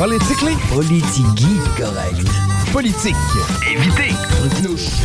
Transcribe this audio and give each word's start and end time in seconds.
Politically? 0.00 0.56
Politique 0.70 1.76
correct. 1.76 2.26
Politique. 2.72 3.14
Évitez. 3.70 4.14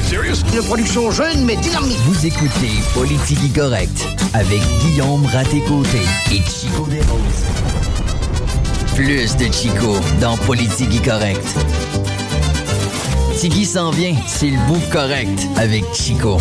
Serious? 0.09 0.38
Une 0.53 0.63
production 0.63 1.11
jeune 1.11 1.43
mais 1.43 1.57
dynamique. 1.57 1.97
Vous 2.05 2.25
écoutez 2.25 2.71
Politique 2.93 3.53
correct 3.53 4.07
avec 4.33 4.61
Guillaume 4.79 5.25
Raté-Côté 5.25 5.99
et 6.31 6.38
Chico 6.38 6.88
Desroses. 6.89 7.43
Plus 8.95 9.35
de 9.35 9.51
Chico 9.51 9.97
dans 10.21 10.38
Politique 10.38 11.03
correct. 11.03 11.45
Tiggy 13.38 13.66
s'en 13.66 13.91
vient, 13.91 14.16
c'est 14.27 14.49
le 14.49 14.67
bout 14.67 14.81
correct 14.93 15.45
avec 15.57 15.83
Chico. 15.93 16.38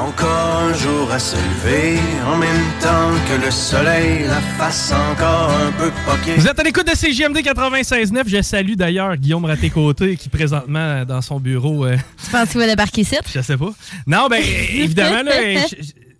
Encore 0.00 0.62
un 0.62 0.72
jour 0.74 1.10
à 1.12 1.18
se 1.18 1.36
lever, 1.36 1.98
en 2.26 2.36
même 2.36 2.64
temps 2.80 3.10
que 3.28 3.44
le 3.44 3.50
soleil, 3.50 4.24
la 4.26 4.40
face 4.56 4.92
encore 4.92 5.50
un 5.50 5.70
peu 5.72 5.90
poquée. 6.06 6.34
Vous 6.36 6.46
êtes 6.48 6.58
à 6.58 6.62
l'écoute 6.62 6.86
de 6.90 6.96
CGMD 6.96 7.36
96.9. 7.38 8.22
Je 8.26 8.40
salue 8.40 8.74
d'ailleurs 8.74 9.16
Guillaume 9.16 9.44
Raté-Côté 9.44 10.16
qui 10.16 10.28
présentement 10.30 11.04
dans 11.04 11.20
son 11.20 11.38
bureau. 11.38 11.84
euh, 11.84 11.96
Tu 12.24 12.30
penses 12.30 12.48
qu'il 12.48 12.60
va 12.60 12.66
débarquer 12.66 13.02
ici? 13.02 13.16
je 13.32 13.40
sais 13.42 13.56
pas. 13.58 13.70
Non, 14.06 14.28
ben 14.30 14.42
évidemment, 14.74 15.22
là, 15.22 15.32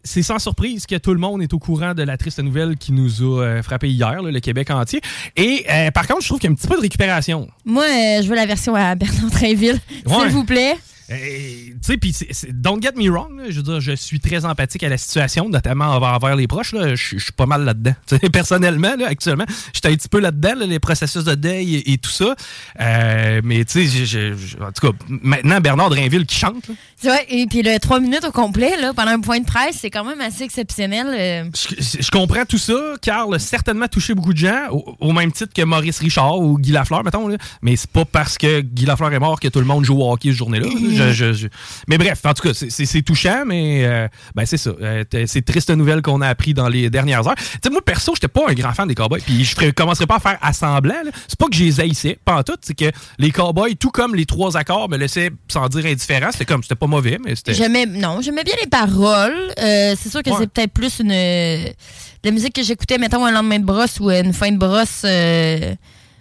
c'est 0.05 0.23
sans 0.23 0.39
surprise 0.39 0.84
que 0.86 0.97
tout 0.97 1.12
le 1.14 1.20
monde 1.20 1.42
est 1.42 1.53
au 1.55 1.58
courant 1.58 1.95
de 1.95 2.03
la 2.03 2.17
triste 2.19 2.41
nouvelle 2.41 2.77
qui 2.77 2.92
nous 2.92 3.23
a 3.23 3.42
euh, 3.45 3.62
frappé 3.62 3.89
hier, 3.89 4.20
là, 4.23 4.31
le 4.31 4.41
Québec 4.41 4.70
entier. 4.70 5.01
Et 5.36 5.64
euh, 5.70 5.91
par 5.91 6.06
contre, 6.06 6.20
je 6.23 6.27
trouve 6.28 6.39
qu'il 6.39 6.48
y 6.48 6.51
a 6.51 6.53
un 6.53 6.56
petit 6.56 6.69
peu 6.69 6.77
de 6.77 6.81
récupération. 6.83 7.48
Moi, 7.64 7.84
euh, 7.84 8.23
je 8.23 8.28
veux 8.28 8.36
la 8.36 8.47
version 8.47 8.75
à 8.75 8.95
Bernard 8.95 9.31
Trinville, 9.31 9.78
Ouais. 10.06 10.14
s'il 10.20 10.28
vous 10.31 10.45
plaît. 10.45 10.77
Euh, 11.11 11.16
tu 11.16 11.75
sais, 11.83 11.97
puis 11.97 12.12
c'est- 12.12 12.28
c'est- 12.33 12.53
don't 12.53 12.80
get 12.83 12.92
me 12.97 13.11
wrong, 13.11 13.36
là, 13.39 13.44
je 13.48 13.56
veux 13.56 13.62
dire, 13.62 13.80
je 13.80 13.92
suis 13.92 14.20
très 14.20 14.44
empathique 14.44 14.83
à 14.84 14.89
la 14.89 14.97
situation, 14.98 15.48
notamment 15.48 15.86
envers, 15.86 16.14
envers 16.14 16.36
les 16.36 16.47
proches. 16.47 16.72
là. 16.72 16.94
Je 16.94 17.19
suis- 17.19 17.33
pas 17.36 17.47
mal 17.47 17.64
là-dedans. 17.64 17.94
Personnellement, 18.33 18.95
là, 18.98 19.07
actuellement, 19.08 19.46
j'étais 19.73 19.89
un 19.89 19.95
petit 19.95 20.08
peu 20.08 20.20
là-dedans, 20.20 20.55
là, 20.57 20.67
les 20.67 20.79
processus 20.79 21.24
de 21.24 21.35
deuil 21.35 21.77
et, 21.77 21.92
et 21.92 21.98
tout 21.98 22.11
ça. 22.11 22.35
Euh, 22.80 23.40
mais 23.45 23.64
tu 23.64 23.86
sais, 23.89 24.33
en 24.61 24.73
tout 24.73 24.90
cas, 24.90 24.96
maintenant, 25.08 25.61
Bernard 25.61 25.90
Drinville 25.90 26.27
qui 26.27 26.36
chante, 26.36 26.68
là, 26.68 26.74
Ouais, 27.02 27.24
et 27.30 27.46
puis 27.46 27.62
le 27.62 27.79
3 27.79 27.98
minutes 27.98 28.24
au 28.27 28.30
complet, 28.30 28.77
là, 28.79 28.92
pendant 28.95 29.12
un 29.12 29.20
point 29.20 29.40
de 29.40 29.46
presse, 29.46 29.79
c'est 29.80 29.89
quand 29.90 30.05
même 30.05 30.20
assez 30.20 30.45
exceptionnel. 30.45 31.06
euh. 31.08 31.51
je, 31.79 32.02
je 32.02 32.11
comprends 32.11 32.45
tout 32.45 32.58
ça. 32.58 32.74
Carl 33.01 33.35
a 33.35 33.39
certainement 33.39 33.89
touché 33.89 34.14
beaucoup 34.14 34.35
de 34.35 34.39
gens, 34.39 34.68
au, 34.70 34.96
au 35.01 35.12
même 35.12 35.33
titre 35.33 35.52
que 35.55 35.62
Maurice 35.62 35.98
Richard 36.01 36.39
ou 36.39 36.58
Guy 36.58 36.73
Lafleur, 36.73 37.02
mettons. 37.02 37.27
Là. 37.27 37.39
Mais 37.62 37.74
c'est 37.77 37.89
pas 37.90 38.05
parce 38.05 38.36
que 38.36 38.61
Guy 38.61 38.85
Lafleur 38.85 39.12
est 39.14 39.18
mort 39.18 39.40
que 39.40 39.48
tout 39.48 39.61
le 39.61 39.64
monde 39.64 39.83
joue 39.85 39.98
au 39.98 40.12
hockey 40.12 40.29
ce 40.30 40.36
journée-là. 40.36 40.67
Je- 41.08 41.12
je- 41.12 41.33
je- 41.33 41.46
Mais 41.88 41.98
bref, 41.98 42.20
en 42.24 42.34
tout 42.34 42.42
cas, 42.48 42.55
c'est- 42.55 43.02
touchant, 43.02 43.44
mais 43.46 43.84
euh, 43.84 44.08
ben 44.34 44.44
c'est 44.46 44.56
ça. 44.56 44.70
Euh, 44.80 45.05
c'est 45.27 45.44
triste 45.44 45.70
nouvelle 45.70 46.02
qu'on 46.02 46.20
a 46.20 46.28
appris 46.28 46.55
dans 46.55 46.68
les 46.68 46.90
dernières 46.90 47.27
heures. 47.27 47.34
Tu 47.36 47.44
sais, 47.64 47.70
moi, 47.70 47.80
perso, 47.83 48.12
j'étais 48.14 48.28
pas 48.28 48.42
un 48.48 48.52
grand 48.55 48.72
fan 48.72 48.86
des 48.88 48.94
Cowboys, 48.94 49.20
puis 49.24 49.44
je 49.44 49.70
commencerais 49.70 50.06
pas 50.06 50.16
à 50.16 50.20
faire 50.20 50.38
assemblant. 50.42 50.94
C'est 51.28 51.38
pas 51.38 51.46
que 51.46 51.55
je 51.56 51.64
les 51.64 51.80
haïssais, 51.80 52.18
pas 52.24 52.36
en 52.36 52.42
tout. 52.42 52.56
C'est 52.62 52.74
que 52.74 52.90
les 53.18 53.30
Cowboys, 53.30 53.77
tout 53.77 53.90
comme 53.90 54.14
les 54.14 54.27
trois 54.27 54.56
accords, 54.56 54.88
me 54.88 54.96
laissaient 54.96 55.30
sans 55.48 55.68
dire 55.68 55.86
indifférent. 55.86 56.28
C'était 56.33 56.44
comme, 56.44 56.62
c'était 56.62 56.74
pas 56.74 56.86
mauvais, 56.86 57.18
mais 57.24 57.34
c'était... 57.36 57.55
J'aimais, 57.55 57.86
non, 57.86 58.20
j'aimais 58.20 58.44
bien 58.44 58.55
les 58.61 58.68
paroles. 58.68 59.52
Euh, 59.58 59.94
c'est 60.00 60.11
sûr 60.11 60.22
que 60.22 60.30
Ouais. 60.30 60.36
c'est 60.40 60.50
peut-être 60.50 60.72
plus 60.72 61.00
une, 61.00 61.11
la 61.12 62.30
musique 62.30 62.55
que 62.55 62.62
j'écoutais, 62.62 62.98
mettons, 62.98 63.24
un 63.24 63.30
lendemain 63.32 63.58
de 63.58 63.64
brosse 63.64 63.98
ou 64.00 64.11
une 64.11 64.32
fin 64.32 64.50
de 64.52 64.58
brosse 64.58 65.05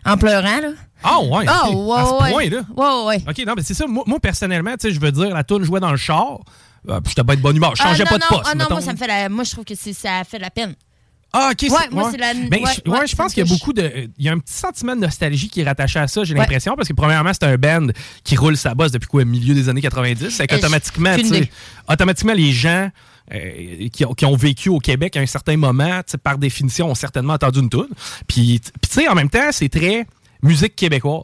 en 0.05 0.17
pleurant, 0.17 0.61
là. 0.61 0.69
Ah 1.03 1.19
ouais, 1.21 1.45
Ah, 1.47 1.69
ouais, 1.69 1.97
à 1.99 2.05
ce 2.05 2.11
ouais. 2.23 2.31
point-là. 2.31 2.61
Ouais, 2.75 3.05
ouais. 3.07 3.23
OK, 3.29 3.45
non, 3.47 3.53
mais 3.55 3.63
c'est 3.63 3.73
ça. 3.73 3.87
Moi, 3.87 4.03
moi, 4.05 4.19
personnellement, 4.19 4.71
tu 4.79 4.87
sais, 4.87 4.93
je 4.93 4.99
veux 4.99 5.11
dire, 5.11 5.29
la 5.33 5.43
tourne 5.43 5.63
jouait 5.63 5.79
dans 5.79 5.91
le 5.91 5.97
char. 5.97 6.39
Euh, 6.89 6.99
puis 7.01 7.09
j'étais 7.09 7.23
pas 7.23 7.35
de 7.35 7.41
bonne 7.41 7.55
humeur. 7.57 7.75
Je 7.75 7.83
changeais 7.83 8.03
Ah, 8.05 8.09
pas 8.09 8.17
non, 8.17 8.25
de 8.29 8.35
poste. 8.35 8.41
Ah 8.45 8.55
non, 8.55 8.59
mettons. 8.63 8.73
moi, 8.75 8.81
ça 8.81 8.93
me 8.93 8.97
fait 8.97 9.07
la, 9.07 9.29
moi, 9.29 9.43
je 9.43 9.51
trouve 9.51 9.65
que 9.65 9.75
ça 9.75 10.23
fait 10.29 10.37
de 10.37 10.43
la 10.43 10.49
peine. 10.49 10.75
Ah, 11.31 11.51
OK. 11.51 11.69
Ouais, 11.69 11.77
moi, 11.91 12.09
c'est 12.11 12.17
la- 12.17 12.33
Ben, 12.33 12.63
ouais, 12.63 12.71
je, 12.85 12.89
ouais, 12.89 12.99
ouais, 12.99 13.07
je 13.07 13.15
pense 13.15 13.33
qu'il 13.33 13.45
y 13.45 13.47
a 13.47 13.53
beaucoup 13.53 13.71
de. 13.71 14.09
Il 14.17 14.25
y 14.25 14.29
a 14.29 14.31
un 14.31 14.39
petit 14.39 14.53
sentiment 14.53 14.95
de 14.95 15.01
nostalgie 15.01 15.47
qui 15.49 15.61
est 15.61 15.63
rattaché 15.63 15.99
à 15.99 16.07
ça, 16.07 16.23
j'ai 16.23 16.33
l'impression, 16.33 16.75
parce 16.75 16.87
que 16.87 16.93
premièrement, 16.93 17.31
c'est 17.33 17.43
un 17.43 17.55
band 17.57 17.87
qui 18.23 18.35
roule 18.35 18.57
sa 18.57 18.73
bosse 18.73 18.91
depuis 18.91 19.07
quoi, 19.07 19.23
milieu 19.25 19.53
des 19.53 19.69
années 19.69 19.81
90. 19.81 20.29
C'est 20.31 20.43
Euh, 20.43 20.45
qu'automatiquement, 20.47 21.15
automatiquement, 21.87 22.33
les 22.33 22.51
gens. 22.51 22.89
euh, 23.31 23.87
qui, 23.93 24.05
ont, 24.05 24.15
qui 24.15 24.25
ont 24.25 24.35
vécu 24.35 24.69
au 24.69 24.79
Québec 24.79 25.15
à 25.15 25.19
un 25.19 25.27
certain 25.27 25.55
moment, 25.55 26.01
par 26.23 26.39
définition, 26.39 26.89
ont 26.89 26.95
certainement 26.95 27.33
entendu 27.33 27.59
une 27.59 27.69
tune. 27.69 27.85
Puis 28.27 28.59
tu 28.59 28.71
sais, 28.89 29.07
en 29.07 29.13
même 29.13 29.29
temps, 29.29 29.51
c'est 29.51 29.69
très 29.69 30.07
musique 30.43 30.75
québécoise. 30.75 31.23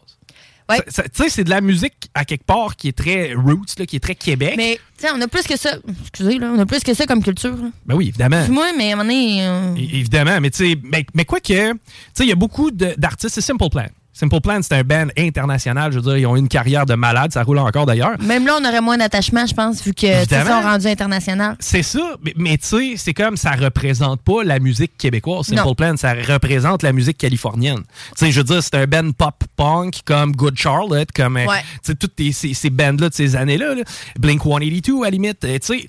Ouais. 0.68 0.80
Tu 0.88 0.92
sais, 1.14 1.30
c'est 1.30 1.44
de 1.44 1.52
la 1.52 1.62
musique 1.62 2.09
à 2.16 2.26
quelque 2.26 2.44
part 2.44 2.76
qui 2.76 2.88
est 2.88 2.98
très 2.98 3.36
roots, 3.36 3.78
là, 3.78 3.86
qui 3.86 3.98
est 3.98 4.00
très 4.00 4.16
Québec. 4.16 4.56
Mais, 4.58 4.80
tu 4.98 5.06
sais, 5.06 5.14
on 5.16 5.22
a 5.22 5.28
plus 5.28 5.44
que 5.44 5.56
ça. 5.58 5.76
Excusez, 6.02 6.40
là, 6.40 6.52
on 6.56 6.58
a 6.58 6.66
plus 6.66 6.80
que 6.80 6.94
ça 6.96 7.06
comme 7.06 7.22
culture. 7.24 7.56
là. 7.56 7.70
Ben 7.86 7.94
oui, 7.96 8.08
évidemment. 8.08 8.48
Moi, 8.50 8.72
mais 8.76 8.90
à 8.92 8.94
un 8.94 8.96
moment 8.98 9.03
donné. 9.09 9.46
euh, 9.46 9.76
Évidemment, 9.76 10.42
mais 10.42 10.50
tu 10.50 10.70
sais, 10.72 10.80
mais, 10.84 11.06
mais 11.14 11.24
quoi 11.24 11.40
que, 11.40 11.72
tu 11.74 11.80
sais, 12.16 12.24
il 12.24 12.30
y 12.30 12.31
a 12.31 12.36
beaucoup 12.36 12.72
de- 12.72 12.96
d'artistes, 12.98 13.36
c'est 13.36 13.42
Simple 13.42 13.70
Plan. 13.70 13.86
Simple 14.18 14.40
Plan, 14.40 14.62
c'est 14.62 14.74
un 14.76 14.84
band 14.84 15.08
international, 15.18 15.92
je 15.92 15.98
veux 16.00 16.03
dire, 16.03 16.18
ils 16.18 16.26
ont 16.26 16.38
une 16.38 16.48
carrière 16.48 16.86
de 16.86 16.94
malade, 16.96 17.34
ça 17.34 17.44
roule 17.44 17.58
encore 17.59 17.86
d'ailleurs. 17.86 18.18
Même 18.22 18.46
là, 18.46 18.53
on 18.62 18.66
aurait 18.66 18.80
moins 18.80 18.98
d'attachement, 18.98 19.46
je 19.46 19.53
pense, 19.53 19.84
vu 19.84 19.94
que 19.94 20.06
ils 20.24 20.30
sont 20.48 20.62
rendus 20.62 20.88
international. 20.88 21.58
C'est 21.59 21.84
ça, 21.84 22.16
mais, 22.24 22.34
mais 22.38 22.58
tu 22.58 22.66
sais, 22.68 22.94
c'est 22.96 23.14
comme 23.14 23.36
ça 23.36 23.52
représente 23.52 24.22
pas 24.22 24.46
la 24.46 24.59
musique 24.59 24.98
québécoise. 24.98 25.48
Simple 25.48 25.62
Non. 25.66 25.76
Plan, 25.76 25.98
ça 25.98 26.14
représente 26.14 26.81
la 26.81 26.94
musique 26.94 27.18
californienne. 27.18 27.80
Tu 28.18 28.26
sais, 28.28 28.31
je 28.31 28.38
veux 28.40 28.46
dire, 28.46 28.64
c'est 28.64 28.76
un 28.76 28.86
band 28.88 29.12
pop-punk 29.12 30.00
comme 30.06 30.32
Good 30.32 30.58
Charlotte, 30.58 31.09
comme, 31.14 31.36
euh, 31.36 31.46
Ouais. 31.46 31.59
tu 31.84 31.92
sais, 31.92 31.96
toutes 31.96 32.14
ces, 32.32 32.53
ces 32.53 32.70
bands-là 32.70 33.09
de 33.09 33.14
ces 33.14 33.36
années-là, 33.36 33.76
là. 33.76 33.82
Blink-182 34.18 35.02
à 35.02 35.06
la 35.06 35.09
limite, 35.09 35.40
tu 35.42 35.50
sais. 35.62 35.88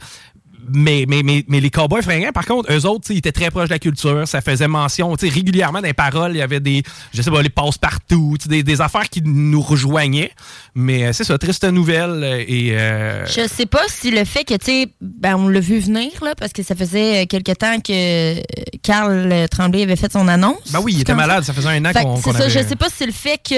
Mais, 0.73 1.05
mais, 1.09 1.23
mais, 1.23 1.45
mais 1.49 1.61
les 1.61 1.71
Cowboys 1.71 2.03
fringants, 2.03 2.33
par 2.33 2.45
contre, 2.47 2.73
eux 2.73 2.87
autres, 2.87 3.11
ils 3.11 3.19
étaient 3.19 3.33
très 3.33 3.51
proches 3.51 3.69
de 3.69 3.75
la 3.75 3.79
culture. 3.79 4.27
Ça 4.27 4.41
faisait 4.41 4.69
mention, 4.69 5.15
régulièrement 5.21 5.81
dans 5.81 5.87
les 5.87 5.93
paroles, 5.95 6.33
il 6.33 6.39
y 6.39 6.43
avait 6.43 6.61
des, 6.61 6.83
je 7.13 7.23
sais 7.23 7.31
pas, 7.31 7.43
les 7.43 7.49
passe-partout, 7.51 8.37
tu 8.39 8.45
sais, 8.45 8.49
des, 8.49 8.63
des 8.63 8.81
affaires 8.81 9.09
qui 9.09 9.23
nous 9.23 9.61
rejoignaient. 9.61 10.33
Mais 10.75 11.05
euh, 11.07 11.13
c'est 11.13 11.25
ça, 11.25 11.39
triste 11.39 11.65
nouvelle. 11.65 12.23
euh, 12.23 12.45
Et, 12.47 12.73
euh, 12.77 13.27
Je 13.27 13.47
sais 13.49 13.67
pas 13.67 13.83
si 13.89 14.11
le 14.11 14.25
fait 14.25 14.45
que, 14.45 14.55
tu 14.55 14.65
sais, 14.67 14.89
ben, 15.01 15.37
on 15.37 15.49
l'a 15.49 15.61
vu 15.61 15.79
venir, 15.79 16.11
là, 16.23 16.35
parce 16.37 16.53
que 16.53 16.63
ça 16.63 16.75
faisait 16.75 17.23
euh, 17.23 17.27
quelque 17.27 17.53
temps 17.53 17.79
que 17.81 18.41
Carl 18.83 19.47
Tremblay 19.51 19.83
avait 19.83 19.97
fait 19.97 20.13
son 20.13 20.29
annonce. 20.29 20.73
ben 20.73 20.81
oui, 20.83 20.95
il 20.95 21.01
était 21.01 21.13
ça. 21.13 21.17
malade, 21.17 21.45
ça 21.45 21.53
faisait 21.53 21.69
un 21.69 21.85
an 21.85 21.93
qu'on 21.93 22.21
qu'on 22.21 22.33
ça, 22.33 22.45
avait... 22.45 22.51
je 22.51 22.59
sais 22.67 22.77
pas 22.77 22.89
si 22.89 22.97
c'est 22.99 23.07
le 23.07 23.13
fait 23.13 23.39
que 23.39 23.55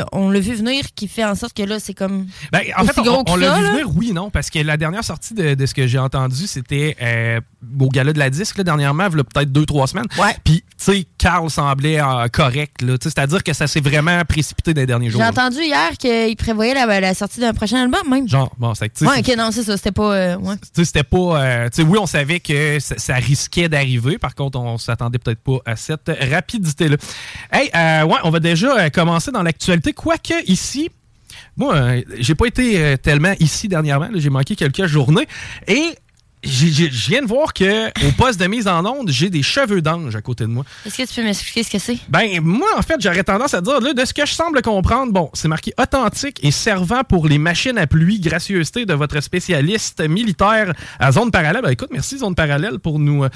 euh, 0.00 0.04
on 0.12 0.30
l'a 0.30 0.40
vu 0.40 0.54
venir 0.54 0.84
qui 0.94 1.08
fait 1.08 1.24
en 1.24 1.34
sorte 1.34 1.54
que 1.56 1.62
là, 1.62 1.78
c'est 1.78 1.94
comme. 1.94 2.26
Ben, 2.52 2.62
en 2.76 2.84
fait, 2.84 3.00
gros 3.02 3.22
on, 3.26 3.36
l'a 3.36 3.56
vu 3.58 3.62
là? 3.64 3.70
venir, 3.72 3.86
oui, 3.96 4.12
non, 4.12 4.30
parce 4.30 4.50
que 4.50 4.58
la 4.58 4.76
dernière 4.76 5.04
sortie 5.04 5.34
de, 5.34 5.54
de 5.54 5.66
ce 5.66 5.74
que 5.74 5.86
j'ai 5.86 5.98
entendu, 5.98 6.15
c'était 6.46 6.96
euh, 7.02 7.40
au 7.80 7.88
gala 7.88 8.12
de 8.12 8.18
la 8.18 8.30
disque, 8.30 8.58
là, 8.58 8.64
dernièrement, 8.64 9.06
il 9.10 9.16
y 9.16 9.20
a 9.20 9.24
peut-être 9.24 9.52
deux, 9.52 9.66
trois 9.66 9.86
semaines. 9.86 10.06
Ouais. 10.18 10.36
Puis, 10.44 10.62
tu 10.62 10.66
sais, 10.78 11.06
Carl 11.18 11.48
semblait 11.50 12.00
euh, 12.00 12.28
correct, 12.28 12.82
là, 12.82 12.96
tu 12.98 13.04
sais, 13.08 13.14
c'est-à-dire 13.14 13.42
que 13.42 13.52
ça 13.52 13.66
s'est 13.66 13.80
vraiment 13.80 14.22
précipité 14.24 14.74
dans 14.74 14.80
les 14.80 14.86
derniers 14.86 15.10
jours. 15.10 15.20
J'ai 15.20 15.26
entendu 15.28 15.58
hier 15.62 15.90
qu'il 15.98 16.36
prévoyait 16.36 16.74
la, 16.74 17.00
la 17.00 17.14
sortie 17.14 17.40
d'un 17.40 17.54
prochain 17.54 17.82
album, 17.82 18.08
même. 18.08 18.28
Genre, 18.28 18.52
bon, 18.58 18.74
c'est 18.74 18.88
que, 18.88 18.98
tu 18.98 19.04
sais, 19.04 19.10
Ouais, 19.10 19.20
ok, 19.20 19.36
non, 19.36 19.50
c'est 19.52 19.62
ça, 19.64 19.76
c'était 19.76 19.92
pas. 19.92 20.14
euh, 20.14 20.36
ouais. 20.36 20.56
tu 20.56 20.68
sais, 20.74 20.84
c'était 20.84 21.02
pas. 21.02 21.16
euh, 21.42 21.68
tu 21.68 21.76
sais, 21.76 21.88
oui, 21.88 21.98
on 22.00 22.06
savait 22.06 22.40
que 22.40 22.78
ça, 22.80 22.94
ça 22.98 23.14
risquait 23.16 23.68
d'arriver. 23.68 24.18
Par 24.18 24.34
contre, 24.34 24.58
on 24.58 24.78
s'attendait 24.78 25.18
peut-être 25.18 25.40
pas 25.42 25.58
à 25.64 25.76
cette 25.76 26.10
rapidité-là. 26.30 26.96
Hey, 27.52 27.70
euh, 27.74 28.04
ouais, 28.04 28.18
on 28.24 28.30
va 28.30 28.40
déjà 28.40 28.90
commencer 28.90 29.30
dans 29.32 29.42
l'actualité. 29.42 29.92
Quoique, 29.92 30.34
ici, 30.46 30.90
moi, 31.56 31.74
euh, 31.74 32.02
j'ai 32.18 32.34
pas 32.34 32.46
été 32.46 32.78
euh, 32.82 32.96
tellement 32.96 33.32
ici 33.40 33.68
dernièrement. 33.68 34.08
J'ai 34.14 34.30
manqué 34.30 34.56
quelques 34.56 34.86
journées. 34.86 35.26
Et 35.66 35.94
je 36.44 37.10
viens 37.10 37.22
de 37.22 37.26
voir 37.26 37.52
que 37.52 37.88
au 38.06 38.12
poste 38.12 38.38
de 38.38 38.46
mise 38.46 38.68
en 38.68 38.84
onde, 38.84 39.10
j'ai 39.10 39.30
des 39.30 39.42
cheveux 39.42 39.82
d'ange 39.82 40.14
à 40.14 40.22
côté 40.22 40.44
de 40.44 40.50
moi. 40.50 40.64
Est-ce 40.84 40.96
que 40.96 41.02
tu 41.02 41.14
peux 41.14 41.24
m'expliquer 41.24 41.62
ce 41.62 41.70
que 41.70 41.78
c'est? 41.78 41.98
Ben, 42.08 42.40
moi, 42.40 42.68
en 42.76 42.82
fait, 42.82 43.00
j'aurais 43.00 43.24
tendance 43.24 43.54
à 43.54 43.60
dire, 43.60 43.80
là, 43.80 43.92
de 43.92 44.04
ce 44.04 44.14
que 44.14 44.24
je 44.24 44.32
semble 44.32 44.62
comprendre, 44.62 45.12
bon, 45.12 45.30
c'est 45.34 45.48
marqué 45.48 45.72
authentique 45.80 46.38
et 46.42 46.50
servant 46.50 47.02
pour 47.02 47.26
les 47.26 47.38
machines 47.38 47.78
à 47.78 47.86
pluie, 47.86 48.20
gracieuseté 48.20 48.86
de 48.86 48.94
votre 48.94 49.20
spécialiste 49.20 50.00
militaire 50.08 50.72
à 51.00 51.10
zone 51.12 51.30
parallèle. 51.30 51.62
Ben, 51.62 51.70
écoute, 51.70 51.90
merci, 51.90 52.18
zone 52.18 52.34
parallèle, 52.34 52.78
pour 52.78 52.98
nous. 52.98 53.24
euh, 53.24 53.28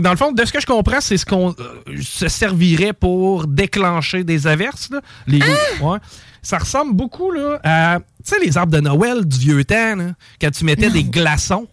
dans 0.00 0.10
le 0.10 0.16
fond, 0.16 0.32
de 0.32 0.44
ce 0.44 0.52
que 0.52 0.60
je 0.60 0.66
comprends, 0.66 1.00
c'est 1.00 1.16
ce 1.16 1.26
qu'on 1.26 1.50
euh, 1.58 2.00
se 2.00 2.28
servirait 2.28 2.92
pour 2.92 3.46
déclencher 3.46 4.22
des 4.22 4.46
averses, 4.46 4.90
là. 4.90 5.00
Les, 5.26 5.40
ouais. 5.40 5.98
Ça 6.42 6.58
ressemble 6.58 6.94
beaucoup, 6.94 7.32
là, 7.32 7.58
à, 7.64 7.98
tu 8.24 8.30
sais, 8.32 8.36
les 8.44 8.56
arbres 8.56 8.72
de 8.72 8.80
Noël 8.80 9.24
du 9.24 9.38
vieux 9.38 9.64
temps, 9.64 9.96
là, 9.96 10.12
quand 10.40 10.50
tu 10.50 10.64
mettais 10.64 10.90
des 10.90 11.04
glaçons. 11.04 11.66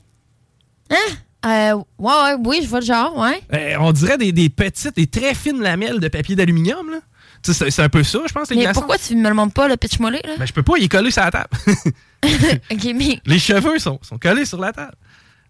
Euh, 0.91 1.75
ouais, 1.75 1.83
ouais, 1.99 2.35
oui, 2.43 2.59
je 2.63 2.67
vois 2.67 2.79
le 2.79 2.85
genre, 2.85 3.15
ouais. 3.17 3.39
Euh, 3.53 3.75
on 3.79 3.91
dirait 3.91 4.17
des, 4.17 4.31
des 4.31 4.49
petites, 4.49 4.95
des 4.95 5.05
très 5.07 5.35
fines 5.35 5.61
lamelles 5.61 5.99
de 5.99 6.07
papier 6.07 6.35
d'aluminium, 6.35 6.89
là. 6.89 6.97
C'est- 7.43 7.79
un 7.79 7.89
peu 7.89 8.01
ça, 8.03 8.19
je 8.27 8.33
pense, 8.33 8.49
les 8.49 8.55
Mais 8.55 8.63
glaçons. 8.63 8.79
pourquoi 8.79 8.97
tu 8.97 9.15
me 9.15 9.29
le 9.29 9.35
montres 9.35 9.53
pas, 9.53 9.67
le 9.67 9.77
pitch 9.77 9.99
mollet, 9.99 10.21
là? 10.25 10.33
Ben, 10.39 10.47
je 10.47 10.53
peux 10.53 10.63
pas 10.63 10.77
y 10.79 10.89
coller 10.89 11.11
sur 11.11 11.21
la 11.23 11.29
table. 11.29 11.49
mais 12.95 13.21
Les 13.27 13.37
cheveux 13.37 13.77
sont, 13.77 13.99
sont 14.01 14.17
collés 14.17 14.45
sur 14.45 14.59
la 14.59 14.73
table. 14.73 14.95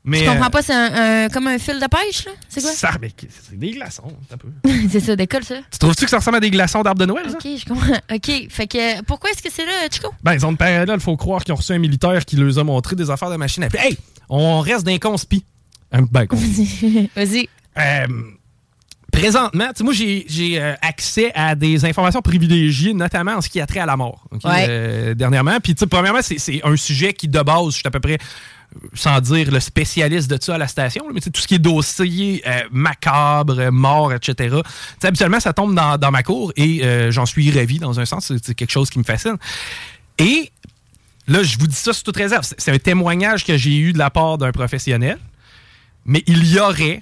Mais, 0.07 0.19
tu 0.19 0.25
comprends 0.27 0.47
euh, 0.47 0.49
pas, 0.49 0.61
c'est 0.61 0.73
un, 0.73 1.25
un- 1.25 1.29
comme 1.29 1.47
un 1.47 1.57
fil 1.57 1.79
de 1.79 1.87
pêche, 1.87 2.25
là? 2.25 2.31
C'est 2.47 2.61
quoi? 2.61 2.71
Ça, 2.71 2.91
mais 3.01 3.09
c'est 3.17 3.57
des 3.57 3.71
glaçons, 3.71 4.11
un 4.31 4.37
peu. 4.37 4.49
c'est 4.91 4.99
ça, 4.99 5.15
décolle, 5.15 5.43
ça. 5.45 5.55
Tu 5.71 5.79
trouves-tu 5.79 6.03
que 6.03 6.11
ça 6.11 6.17
ressemble 6.17 6.37
à 6.37 6.39
des 6.41 6.51
glaçons 6.51 6.83
d'arbre 6.83 6.99
de 6.99 7.05
Noël, 7.05 7.27
ça? 7.31 7.37
Ok, 7.37 7.47
je 7.57 7.65
comprends. 7.65 7.97
Ok, 8.13 8.47
fait 8.49 8.67
que 8.67 9.01
pourquoi 9.03 9.31
est-ce 9.31 9.41
que 9.41 9.49
c'est 9.51 9.65
là, 9.65 9.71
Chico? 9.89 10.13
Ben, 10.21 10.37
zone 10.37 10.57
parallèle, 10.57 10.91
il 10.93 10.99
faut 10.99 11.15
croire 11.17 11.43
qu'ils 11.43 11.53
ont 11.53 11.57
reçu 11.57 11.71
un 11.71 11.79
militaire 11.79 12.23
qui 12.25 12.35
leur 12.35 12.59
a 12.59 12.63
montré 12.63 12.95
des 12.97 13.09
affaires 13.09 13.31
de 13.31 13.37
machine 13.37 13.63
à. 13.63 13.67
Hey! 13.77 13.97
On 14.29 14.59
reste 14.59 14.85
d'un 14.85 14.97
conspi. 14.97 15.43
Un 15.91 16.01
ben, 16.03 16.25
conspi. 16.27 17.09
Vas-y. 17.15 17.47
Euh, 17.77 18.07
présentement, 19.11 19.69
moi, 19.81 19.93
j'ai 19.93 20.25
euh, 20.61 20.73
accès 20.81 21.31
à 21.35 21.55
des 21.55 21.85
informations 21.85 22.21
privilégiées, 22.21 22.93
notamment 22.93 23.33
en 23.35 23.41
ce 23.41 23.49
qui 23.49 23.61
a 23.61 23.65
trait 23.67 23.79
à 23.79 23.85
la 23.85 23.95
mort. 23.97 24.25
ok, 24.31 24.43
Ouais. 24.43 24.65
euh, 24.67 25.13
dernièrement. 25.13 25.57
Puis, 25.63 25.73
tu 25.75 25.79
sais, 25.79 25.87
premièrement, 25.87 26.19
c'est- 26.21 26.61
un 26.65 26.75
sujet 26.75 27.13
qui, 27.13 27.27
de 27.27 27.41
base, 27.41 27.67
je 27.67 27.77
suis 27.77 27.87
à 27.87 27.91
peu 27.91 27.99
près, 28.01 28.17
euh, 28.17 28.79
sans 28.93 29.21
dire 29.21 29.51
le 29.51 29.59
spécialiste 29.61 30.29
de 30.29 30.37
ça 30.41 30.55
à 30.55 30.57
la 30.57 30.67
station, 30.67 31.05
là, 31.07 31.11
mais 31.13 31.21
tu 31.21 31.25
sais, 31.25 31.31
tout 31.31 31.39
ce 31.41 31.47
qui 31.47 31.55
est 31.55 31.59
dossier 31.59 32.43
euh, 32.45 32.61
macabre, 32.71 33.57
euh, 33.59 33.71
mort, 33.71 34.11
etc. 34.11 34.33
Tu 34.55 34.61
sais, 34.99 35.07
habituellement, 35.07 35.39
ça 35.39 35.53
tombe 35.53 35.73
dans, 35.75 35.97
dans 35.97 36.11
ma 36.11 36.23
cour 36.23 36.51
et 36.57 36.83
euh, 36.83 37.09
j'en 37.11 37.25
suis 37.25 37.49
ravi 37.51 37.79
dans 37.79 37.99
un 37.99 38.05
sens. 38.05 38.25
C'est 38.27 38.43
c'est 38.45 38.55
quelque 38.55 38.71
chose 38.71 38.89
qui 38.89 38.99
me 38.99 39.03
fascine. 39.05 39.37
Et 40.17 40.51
là, 41.27 41.43
je 41.43 41.57
vous 41.57 41.67
dis 41.67 41.75
ça 41.75 41.93
sous 41.93 42.03
toute 42.03 42.17
réserve. 42.17 42.45
C'est 42.57 42.71
un 42.71 42.77
témoignage 42.79 43.43
que 43.45 43.57
j'ai 43.57 43.77
eu 43.77 43.93
de 43.93 43.97
la 43.97 44.09
part 44.09 44.37
d'un 44.37 44.51
professionnel. 44.51 45.17
Mais 46.05 46.23
il 46.27 46.45
y 46.51 46.59
aurait 46.59 47.01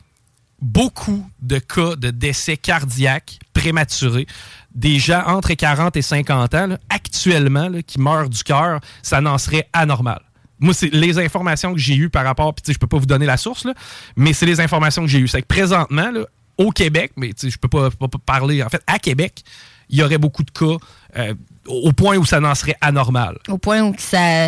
beaucoup 0.61 1.27
de 1.41 1.59
cas 1.59 1.95
de 1.97 2.09
décès 2.09 2.55
cardiaques 2.57 3.39
prématurés. 3.53 4.27
Des 4.73 4.97
gens 4.97 5.23
entre 5.27 5.53
40 5.53 5.95
et 5.97 6.01
50 6.01 6.53
ans, 6.55 6.77
actuellement, 6.89 7.69
qui 7.85 7.99
meurent 7.99 8.29
du 8.29 8.43
cœur, 8.43 8.79
ça 9.01 9.19
n'en 9.21 9.37
serait 9.37 9.67
anormal. 9.73 10.21
Moi, 10.59 10.73
c'est 10.73 10.93
les 10.93 11.19
informations 11.19 11.73
que 11.73 11.79
j'ai 11.79 11.95
eues 11.95 12.09
par 12.09 12.23
rapport, 12.23 12.53
puis 12.55 12.73
je 12.73 12.79
peux 12.79 12.87
pas 12.87 12.97
vous 12.97 13.05
donner 13.05 13.25
la 13.25 13.35
source, 13.37 13.67
mais 14.15 14.31
c'est 14.31 14.45
les 14.45 14.61
informations 14.61 15.01
que 15.01 15.09
j'ai 15.09 15.19
eues. 15.19 15.27
C'est 15.27 15.41
que 15.41 15.47
présentement, 15.47 16.09
au 16.57 16.71
Québec, 16.71 17.11
mais 17.17 17.31
je 17.41 17.57
peux 17.57 17.67
pas, 17.67 17.89
pas- 17.91 18.07
pas 18.07 18.17
parler, 18.25 18.63
en 18.63 18.69
fait, 18.69 18.81
à 18.87 18.99
Québec, 18.99 19.43
il 19.89 19.99
y 19.99 20.03
aurait 20.03 20.17
beaucoup 20.17 20.43
de 20.43 20.51
cas 20.51 20.77
euh, 21.17 21.33
au 21.67 21.93
point 21.93 22.17
où 22.17 22.25
ça 22.25 22.39
n'en 22.39 22.55
serait 22.55 22.75
anormal. 22.81 23.37
Au 23.47 23.57
point 23.57 23.81
où 23.83 23.95
ça, 23.97 24.47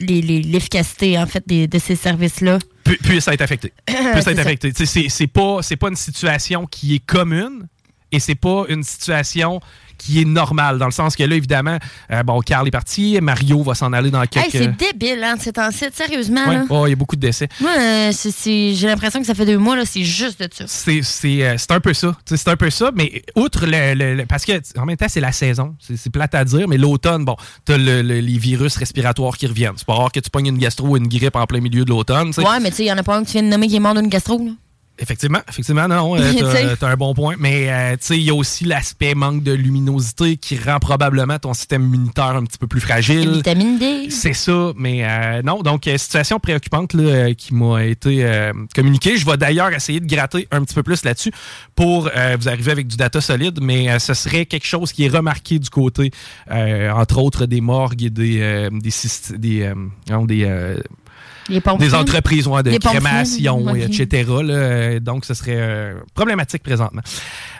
l'efficacité, 0.00 1.18
en 1.18 1.26
fait, 1.26 1.42
des- 1.46 1.66
de 1.68 1.78
ces 1.78 1.96
services-là. 1.96 2.58
pu- 2.84 2.96
puisse 2.98 3.28
être 3.28 3.40
affecté. 3.42 3.72
puisse 3.86 4.26
être 4.26 4.34
ça. 4.34 4.40
affecté. 4.40 4.72
Tu 4.72 4.86
sais, 4.86 5.02
C'est 5.02 5.08
c'est 5.08 5.26
pas, 5.26 5.58
c'est 5.62 5.76
pas 5.76 5.88
une 5.88 5.96
situation 5.96 6.66
qui 6.66 6.94
est 6.96 7.04
commune 7.04 7.66
et 8.10 8.20
c'est 8.20 8.34
pas 8.34 8.64
une 8.68 8.82
situation 8.82 9.60
qui 9.98 10.20
est 10.22 10.24
normale. 10.24 10.78
Dans 10.78 10.86
le 10.86 10.92
sens 10.92 11.16
que 11.16 11.22
là, 11.24 11.34
évidemment, 11.36 11.78
euh, 12.12 12.22
bon, 12.22 12.40
Carl 12.40 12.66
est 12.66 12.70
parti, 12.70 13.18
Mario 13.20 13.62
va 13.62 13.74
s'en 13.74 13.92
aller 13.92 14.10
dans 14.10 14.22
Hey, 14.22 14.28
quelques. 14.28 14.50
c'est 14.52 14.76
débile, 14.76 15.22
hein, 15.24 15.34
ces 15.38 15.52
temps-ci. 15.52 15.84
Sérieusement, 15.92 16.46
Ouais. 16.46 16.54
là. 16.56 16.64
Oh, 16.70 16.86
il 16.86 16.90
y 16.90 16.92
a 16.92 16.96
beaucoup 16.96 17.16
de 17.16 17.20
décès. 17.20 17.48
Moi, 17.60 17.70
euh, 17.78 18.10
c'est- 18.12 18.30
c'est- 18.30 18.74
j'ai 18.74 18.86
l'impression 18.86 19.20
que 19.20 19.26
ça 19.26 19.34
fait 19.34 19.44
deux 19.46 19.58
mois, 19.58 19.76
là, 19.76 19.82
c'est 19.84 20.04
juste 20.04 20.40
de 20.40 20.48
ça. 20.52 20.64
C'est 20.66 21.02
c'est, 21.02 21.42
euh, 21.42 21.54
c'est 21.58 21.72
un 21.72 21.80
peu 21.80 21.92
ça. 21.92 22.16
C'est 22.24 22.48
un 22.48 22.56
peu 22.56 22.70
ça, 22.70 22.90
mais 22.94 23.22
outre 23.36 23.66
le. 23.66 23.94
le- 23.94 24.14
le- 24.14 24.26
parce 24.26 24.44
que 24.44 24.52
en 24.78 24.86
même 24.86 24.96
temps, 24.96 25.06
c'est 25.08 25.20
la 25.20 25.32
saison. 25.32 25.74
C'est 25.80 25.96
c'est 25.96 26.10
plate 26.10 26.34
à 26.34 26.44
dire, 26.44 26.68
mais 26.68 26.78
l'automne, 26.78 27.24
bon, 27.24 27.36
t'as 27.64 27.76
le- 27.76 28.02
le- 28.02 28.20
les 28.20 28.38
virus 28.38 28.76
respiratoires 28.76 29.36
qui 29.36 29.46
reviennent. 29.46 29.72
C'est 29.76 29.86
pas 29.86 29.94
rare 29.94 30.12
que 30.12 30.20
tu 30.20 30.30
pognes 30.30 30.46
une 30.46 30.58
gastro 30.58 30.88
ou 30.88 30.96
une 30.96 31.08
grippe 31.08 31.36
en 31.36 31.46
plein 31.46 31.60
milieu 31.60 31.84
de 31.84 31.90
l'automne. 31.90 32.32
Ouais, 32.38 32.60
mais 32.60 32.70
tu 32.70 32.76
sais, 32.76 32.84
il 32.84 32.88
y 32.88 32.92
en 32.92 32.98
a 32.98 33.02
pas 33.02 33.16
un 33.16 33.22
que 33.22 33.26
tu 33.26 33.32
viens 33.32 33.42
de 33.42 33.48
nommer 33.48 33.66
qui 33.68 33.76
est 33.76 33.80
mort 33.80 33.94
d'une 33.94 34.08
gastro, 34.08 34.38
là. 34.38 34.52
Effectivement, 35.00 35.40
effectivement, 35.48 35.86
non, 35.86 36.16
euh, 36.16 36.76
t'as 36.78 36.88
un 36.88 36.96
bon 36.96 37.14
point. 37.14 37.34
Mais 37.38 37.70
euh, 37.70 37.92
tu 37.92 38.06
sais, 38.06 38.16
il 38.16 38.24
y 38.24 38.30
a 38.30 38.34
aussi 38.34 38.64
l'aspect 38.64 39.14
manque 39.14 39.42
de 39.42 39.52
luminosité 39.52 40.36
qui 40.36 40.58
rend 40.58 40.78
probablement 40.80 41.38
ton 41.38 41.54
système 41.54 41.82
immunitaire 41.84 42.36
un 42.36 42.44
petit 42.44 42.58
peu 42.58 42.66
plus 42.66 42.80
fragile. 42.80 43.30
Vitamine 43.30 43.78
D. 43.78 44.10
C'est 44.10 44.32
ça, 44.32 44.72
mais 44.76 45.04
euh, 45.04 45.42
non. 45.42 45.62
Donc, 45.62 45.86
euh, 45.86 45.96
situation 45.98 46.40
préoccupante 46.40 46.94
là, 46.94 47.02
euh, 47.02 47.34
qui 47.34 47.54
m'a 47.54 47.84
été 47.84 48.26
communiquée. 48.74 49.16
Je 49.16 49.26
vais 49.26 49.36
d'ailleurs 49.36 49.72
essayer 49.72 50.00
de 50.00 50.06
gratter 50.06 50.48
un 50.50 50.62
petit 50.62 50.74
peu 50.74 50.82
plus 50.82 51.04
là-dessus 51.04 51.32
pour 51.74 52.02
vous 52.02 52.48
arriver 52.48 52.72
avec 52.72 52.86
du 52.86 52.96
data 52.96 53.20
solide, 53.20 53.60
mais 53.62 53.98
ce 53.98 54.14
serait 54.14 54.46
quelque 54.46 54.66
chose 54.66 54.92
qui 54.92 55.04
est 55.04 55.08
remarqué 55.08 55.58
du 55.58 55.70
côté, 55.70 56.10
euh, 56.50 56.90
entre 56.90 57.18
autres, 57.18 57.46
des 57.46 57.60
morgues 57.60 58.02
et 58.02 58.10
des, 58.10 58.68
des, 58.70 58.90
des, 59.38 59.62
euh, 59.62 59.74
non, 60.10 60.24
des, 60.24 60.44
pompes 60.44 61.07
des 61.48 61.94
entreprises 61.94 62.46
ouais, 62.46 62.62
de 62.62 62.70
Des 62.70 62.78
pompes 62.78 62.92
crémation, 62.92 63.58
fines, 63.58 63.76
et 63.76 63.84
ok. 63.86 64.00
etc. 64.00 64.30
là. 64.42 65.00
Donc, 65.00 65.24
ce 65.24 65.34
serait 65.34 65.56
euh, 65.56 65.94
problématique 66.14 66.62
présentement. 66.62 67.02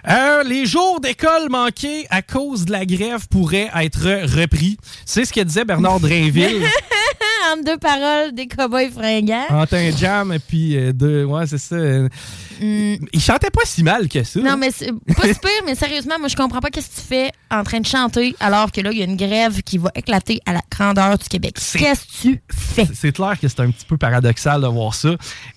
Euh, 0.09 0.43
les 0.45 0.67
jours 0.67 1.01
d'école 1.01 1.49
manqués 1.51 2.07
à 2.11 2.23
cause 2.23 2.65
de 2.65 2.73
la 2.73 2.87
grève 2.87 3.27
pourraient 3.29 3.71
être 3.81 4.05
repris. 4.37 4.77
C'est 5.05 5.25
ce 5.25 5.33
que 5.33 5.41
disait 5.41 5.65
Bernard 5.65 6.01
Drainville. 6.01 6.65
en 7.53 7.63
deux 7.63 7.79
paroles, 7.79 8.33
des 8.33 8.47
cow-boys 8.47 8.91
fringants. 8.91 9.47
entre 9.51 9.75
un 9.75 9.91
jam 9.97 10.33
et 10.33 10.39
puis 10.39 10.77
euh, 10.77 10.93
deux. 10.93 11.25
Ouais, 11.25 11.47
c'est 11.47 11.59
ça. 11.59 11.77
Euh, 12.63 12.97
Il 13.13 13.21
chantait 13.21 13.51
pas 13.51 13.63
si 13.65 13.83
mal 13.83 14.09
que 14.09 14.23
ça. 14.25 14.41
Mm. 14.41 14.45
Non, 14.45 14.57
mais 14.57 14.71
c'est 14.71 14.93
pas 15.17 15.23
si 15.29 15.35
pire, 15.35 15.51
mais 15.67 15.75
sérieusement, 15.75 16.19
moi, 16.19 16.29
je 16.29 16.37
comprends 16.37 16.61
pas 16.61 16.71
qu'est-ce 16.71 16.89
que 16.89 16.95
tu 17.01 17.07
fais 17.07 17.33
en 17.51 17.63
train 17.65 17.81
de 17.81 17.87
chanter 17.87 18.35
alors 18.41 18.71
que 18.73 18.81
là, 18.81 18.91
il 18.93 18.99
y 18.99 19.03
a 19.03 19.05
une 19.05 19.17
grève 19.17 19.63
qui 19.63 19.79
va 19.79 19.91
éclater 19.95 20.41
à 20.47 20.53
la 20.53 20.61
grandeur 20.71 21.17
du 21.19 21.29
Québec. 21.29 21.55
Qu'est-ce 21.73 22.05
que 22.05 22.29
tu 22.29 22.43
fais? 22.53 22.87
C'est 22.95 23.13
clair 23.13 23.39
que 23.41 23.49
c'est 23.49 23.61
un 23.61 23.71
petit 23.71 23.87
peu 23.87 23.97
paradoxal 23.97 24.61
de 24.63 24.67
voir 24.67 24.95
ça. 24.95 25.11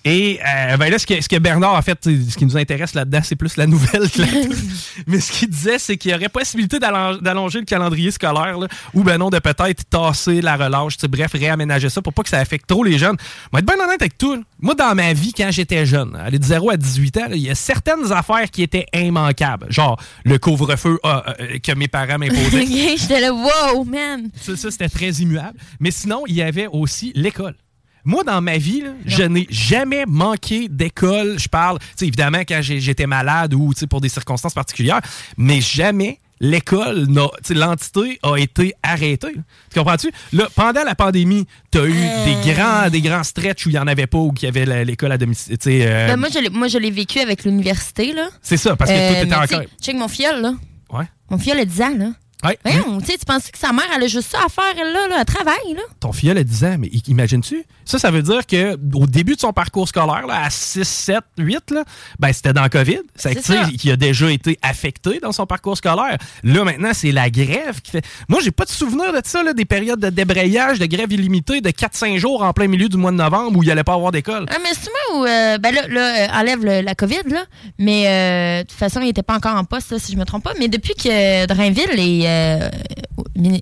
Et 0.04 0.38
euh, 0.40 0.76
ben 0.76 0.90
là, 0.90 0.98
ce 0.98 1.06
que, 1.06 1.20
ce 1.20 1.28
que 1.28 1.38
Bernard, 1.38 1.74
en 1.74 1.82
fait, 1.82 1.98
ce 2.04 2.36
qui 2.36 2.46
nous 2.46 2.56
intéresse 2.56 2.94
là-dedans, 2.94 3.20
c'est 3.22 3.36
plus 3.36 3.56
la 3.56 3.66
nouvelle 3.66 4.10
que 4.10 4.20
la. 4.20 4.26
Mais 5.06 5.20
ce 5.20 5.32
qu'il 5.32 5.48
disait, 5.50 5.78
c'est 5.78 5.96
qu'il 5.96 6.10
y 6.10 6.14
aurait 6.14 6.28
possibilité 6.28 6.78
d'allon- 6.78 7.18
d'allonger 7.18 7.58
le 7.60 7.64
calendrier 7.64 8.10
scolaire, 8.10 8.58
là, 8.58 8.68
ou 8.94 9.02
ben 9.02 9.18
non, 9.18 9.30
de 9.30 9.38
peut-être 9.38 9.88
tasser 9.88 10.40
la 10.40 10.56
relâche, 10.56 10.96
bref, 11.08 11.32
réaménager 11.32 11.88
ça 11.88 12.00
pour 12.02 12.12
pas 12.12 12.22
que 12.22 12.28
ça 12.28 12.38
affecte 12.38 12.66
trop 12.66 12.84
les 12.84 12.98
jeunes. 12.98 13.16
Moi, 13.52 13.60
être 13.60 13.66
bien 13.66 13.76
honnête 13.84 14.00
avec 14.00 14.16
tout, 14.18 14.42
moi, 14.62 14.74
dans 14.74 14.94
ma 14.94 15.12
vie, 15.12 15.32
quand 15.32 15.50
j'étais 15.50 15.84
jeune, 15.84 16.14
aller 16.14 16.38
de 16.38 16.44
0 16.44 16.70
à 16.70 16.76
18 16.76 17.16
ans, 17.16 17.26
il 17.32 17.38
y 17.38 17.50
a 17.50 17.54
certaines 17.56 18.12
affaires 18.12 18.48
qui 18.48 18.62
étaient 18.62 18.86
immanquables. 18.94 19.66
Genre, 19.70 20.00
le 20.24 20.38
couvre-feu 20.38 21.00
ah, 21.02 21.34
euh, 21.40 21.58
que 21.58 21.72
mes 21.72 21.88
parents 21.88 22.16
m'imposaient. 22.16 22.66
J'étais 22.96 23.20
là, 23.20 23.32
wow, 23.32 23.84
man! 23.84 24.30
Ça, 24.40 24.56
ça, 24.56 24.70
c'était 24.70 24.88
très 24.88 25.10
immuable. 25.10 25.58
Mais 25.80 25.90
sinon, 25.90 26.22
il 26.28 26.36
y 26.36 26.42
avait 26.42 26.68
aussi 26.68 27.10
l'école. 27.16 27.56
Moi, 28.04 28.22
dans 28.22 28.40
ma 28.40 28.56
vie, 28.56 28.82
là, 28.82 28.92
je 29.04 29.24
n'ai 29.24 29.48
jamais 29.50 30.04
manqué 30.06 30.68
d'école. 30.68 31.40
Je 31.40 31.48
parle, 31.48 31.80
tu 31.80 31.86
sais, 31.96 32.06
évidemment, 32.06 32.42
quand 32.46 32.60
j'étais 32.62 33.08
malade 33.08 33.54
ou 33.54 33.72
pour 33.90 34.00
des 34.00 34.08
circonstances 34.08 34.54
particulières, 34.54 35.00
mais 35.36 35.60
jamais 35.60 36.20
l'école, 36.42 37.06
l'entité 37.50 38.18
a 38.22 38.36
été 38.36 38.74
arrêtée. 38.82 39.32
Tu 39.72 39.78
comprends-tu? 39.78 40.10
Là, 40.34 40.48
pendant 40.54 40.82
la 40.84 40.94
pandémie, 40.94 41.46
tu 41.70 41.78
as 41.78 41.84
eu 41.84 41.92
Euh. 41.94 42.24
des 42.26 42.52
grands 42.52 42.90
des 42.90 43.00
grands 43.00 43.22
stretches 43.22 43.64
où 43.66 43.70
il 43.70 43.74
n'y 43.74 43.78
en 43.78 43.86
avait 43.86 44.06
pas, 44.08 44.18
ou 44.18 44.32
qu'il 44.32 44.46
y 44.46 44.48
avait 44.60 44.84
l'école 44.84 45.12
à 45.12 45.18
domicile. 45.18 45.56
euh, 45.66 46.08
Ben, 46.08 46.16
moi, 46.18 46.28
je 46.32 46.38
l'ai- 46.40 46.50
moi, 46.50 46.68
je 46.68 46.76
l'ai 46.78 46.90
vécu 46.90 47.20
avec 47.20 47.44
l'université, 47.44 48.12
là. 48.12 48.28
c'est 48.42 48.56
ça, 48.56 48.76
parce 48.76 48.90
que 48.90 48.96
Euh, 48.96 49.08
tout 49.08 49.14
était 49.14 49.24
tu 49.26 49.30
sais, 49.48 49.54
encore. 49.56 49.66
Check 49.80 49.96
mon 49.96 50.08
fiole, 50.08 50.42
là. 50.42 50.52
Ouais. 50.92 51.04
Mon 51.30 51.38
fiole 51.38 51.60
a 51.60 51.64
10 51.64 51.80
ans, 51.80 51.94
là. 51.96 52.10
Ouais. 52.44 52.58
Voyons, 52.64 52.98
tu 53.00 53.06
sais, 53.06 53.18
tu 53.18 53.24
penses 53.24 53.50
que 53.50 53.58
sa 53.58 53.72
mère, 53.72 53.84
elle 53.94 54.02
a 54.02 54.06
juste 54.08 54.30
ça 54.30 54.38
à 54.44 54.48
faire, 54.48 54.64
elle, 54.76 54.92
là, 54.92 55.06
là, 55.08 55.16
elle 55.20 55.24
travaille, 55.24 55.74
là? 55.74 55.82
ton 56.00 56.12
filleul 56.12 56.38
a 56.38 56.44
10 56.44 56.64
ans, 56.64 56.76
mais 56.78 56.88
imagines-tu? 57.06 57.64
Ça, 57.84 57.98
ça 57.98 58.10
veut 58.10 58.22
dire 58.22 58.46
que 58.46 58.76
au 58.94 59.06
début 59.06 59.34
de 59.34 59.40
son 59.40 59.52
parcours 59.52 59.88
scolaire, 59.88 60.26
là, 60.26 60.44
à 60.44 60.50
6, 60.50 60.82
7, 60.84 61.18
8, 61.38 61.70
là, 61.70 61.84
ben, 62.18 62.32
c'était 62.32 62.52
dans 62.52 62.62
le 62.64 62.68
COVID. 62.68 62.98
C'est 63.14 63.36
qui 63.78 63.90
a 63.90 63.96
déjà 63.96 64.30
été 64.30 64.58
affecté 64.62 65.20
dans 65.20 65.32
son 65.32 65.46
parcours 65.46 65.76
scolaire. 65.76 66.16
Là, 66.42 66.64
maintenant, 66.64 66.90
c'est 66.92 67.12
la 67.12 67.30
grève 67.30 67.80
qui 67.82 67.92
fait. 67.92 68.04
Moi, 68.28 68.40
j'ai 68.42 68.50
pas 68.50 68.64
de 68.64 68.70
souvenir 68.70 69.12
de 69.12 69.20
ça, 69.24 69.42
là, 69.42 69.52
des 69.52 69.64
périodes 69.64 70.00
de 70.00 70.10
débrayage, 70.10 70.78
de 70.78 70.86
grève 70.86 71.12
illimitée 71.12 71.60
de 71.60 71.70
4-5 71.70 72.16
jours 72.18 72.42
en 72.42 72.52
plein 72.52 72.66
milieu 72.68 72.88
du 72.88 72.96
mois 72.96 73.10
de 73.12 73.16
novembre 73.16 73.58
où 73.58 73.62
il 73.62 73.70
allait 73.70 73.84
pas 73.84 73.94
avoir 73.94 74.10
d'école. 74.12 74.46
Ah, 74.50 74.56
mais 74.62 74.70
c'est 74.72 74.90
moi 74.90 75.20
où, 75.20 75.26
euh, 75.26 75.58
ben 75.58 75.72
là, 75.74 75.86
là 75.88 76.00
euh, 76.00 76.40
enlève 76.40 76.64
le- 76.64 76.80
la 76.80 76.94
COVID, 76.94 77.22
là. 77.28 77.44
Mais 77.78 78.06
euh, 78.08 78.62
de 78.62 78.68
toute 78.68 78.78
façon, 78.78 79.00
il 79.00 79.08
était 79.08 79.22
pas 79.22 79.34
encore 79.36 79.56
en 79.56 79.64
poste, 79.64 79.92
là, 79.92 79.98
si 79.98 80.12
je 80.12 80.16
me 80.16 80.24
trompe 80.24 80.44
pas. 80.44 80.52
Mais 80.58 80.68
depuis 80.68 80.94
que 80.94 81.46
Drainville 81.46 81.98
est, 81.98 82.26
euh, 82.32 82.70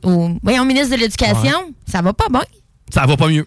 au 0.03 0.31
voyons, 0.43 0.65
ministre 0.65 0.95
de 0.97 1.01
l'Éducation, 1.01 1.75
ça 1.87 2.03
va 2.03 2.13
pas 2.13 2.29
bien. 2.29 2.43
Ça 2.93 3.07
va 3.07 3.17
pas 3.17 3.29
mieux. 3.29 3.47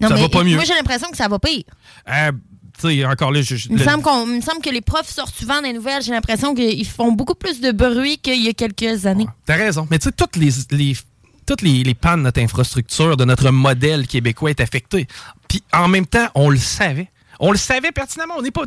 Non, 0.00 0.08
Ça 0.08 0.14
mais 0.14 0.20
va 0.22 0.28
pas 0.28 0.44
mieux. 0.44 0.54
Moi, 0.54 0.64
j'ai 0.64 0.74
l'impression 0.74 1.10
que 1.10 1.16
ça 1.16 1.26
va 1.28 1.38
pire. 1.38 1.64
Euh, 2.08 2.32
tu 2.80 2.88
sais, 2.88 3.04
encore 3.04 3.32
là, 3.32 3.42
je, 3.42 3.56
je- 3.56 3.68
Il 3.68 3.74
me, 3.74 3.78
le- 3.78 3.84
semble 3.84 4.04
il 4.30 4.36
me 4.36 4.40
semble 4.40 4.60
que 4.62 4.70
les 4.70 4.80
profs 4.80 5.08
sortent 5.10 5.34
souvent 5.34 5.56
dans 5.56 5.62
les 5.66 5.72
nouvelles. 5.72 6.02
J'ai 6.02 6.12
l'impression 6.12 6.54
qu'ils 6.54 6.86
font 6.86 7.10
beaucoup 7.10 7.34
plus 7.34 7.60
de 7.60 7.72
bruit 7.72 8.18
qu'il 8.18 8.40
y 8.44 8.48
a 8.48 8.52
quelques 8.52 9.06
années. 9.06 9.26
T'as 9.46 9.56
raison. 9.56 9.88
Mais 9.90 9.98
tu 9.98 10.04
sais, 10.04 10.12
toutes 10.12 10.36
les, 10.36 10.50
les- 10.70 10.96
toutes 11.44 11.62
les, 11.62 11.82
les 11.82 11.94
pannes 11.94 12.20
de 12.20 12.24
notre 12.24 12.40
infrastructure, 12.40 13.16
de 13.16 13.24
notre 13.24 13.50
modèle 13.50 14.06
québécois 14.06 14.50
est 14.50 14.60
affecté. 14.60 15.08
Puis 15.48 15.62
en 15.72 15.88
même 15.88 16.06
temps, 16.06 16.28
on 16.36 16.50
le 16.50 16.58
savait. 16.58 17.08
On 17.40 17.50
le 17.50 17.58
savait 17.58 17.90
pertinemment. 17.90 18.34
On 18.38 18.42
n'est 18.42 18.50
pas, 18.52 18.62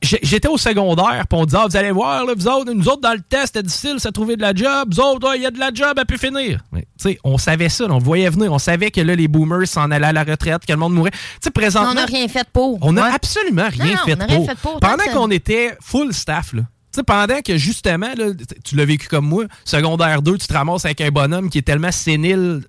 J'étais 0.00 0.48
au 0.48 0.56
secondaire, 0.58 1.24
puis 1.28 1.38
on 1.40 1.44
disait, 1.44 1.58
Ah, 1.60 1.66
vous 1.68 1.76
allez 1.76 1.90
voir, 1.90 2.24
là, 2.24 2.32
vous 2.36 2.46
autres, 2.46 2.72
nous 2.72 2.88
autres, 2.88 3.00
dans 3.00 3.12
le 3.14 3.20
test, 3.20 3.46
c'était 3.46 3.62
difficile, 3.64 3.94
ça 3.98 4.12
trouver 4.12 4.36
de 4.36 4.42
la 4.42 4.54
job. 4.54 4.92
Vous 4.94 5.00
autres, 5.00 5.28
ah, 5.30 5.36
il 5.36 5.42
y 5.42 5.46
a 5.46 5.50
de 5.50 5.58
la 5.58 5.70
job, 5.74 5.94
elle 5.96 6.06
peut 6.06 6.16
finir. 6.16 6.60
Mais, 6.72 6.82
tu 6.82 6.86
sais, 7.10 7.18
on 7.24 7.36
savait 7.38 7.68
ça, 7.68 7.86
là, 7.88 7.94
on 7.94 7.98
le 7.98 8.04
voyait 8.04 8.30
venir. 8.30 8.52
On 8.52 8.58
savait 8.58 8.90
que 8.92 9.00
là, 9.00 9.14
les 9.16 9.26
boomers 9.28 9.66
s'en 9.66 9.90
allaient 9.90 10.06
à 10.06 10.12
la 10.12 10.24
retraite, 10.24 10.64
que 10.64 10.72
le 10.72 10.78
monde 10.78 10.94
mourait. 10.94 11.10
Tu 11.10 11.18
sais, 11.42 11.50
présentement. 11.50 11.90
On 11.90 11.94
n'a 11.94 12.04
rien 12.06 12.28
fait 12.28 12.46
pour. 12.52 12.78
On 12.82 12.92
n'a 12.92 13.04
Ouais. 13.04 13.12
absolument 13.12 13.68
rien, 13.70 13.84
Non, 13.86 13.90
non, 13.92 14.04
fait, 14.04 14.12
on 14.22 14.26
rien 14.26 14.36
pour. 14.36 14.46
fait 14.46 14.58
pour. 14.58 14.80
Pendant 14.80 15.04
qu'on 15.12 15.30
était 15.30 15.76
full 15.82 16.12
staff, 16.14 16.52
là. 16.52 16.62
Pendant 17.06 17.40
que 17.42 17.56
justement, 17.56 18.08
là, 18.16 18.26
tu 18.64 18.74
l'as 18.74 18.84
vécu 18.84 19.06
comme 19.08 19.26
moi, 19.26 19.44
secondaire 19.64 20.20
2, 20.22 20.36
tu 20.38 20.46
te 20.48 20.52
ramasses 20.52 20.84
avec 20.84 21.00
un 21.00 21.10
bonhomme 21.10 21.48
qui 21.48 21.58
est 21.58 21.62
tellement 21.62 21.92
sénile 21.92 22.62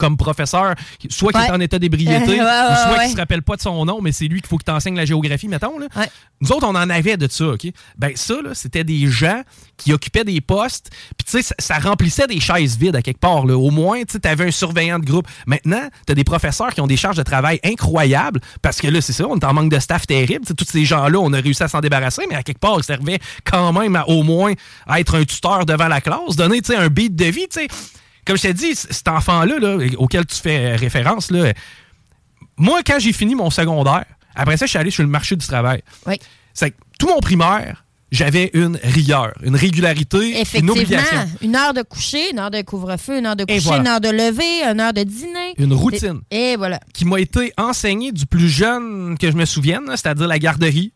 comme 0.00 0.16
professeur, 0.16 0.74
soit 1.10 1.32
qui 1.32 1.38
est 1.38 1.50
en 1.50 1.60
état 1.60 1.78
d'ébriété, 1.78 2.40
ou 2.40 2.44
soit 2.44 3.04
qui 3.04 3.12
se 3.12 3.16
rappelle 3.16 3.42
pas 3.42 3.56
de 3.56 3.60
son 3.60 3.84
nom, 3.84 4.00
mais 4.00 4.12
c'est 4.12 4.26
lui 4.26 4.40
qu'il 4.40 4.48
faut 4.48 4.56
que 4.56 4.64
tu 4.64 4.70
enseignes 4.70 4.96
la 4.96 5.04
géographie, 5.04 5.46
mettons. 5.46 5.78
Là. 5.78 5.86
Nous 6.40 6.50
autres, 6.52 6.66
on 6.66 6.74
en 6.74 6.88
avait 6.88 7.18
de 7.18 7.28
ça, 7.28 7.48
OK? 7.48 7.66
Ben 7.98 8.12
ça, 8.14 8.40
là, 8.42 8.54
c'était 8.54 8.82
des 8.82 9.06
gens 9.06 9.42
qui 9.76 9.92
occupaient 9.92 10.24
des 10.24 10.40
postes, 10.40 10.90
puis 11.16 11.24
tu 11.26 11.30
sais, 11.32 11.42
ça, 11.42 11.54
ça 11.58 11.78
remplissait 11.78 12.26
des 12.26 12.40
chaises 12.40 12.78
vides 12.78 12.96
à 12.96 13.02
quelque 13.02 13.20
part. 13.20 13.44
Là. 13.44 13.56
Au 13.56 13.70
moins, 13.70 14.02
tu 14.04 14.16
avais 14.26 14.46
un 14.48 14.50
surveillant 14.50 14.98
de 14.98 15.04
groupe. 15.04 15.28
Maintenant, 15.46 15.82
tu 16.06 16.12
as 16.12 16.14
des 16.14 16.24
professeurs 16.24 16.72
qui 16.74 16.80
ont 16.80 16.86
des 16.86 16.96
charges 16.96 17.18
de 17.18 17.22
travail 17.22 17.60
incroyables, 17.62 18.40
parce 18.62 18.80
que 18.80 18.88
là, 18.88 19.02
c'est 19.02 19.12
ça, 19.12 19.26
on 19.28 19.36
est 19.36 19.44
en 19.44 19.52
manque 19.52 19.70
de 19.70 19.78
staff 19.78 20.06
terrible. 20.06 20.46
Tu 20.46 20.48
sais, 20.48 20.54
tous 20.54 20.64
ces 20.64 20.86
gens-là, 20.86 21.18
on 21.18 21.32
a 21.34 21.40
réussi 21.40 21.62
à 21.62 21.68
s'en 21.68 21.80
débarrasser, 21.80 22.22
mais 22.30 22.36
à 22.36 22.42
quelque 22.42 22.60
part, 22.60 22.76
ils 22.78 22.84
servaient 22.84 23.20
quand 23.44 23.74
même 23.74 23.96
à, 23.96 24.08
au 24.08 24.22
moins 24.22 24.54
à 24.86 24.98
être 25.00 25.14
un 25.16 25.24
tuteur 25.24 25.66
devant 25.66 25.88
la 25.88 26.00
classe, 26.00 26.36
donner 26.36 26.62
tu 26.62 26.72
sais, 26.72 26.76
un 26.76 26.88
beat 26.88 27.14
de 27.14 27.26
vie. 27.26 27.48
tu 27.48 27.60
sais. 27.60 27.68
Comme 28.30 28.36
je 28.36 28.42
t'ai 28.42 28.54
dit, 28.54 28.76
cet 28.76 29.08
enfant-là, 29.08 29.58
là, 29.58 29.76
auquel 29.98 30.24
tu 30.24 30.36
fais 30.36 30.76
référence, 30.76 31.32
là, 31.32 31.52
moi, 32.56 32.80
quand 32.86 33.00
j'ai 33.00 33.12
fini 33.12 33.34
mon 33.34 33.50
secondaire, 33.50 34.04
après 34.36 34.56
ça, 34.56 34.66
je 34.66 34.70
suis 34.70 34.78
allé 34.78 34.92
sur 34.92 35.02
le 35.02 35.08
marché 35.08 35.34
du 35.34 35.44
travail. 35.44 35.82
Oui. 36.06 36.14
C'est 36.54 36.70
que 36.70 36.76
tout 36.96 37.08
mon 37.08 37.18
primaire, 37.18 37.84
j'avais 38.12 38.52
une 38.54 38.78
rigueur, 38.84 39.32
une 39.42 39.56
régularité, 39.56 40.30
une 40.30 40.36
Effectivement, 40.36 40.74
obligation, 40.74 41.28
une 41.42 41.56
heure 41.56 41.74
de 41.74 41.82
coucher, 41.82 42.30
une 42.30 42.38
heure 42.38 42.52
de 42.52 42.62
couvre-feu, 42.62 43.18
une 43.18 43.26
heure 43.26 43.34
de 43.34 43.42
coucher, 43.44 43.58
voilà. 43.58 43.80
une 43.80 43.88
heure 43.88 44.00
de 44.00 44.10
lever, 44.10 44.62
une 44.70 44.78
heure 44.78 44.92
de 44.92 45.02
dîner. 45.02 45.54
une 45.58 45.72
routine 45.72 46.20
Et 46.30 46.54
voilà. 46.56 46.78
qui 46.94 47.04
m'a 47.06 47.18
été 47.18 47.52
enseignée 47.58 48.12
du 48.12 48.26
plus 48.26 48.48
jeune 48.48 49.18
que 49.18 49.28
je 49.28 49.36
me 49.36 49.44
souvienne, 49.44 49.86
c'est-à-dire 49.96 50.28
la 50.28 50.38
garderie. 50.38 50.92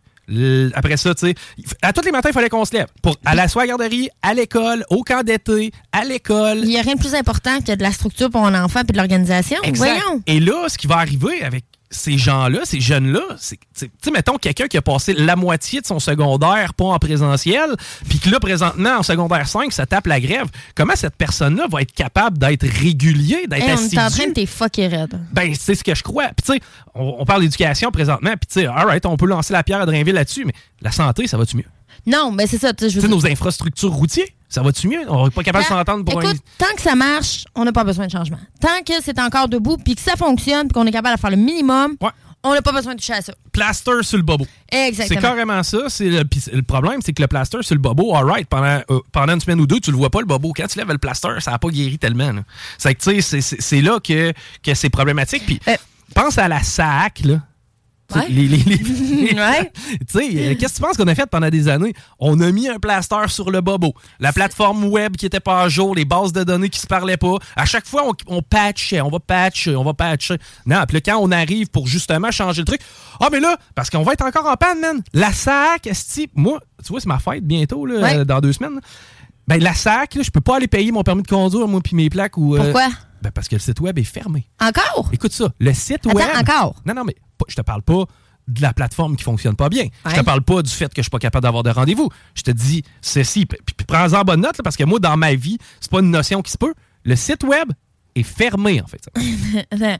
Après 0.74 0.96
ça, 0.96 1.14
tu 1.14 1.26
sais, 1.26 1.34
à 1.82 1.92
tous 1.92 2.04
les 2.04 2.10
matins, 2.12 2.30
il 2.30 2.32
fallait 2.32 2.48
qu'on 2.48 2.64
se 2.64 2.72
lève. 2.72 2.86
Pour 3.02 3.16
aller 3.24 3.42
à 3.42 3.46
la 3.54 3.66
garderie, 3.66 4.08
à 4.22 4.34
l'école, 4.34 4.84
au 4.90 5.02
camp 5.02 5.22
d'été, 5.22 5.70
à 5.92 6.04
l'école. 6.04 6.58
Il 6.58 6.68
n'y 6.68 6.78
a 6.78 6.82
rien 6.82 6.94
de 6.94 7.00
plus 7.00 7.14
important 7.14 7.60
que 7.60 7.74
de 7.74 7.82
la 7.82 7.92
structure 7.92 8.30
pour 8.30 8.44
un 8.46 8.62
enfant 8.62 8.80
et 8.80 8.92
de 8.92 8.96
l'organisation. 8.96 9.58
Voyons. 9.74 10.22
Et 10.26 10.40
là, 10.40 10.68
ce 10.68 10.78
qui 10.78 10.86
va 10.86 10.96
arriver 10.96 11.42
avec 11.42 11.64
ces 11.94 12.18
gens-là, 12.18 12.60
ces 12.64 12.80
jeunes-là, 12.80 13.20
c'est, 13.38 13.56
tu 13.76 13.88
sais, 14.02 14.10
mettons 14.10 14.36
quelqu'un 14.36 14.66
qui 14.66 14.76
a 14.76 14.82
passé 14.82 15.14
la 15.14 15.36
moitié 15.36 15.80
de 15.80 15.86
son 15.86 15.98
secondaire 15.98 16.74
pas 16.74 16.84
en 16.84 16.98
présentiel, 16.98 17.70
puis 18.08 18.18
que 18.18 18.30
là, 18.30 18.40
présentement, 18.40 18.98
en 18.98 19.02
secondaire 19.02 19.46
5, 19.48 19.72
ça 19.72 19.86
tape 19.86 20.06
la 20.06 20.20
grève. 20.20 20.46
Comment 20.74 20.94
cette 20.96 21.16
personne-là 21.16 21.66
va 21.70 21.82
être 21.82 21.92
capable 21.92 22.38
d'être 22.38 22.66
régulier, 22.66 23.46
d'être 23.46 23.62
Hey, 23.62 23.74
on 23.74 23.88
est 23.88 23.98
en 23.98 24.02
assidu? 24.06 24.20
train 24.22 24.28
de 24.28 24.34
t'es 24.34 24.46
fucké 24.46 24.88
raide. 24.88 25.18
Ben, 25.32 25.54
c'est 25.58 25.74
ce 25.74 25.84
que 25.84 25.94
je 25.94 26.02
crois. 26.02 26.28
Puis, 26.28 26.44
tu 26.46 26.52
sais, 26.54 26.60
on, 26.94 27.16
on 27.20 27.24
parle 27.24 27.42
d'éducation 27.42 27.90
présentement, 27.90 28.32
puis, 28.32 28.46
tu 28.52 28.60
sais, 28.60 28.66
all 28.66 28.86
right, 28.86 29.04
on 29.06 29.16
peut 29.16 29.26
lancer 29.26 29.52
la 29.52 29.62
pierre 29.62 29.80
à 29.80 29.86
Drainville 29.86 30.14
là-dessus, 30.14 30.44
mais 30.44 30.52
la 30.80 30.90
santé, 30.90 31.26
ça 31.26 31.36
va-tu 31.38 31.56
mieux? 31.56 31.64
Non, 32.06 32.32
mais 32.32 32.46
c'est 32.46 32.58
ça. 32.58 32.72
tu 32.74 32.90
sais, 32.90 33.08
nos 33.08 33.26
infrastructures 33.26 33.92
routières, 33.92 34.26
ça 34.48 34.62
va-tu 34.62 34.88
mieux? 34.88 35.00
On 35.08 35.24
n'est 35.24 35.30
pas 35.30 35.42
capable 35.42 35.64
de 35.64 35.68
Tant- 35.68 35.76
s'entendre 35.78 36.04
pour 36.04 36.22
Écoute, 36.22 36.36
tant 36.58 36.74
que 36.76 36.80
ça 36.82 36.94
marche, 36.94 37.44
on 37.54 37.64
n'a 37.64 37.72
pas 37.72 37.84
besoin 37.84 38.06
de 38.06 38.10
changement. 38.12 38.38
Tant 38.60 38.82
que 38.86 38.92
c'est 39.02 39.18
encore 39.18 39.48
debout, 39.48 39.76
puis 39.76 39.94
que 39.94 40.00
ça 40.02 40.16
fonctionne, 40.16 40.68
puis 40.68 40.74
qu'on 40.74 40.86
est 40.86 40.92
capable 40.92 41.16
de 41.16 41.20
faire 41.20 41.30
le 41.30 41.36
minimum, 41.36 41.96
Ouais. 42.00 42.10
on 42.44 42.52
n'a 42.54 42.62
pas 42.62 42.72
besoin 42.72 42.94
de 42.94 42.98
toucher 43.00 43.14
à 43.14 43.22
ça. 43.22 43.32
plaster 43.52 44.02
sur 44.02 44.16
le 44.16 44.22
bobo. 44.22 44.46
C'est 44.70 44.88
Exactement. 44.88 45.20
carrément 45.20 45.62
ça. 45.62 45.78
C'est 45.88 46.08
le, 46.08 46.62
problème, 46.62 47.00
c'est 47.04 47.12
que 47.12 47.22
le 47.22 47.28
plaster 47.28 47.58
sur 47.62 47.74
le 47.74 47.80
bobo, 47.80 48.14
all 48.14 48.24
right, 48.28 48.48
pendant, 48.48 48.80
euh, 48.90 49.00
pendant 49.12 49.34
une 49.34 49.40
semaine 49.40 49.60
ou 49.60 49.66
deux, 49.66 49.80
tu 49.80 49.90
le 49.90 49.96
vois 49.96 50.10
pas, 50.10 50.20
le 50.20 50.26
bobo. 50.26 50.52
Quand 50.54 50.66
tu 50.66 50.78
lèves 50.78 50.88
le 50.90 50.98
plaster, 50.98 51.28
ça 51.40 51.50
n'a 51.52 51.58
pas 51.58 51.68
guéri 51.68 51.98
tellement. 51.98 52.32
là. 52.32 52.42
C'est 52.78 52.94
que, 52.94 53.02
tu 53.02 53.10
sais, 53.10 53.20
c'est- 53.22 53.40
c'est 53.40 53.60
c'est 53.60 53.80
là 53.80 53.98
que, 54.00 54.32
que 54.62 54.74
c'est 54.74 54.90
problématique. 54.90 55.44
Puis, 55.46 55.60
Euh. 55.68 55.74
pense 56.14 56.36
à 56.38 56.46
la 56.48 56.62
SAC, 56.62 57.20
là. 57.24 57.40
Ouais. 58.14 58.26
les- 58.28 58.48
les- 58.48 58.56
les- 58.58 59.34
Ouais. 59.34 59.72
Tu 60.00 60.18
sais, 60.18 60.56
qu'est-ce 60.56 60.74
que 60.74 60.76
tu 60.76 60.82
penses 60.82 60.96
qu'on 60.96 61.08
a 61.08 61.14
fait 61.14 61.26
pendant 61.26 61.48
des 61.48 61.68
années? 61.68 61.94
On 62.18 62.38
a 62.40 62.52
mis 62.52 62.68
un 62.68 62.78
plaster 62.78 63.28
sur 63.28 63.50
le 63.50 63.60
bobo. 63.62 63.94
La 64.20 64.32
plateforme 64.32 64.84
web 64.84 65.16
qui 65.16 65.26
était 65.26 65.40
pas 65.40 65.62
à 65.62 65.68
jour, 65.68 65.94
les 65.94 66.04
bases 66.04 66.32
de 66.32 66.44
données 66.44 66.68
qui 66.68 66.78
se 66.80 66.86
parlaient 66.86 67.16
pas. 67.16 67.36
À 67.56 67.64
chaque 67.64 67.86
fois, 67.86 68.04
on, 68.06 68.12
on 68.36 68.42
patchait, 68.42 69.00
on 69.00 69.08
va 69.08 69.20
patcher, 69.20 69.74
on 69.74 69.84
va 69.84 69.94
patcher. 69.94 70.36
Non, 70.66 70.84
puis 70.86 70.96
là, 70.96 71.00
quand 71.00 71.18
on 71.18 71.30
arrive 71.32 71.68
pour 71.70 71.86
justement 71.86 72.30
changer 72.30 72.60
le 72.62 72.66
truc, 72.66 72.80
ah, 73.20 73.28
mais 73.32 73.40
là, 73.40 73.56
parce 73.74 73.88
qu'on 73.90 74.02
va 74.02 74.12
être 74.12 74.24
encore 74.24 74.46
en 74.46 74.56
panne, 74.56 74.80
man. 74.80 75.02
La 75.14 75.32
SAC, 75.32 75.86
esti, 75.86 76.28
moi, 76.34 76.60
tu 76.84 76.90
vois, 76.90 77.00
c'est 77.00 77.08
ma 77.08 77.18
fête 77.18 77.44
bientôt, 77.46 77.86
là, 77.86 78.00
Ouais. 78.00 78.24
dans 78.24 78.40
deux 78.40 78.52
semaines. 78.52 78.74
là. 78.76 78.80
Ben, 79.48 79.62
la 79.62 79.74
SAC, 79.74 80.18
je 80.22 80.30
peux 80.30 80.40
pas 80.40 80.56
aller 80.56 80.68
payer 80.68 80.90
mon 80.92 81.02
permis 81.02 81.22
de 81.22 81.28
conduire, 81.28 81.66
moi, 81.68 81.80
puis 81.82 81.96
mes 81.96 82.08
plaques. 82.10 82.36
Ou, 82.38 82.54
euh, 82.56 82.58
Pourquoi? 82.62 82.88
Ben, 83.22 83.30
parce 83.30 83.48
que 83.48 83.54
le 83.56 83.60
site 83.60 83.80
web 83.80 83.98
est 83.98 84.04
fermé. 84.04 84.46
Encore? 84.60 85.08
Écoute 85.12 85.32
ça, 85.32 85.48
le 85.58 85.72
site 85.72 86.06
Attends, 86.06 86.14
web. 86.16 86.26
encore? 86.38 86.76
Non, 86.86 86.94
non, 86.94 87.04
mais 87.04 87.14
je 87.48 87.54
te 87.54 87.62
parle 87.62 87.82
pas 87.82 88.04
de 88.46 88.60
la 88.60 88.74
plateforme 88.74 89.16
qui 89.16 89.24
fonctionne 89.24 89.56
pas 89.56 89.68
bien. 89.68 89.86
Je 90.06 90.16
te 90.16 90.20
parle 90.20 90.42
pas 90.42 90.62
du 90.62 90.70
fait 90.70 90.88
que 90.92 90.98
je 90.98 91.02
suis 91.02 91.10
pas 91.10 91.18
capable 91.18 91.44
d'avoir 91.44 91.62
de 91.62 91.70
rendez-vous. 91.70 92.10
Je 92.34 92.42
te 92.42 92.50
dis 92.50 92.82
ceci, 93.00 93.46
puis, 93.46 93.58
puis 93.64 93.86
prends-en 93.86 94.22
bonne 94.22 94.40
note, 94.42 94.58
là, 94.58 94.62
parce 94.62 94.76
que 94.76 94.84
moi, 94.84 94.98
dans 94.98 95.16
ma 95.16 95.34
vie, 95.34 95.58
c'est 95.80 95.90
pas 95.90 96.00
une 96.00 96.10
notion 96.10 96.42
qui 96.42 96.52
se 96.52 96.58
peut. 96.58 96.74
Le 97.04 97.16
site 97.16 97.42
web 97.44 97.70
est 98.14 98.22
fermé, 98.22 98.80
en 98.82 98.86
fait. 98.86 99.08
Attends. 99.70 99.96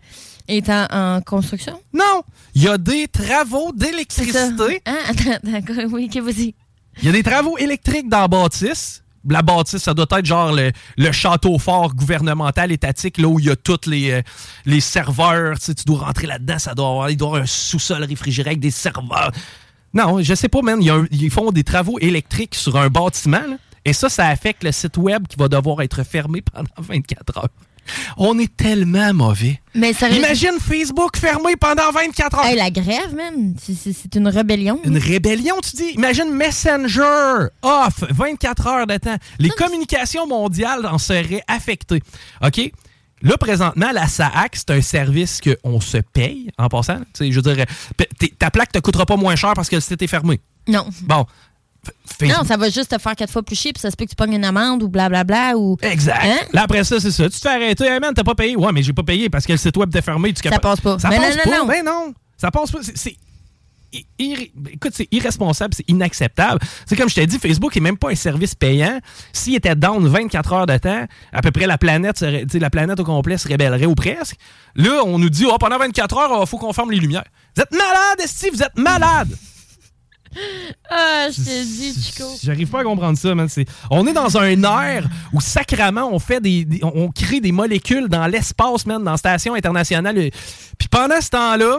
Est 0.46 0.68
en, 0.68 0.86
en 0.90 1.20
construction? 1.22 1.80
non! 1.92 2.22
Il 2.54 2.62
y 2.62 2.68
a 2.68 2.76
des 2.76 3.08
travaux 3.08 3.72
d'électricité. 3.74 4.82
Attends, 4.84 5.38
d'accord. 5.42 5.90
Oui, 5.90 6.08
que 6.10 6.20
vas-y. 6.20 6.54
Il 6.98 7.06
y 7.06 7.08
a 7.08 7.12
des 7.12 7.22
travaux 7.22 7.56
électriques 7.56 8.08
dans 8.10 8.20
la 8.20 8.28
bâtisse. 8.28 9.02
La 9.28 9.42
bâtisse, 9.42 9.82
ça 9.82 9.94
doit 9.94 10.06
être 10.10 10.26
genre 10.26 10.52
le, 10.52 11.12
château 11.12 11.58
fort 11.58 11.94
gouvernemental 11.94 12.72
étatique, 12.72 13.18
là 13.18 13.28
où 13.28 13.38
il 13.38 13.46
y 13.46 13.50
a 13.50 13.56
tous 13.56 13.86
les, 13.86 14.10
euh, 14.10 14.22
les 14.66 14.80
serveurs. 14.80 15.58
Tu 15.58 15.66
sais, 15.66 15.74
tu 15.74 15.84
dois 15.84 16.00
rentrer 16.00 16.26
là-dedans, 16.26 16.58
ça 16.58 16.74
doit 16.74 16.88
avoir, 16.88 17.08
avoir 17.08 17.34
un 17.42 17.46
sous-sol 17.46 18.04
réfrigéré 18.04 18.50
avec 18.50 18.60
des 18.60 18.70
serveurs. 18.70 19.32
Non, 19.92 20.20
je 20.20 20.34
sais 20.34 20.48
pas, 20.48 20.60
man. 20.60 20.80
Ils 20.82 21.30
font 21.30 21.52
des 21.52 21.64
travaux 21.64 21.98
électriques 22.00 22.54
sur 22.54 22.76
un 22.76 22.88
bâtiment, 22.88 23.42
là, 23.48 23.56
et 23.84 23.92
ça, 23.92 24.08
ça 24.08 24.28
affecte 24.28 24.64
le 24.64 24.72
site 24.72 24.96
web 24.96 25.26
qui 25.28 25.36
va 25.36 25.48
devoir 25.48 25.82
être 25.82 26.02
fermé 26.04 26.42
pendant 26.52 26.68
24 26.78 27.38
heures. 27.38 27.48
On 28.16 28.38
est 28.38 28.54
tellement 28.56 29.12
mauvais. 29.14 29.60
Mais. 29.74 29.92
Imagine 30.12 30.58
Facebook 30.60 31.16
fermé 31.16 31.56
pendant 31.56 31.90
24 31.92 32.38
heures. 32.38 32.46
Hey, 32.46 32.56
la 32.56 32.70
grève, 32.70 33.14
man, 33.14 33.54
c'est- 33.60 34.14
une 34.14 34.28
rébellion. 34.28 34.80
Une 34.84 34.98
rébellion, 34.98 35.56
tu 35.62 35.76
dis? 35.76 35.90
Imagine 35.94 36.30
Messenger 36.32 37.48
off 37.62 38.04
24 38.10 38.66
heures 38.66 38.86
de 38.86 38.96
temps. 38.96 39.16
Les 39.38 39.50
communications 39.50 40.26
mondiales 40.26 40.86
en 40.86 40.98
seraient 40.98 41.42
affectées. 41.48 42.02
OK? 42.44 42.72
Là, 43.22 43.38
présentement, 43.38 43.90
la 43.92 44.06
SAAC, 44.06 44.54
c'est 44.56 44.70
un 44.70 44.82
service 44.82 45.40
qu'on 45.40 45.80
se 45.80 45.96
paye 45.98 46.50
en 46.58 46.68
passant. 46.68 46.98
Tu 46.98 47.04
sais, 47.14 47.32
je 47.32 47.40
veux 47.40 47.54
dire, 47.54 47.64
ta 48.38 48.50
plaque 48.50 48.74
ne 48.74 48.80
te 48.80 48.84
coûtera 48.84 49.06
pas 49.06 49.16
moins 49.16 49.34
cher 49.34 49.54
parce 49.54 49.68
que 49.70 49.76
le 49.76 49.80
site 49.80 50.02
est 50.02 50.06
fermé. 50.06 50.40
Non. 50.68 50.86
Bon. 51.02 51.24
Facebook- 52.18 52.36
Non, 52.38 52.44
ça 52.44 52.56
va 52.56 52.70
juste 52.70 52.90
te 52.96 52.98
faire 53.00 53.14
quatre 53.16 53.30
fois 53.32 53.42
plus 53.42 53.56
chier, 53.56 53.72
puis 53.72 53.80
ça 53.80 53.90
se 53.90 53.96
peut 53.96 54.04
que 54.04 54.10
tu 54.10 54.16
pognes 54.16 54.34
une 54.34 54.44
amende 54.44 54.82
ou 54.82 54.88
blablabla. 54.88 55.56
Ou... 55.56 55.76
Exact. 55.82 56.20
Hein? 56.24 56.38
Là, 56.52 56.62
après 56.62 56.84
ça, 56.84 57.00
c'est 57.00 57.10
ça. 57.10 57.24
Tu 57.24 57.36
te 57.36 57.40
fais 57.42 57.48
arrêter. 57.48 57.84
Hey 57.86 58.00
man, 58.00 58.12
t'as 58.14 58.24
pas 58.24 58.34
payé. 58.34 58.56
Ouais, 58.56 58.72
mais 58.72 58.82
j'ai 58.82 58.92
pas 58.92 59.02
payé 59.02 59.28
parce 59.30 59.44
que 59.46 59.52
le 59.52 59.58
site 59.58 59.76
web 59.76 59.88
était 59.90 60.02
fermé. 60.02 60.32
Tu 60.32 60.48
Ça 60.48 60.58
passe 60.58 60.80
pas. 60.80 60.98
Ça 60.98 61.08
Mais 61.08 61.16
passe 61.18 61.36
non, 61.36 61.42
pas. 61.44 61.50
non, 61.50 61.56
non. 61.58 61.66
Ben 61.66 61.84
non. 61.84 62.14
Ça 62.36 62.50
passe 62.50 62.70
pas. 62.70 62.78
C'est- 62.82 63.16
Écoute, 64.18 64.92
c'est 64.92 65.06
irresponsable, 65.12 65.72
c'est 65.72 65.88
inacceptable. 65.88 66.58
C'est 66.84 66.96
comme 66.96 67.08
je 67.08 67.14
t'ai 67.14 67.26
dit, 67.28 67.38
Facebook 67.38 67.76
est 67.76 67.80
même 67.80 67.96
pas 67.96 68.10
un 68.10 68.16
service 68.16 68.54
payant. 68.56 68.98
S'il 69.32 69.54
était 69.54 69.76
down 69.76 70.04
24 70.08 70.52
heures 70.52 70.66
de 70.66 70.76
temps, 70.78 71.04
à 71.32 71.42
peu 71.42 71.52
près 71.52 71.68
la 71.68 71.78
planète, 71.78 72.18
serait, 72.18 72.44
la 72.54 72.70
planète 72.70 72.98
au 72.98 73.04
complet 73.04 73.38
se 73.38 73.46
rébellerait 73.46 73.86
ou 73.86 73.94
presque. 73.94 74.34
Là, 74.74 75.02
on 75.06 75.18
nous 75.20 75.30
dit, 75.30 75.46
oh, 75.48 75.56
pendant 75.58 75.78
24 75.78 76.16
heures, 76.18 76.40
il 76.42 76.46
faut 76.48 76.58
qu'on 76.58 76.72
ferme 76.72 76.90
les 76.90 76.98
lumières. 76.98 77.22
Vous 77.54 77.62
êtes 77.62 77.70
malade, 77.70 78.18
Esti, 78.24 78.50
vous 78.50 78.62
êtes 78.64 78.76
malade! 78.76 79.28
Ah, 80.90 81.26
je 81.30 81.36
te 81.36 81.64
dis, 81.64 81.94
Chico. 82.02 82.24
J'arrive 82.42 82.68
pas 82.68 82.80
à 82.80 82.84
comprendre 82.84 83.18
ça, 83.18 83.34
man. 83.34 83.48
C'est- 83.48 83.66
On 83.90 84.06
est 84.06 84.12
dans 84.12 84.36
un 84.36 84.62
air 84.62 85.08
où 85.32 85.40
sacrament 85.40 86.08
on 86.12 86.18
fait 86.18 86.40
des, 86.40 86.64
des- 86.64 86.80
on 86.82 87.10
crée 87.10 87.40
des 87.40 87.52
molécules 87.52 88.08
dans 88.08 88.26
l'espace, 88.26 88.86
man, 88.86 89.02
dans 89.02 89.12
la 89.12 89.16
station 89.16 89.54
internationale. 89.54 90.14
Puis 90.78 90.88
pendant 90.90 91.20
ce 91.20 91.30
temps-là, 91.30 91.78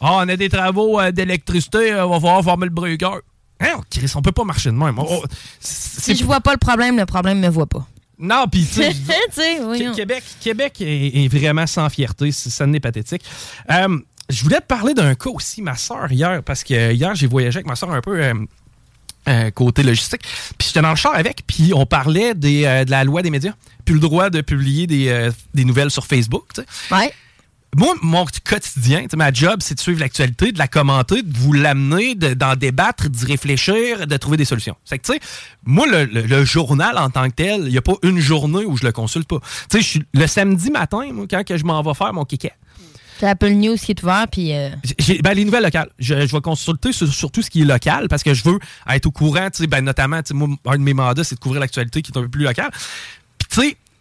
ah, 0.00 0.14
on 0.24 0.28
a 0.28 0.36
des 0.36 0.48
travaux 0.48 1.00
euh, 1.00 1.10
d'électricité, 1.12 1.92
euh, 1.92 2.06
on 2.06 2.10
va 2.10 2.20
falloir 2.20 2.42
former 2.44 2.66
le 2.66 2.72
breaker. 2.72 3.20
Hein, 3.60 3.80
Chris, 3.90 4.10
on 4.16 4.22
peut 4.22 4.32
pas 4.32 4.44
marcher 4.44 4.70
de 4.70 4.74
même. 4.76 4.98
Oh, 4.98 5.22
Si 5.60 6.00
c'est- 6.00 6.14
je 6.14 6.24
vois 6.24 6.40
pas 6.40 6.52
le 6.52 6.58
problème, 6.58 6.96
le 6.96 7.06
problème 7.06 7.38
me 7.40 7.48
voit 7.48 7.66
pas. 7.66 7.86
Non, 8.18 8.44
puis 8.50 8.64
tu 8.66 8.74
sais, 8.82 8.92
Québec, 9.94 10.22
Québec 10.40 10.76
est, 10.80 11.24
est 11.24 11.28
vraiment 11.28 11.66
sans 11.66 11.88
fierté. 11.88 12.30
Ça 12.30 12.66
n'est 12.66 12.78
pathétique. 12.78 13.22
Euh, 13.70 13.98
je 14.32 14.42
voulais 14.42 14.60
te 14.60 14.66
parler 14.66 14.94
d'un 14.94 15.14
cas 15.14 15.30
aussi, 15.30 15.62
ma 15.62 15.76
soeur, 15.76 16.10
hier, 16.10 16.42
parce 16.42 16.64
que 16.64 16.92
hier, 16.92 17.14
j'ai 17.14 17.26
voyagé 17.26 17.58
avec 17.58 17.66
ma 17.66 17.76
soeur 17.76 17.90
un 17.92 18.00
peu. 18.00 18.20
euh, 18.22 18.34
euh, 19.28 19.52
côté 19.52 19.84
logistique. 19.84 20.22
Puis 20.58 20.66
j'étais 20.68 20.82
dans 20.82 20.90
le 20.90 20.96
char 20.96 21.14
avec, 21.14 21.46
puis 21.46 21.70
on 21.76 21.86
parlait 21.86 22.34
des, 22.34 22.64
euh, 22.64 22.84
de 22.84 22.90
la 22.90 23.04
loi 23.04 23.22
des 23.22 23.30
médias, 23.30 23.52
puis 23.84 23.94
le 23.94 24.00
droit 24.00 24.30
de 24.30 24.40
publier 24.40 24.88
des, 24.88 25.08
euh, 25.10 25.30
des 25.54 25.64
nouvelles 25.64 25.92
sur 25.92 26.06
Facebook. 26.06 26.42
tu 26.52 26.62
sais. 26.62 26.94
Ouais. 26.94 27.12
Moi, 27.76 27.94
mon 28.02 28.26
quotidien, 28.44 29.06
ma 29.16 29.32
job, 29.32 29.60
c'est 29.62 29.76
de 29.76 29.80
suivre 29.80 30.00
l'actualité, 30.00 30.50
de 30.50 30.58
la 30.58 30.66
commenter, 30.66 31.22
de 31.22 31.38
vous 31.38 31.52
l'amener, 31.52 32.16
de- 32.16 32.34
d'en 32.34 32.56
débattre, 32.56 33.08
d'y 33.08 33.24
réfléchir, 33.24 34.08
de 34.08 34.16
trouver 34.16 34.36
des 34.36 34.44
solutions. 34.44 34.74
C'est 34.84 34.98
que, 34.98 35.06
tu 35.06 35.12
sais, 35.12 35.20
moi, 35.64 35.86
le, 35.86 36.04
le- 36.04 36.22
le 36.22 36.44
journal 36.44 36.98
en 36.98 37.08
tant 37.08 37.30
que 37.30 37.34
tel, 37.36 37.62
il 37.66 37.70
n'y 37.70 37.78
a 37.78 37.82
pas 37.82 37.94
une 38.02 38.18
journée 38.18 38.64
où 38.66 38.76
je 38.76 38.84
le 38.84 38.90
consulte 38.92 39.28
pas. 39.28 39.38
Tu 39.70 39.82
sais, 39.84 40.00
le 40.12 40.26
samedi 40.26 40.70
matin, 40.72 41.12
moi, 41.12 41.26
quand 41.30 41.44
que 41.46 41.56
je 41.56 41.64
m'en 41.64 41.80
vais 41.80 41.94
faire 41.94 42.12
mon 42.12 42.24
kéké, 42.24 42.50
C'est 42.50 42.61
Apple 43.26 43.50
News 43.50 43.76
qui 43.76 43.92
est 43.92 44.02
ouvert, 44.02 44.26
puis. 44.30 44.52
euh, 44.52 44.70
ben, 45.22 45.34
les 45.34 45.44
nouvelles 45.44 45.62
locales. 45.64 45.88
Je, 45.98 46.26
je 46.26 46.32
vais 46.34 46.40
consulter 46.40 46.92
sur, 46.92 47.06
sur 47.12 47.30
tout 47.30 47.42
ce 47.42 47.50
qui 47.50 47.62
est 47.62 47.64
local 47.64 48.08
parce 48.08 48.22
que 48.22 48.34
je 48.34 48.42
veux 48.44 48.58
être 48.88 49.06
au 49.06 49.10
courant. 49.10 49.48
Ben, 49.68 49.80
notamment, 49.84 50.20
moi, 50.32 50.48
un 50.66 50.76
de 50.78 50.82
mes 50.82 50.94
mandats, 50.94 51.24
c'est 51.24 51.34
de 51.36 51.40
couvrir 51.40 51.60
l'actualité 51.60 52.02
qui 52.02 52.12
est 52.12 52.18
un 52.18 52.22
peu 52.22 52.28
plus 52.28 52.44
locale. 52.44 52.70
Puis, 53.38 53.48
tu 53.50 53.60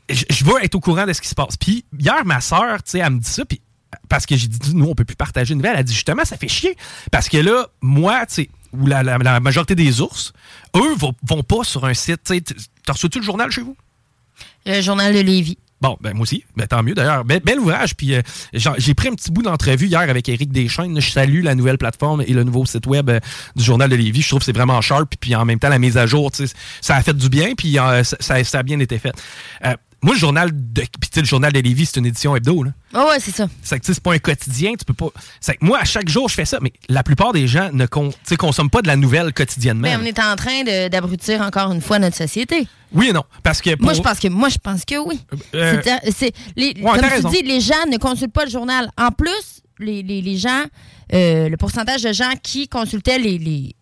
sais, 0.10 0.26
je- 0.30 0.44
veux 0.46 0.64
être 0.64 0.76
au 0.76 0.80
courant 0.80 1.06
de 1.06 1.14
ce 1.14 1.22
qui 1.22 1.28
se 1.28 1.36
passe. 1.36 1.58
Puis, 1.58 1.86
hier, 2.00 2.24
ma 2.26 2.42
soeur, 2.42 2.84
tu 2.84 2.92
sais, 2.92 3.00
elle 3.00 3.12
me 3.12 3.20
dit 3.20 3.30
ça. 3.30 3.46
Puis, 3.46 3.62
parce 4.10 4.26
que 4.26 4.36
j'ai 4.38 4.48
dit, 4.48 4.76
nous, 4.76 4.86
on 4.88 4.96
peut 4.96 5.06
plus 5.06 5.16
partager 5.16 5.52
une 5.54 5.60
nouvelle. 5.60 5.74
Elle 5.74 5.80
a 5.80 5.84
dit, 5.84 5.94
justement, 5.94 6.24
ça 6.26 6.38
fait 6.38 6.48
chier. 6.48 6.76
Parce 7.12 7.28
que 7.30 7.38
là, 7.38 7.68
moi, 7.82 8.26
tu 8.26 8.34
sais, 8.36 8.50
ou 8.74 8.88
la, 8.88 9.04
la- 9.04 9.18
la 9.18 9.40
majorité 9.42 9.76
des 9.76 10.00
ours, 10.02 10.32
eux, 10.78 10.96
vont, 10.96 11.14
vont 11.24 11.44
pas 11.44 11.64
sur 11.64 11.86
un 11.86 11.94
site. 11.94 12.22
T'as 12.86 12.94
reçu-tu 12.94 13.20
le 13.20 13.26
journal 13.26 13.52
chez 13.52 13.62
vous? 13.62 13.76
Le 14.66 14.80
journal 14.82 15.14
de 15.14 15.20
Lévis. 15.20 15.58
Bon, 15.82 15.98
ben 16.00 16.14
moi 16.14 16.24
aussi. 16.24 16.44
Ben, 16.56 16.68
tant 16.68 16.84
mieux 16.84 16.94
d'ailleurs. 16.94 17.26
Bel, 17.26 17.42
bel 17.42 17.60
ouvrage. 17.60 17.96
Puis 17.96 18.14
euh, 18.14 18.22
j'ai 18.54 18.94
pris 18.94 19.08
un 19.08 19.16
petit 19.16 19.32
bout 19.32 19.42
d'entrevue 19.42 19.88
hier 19.88 20.02
avec 20.02 20.30
Éric 20.30 20.52
Deschaines. 20.52 21.00
Je 21.00 21.10
salue 21.10 21.44
la 21.44 21.56
nouvelle 21.56 21.78
plateforme 21.78 22.22
et 22.22 22.34
le 22.34 22.44
nouveau 22.44 22.66
site 22.66 22.86
web 22.86 23.10
euh, 23.10 23.20
du 23.56 23.64
Journal 23.64 23.90
de 23.90 23.96
Lévis. 23.96 24.22
Je 24.22 24.30
trouve 24.30 24.40
que 24.40 24.46
c'est 24.46 24.52
vraiment 24.56 24.80
sharp. 24.82 25.16
Puis, 25.20 25.36
en 25.36 25.44
même 25.44 25.60
temps, 25.60 25.70
la 25.70 25.80
mise 25.80 25.98
à 25.98 26.06
jour, 26.06 26.32
ça 26.82 26.96
a 26.96 27.02
fait 27.02 27.16
du 27.16 27.30
bien. 27.30 27.56
Puis 27.56 27.80
euh, 27.80 28.04
ça 28.04 28.36
a 28.36 28.64
bien 28.64 28.80
été 28.80 29.00
fait. 29.00 29.14
Euh, 30.04 30.06
moi, 30.06 30.14
le 30.16 30.20
journal 30.20 30.50
de, 30.54 30.82
puis, 30.82 31.10
le 31.22 31.26
journal 31.26 31.52
de 31.54 31.60
Lévis, 31.60 31.86
c'est 31.88 32.00
une 32.00 32.06
édition 32.06 32.36
hebdo. 32.36 32.64
Là. 32.64 32.72
Oh, 32.96 33.08
ouais, 33.10 33.20
c'est 33.20 33.32
ça. 33.36 33.48
C'est 33.62 33.78
que 33.80 33.86
tu 33.86 33.88
sais, 33.88 33.94
c'est 33.96 34.04
pas 34.04 34.14
un 34.14 34.20
quotidien, 34.20 34.74
tu 34.78 34.86
peux 34.86 34.94
pas. 34.94 35.10
C'est 35.40 35.56
que 35.56 35.66
moi, 35.66 35.80
à 35.80 35.86
chaque 35.86 36.10
jour, 36.10 36.28
je 36.30 36.34
fais 36.36 36.46
ça, 36.46 36.58
mais 36.62 36.74
la 36.90 37.04
plupart 37.04 37.34
des 37.34 37.48
gens 37.48 37.70
ne 37.72 37.86
con- 37.86 38.12
consomment 38.38 38.70
pas 38.70 38.82
de 38.82 38.88
la 38.88 38.96
nouvelle 38.96 39.32
quotidiennement. 39.34 39.88
Mais 39.88 39.96
on 39.98 40.04
est 40.06 40.20
en 40.20 40.36
train 40.36 40.64
de- 40.64 40.88
d'abrutir 40.90 41.42
encore 41.42 41.72
une 41.72 41.82
fois 41.82 42.00
notre 42.00 42.18
société. 42.18 42.68
Oui 42.94 43.10
et 43.10 43.14
non. 43.14 43.24
Parce 43.44 43.62
que 43.62 43.70
Moi, 43.82 43.94
je 43.94 44.02
pense 44.02 44.20
que 44.20 44.28
moi, 44.28 44.50
je 44.50 44.58
pense 44.58 44.84
que 44.86 44.98
oui. 44.98 45.20
Euh, 45.56 45.82
C'est- 45.84 46.12
c'est- 46.12 46.34
les- 46.56 46.74
ouais, 46.82 46.82
comme 46.84 47.00
tu 47.02 47.06
raison. 47.06 47.30
dis, 47.30 47.42
les 47.44 47.62
gens 47.62 47.86
ne 47.90 47.98
consultent 47.98 48.34
pas 48.34 48.46
le 48.46 48.52
journal. 48.52 48.90
En 48.98 49.12
plus, 49.12 49.62
les, 49.80 50.04
les- 50.04 50.22
les 50.22 50.38
gens, 50.38 50.64
euh, 51.14 51.48
le 51.48 51.58
pourcentage 51.58 52.02
de 52.04 52.12
gens 52.12 52.34
qui 52.44 52.68
consultaient 52.68 53.18
les, 53.20 53.38
les- 53.38 53.76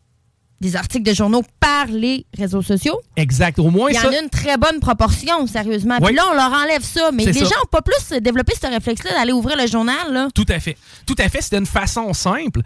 des 0.61 0.75
articles 0.75 1.03
de 1.09 1.13
journaux 1.13 1.43
par 1.59 1.85
les 1.87 2.25
réseaux 2.37 2.61
sociaux, 2.61 2.99
Exact. 3.15 3.59
Au 3.59 3.69
moins, 3.69 3.89
il 3.89 3.95
y 3.95 3.99
en 3.99 4.01
ça. 4.01 4.09
a 4.09 4.21
une 4.21 4.29
très 4.29 4.57
bonne 4.57 4.79
proportion, 4.81 5.47
sérieusement. 5.47 5.95
Oui. 6.01 6.07
Puis 6.07 6.15
là, 6.15 6.23
on 6.31 6.35
leur 6.35 6.51
enlève 6.51 6.83
ça. 6.83 7.11
Mais 7.13 7.23
C'est 7.23 7.31
les 7.31 7.39
ça. 7.39 7.45
gens 7.45 7.55
n'ont 7.61 7.69
pas 7.71 7.81
plus 7.81 8.21
développé 8.21 8.53
ce 8.61 8.67
réflexe-là 8.67 9.11
d'aller 9.13 9.31
ouvrir 9.31 9.55
le 9.57 9.67
journal. 9.67 10.11
Là. 10.11 10.27
Tout 10.35 10.45
à 10.49 10.59
fait. 10.59 10.75
Tout 11.05 11.15
à 11.17 11.29
fait. 11.29 11.41
C'était 11.41 11.57
une 11.59 11.65
façon 11.65 12.13
simple 12.13 12.61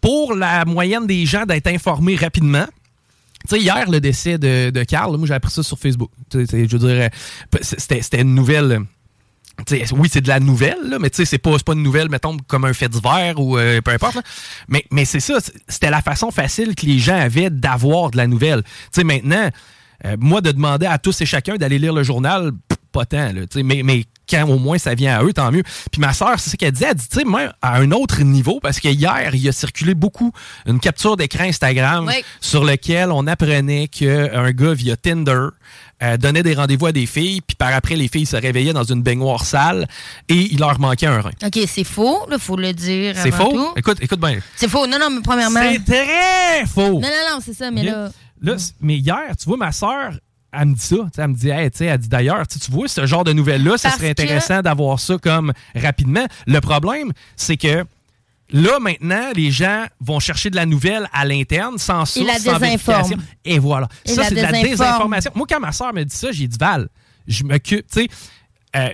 pour 0.00 0.34
la 0.34 0.64
moyenne 0.64 1.06
des 1.06 1.26
gens 1.26 1.44
d'être 1.44 1.66
informés 1.66 2.16
rapidement. 2.16 2.66
Tu 3.48 3.56
sais, 3.56 3.62
hier, 3.62 3.90
le 3.90 4.00
décès 4.00 4.38
de, 4.38 4.70
de 4.70 4.84
Carl, 4.84 5.12
là, 5.12 5.18
moi, 5.18 5.26
j'ai 5.26 5.34
appris 5.34 5.50
ça 5.52 5.62
sur 5.62 5.78
Facebook. 5.78 6.10
Je 6.32 6.38
veux 6.38 6.66
dire, 6.78 6.88
euh, 6.88 7.08
c'était 7.60 8.22
une 8.22 8.34
nouvelle. 8.34 8.80
Oui, 9.92 10.08
c'est 10.12 10.20
de 10.20 10.28
la 10.28 10.40
nouvelle, 10.40 10.78
là, 10.84 10.98
mais 10.98 11.10
tu 11.10 11.16
sais, 11.16 11.24
c'est 11.24 11.38
pas, 11.38 11.56
une 11.72 11.82
nouvelle, 11.82 12.08
mettons, 12.08 12.36
comme 12.48 12.64
un 12.64 12.72
fait 12.72 12.88
divers 12.88 13.38
ou 13.38 13.56
euh, 13.58 13.80
peu 13.80 13.92
importe. 13.92 14.16
là. 14.16 14.22
Mais, 14.68 14.84
mais 14.90 15.04
c'est 15.04 15.20
ça, 15.20 15.34
c'était 15.68 15.90
la 15.90 16.02
façon 16.02 16.30
facile 16.30 16.74
que 16.74 16.86
les 16.86 16.98
gens 16.98 17.16
avaient 17.16 17.50
d'avoir 17.50 18.10
de 18.10 18.16
la 18.16 18.26
nouvelle. 18.26 18.62
Tu 18.64 18.70
sais, 18.92 19.04
maintenant, 19.04 19.48
euh, 20.04 20.16
moi, 20.18 20.40
de 20.40 20.50
demander 20.50 20.86
à 20.86 20.98
tous 20.98 21.20
et 21.20 21.26
chacun 21.26 21.56
d'aller 21.56 21.78
lire 21.78 21.92
le 21.94 22.02
journal, 22.02 22.52
pff, 22.68 22.78
pas 22.92 23.06
tant, 23.06 23.32
là, 23.32 23.42
mais, 23.62 23.82
mais 23.82 24.04
quand 24.28 24.48
au 24.48 24.58
moins 24.58 24.78
ça 24.78 24.94
vient 24.94 25.18
à 25.18 25.22
eux, 25.22 25.32
tant 25.32 25.50
mieux. 25.52 25.62
Puis 25.92 26.00
ma 26.00 26.12
soeur, 26.12 26.38
c'est 26.38 26.50
ce 26.50 26.56
qu'elle 26.56 26.72
dit, 26.72 26.84
elle 26.84 26.94
dit, 26.94 27.08
tu 27.08 27.18
sais, 27.18 27.24
même 27.24 27.52
à 27.60 27.76
un 27.76 27.90
autre 27.90 28.22
niveau, 28.22 28.58
parce 28.60 28.80
que 28.80 28.88
hier, 28.88 29.34
il 29.34 29.48
a 29.48 29.52
circulé 29.52 29.94
beaucoup 29.94 30.32
une 30.66 30.80
capture 30.80 31.16
d'écran 31.16 31.44
Instagram 31.44 32.06
Oui. 32.06 32.24
sur 32.40 32.64
lequel 32.64 33.10
on 33.10 33.26
apprenait 33.26 33.88
qu'un 33.88 34.50
gars 34.52 34.74
via 34.74 34.96
Tinder 34.96 35.48
euh, 36.04 36.16
donnait 36.16 36.42
des 36.42 36.54
rendez-vous 36.54 36.86
à 36.86 36.92
des 36.92 37.06
filles, 37.06 37.40
puis 37.40 37.56
par 37.56 37.72
après, 37.74 37.96
les 37.96 38.08
filles 38.08 38.26
se 38.26 38.36
réveillaient 38.36 38.72
dans 38.72 38.84
une 38.84 39.02
baignoire 39.02 39.44
sale 39.44 39.86
et 40.28 40.52
il 40.52 40.58
leur 40.58 40.78
manquait 40.78 41.06
un 41.06 41.20
rein. 41.20 41.30
OK, 41.44 41.58
c'est 41.66 41.84
faux, 41.84 42.26
il 42.30 42.38
faut 42.38 42.56
le 42.56 42.72
dire. 42.72 43.14
C'est 43.16 43.30
faux? 43.32 43.50
tout. 43.50 43.68
Écoute, 43.76 43.98
écoute 44.00 44.20
bien. 44.20 44.38
C'est 44.56 44.68
faux. 44.68 44.86
Non, 44.86 44.98
non, 45.00 45.10
mais 45.10 45.22
premièrement. 45.22 45.60
C'est 45.62 45.84
très 45.84 46.66
faux! 46.66 47.00
Non, 47.00 47.00
non, 47.00 47.30
non, 47.32 47.38
c'est 47.44 47.54
ça, 47.54 47.70
mais 47.70 47.84
là. 47.84 48.10
Mais 48.80 48.96
hier, 48.98 49.20
tu 49.38 49.46
vois, 49.46 49.56
ma 49.56 49.72
soeur, 49.72 50.12
elle 50.52 50.68
me 50.68 50.74
dit 50.74 50.80
ça. 50.82 50.96
Elle 51.18 51.28
me 51.28 51.34
dit, 51.34 51.48
hey, 51.50 51.70
elle 51.80 51.98
dit 51.98 52.08
d'ailleurs, 52.08 52.46
tu 52.46 52.70
vois, 52.70 52.86
ce 52.88 53.06
genre 53.06 53.24
de 53.24 53.32
nouvelles-là, 53.32 53.76
ça 53.76 53.88
Parce 53.88 54.00
serait 54.00 54.14
que- 54.14 54.22
intéressant 54.22 54.60
d'avoir 54.62 55.00
ça 55.00 55.16
comme 55.18 55.52
rapidement. 55.74 56.26
Le 56.46 56.60
problème, 56.60 57.12
c'est 57.36 57.56
que 57.56 57.84
là, 58.54 58.78
maintenant, 58.78 59.32
les 59.34 59.50
gens 59.50 59.86
vont 60.00 60.20
chercher 60.20 60.48
de 60.48 60.56
la 60.56 60.64
nouvelle 60.64 61.08
à 61.12 61.24
l'interne, 61.24 61.76
sans 61.76 62.06
source, 62.06 62.26
la 62.26 62.38
sans 62.38 62.58
vérification. 62.58 63.18
Et 63.44 63.58
voilà. 63.58 63.88
Et 64.04 64.10
ça, 64.10 64.24
c'est 64.24 64.36
de 64.36 64.40
la 64.40 64.52
désinformation. 64.52 65.32
Moi, 65.34 65.46
quand 65.48 65.60
ma 65.60 65.72
soeur 65.72 65.92
me 65.92 66.04
dit 66.04 66.16
ça, 66.16 66.30
j'ai 66.30 66.46
dit, 66.46 66.56
Val, 66.58 66.88
je 67.26 67.42
m'occupe, 67.42 67.86
tu 67.90 68.02
sais, 68.02 68.08
euh, 68.76 68.88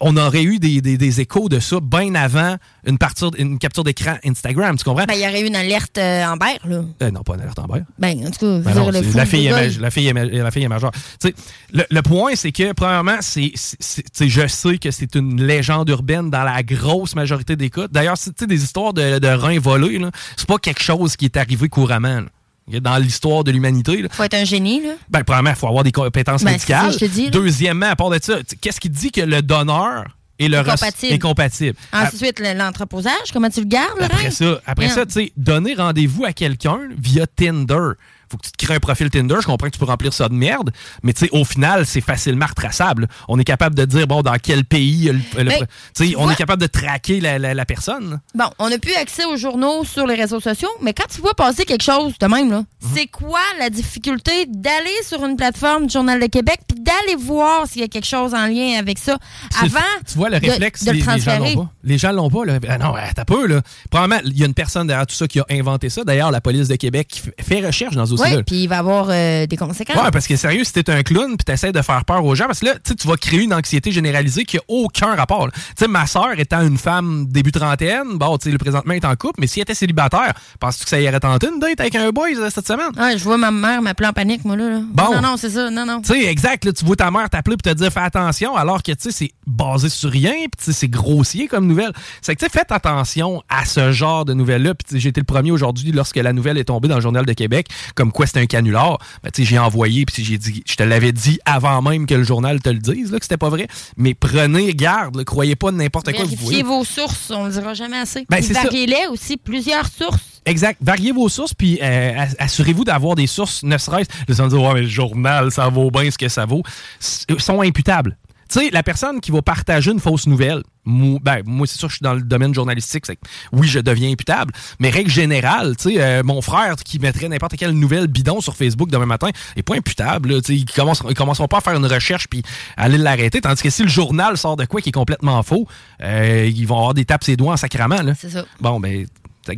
on 0.00 0.16
aurait 0.16 0.42
eu 0.42 0.58
des, 0.58 0.80
des- 0.80 0.96
des 0.96 1.20
échos 1.20 1.48
de 1.48 1.60
ça 1.60 1.78
bien 1.82 2.14
avant 2.14 2.56
une, 2.86 2.96
partie, 2.98 3.26
une 3.38 3.58
capture 3.58 3.84
d'écran 3.84 4.16
Instagram, 4.24 4.76
tu 4.78 4.84
comprends? 4.84 5.04
Ben, 5.06 5.14
il 5.14 5.20
y 5.22 5.28
aurait 5.28 5.42
eu 5.42 5.46
une 5.46 5.56
alerte 5.56 5.98
euh, 5.98 6.24
Amber, 6.24 6.58
là. 6.64 6.82
Euh, 7.02 7.10
non, 7.10 7.22
pas 7.22 7.34
une 7.34 7.42
alerte 7.42 7.58
en 7.58 7.64
bas. 7.66 7.78
Ben, 7.98 8.26
en 8.26 8.30
tout 8.30 8.38
cas, 8.40 8.58
Ben 8.60 8.74
non, 8.74 8.86
le 8.90 9.00
la, 9.14 9.26
fille 9.26 9.46
est, 9.46 9.78
la, 9.78 9.90
fille 9.90 10.06
est, 10.08 10.12
la 10.14 10.50
fille 10.50 10.64
est 10.64 10.68
majeure. 10.68 10.92
Tu 11.20 11.28
sais, 11.28 11.34
le, 11.72 11.84
le 11.90 12.02
point, 12.02 12.32
c'est 12.36 12.52
que, 12.52 12.72
premièrement, 12.72 13.16
c'est, 13.20 13.52
je 13.54 14.46
sais 14.46 14.78
que 14.78 14.90
c'est 14.90 15.14
une 15.14 15.42
légende 15.46 15.88
urbaine 15.90 16.30
dans 16.30 16.42
la 16.44 16.62
grosse 16.62 17.14
majorité 17.14 17.56
des 17.56 17.70
cas. 17.70 17.86
D'ailleurs, 17.90 18.16
c'est 18.16 18.30
tu 18.30 18.36
sais, 18.40 18.46
des 18.46 18.62
histoires 18.62 18.94
de, 18.94 19.18
de 19.18 19.28
reins 19.28 19.58
volés. 19.60 19.98
là, 19.98 20.10
C'est 20.36 20.46
pas 20.48 20.58
quelque 20.58 20.82
chose 20.82 21.16
qui 21.16 21.26
est 21.26 21.36
arrivé 21.36 21.68
couramment. 21.68 22.20
là. 22.20 22.26
Dans 22.68 22.96
l'histoire 22.98 23.44
de 23.44 23.52
l'humanité. 23.52 24.02
là. 24.02 24.08
faut 24.10 24.24
être 24.24 24.34
un 24.34 24.44
génie, 24.44 24.82
là. 24.82 24.94
Ben, 25.08 25.22
premièrement, 25.22 25.50
il 25.50 25.56
faut 25.56 25.68
avoir 25.68 25.84
des 25.84 25.92
compétences 25.92 26.42
Ben, 26.42 26.58
ça, 26.58 26.82
médicales. 26.90 27.08
dis. 27.10 27.30
Deuxièmement, 27.30 27.86
à 27.86 27.94
part 27.96 28.10
de 28.10 28.18
ça, 28.20 28.38
qu'est-ce 28.60 28.80
qui 28.80 28.90
dit 28.90 29.12
que 29.12 29.20
le 29.20 29.40
donneur 29.40 30.04
et 30.38 30.48
le 30.48 30.58
reste 30.58 30.80
Compatible. 30.84 31.12
est 31.12 31.18
compatible? 31.18 31.78
À- 31.92 32.06
Ensuite, 32.08 32.40
le- 32.40 32.54
l'entreposage, 32.58 33.30
comment 33.32 33.48
tu 33.50 33.60
le 33.60 33.66
gardes, 33.66 33.96
le 33.98 34.04
après 34.04 34.30
ça, 34.32 34.60
après 34.66 34.86
Merde. 34.86 34.98
ça, 34.98 35.06
tu 35.06 35.12
sais, 35.12 35.32
donner 35.36 35.74
rendez-vous 35.74 36.24
à 36.24 36.32
quelqu'un 36.32 36.80
via 36.98 37.26
Tinder. 37.26 37.90
Faut 38.30 38.36
que 38.38 38.46
tu 38.46 38.52
te 38.52 38.64
crées 38.64 38.74
un 38.74 38.80
profil 38.80 39.08
Tinder. 39.10 39.36
Je 39.40 39.46
comprends 39.46 39.66
que 39.68 39.72
tu 39.72 39.78
peux 39.78 39.84
remplir 39.84 40.12
ça 40.12 40.28
de 40.28 40.34
merde, 40.34 40.70
mais 41.02 41.12
tu 41.12 41.26
sais, 41.26 41.30
au 41.32 41.44
final, 41.44 41.86
c'est 41.86 42.00
facilement 42.00 42.46
retraçable. 42.46 43.06
On 43.28 43.38
est 43.38 43.44
capable 43.44 43.74
de 43.74 43.84
dire, 43.84 44.06
bon, 44.06 44.22
dans 44.22 44.36
quel 44.42 44.64
pays, 44.64 45.04
le- 45.36 45.42
le- 45.44 45.50
tu 45.52 45.56
sais, 45.94 46.08
tu 46.08 46.16
on 46.16 46.24
vois- 46.24 46.32
est 46.32 46.36
capable 46.36 46.60
de 46.62 46.66
traquer 46.66 47.20
la, 47.20 47.38
la- 47.38 47.54
la 47.54 47.64
personne. 47.64 48.20
Bon, 48.34 48.46
on 48.58 48.68
n'a 48.68 48.78
plus 48.78 48.94
accès 48.94 49.24
aux 49.24 49.36
journaux 49.36 49.84
sur 49.84 50.06
les 50.06 50.14
réseaux 50.14 50.40
sociaux, 50.40 50.68
mais 50.82 50.92
quand 50.92 51.06
tu 51.14 51.20
vois 51.20 51.34
passer 51.34 51.64
quelque 51.64 51.84
chose 51.84 52.14
de 52.18 52.26
même, 52.26 52.50
là, 52.50 52.58
Mhm. 52.58 52.90
c'est 52.94 53.06
quoi 53.06 53.40
la 53.58 53.70
difficulté 53.70 54.46
d'aller 54.48 54.90
sur 55.06 55.24
une 55.24 55.36
plateforme 55.36 55.86
du 55.86 55.92
Journal 55.92 56.20
de 56.20 56.26
Québec 56.26 56.60
puis 56.68 56.80
d'aller 56.80 57.16
voir 57.18 57.66
s'il 57.66 57.80
y 57.80 57.84
a 57.84 57.88
quelque 57.88 58.06
chose 58.06 58.34
en 58.34 58.46
lien 58.46 58.78
avec 58.78 58.98
ça 58.98 59.18
avant 59.60 59.78
tu 60.06 60.16
vois 60.18 60.30
le 60.30 60.40
de- 60.40 60.46
réflexe, 60.50 60.84
de, 60.84 60.92
les, 60.92 61.00
le 61.00 61.12
les 61.14 61.18
gens 61.20 61.38
l'ont 61.38 61.54
pas. 61.64 61.70
Les 61.84 61.98
gens 61.98 62.12
l'ont 62.12 62.30
pas. 62.30 62.44
Là. 62.44 62.58
Ah 62.68 62.78
non, 62.78 62.94
t'as 63.14 63.24
peu. 63.24 63.46
Là. 63.46 63.62
Probablement, 63.90 64.20
il 64.24 64.38
y 64.38 64.42
a 64.42 64.46
une 64.46 64.54
personne 64.54 64.86
derrière 64.86 65.06
tout 65.06 65.14
ça 65.14 65.26
qui 65.28 65.38
a 65.40 65.46
inventé 65.50 65.88
ça. 65.90 66.04
D'ailleurs, 66.04 66.30
la 66.30 66.40
police 66.40 66.68
de 66.68 66.76
Québec 66.76 67.22
fait 67.40 67.64
recherche 67.64 67.94
dans 67.94 68.06
dossier-là. 68.16 68.36
Oui, 68.38 68.42
puis 68.44 68.62
il 68.62 68.66
va 68.68 68.78
avoir 68.78 69.08
euh, 69.10 69.46
des 69.46 69.56
conséquences. 69.56 69.96
Ouais, 69.96 70.10
parce 70.10 70.26
que 70.26 70.36
sérieux, 70.36 70.64
si 70.64 70.72
t'es 70.72 70.90
un 70.90 71.02
clown 71.02 71.36
puis 71.36 71.44
t'essaies 71.44 71.72
de 71.72 71.82
faire 71.82 72.04
peur 72.04 72.24
aux 72.24 72.34
gens, 72.34 72.46
parce 72.46 72.60
que 72.60 72.66
là, 72.66 72.74
tu 72.74 72.80
sais, 72.84 72.94
tu 72.94 73.08
vas 73.08 73.16
créer 73.16 73.42
une 73.42 73.54
anxiété 73.54 73.92
généralisée 73.92 74.44
qui 74.44 74.58
a 74.58 74.60
aucun 74.68 75.14
rapport. 75.14 75.50
Tu 75.52 75.60
sais, 75.78 75.88
ma 75.88 76.06
soeur 76.06 76.38
étant 76.38 76.66
une 76.66 76.78
femme 76.78 77.26
début 77.28 77.52
trentaine, 77.52 78.18
bon, 78.18 78.36
tu 78.38 78.44
sais, 78.44 78.50
le 78.50 78.58
présentement 78.58 78.94
est 78.94 79.04
en 79.04 79.14
couple, 79.16 79.40
mais 79.40 79.46
si 79.46 79.60
elle 79.60 79.62
était 79.62 79.74
célibataire, 79.74 80.34
penses-tu 80.60 80.84
que 80.84 80.90
ça 80.90 81.00
irait 81.00 81.20
tenter 81.20 81.48
une 81.48 81.58
date 81.58 81.80
avec 81.80 81.94
un 81.94 82.10
boy 82.10 82.34
euh, 82.36 82.50
cette 82.50 82.66
semaine? 82.66 82.90
Ouais, 82.98 83.18
je 83.18 83.24
vois 83.24 83.38
ma 83.38 83.50
mère 83.50 83.82
m'appeler 83.82 84.08
en 84.08 84.12
panique, 84.12 84.44
moi, 84.44 84.56
là. 84.56 84.68
là. 84.70 84.80
Bon. 84.92 85.14
Non, 85.14 85.20
non, 85.20 85.36
c'est 85.36 85.50
ça. 85.50 85.70
Non, 85.70 85.86
non. 85.86 86.00
Tu 86.00 86.12
sais, 86.12 86.24
exact, 86.26 86.64
là, 86.64 86.72
tu 86.72 86.84
vois 86.84 86.96
ta 86.96 87.10
mère 87.10 87.28
t'appeler 87.30 87.56
pour 87.56 87.70
te 87.70 87.76
dire 87.76 87.92
fais 87.92 88.00
attention, 88.00 88.56
alors 88.56 88.82
que, 88.82 88.92
tu 88.92 88.98
sais, 89.00 89.10
c'est 89.10 89.32
basé 89.46 89.88
sur 89.88 90.10
rien, 90.10 90.32
puis 90.32 90.50
tu 90.58 90.64
sais, 90.64 90.72
c'est 90.72 90.88
grossier 90.88 91.48
comme 91.48 91.66
nouvelle. 91.66 91.92
C'est 92.22 92.34
que, 92.34 92.40
tu 92.40 92.46
sais, 92.46 92.50
faites 92.50 92.72
attention 92.72 93.42
à 93.48 93.64
ce 93.64 93.92
genre 93.92 94.24
de 94.24 94.34
nouvelles-là. 94.34 94.74
Puis, 94.74 95.00
j'ai 95.00 95.08
été 95.08 95.20
le 95.20 95.26
premier 95.26 95.50
aujourd'hui, 95.50 95.92
lorsque 95.92 96.16
la 96.16 96.32
nouvelle 96.32 96.58
est 96.58 96.64
tombée 96.64 96.88
dans 96.88 96.96
le 96.96 97.00
Journal 97.00 97.24
de 97.24 97.32
Québec, 97.32 97.68
comme 97.94 98.05
quoi 98.12 98.26
c'était 98.26 98.40
un 98.40 98.46
canular. 98.46 98.98
Ben, 99.22 99.30
tu 99.30 99.42
sais, 99.42 99.48
j'ai 99.48 99.58
envoyé, 99.58 100.04
puis 100.06 100.24
j'ai 100.24 100.38
dit, 100.38 100.62
je 100.66 100.74
te 100.74 100.82
l'avais 100.82 101.12
dit 101.12 101.38
avant 101.44 101.82
même 101.82 102.06
que 102.06 102.14
le 102.14 102.24
journal 102.24 102.60
te 102.60 102.68
le 102.68 102.78
dise, 102.78 103.10
là, 103.12 103.18
que 103.18 103.24
c'était 103.24 103.36
pas 103.36 103.48
vrai. 103.50 103.68
Mais 103.96 104.14
prenez 104.14 104.74
garde, 104.74 105.16
là, 105.16 105.24
croyez 105.24 105.56
pas 105.56 105.70
de 105.70 105.76
n'importe 105.76 106.06
quoi 106.06 106.14
que 106.14 106.18
vous 106.22 106.28
Vérifiez 106.36 106.62
voyez. 106.62 106.78
vos 106.78 106.84
sources, 106.84 107.30
on 107.30 107.46
le 107.46 107.52
dira 107.52 107.74
jamais 107.74 107.98
assez. 107.98 108.26
Ben, 108.28 108.40
variez-les 108.42 109.06
aussi, 109.10 109.36
plusieurs 109.36 109.86
sources. 109.88 110.40
Exact. 110.44 110.78
Variez 110.80 111.10
vos 111.12 111.28
sources, 111.28 111.54
puis 111.54 111.78
euh, 111.82 112.12
ass- 112.16 112.36
assurez-vous 112.38 112.84
d'avoir 112.84 113.16
des 113.16 113.26
sources, 113.26 113.62
ne 113.64 113.76
serait-ce. 113.78 114.08
Les 114.28 114.34
gens 114.34 114.46
disent, 114.46 114.56
ouais, 114.58 114.74
mais 114.74 114.82
le 114.82 114.88
journal, 114.88 115.50
ça 115.50 115.68
vaut 115.68 115.90
bien 115.90 116.10
ce 116.10 116.18
que 116.18 116.28
ça 116.28 116.44
vaut. 116.46 116.62
Sont 117.00 117.60
imputables. 117.62 118.16
Tu 118.48 118.60
sais, 118.60 118.70
la 118.70 118.82
personne 118.82 119.20
qui 119.20 119.30
va 119.30 119.42
partager 119.42 119.90
une 119.90 120.00
fausse 120.00 120.26
nouvelle, 120.26 120.62
moi, 120.84 121.18
ben, 121.22 121.42
moi 121.44 121.66
c'est 121.66 121.78
sûr 121.78 121.88
que 121.88 121.92
je 121.92 121.96
suis 121.96 122.04
dans 122.04 122.14
le 122.14 122.22
domaine 122.22 122.54
journalistique, 122.54 123.04
c'est 123.06 123.16
que 123.16 123.26
oui, 123.52 123.66
je 123.66 123.80
deviens 123.80 124.10
imputable, 124.10 124.52
mais 124.78 124.90
règle 124.90 125.10
générale, 125.10 125.76
tu 125.76 125.90
sais, 125.90 126.00
euh, 126.00 126.22
mon 126.22 126.40
frère 126.40 126.76
qui 126.76 126.98
mettrait 126.98 127.28
n'importe 127.28 127.56
quelle 127.56 127.72
nouvelle 127.72 128.06
bidon 128.06 128.40
sur 128.40 128.56
Facebook 128.56 128.90
demain 128.90 129.06
matin 129.06 129.30
est 129.56 129.62
pas 129.62 129.74
imputable. 129.74 130.40
Tu 130.42 130.46
sais, 130.46 130.56
ils, 130.60 130.64
commencent, 130.64 131.02
ils 131.08 131.14
commenceront 131.14 131.48
pas 131.48 131.58
à 131.58 131.60
faire 131.60 131.74
une 131.74 131.86
recherche 131.86 132.28
puis 132.28 132.42
aller 132.76 132.98
l'arrêter, 132.98 133.40
tandis 133.40 133.62
que 133.62 133.70
si 133.70 133.82
le 133.82 133.88
journal 133.88 134.36
sort 134.36 134.56
de 134.56 134.64
quoi 134.64 134.80
qui 134.80 134.90
est 134.90 134.92
complètement 134.92 135.42
faux, 135.42 135.66
euh, 136.02 136.50
ils 136.52 136.66
vont 136.66 136.76
avoir 136.76 136.94
des 136.94 137.04
tapes 137.04 137.24
ses 137.24 137.36
doigts 137.36 137.54
en 137.54 137.56
sacrament. 137.56 138.02
Là. 138.02 138.14
C'est 138.18 138.30
ça. 138.30 138.44
Bon, 138.60 138.78
ben. 138.80 139.06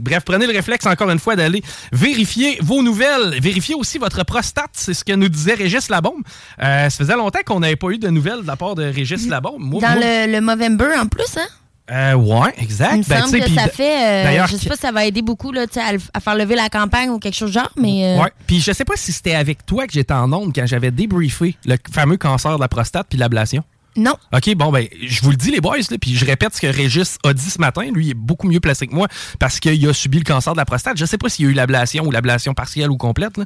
Bref, 0.01 0.23
prenez 0.25 0.47
le 0.47 0.53
réflexe 0.53 0.87
encore 0.87 1.11
une 1.11 1.19
fois 1.19 1.37
d'aller 1.37 1.63
vérifier 1.93 2.59
vos 2.63 2.83
nouvelles. 2.83 3.39
Vérifiez 3.41 3.75
aussi 3.75 3.99
votre 3.99 4.25
prostate. 4.25 4.71
C'est 4.73 4.95
ce 4.95 5.05
que 5.05 5.13
nous 5.13 5.29
disait 5.29 5.55
Régis 5.55 5.89
Labombe. 5.89 6.23
Euh, 6.63 6.91
ça 6.91 6.97
faisait 6.97 7.17
longtemps 7.17 7.41
qu'on 7.45 7.61
n'avait 7.61 7.77
pas 7.77 7.89
eu 7.91 7.99
de 7.99 8.09
nouvelles 8.09 8.43
de 8.43 8.47
la 8.47 8.57
part 8.57 8.75
de 8.75 8.85
Régis 8.85 9.27
Labombe. 9.29 9.61
Moi- 9.61 9.81
Dans 9.81 9.89
moi- 9.93 10.01
le, 10.27 10.33
le 10.33 10.41
Movember 10.41 10.95
en 11.01 11.07
plus, 11.07 11.37
hein? 11.37 11.47
Euh, 11.91 12.13
ouais, 12.15 12.53
exact. 12.59 12.93
Il 12.97 12.99
me 12.99 13.05
Ben, 13.05 13.23
semble 13.23 13.41
que 13.41 13.51
ça 13.51 13.67
fait. 13.69 14.27
euh, 14.39 14.47
je 14.47 14.57
sais 14.57 14.69
pas 14.69 14.75
si 14.75 14.81
ça 14.83 14.93
va 14.93 15.07
aider 15.07 15.23
beaucoup 15.23 15.53
là, 15.53 15.65
à, 16.13 16.21
faire 16.21 16.35
lever 16.35 16.55
la 16.55 16.69
campagne 16.69 17.09
ou 17.09 17.19
quelque 17.19 17.35
chose 17.35 17.49
de 17.49 17.55
genre, 17.55 17.73
mais. 17.79 18.05
euh, 18.05 18.23
Ouais. 18.23 18.31
Puis 18.47 18.61
je 18.61 18.73
sais 18.73 18.85
pas 18.85 18.93
si 18.97 19.11
c'était 19.11 19.35
avec 19.35 19.65
toi 19.65 19.87
que 19.87 19.95
j'étais 19.95 20.13
en 20.13 20.31
onde 20.35 20.55
quand 20.55 20.67
j'avais 20.67 20.91
débriefé 20.91 21.57
le 21.65 21.77
fameux 21.91 22.19
cancer 22.19 22.55
de 22.57 22.61
la 22.61 22.69
prostate 22.69 23.07
puis 23.09 23.19
l'ablation. 23.19 23.65
Non. 23.99 24.17
OK, 24.33 24.55
bon, 24.55 24.71
ben, 24.71 24.87
je 25.03 25.21
vous 25.23 25.31
le 25.31 25.37
dis, 25.37 25.51
les 25.51 25.61
boys, 25.61 25.79
là, 25.91 25.99
puis 26.01 26.17
je 26.17 26.25
répète 26.25 26.55
ce 26.55 26.61
que 26.61 26.69
Régis 26.69 27.19
a 27.25 27.33
dit 27.33 27.51
ce 27.51 27.61
matin. 27.61 27.83
Lui, 27.93 28.07
il 28.07 28.11
est 28.11 28.15
beaucoup 28.15 28.49
mieux 28.49 28.61
placé 28.61 28.87
que 28.87 28.95
moi 28.95 29.09
parce 29.41 29.59
qu'il 29.59 29.89
a 29.89 29.93
subi 29.93 30.19
le 30.19 30.25
cancer 30.25 30.53
de 30.53 30.59
la 30.59 30.65
prostate. 30.65 30.97
Je 30.97 31.05
sais 31.05 31.19
pas 31.19 31.29
s'il 31.29 31.47
y 31.47 31.49
a 31.49 31.51
eu 31.51 31.55
l'ablation 31.55 32.05
ou 32.07 32.13
l'ablation 32.13 32.55
partielle 32.55 32.91
ou 32.91 32.97
complète, 32.97 33.37
là. 33.37 33.45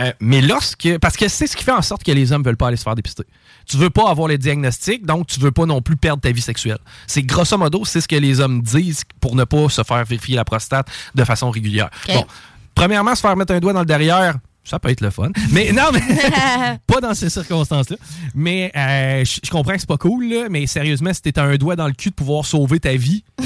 Euh, 0.00 0.12
mais 0.20 0.40
lorsque. 0.40 0.98
Parce 0.98 1.16
que 1.16 1.28
c'est 1.28 1.46
ce 1.46 1.56
qui 1.56 1.62
fait 1.62 1.72
en 1.72 1.82
sorte 1.82 2.02
que 2.02 2.10
les 2.10 2.32
hommes 2.32 2.42
veulent 2.42 2.56
pas 2.56 2.68
aller 2.68 2.76
se 2.76 2.82
faire 2.82 2.96
dépister. 2.96 3.24
Tu 3.66 3.76
veux 3.76 3.90
pas 3.90 4.10
avoir 4.10 4.26
le 4.26 4.38
diagnostic, 4.38 5.06
donc 5.06 5.28
tu 5.28 5.38
veux 5.38 5.52
pas 5.52 5.66
non 5.66 5.80
plus 5.80 5.96
perdre 5.96 6.20
ta 6.20 6.32
vie 6.32 6.42
sexuelle. 6.42 6.78
C'est 7.06 7.22
grosso 7.22 7.56
modo, 7.56 7.84
c'est 7.84 8.00
ce 8.00 8.08
que 8.08 8.16
les 8.16 8.40
hommes 8.40 8.60
disent 8.60 9.04
pour 9.20 9.36
ne 9.36 9.44
pas 9.44 9.68
se 9.68 9.82
faire 9.84 10.04
vérifier 10.04 10.34
la 10.34 10.44
prostate 10.44 10.88
de 11.14 11.24
façon 11.24 11.50
régulière. 11.50 11.90
Bon, 12.08 12.26
premièrement, 12.74 13.14
se 13.14 13.20
faire 13.20 13.36
mettre 13.36 13.52
un 13.52 13.60
doigt 13.60 13.72
dans 13.72 13.80
le 13.80 13.86
derrière, 13.86 14.34
ça 14.64 14.78
peut 14.78 14.90
être 14.90 15.00
le 15.00 15.10
fun. 15.10 15.30
Mais 15.50 15.72
non, 15.72 15.90
mais 15.92 16.00
pas 16.86 17.00
dans 17.00 17.14
ces 17.14 17.30
circonstances-là. 17.30 17.96
Mais 18.34 18.70
euh, 18.76 19.24
je 19.24 19.50
comprends 19.50 19.72
que 19.72 19.80
c'est 19.80 19.88
pas 19.88 19.98
cool, 19.98 20.28
là, 20.28 20.48
mais 20.50 20.66
sérieusement, 20.66 21.12
si 21.12 21.20
t'as 21.20 21.44
un 21.44 21.56
doigt 21.56 21.76
dans 21.76 21.86
le 21.86 21.92
cul 21.92 22.10
de 22.10 22.14
pouvoir 22.14 22.44
sauver 22.46 22.80
ta 22.80 22.94
vie, 22.94 23.24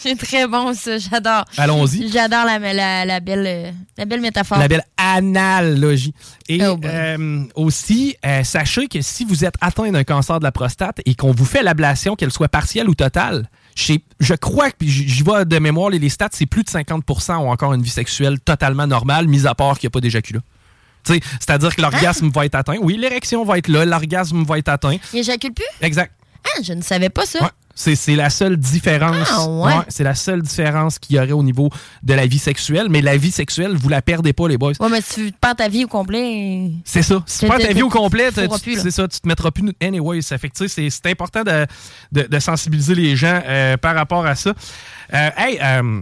C'est 0.00 0.16
très 0.16 0.46
bon, 0.46 0.74
ça. 0.74 0.96
J'adore. 0.98 1.44
allons-y. 1.56 2.08
J'adore 2.08 2.44
la, 2.44 2.58
la, 2.72 3.04
la 3.04 3.18
belle, 3.18 3.74
la 3.96 4.04
belle 4.04 4.20
métaphore. 4.20 4.56
La 4.58 4.68
belle 4.68 4.84
analogie. 4.96 6.14
Et 6.48 6.64
Oh 6.64 6.78
euh, 6.84 7.44
aussi, 7.56 8.14
euh, 8.24 8.44
sachez 8.44 8.86
que 8.86 9.02
si 9.02 9.24
vous 9.24 9.44
êtes 9.44 9.56
atteint 9.60 9.90
d'un 9.90 10.04
cancer 10.04 10.38
de 10.38 10.44
la 10.44 10.52
prostate 10.52 11.00
et 11.04 11.16
qu'on 11.16 11.32
vous 11.32 11.44
fait 11.44 11.64
l'ablation, 11.64 12.14
qu'elle 12.14 12.30
soit 12.30 12.48
partielle 12.48 12.88
ou 12.88 12.94
totale, 12.94 13.50
je, 13.74 14.34
crois 14.34 14.70
que, 14.70 14.76
puis 14.78 14.88
j'y 14.88 15.22
vais 15.24 15.44
de 15.44 15.58
mémoire, 15.58 15.90
les, 15.90 15.98
les 15.98 16.08
stats, 16.08 16.28
c'est 16.32 16.46
plus 16.46 16.62
de 16.62 16.68
50% 16.68 17.36
ont 17.36 17.50
encore 17.50 17.74
une 17.74 17.82
vie 17.82 17.90
sexuelle 17.90 18.38
totalement 18.38 18.86
normale, 18.86 19.26
mis 19.26 19.48
à 19.48 19.54
part 19.56 19.78
qu'il 19.78 19.88
n'y 19.88 19.90
a 19.90 19.94
pas 19.94 20.00
d'éjaculat. 20.00 20.40
C'est-à-dire 21.04 21.74
que 21.74 21.80
l'orgasme 21.80 22.28
va 22.30 22.44
être 22.46 22.54
atteint. 22.54 22.76
Oui, 22.80 22.96
l'érection 22.98 23.44
va 23.44 23.58
être 23.58 23.68
là, 23.68 23.84
l'orgasme 23.84 24.42
va 24.44 24.58
être 24.58 24.68
atteint. 24.68 24.96
Il 25.12 25.20
éjacule 25.20 25.52
plus? 25.52 25.64
Exact. 25.80 26.12
Ah, 26.44 26.60
je 26.62 26.72
ne 26.72 26.82
savais 26.82 27.08
pas 27.10 27.26
ça. 27.26 27.42
Ouais. 27.42 27.48
C'est, 27.74 27.94
c'est 27.94 28.16
la 28.16 28.28
seule 28.28 28.56
différence. 28.56 29.28
Ah, 29.30 29.46
ouais. 29.48 29.72
c'est 29.88 30.02
la 30.02 30.16
seule 30.16 30.42
différence 30.42 30.98
qu'il 30.98 31.14
y 31.14 31.18
aurait 31.20 31.30
au 31.30 31.44
niveau 31.44 31.70
de 32.02 32.12
la 32.14 32.26
vie 32.26 32.38
sexuelle. 32.40 32.88
Mais 32.90 33.00
la 33.00 33.16
vie 33.16 33.30
sexuelle, 33.30 33.76
vous 33.76 33.88
la 33.88 34.02
perdez 34.02 34.32
pas, 34.32 34.48
les 34.48 34.58
boys. 34.58 34.72
Ouais, 34.80 34.88
mais 34.90 35.00
si 35.00 35.26
tu 35.26 35.32
perds 35.32 35.54
ta 35.56 35.68
vie 35.68 35.84
au 35.84 35.88
complet. 35.88 36.72
C'est 36.84 37.02
ça. 37.02 37.22
Si 37.26 37.40
tu 37.40 37.46
perds 37.46 37.58
ta 37.60 37.72
vie 37.72 37.82
au 37.82 37.88
complet, 37.88 38.30
c'est 38.34 38.90
ça, 38.90 39.06
tu 39.06 39.20
te 39.20 39.28
mettras 39.28 39.52
plus. 39.52 39.72
Anyway, 39.80 40.22
ça 40.22 40.38
fait 40.38 40.48
que 40.48 40.66
c'est, 40.66 40.90
c'est 40.90 41.06
important 41.06 41.44
de, 41.44 41.66
de- 42.10 42.26
de 42.28 42.38
sensibiliser 42.40 42.96
les 42.96 43.14
gens 43.14 43.40
euh, 43.46 43.76
par 43.76 43.94
rapport 43.94 44.26
à 44.26 44.34
ça. 44.34 44.52
Euh, 45.14 45.30
hey, 45.36 45.58
euh, 45.62 46.00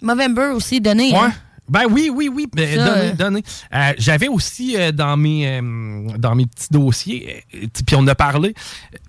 Movember 0.00 0.52
aussi, 0.54 0.80
donné. 0.80 1.10
ouais. 1.12 1.18
hein. 1.18 1.32
Ben 1.68 1.84
oui, 1.90 2.10
oui, 2.12 2.28
oui. 2.28 2.46
Ben, 2.52 2.76
Ça, 2.78 2.94
donnez, 2.94 3.12
donnez. 3.12 3.42
Euh, 3.74 3.92
J'avais 3.98 4.28
aussi 4.28 4.76
euh, 4.76 4.92
dans, 4.92 5.16
mes, 5.16 5.48
euh, 5.48 6.08
dans 6.18 6.34
mes 6.34 6.46
petits 6.46 6.68
dossiers, 6.70 7.44
euh, 7.54 7.66
puis 7.86 7.96
on 7.96 8.00
en 8.00 8.08
a 8.08 8.14
parlé, 8.14 8.54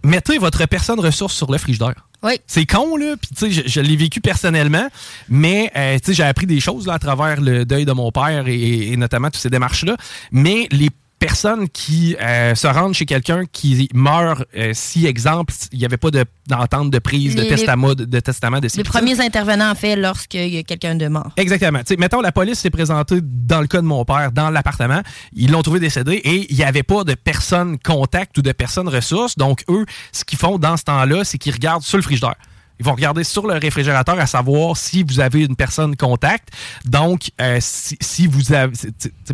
mettez 0.04 0.38
votre 0.38 0.66
personne 0.66 1.00
ressource 1.00 1.36
sur 1.36 1.52
le 1.52 1.58
frigidaire. 1.58 2.08
Oui. 2.24 2.40
C'est 2.48 2.66
con, 2.66 2.96
là. 2.96 3.16
Puis, 3.18 3.30
tu 3.38 3.46
sais, 3.46 3.52
je, 3.52 3.70
je 3.70 3.82
l'ai 3.82 3.96
vécu 3.96 4.20
personnellement, 4.22 4.88
mais, 5.30 5.72
euh, 5.76 5.98
tu 6.00 6.06
sais, 6.06 6.14
j'ai 6.14 6.24
appris 6.24 6.46
des 6.48 6.60
choses 6.60 6.88
là, 6.88 6.94
à 6.94 7.00
travers 7.00 7.40
le 7.42 7.66
deuil 7.66 7.86
de 7.86 7.92
mon 7.92 8.12
père 8.12 8.48
et, 8.48 8.92
et 8.94 8.98
notamment 8.98 9.28
toutes 9.30 9.42
ces 9.42 9.50
démarches-là. 9.50 9.98
Mais 10.32 10.68
les 10.72 10.90
personnes 11.26 11.68
qui 11.70 12.16
euh, 12.22 12.54
se 12.56 12.68
rendent 12.68 12.94
chez 12.94 13.06
quelqu'un 13.06 13.44
qui 13.52 13.90
meurt, 13.94 14.44
euh, 14.56 14.72
si, 14.74 15.06
exemple, 15.06 15.54
il 15.72 15.80
n'y 15.80 15.86
avait 15.86 15.98
pas 15.98 16.12
de- 16.12 16.26
d'entente 16.48 16.92
de, 16.92 17.00
prise, 17.00 17.36
de 17.36 17.42
Les- 17.42 17.48
testament, 17.50 17.94
de, 17.96 18.06
de 18.06 18.20
testament, 18.20 18.60
de 18.60 18.68
Les 18.76 18.84
premiers 18.84 19.20
intervenants, 19.20 19.72
en 19.72 19.76
fait, 19.76 19.96
lorsqu'il 19.96 20.54
y 20.54 20.58
a 20.58 20.64
quelqu'un 20.64 20.96
de 20.96 21.08
mort. 21.08 21.32
Exactement. 21.38 21.80
Tu 21.80 21.86
sais, 21.88 21.98
mettons, 21.98 22.22
la 22.22 22.32
police 22.32 22.60
s'est 22.60 22.70
présentée 22.70 23.20
dans 23.22 23.62
le 23.62 23.68
cas 23.68 23.82
de 23.82 23.88
mon 23.88 24.06
père, 24.06 24.32
dans 24.32 24.50
l'appartement. 24.50 25.02
Ils 25.34 25.52
l'ont 25.52 25.62
trouvé 25.64 25.80
décédé 25.80 26.14
et 26.24 26.46
il 26.52 26.56
n'y 26.56 26.64
avait 26.64 26.84
pas 26.84 27.04
de 27.04 27.16
personne 27.16 27.78
contact 27.80 28.38
ou 28.38 28.42
de 28.42 28.52
personne 28.52 28.88
ressource. 28.88 29.36
Donc, 29.38 29.64
eux, 29.70 29.86
ce 30.12 30.24
qu'ils 30.24 30.38
font 30.40 30.58
dans 30.60 30.78
ce 30.78 30.84
temps-là, 30.84 31.24
c'est 31.24 31.38
qu'ils 31.38 31.54
regardent 31.54 31.84
sur 31.84 31.98
le 31.98 32.04
frigidaire. 32.04 32.36
Ils 32.80 32.86
vont 32.86 32.94
regarder 32.94 33.24
sur 33.24 33.48
le 33.48 33.54
réfrigérateur 33.54 34.20
à 34.20 34.26
savoir 34.26 34.78
si 34.78 35.04
vous 35.04 35.20
avez 35.20 35.44
une 35.44 35.56
personne 35.56 35.96
contact. 35.96 36.50
Donc, 36.86 37.32
euh, 37.42 37.58
si, 37.62 37.98
si 38.02 38.28
vous 38.28 38.54
avez... 38.54 38.74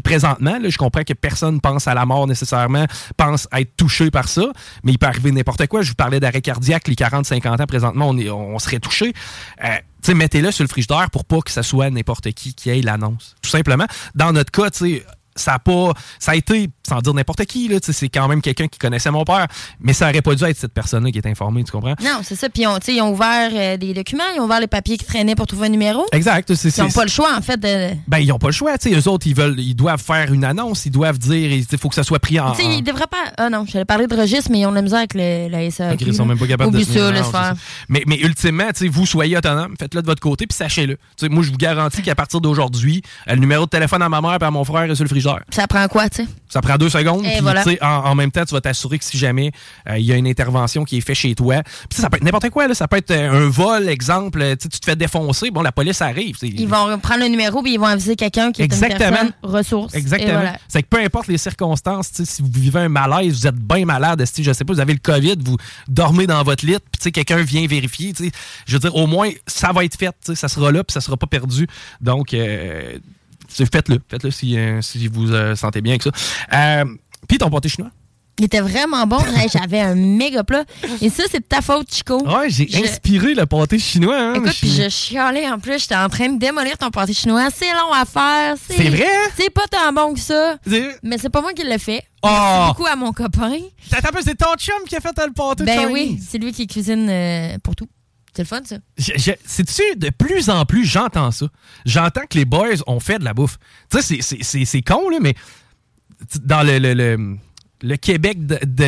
présentement, 0.04 0.58
là, 0.60 0.69
je 0.69 0.77
comprends 0.77 1.04
que 1.04 1.13
personne 1.13 1.60
pense 1.60 1.88
à 1.88 1.93
la 1.93 2.06
mort 2.06 2.27
nécessairement, 2.27 2.86
pense 3.17 3.47
être 3.51 3.75
touché 3.77 4.12
par 4.12 4.27
ça, 4.27 4.43
mais 4.84 4.91
il 4.91 4.97
peut 4.97 5.08
arriver 5.08 5.32
n'importe 5.32 5.67
quoi. 5.67 5.82
Je 5.82 5.89
vous 5.89 5.95
parlais 5.95 6.19
d'arrêt 6.19 6.41
cardiaque, 6.41 6.88
les 6.88 6.95
40-50 6.95 7.62
ans, 7.62 7.65
présentement, 7.65 8.10
on, 8.10 8.17
est, 8.17 8.30
on 8.30 8.60
serait 8.60 8.80
touché. 8.80 9.13
Euh, 9.63 10.13
mettez-le 10.13 10.51
sur 10.51 10.63
le 10.63 10.69
frigidaire 10.69 11.10
pour 11.10 11.25
pas 11.25 11.41
que 11.41 11.51
ça 11.51 11.63
soit 11.63 11.89
n'importe 11.89 12.32
qui 12.32 12.54
qui 12.54 12.69
ait 12.69 12.82
l'annonce. 12.82 13.36
Tout 13.41 13.49
simplement. 13.49 13.86
Dans 14.15 14.32
notre 14.32 14.51
cas, 14.51 14.69
ça 15.36 15.54
a 15.54 15.60
pas, 15.60 15.93
ça 16.19 16.32
a 16.32 16.36
été, 16.36 16.69
sans 16.91 16.99
dire 16.99 17.13
n'importe 17.13 17.45
qui, 17.45 17.69
là, 17.69 17.77
c'est 17.82 18.10
quand 18.10 18.27
même 18.27 18.41
quelqu'un 18.41 18.67
qui 18.67 18.77
connaissait 18.77 19.12
mon 19.12 19.23
père, 19.23 19.47
mais 19.80 19.93
ça 19.93 20.10
aurait 20.10 20.21
pas 20.21 20.36
dû 20.36 20.43
être 20.43 20.58
cette 20.58 20.73
personne-là 20.73 21.10
qui 21.12 21.17
est 21.19 21.25
informée, 21.27 21.63
tu 21.63 21.71
comprends? 21.71 21.95
Non, 22.04 22.19
c'est 22.21 22.36
ça. 22.36 22.49
Puis, 22.49 22.67
on- 22.67 22.77
ils 22.88 23.01
ont 23.01 23.12
ouvert 23.13 23.49
euh, 23.54 23.77
des 23.77 23.93
documents, 23.93 24.23
ils 24.36 24.41
ont 24.41 24.43
ouvert 24.43 24.60
les 24.60 24.67
papiers 24.67 24.97
qui 24.97 25.06
traînaient 25.06 25.36
pour 25.36 25.47
trouver 25.47 25.67
un 25.67 25.69
numéro. 25.69 26.06
Exact. 26.12 26.54
c'est- 26.54 26.77
Ils 26.77 26.82
n'ont 26.84 26.91
pas 26.91 27.04
le 27.06 27.10
choix, 27.10 27.30
en 27.38 27.41
fait, 27.41 27.58
de. 27.58 27.95
Ben, 28.08 28.17
ils 28.19 28.32
ont 28.34 28.39
pas 28.39 28.47
le 28.47 28.54
choix, 28.54 28.77
tu 28.77 28.89
sais. 28.89 28.95
Eux 28.99 29.08
autres, 29.08 29.25
ils 29.27 29.36
veulent, 29.36 29.58
ils 29.60 29.73
doivent 29.75 30.01
faire 30.01 30.34
une 30.34 30.43
annonce, 30.43 30.86
ils 30.86 30.91
doivent 30.91 31.17
dire, 31.17 31.51
il 31.51 31.65
faut 31.77 31.88
que 31.88 31.95
ça 31.95 32.04
soit 32.04 32.19
pris 32.19 32.39
en. 32.39 32.54
Sais, 32.56 32.63
ils 32.65 32.82
devraient 32.84 33.08
pas. 33.08 33.32
Ah 33.38 33.49
non, 33.49 33.63
j'allais 33.67 33.86
parler 33.86 34.08
de 34.08 34.15
registre, 34.15 34.49
mais 34.51 34.60
ils 34.60 34.65
ont 34.65 34.71
de 34.71 34.75
la 34.75 34.82
misère 34.82 34.99
avec 34.99 35.13
le- 35.13 35.47
la 35.49 35.69
SAQ. 35.69 35.93
Ok, 35.93 36.01
ils 36.08 36.13
sont 36.15 36.25
même 36.25 36.38
pas 36.38 36.47
capables 36.47 36.69
Oublie 36.75 36.86
de 36.86 36.91
ça, 36.91 37.13
faire. 37.13 37.25
ça. 37.32 37.54
Mais, 37.88 38.04
mais 38.08 38.17
ultimement, 38.19 38.67
tu 38.73 38.86
sais, 38.86 38.88
vous 38.88 39.06
soyez 39.06 39.38
autonome, 39.38 39.75
faites-le 39.80 40.01
de 40.01 40.08
votre 40.08 40.21
côté, 40.21 40.45
puis 40.47 40.56
sachez-le. 40.58 40.97
Moi, 41.30 41.43
je 41.43 41.51
vous 41.51 41.58
garantis 41.58 42.01
qu'à 42.01 42.15
partir 42.15 42.41
d'aujourd'hui, 42.41 43.01
euh, 43.30 43.36
le 43.36 43.39
numéro 43.39 43.65
de 43.65 43.69
téléphone 43.69 44.01
à 44.01 44.10
ma 44.10 44.19
mère 44.21 44.38
et 44.41 44.43
à 44.43 44.51
mon 44.51 44.63
frère 44.65 44.84
est 44.89 44.95
sur 44.95 45.04
le 45.04 45.10
frigidaire. 45.10 45.39
Ça 45.51 45.67
prend 45.67 45.88
quoi, 45.88 46.10
tu 46.10 46.23
sais? 46.23 46.27
Ça 46.49 46.62
prend 46.62 46.77
deux 46.82 46.89
secondes. 46.89 47.24
Puis, 47.24 47.39
voilà. 47.41 47.63
en, 47.82 47.86
en 48.12 48.15
même 48.15 48.32
temps, 48.32 48.44
tu 48.44 48.54
vas 48.54 48.62
t'assurer 48.62 48.98
que 48.98 49.06
si 49.06 49.17
jamais 49.17 49.52
euh, 49.88 49.98
il 50.00 50.06
y 50.06 50.12
a 50.12 50.15
une 50.15 50.28
intervention 50.28 50.84
qui 50.84 50.98
est 50.98 51.02
faite 51.02 51.15
chez 51.15 51.36
toi, 51.36 51.62
puis 51.89 52.02
ça, 52.02 52.10
peut 52.10 52.17
être 52.17 52.24
n'importe 52.24 52.50
quoi. 52.50 52.67
Là. 52.67 52.74
Ça 52.74 52.88
peut 52.88 52.98
être 52.98 53.12
euh, 53.12 53.46
un 53.46 53.50
vol, 53.50 53.88
exemple. 53.88 54.44
Tu 54.60 54.67
te 54.67 54.84
fais 54.84 54.96
défoncer. 54.96 55.52
Bon, 55.52 55.62
la 55.62 55.72
police 55.72 56.02
arrive. 56.02 56.38
Ils 56.41 56.67
vont 56.67 56.98
prendre 57.00 57.22
le 57.22 57.28
numéro 57.28 57.62
puis 57.62 57.74
ils 57.74 57.80
vont 57.80 57.86
aviser 57.86 58.15
quelqu'un 58.15 58.52
qui 58.52 58.62
est 58.62 58.65
Exactement. 58.65 59.06
une 59.06 59.12
personne 59.12 59.34
ressource. 59.44 59.94
Exactement. 59.94 60.34
voilà. 60.34 60.58
C'est 60.67 60.82
que 60.82 60.88
peu 60.88 61.00
importe 61.00 61.28
les 61.28 61.38
circonstances, 61.38 62.10
si 62.12 62.41
vous 62.41 62.50
vivez 62.52 62.80
un 62.80 62.89
malaise, 62.89 63.41
vous 63.41 63.48
êtes 63.48 63.56
bien 63.56 63.86
malade, 63.86 64.24
si 64.26 64.44
je 64.44 64.52
sais 64.52 64.63
pas, 64.63 64.74
vous 64.74 64.80
avez 64.80 64.94
le 64.94 65.00
COVID, 65.00 65.36
vous 65.44 65.58
dormez 65.88 66.26
dans 66.26 66.41
votre 66.44 66.65
lit, 66.65 66.74
puis 66.74 67.00
tu 67.00 67.04
sais, 67.04 67.12
quelqu'un 67.12 67.44
vient 67.44 67.67
vérifier, 67.67 68.13
je 68.65 68.74
veux 68.74 68.80
dire, 68.80 68.96
au 68.96 69.06
moins, 69.06 69.30
ça 69.46 69.72
va 69.72 69.86
être 69.86 69.98
fait, 69.98 70.15
ça 70.34 70.48
sera 70.48 70.72
là, 70.72 70.84
puis 70.84 70.94
ça 70.94 71.02
sera 71.02 71.17
pas 71.17 71.28
perdu. 71.28 71.67
Donc, 72.02 72.34
euh, 72.34 72.98
faites-le, 73.71 73.99
faites-le 74.09 74.31
si, 74.31 74.57
euh, 74.57 74.81
si 74.81 75.07
vous 75.07 75.31
euh, 75.31 75.55
sentez 75.55 75.81
bien 75.81 75.93
avec 75.93 76.03
ça. 76.03 76.11
Euh, 76.53 76.85
puis 77.27 77.37
ton 77.37 77.49
pâté 77.49 77.69
chinois? 77.69 77.91
Il 78.39 78.45
était 78.45 78.61
vraiment 78.61 79.05
bon. 79.05 79.19
Hey, 79.35 79.49
J'avais 79.49 79.81
un 79.81 79.93
méga 79.93 80.43
plat. 80.43 80.63
Et 81.01 81.09
ça, 81.09 81.23
c'est 81.29 81.39
de 81.41 81.45
ta 81.45 81.61
faute, 81.61 81.93
Chico. 81.93 82.23
Ouais, 82.25 82.49
j'ai 82.49 82.67
Je- 82.67 82.83
inspiré 82.83 83.35
le 83.35 83.45
pâté 83.45 83.77
chinois. 83.77 84.17
Hein, 84.17 84.33
Écoute, 84.35 84.55
puis 84.59 84.69
je 84.71 84.89
chialais 84.89 85.47
en 85.47 85.59
plus. 85.59 85.79
J'étais 85.79 85.95
en 85.95 86.09
train 86.09 86.29
de 86.29 86.39
démolir 86.39 86.77
ton 86.77 86.89
pâté 86.89 87.13
chinois. 87.13 87.49
C'est 87.53 87.71
long 87.71 87.91
à 87.93 88.05
faire. 88.05 88.55
C'est 88.67 88.89
vrai? 88.89 89.05
C'est 89.37 89.51
pas 89.51 89.67
tant 89.69 89.93
bon 89.93 90.13
que 90.13 90.19
ça. 90.19 90.55
Mais 91.03 91.17
c'est 91.19 91.29
pas 91.29 91.41
moi 91.41 91.53
qui 91.53 91.63
l'ai 91.63 91.77
fait. 91.77 92.03
Oh! 92.23 92.27
Merci 92.31 92.67
beaucoup 92.69 92.85
à 92.87 92.95
mon 92.95 93.11
copain. 93.11 93.53
C'est 94.23 94.37
ton 94.37 94.55
chum 94.57 94.75
qui 94.87 94.95
a 94.95 94.99
fait 95.01 95.13
le 95.25 95.33
pâté 95.33 95.63
Ben 95.65 95.89
oui, 95.91 96.19
c'est 96.27 96.37
lui 96.37 96.51
qui 96.51 96.65
cuisine 96.67 97.07
euh, 97.09 97.57
pour 97.63 97.75
tout. 97.75 97.87
C'est 98.34 98.44
le 98.44 98.48
fun, 98.48 98.62
ça. 98.63 98.78
C'est-tu, 98.98 99.82
de 99.98 100.10
plus 100.10 100.50
en 100.50 100.65
plus, 100.65 100.86
j'entends 100.86 101.32
ça. 101.32 101.48
J'entends 101.86 102.26
que 102.30 102.38
les 102.38 102.46
boys 102.46 102.76
ont 102.88 103.00
fait 103.02 103.20
de 103.20 103.26
la 103.26 103.34
bouffe. 103.34 103.58
Tu 103.89 104.02
sais, 104.02 104.20
c'est- 104.22 104.82
con, 104.84 105.10
là, 105.10 105.17
mais 105.22 105.36
dans 106.44 106.65
le- 106.65 106.78
le- 106.80 107.38
le 107.82 107.96
Québec 107.98 108.38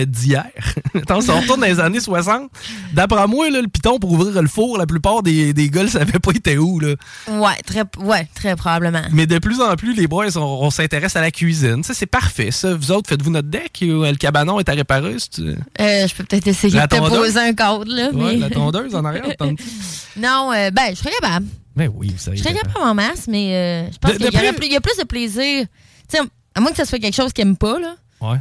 d'hier. 0.08 0.46
Attends, 0.96 1.22
si 1.22 1.30
on 1.30 1.40
retourne 1.40 1.62
dans 1.62 1.68
les 1.68 1.80
années 1.80 2.00
60, 2.00 2.52
d'après 2.94 3.28
moi, 3.28 3.50
là, 3.50 3.62
le 3.62 3.68
piton 3.68 4.00
pour 4.00 4.12
ouvrir 4.12 4.42
le 4.42 4.48
four, 4.48 4.78
la 4.78 4.86
plupart 4.86 5.24
des, 5.24 5.54
des 5.54 5.70
gars 5.70 5.84
ne 5.84 5.88
savaient 5.88 6.20
pas 6.20 6.32
était 6.32 6.58
où. 6.58 6.80
Là. 6.80 6.96
Ouais, 7.28 7.56
très, 7.66 7.84
ouais, 8.00 8.28
très 8.36 8.56
probablement. 8.56 9.04
Mais 9.12 9.28
de 9.28 9.40
plus 9.40 9.62
en 9.62 9.76
plus, 9.76 9.94
les 9.94 10.08
boys, 10.08 10.36
on, 10.36 10.42
on 10.42 10.70
s'intéresse 10.70 11.16
à 11.16 11.22
la 11.22 11.32
cuisine. 11.32 11.84
Ça, 11.84 11.94
c'est 11.94 12.06
parfait, 12.06 12.52
ça. 12.52 12.74
Vous 12.76 12.92
autres, 12.92 13.10
faites-vous 13.10 13.32
notre 13.32 13.48
deck 13.48 13.80
ou 13.84 14.04
euh, 14.04 14.12
le 14.12 14.18
cabanon 14.18 14.60
est 14.60 14.70
à 14.70 14.74
réparer? 14.74 15.16
Euh, 15.40 16.08
je 16.08 16.16
peux 16.16 16.24
peut-être 16.24 16.48
essayer 16.48 16.76
La 16.76 16.88
de 16.88 16.96
te 16.96 17.10
poser 17.10 17.40
un 17.40 17.54
cadre, 17.54 17.86
là. 17.88 18.10
Ouais, 18.12 18.38
la 18.38 18.50
tondeuse 18.50 18.96
en 18.96 19.06
arrière. 19.06 19.26
non, 20.18 20.52
euh, 20.54 20.72
ben, 20.72 20.90
je 20.90 20.96
serais 20.96 21.12
capable. 21.20 21.48
Ben 21.76 21.90
oui, 21.94 22.12
vous 22.12 22.20
savez. 22.20 22.38
Je 22.38 22.44
serais 22.44 22.54
capable 22.54 22.86
en 22.86 22.94
masse, 22.94 23.28
mais 23.28 23.56
euh, 23.56 23.92
je 23.92 23.98
pense 23.98 24.12
qu'il 24.14 24.24
y, 24.24 24.76
a 24.76 24.82
plus 24.82 24.98
de 24.98 25.04
plaisir. 25.06 25.66
Tu 26.10 26.18
sais, 26.18 26.24
à 26.54 26.62
moins 26.62 26.72
que 26.72 26.78
ça 26.78 26.86
soit 26.86 27.00
quelque 27.00 27.16
chose 27.16 27.34
qu'il 27.34 27.44
aime 27.44 27.58
pas, 27.58 27.80
là. 27.80 27.96
Ouais. 28.22 28.38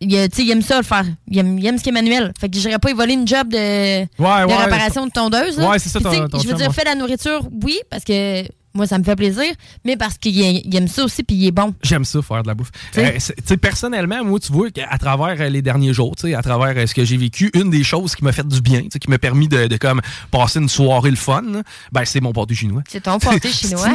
Il, 0.00 0.14
a- 0.18 0.28
tu 0.28 0.36
sais, 0.36 0.42
il 0.42 0.50
aime 0.50 0.60
ça 0.62 0.76
le 0.76 0.82
faire. 0.82 1.04
Il 1.28 1.38
aime, 1.38 1.58
il 1.58 1.64
aime 1.66 1.78
ce 1.78 1.82
qui 1.82 1.88
est 1.88 1.92
manuel. 1.92 2.32
Fait 2.38 2.48
que 2.48 2.58
j'irais 2.58 2.78
pas 2.78 2.90
y 2.90 2.94
voler 2.94 3.14
une 3.14 3.26
job 3.26 3.48
de, 3.48 3.56
Ouais, 3.56 4.06
de 4.18 4.46
ouais. 4.46 4.56
réparation 4.56 5.06
de 5.06 5.10
tondeuse. 5.10 5.56
là. 5.58 5.70
Ouais, 5.70 5.78
c'est 5.78 5.88
ça, 5.88 6.00
ton- 6.00 6.10
ton 6.28 6.38
Je 6.38 6.44
veux 6.44 6.50
chum, 6.50 6.58
dire, 6.58 6.68
ouais. 6.68 6.74
fais 6.74 6.84
la 6.84 6.94
nourriture, 6.94 7.48
oui, 7.62 7.78
parce 7.90 8.04
que 8.04 8.42
moi, 8.76 8.88
ça 8.88 8.98
me 8.98 9.04
fait 9.04 9.14
plaisir, 9.14 9.44
mais 9.84 9.96
parce 9.96 10.18
qu'il 10.18 10.36
il 10.36 10.76
aime 10.76 10.88
ça 10.88 11.04
aussi, 11.04 11.22
puis 11.22 11.36
il 11.36 11.46
est 11.46 11.52
bon. 11.52 11.74
J'aime 11.82 12.04
ça, 12.04 12.20
faire 12.22 12.42
de 12.42 12.48
la 12.48 12.54
bouffe. 12.54 12.72
Euh, 12.98 13.56
personnellement, 13.62 14.24
moi, 14.24 14.40
tu 14.40 14.52
vois, 14.52 14.68
qu'à 14.72 14.98
travers 14.98 15.40
euh, 15.40 15.48
les 15.48 15.62
derniers 15.62 15.92
jours, 15.92 16.16
à 16.24 16.42
travers 16.42 16.76
euh, 16.76 16.84
ce 16.84 16.92
que 16.92 17.04
j'ai 17.04 17.16
vécu, 17.16 17.52
une 17.54 17.70
des 17.70 17.84
choses 17.84 18.16
qui 18.16 18.24
m'a 18.24 18.32
fait 18.32 18.46
du 18.46 18.60
bien, 18.60 18.82
qui 18.82 19.08
m'a 19.08 19.18
permis 19.18 19.46
de, 19.46 19.68
de 19.68 19.76
comme 19.76 20.00
passer 20.32 20.58
une 20.58 20.68
soirée 20.68 21.10
le 21.10 21.16
fun, 21.16 21.44
ben, 21.92 22.04
c'est 22.04 22.20
mon 22.20 22.32
pâté 22.32 22.56
chinois. 22.56 22.82
C'est 22.88 23.04
ton 23.04 23.20
pâté 23.20 23.48
chinois. 23.52 23.88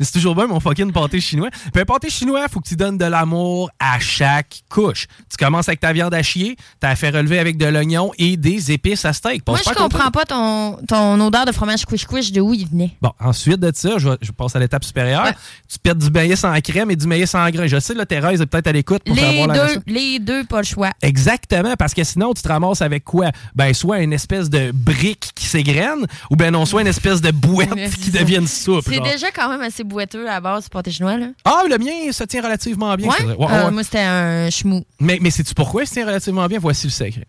C'est 0.00 0.12
toujours 0.12 0.36
bien 0.36 0.46
mon 0.46 0.60
fucking 0.60 0.92
pâté 0.92 1.20
chinois. 1.20 1.50
Puis 1.72 1.82
un 1.82 1.84
pâté 1.84 2.10
chinois, 2.10 2.46
faut 2.48 2.60
que 2.60 2.68
tu 2.68 2.76
donnes 2.76 2.96
de 2.96 3.04
l'amour 3.04 3.70
à 3.80 3.98
chaque 3.98 4.62
couche. 4.68 5.08
Tu 5.28 5.36
commences 5.36 5.68
avec 5.68 5.80
ta 5.80 5.92
viande 5.92 6.14
à 6.14 6.22
chier, 6.22 6.56
t'as 6.78 6.94
fait 6.94 7.10
relever 7.10 7.40
avec 7.40 7.56
de 7.56 7.66
l'oignon 7.66 8.12
et 8.18 8.36
des 8.36 8.70
épices 8.70 9.04
à 9.04 9.12
steak. 9.12 9.42
Moi, 9.48 9.58
je 9.64 9.70
à 9.70 9.74
comprends 9.74 10.10
pas 10.12 10.24
ton, 10.24 10.78
ton 10.86 11.20
odeur 11.20 11.44
de 11.44 11.52
fromage 11.52 11.84
couche-couche 11.84 12.30
de 12.30 12.40
où 12.40 12.54
il 12.54 12.68
venait. 12.68 12.92
Bon, 13.02 13.12
ensuite 13.18 13.58
de 13.58 13.72
ça, 13.80 13.98
je, 13.98 14.10
je 14.20 14.32
passe 14.32 14.54
à 14.56 14.58
l'étape 14.58 14.84
supérieure. 14.84 15.24
Ouais. 15.24 15.34
Tu 15.68 15.78
pètes 15.78 15.98
du 15.98 16.10
maïs 16.10 16.38
sans 16.38 16.58
crème 16.60 16.90
et 16.90 16.96
du 16.96 17.06
maïs 17.06 17.30
sans 17.30 17.48
grain. 17.50 17.66
Je 17.66 17.80
sais, 17.80 17.94
là, 17.94 18.06
Thérèse 18.06 18.40
est 18.40 18.46
peut-être 18.46 18.66
à 18.66 18.72
l'écoute 18.72 19.02
pour 19.04 19.14
Les 19.14 19.22
savoir 19.22 19.48
la 19.48 19.66
deux, 19.66 19.80
les 19.86 20.18
deux, 20.18 20.44
pas 20.44 20.58
le 20.58 20.64
choix. 20.64 20.90
Exactement, 21.02 21.74
parce 21.76 21.94
que 21.94 22.04
sinon, 22.04 22.34
tu 22.34 22.42
te 22.42 22.48
ramasses 22.48 22.82
avec 22.82 23.04
quoi? 23.04 23.30
Ben, 23.54 23.72
soit 23.74 24.00
une 24.00 24.12
espèce 24.12 24.50
de 24.50 24.70
brique 24.72 25.32
qui 25.34 25.46
s'égrène, 25.46 26.06
ou 26.30 26.36
ben 26.36 26.50
non, 26.50 26.66
soit 26.66 26.82
une 26.82 26.88
espèce 26.88 27.20
de 27.20 27.30
bouette 27.30 27.94
qui 27.96 28.10
devient 28.10 28.36
une 28.36 28.46
soupe. 28.46 28.84
C'est 28.86 29.00
déjà 29.00 29.30
quand 29.30 29.48
même 29.48 29.62
assez 29.62 29.84
boiteux 29.84 30.28
à 30.28 30.34
la 30.34 30.40
base, 30.40 30.64
ce 30.64 30.68
pâté 30.70 30.90
chinois, 30.90 31.16
là. 31.16 31.26
Ah, 31.44 31.62
le 31.68 31.78
mien 31.78 32.12
se 32.12 32.24
tient 32.24 32.42
relativement 32.42 32.94
bien. 32.96 33.08
Ouais? 33.08 33.36
Euh. 33.38 33.70
Moi, 33.70 33.84
c'était 33.84 34.00
un 34.00 34.50
chemou. 34.50 34.84
Mais, 34.98 35.18
mais 35.20 35.30
sais-tu 35.30 35.54
pourquoi 35.54 35.82
il 35.82 35.86
se 35.86 35.94
tient 35.94 36.06
relativement 36.06 36.46
bien? 36.46 36.58
Voici 36.58 36.86
le 36.86 36.92
secret. 36.92 37.26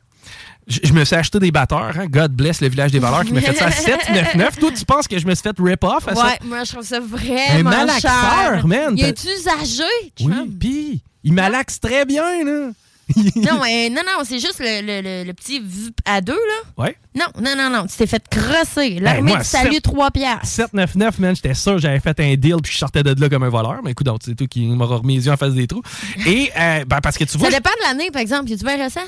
Je, 0.83 0.93
me 0.93 1.03
suis 1.05 1.15
acheté 1.15 1.39
des 1.39 1.51
batteurs, 1.51 1.91
hein? 1.97 2.07
God 2.07 2.31
bless 2.31 2.61
le 2.61 2.69
village 2.69 2.91
des 2.91 2.99
valeurs 2.99 3.23
qui 3.25 3.33
m'a 3.33 3.41
fait 3.41 3.53
ça 3.55 3.65
à 3.65 3.69
7,99. 3.69 4.59
Toi, 4.59 4.71
tu 4.77 4.85
penses 4.85 5.07
que 5.07 5.19
je 5.19 5.25
me 5.27 5.35
suis 5.35 5.43
fait 5.43 5.55
rip-off 5.59 6.07
à 6.07 6.15
ça? 6.15 6.25
Ouais, 6.25 6.39
moi, 6.45 6.63
je 6.63 6.71
trouve 6.71 6.85
ça 6.85 6.97
Un 6.97 6.99
vraiment 7.01 7.69
malaxeur, 7.69 8.11
cher. 8.11 8.67
man. 8.67 8.93
Il 8.97 9.03
est 9.05 9.23
usagé, 9.23 9.83
Oui, 10.21 10.33
pis 10.59 11.03
il 11.23 11.33
malaxe 11.33 11.79
très 11.79 12.05
bien, 12.05 12.43
là. 12.43 12.69
Non, 13.35 13.59
non, 13.91 14.01
non, 14.05 14.23
c'est 14.23 14.39
juste 14.39 14.59
le, 14.59 14.81
le- 14.81 15.01
le- 15.01 15.25
le 15.27 15.33
petit 15.33 15.59
vup 15.59 15.99
à 16.05 16.21
deux, 16.21 16.31
là. 16.33 16.83
Ouais. 16.85 16.95
Non, 17.13 17.25
non, 17.41 17.55
non, 17.57 17.69
non, 17.69 17.85
tu 17.85 17.97
t'es 17.97 18.07
fait 18.07 18.23
crosser. 18.29 18.99
L'armée 19.01 19.31
moi, 19.31 19.39
du 19.39 19.43
salut, 19.43 19.73
sept- 19.75 19.83
3 19.83 20.11
piastres. 20.11 20.45
799, 20.47 21.19
man, 21.19 21.35
j'étais 21.35 21.53
sûr 21.53 21.73
que 21.73 21.81
j'avais 21.81 21.99
fait 21.99 22.17
un 22.21 22.35
deal 22.35 22.55
puis 22.63 22.71
je 22.71 22.77
sortais 22.77 23.03
de 23.03 23.19
là 23.19 23.27
comme 23.27 23.43
un 23.43 23.49
voleur. 23.49 23.81
Mais 23.83 23.91
écoute, 23.91 24.05
donc, 24.05 24.19
c'est 24.23 24.33
toi 24.35 24.47
qui 24.47 24.65
m'auras 24.65 24.95
remis 24.97 25.15
les 25.17 25.25
yeux 25.25 25.31
en 25.33 25.35
face 25.35 25.53
des 25.53 25.67
trous. 25.67 25.81
Et, 26.25 26.51
euh, 26.57 26.85
ben, 26.85 27.01
parce 27.01 27.17
que 27.17 27.25
tu 27.25 27.37
vois. 27.37 27.49
Ça 27.51 27.57
dépend 27.57 27.71
de 27.71 27.87
l'année, 27.89 28.11
par 28.11 28.21
exemple. 28.21 28.49
Es-tu 28.49 28.63
bien 28.63 28.77
récent? 28.77 29.01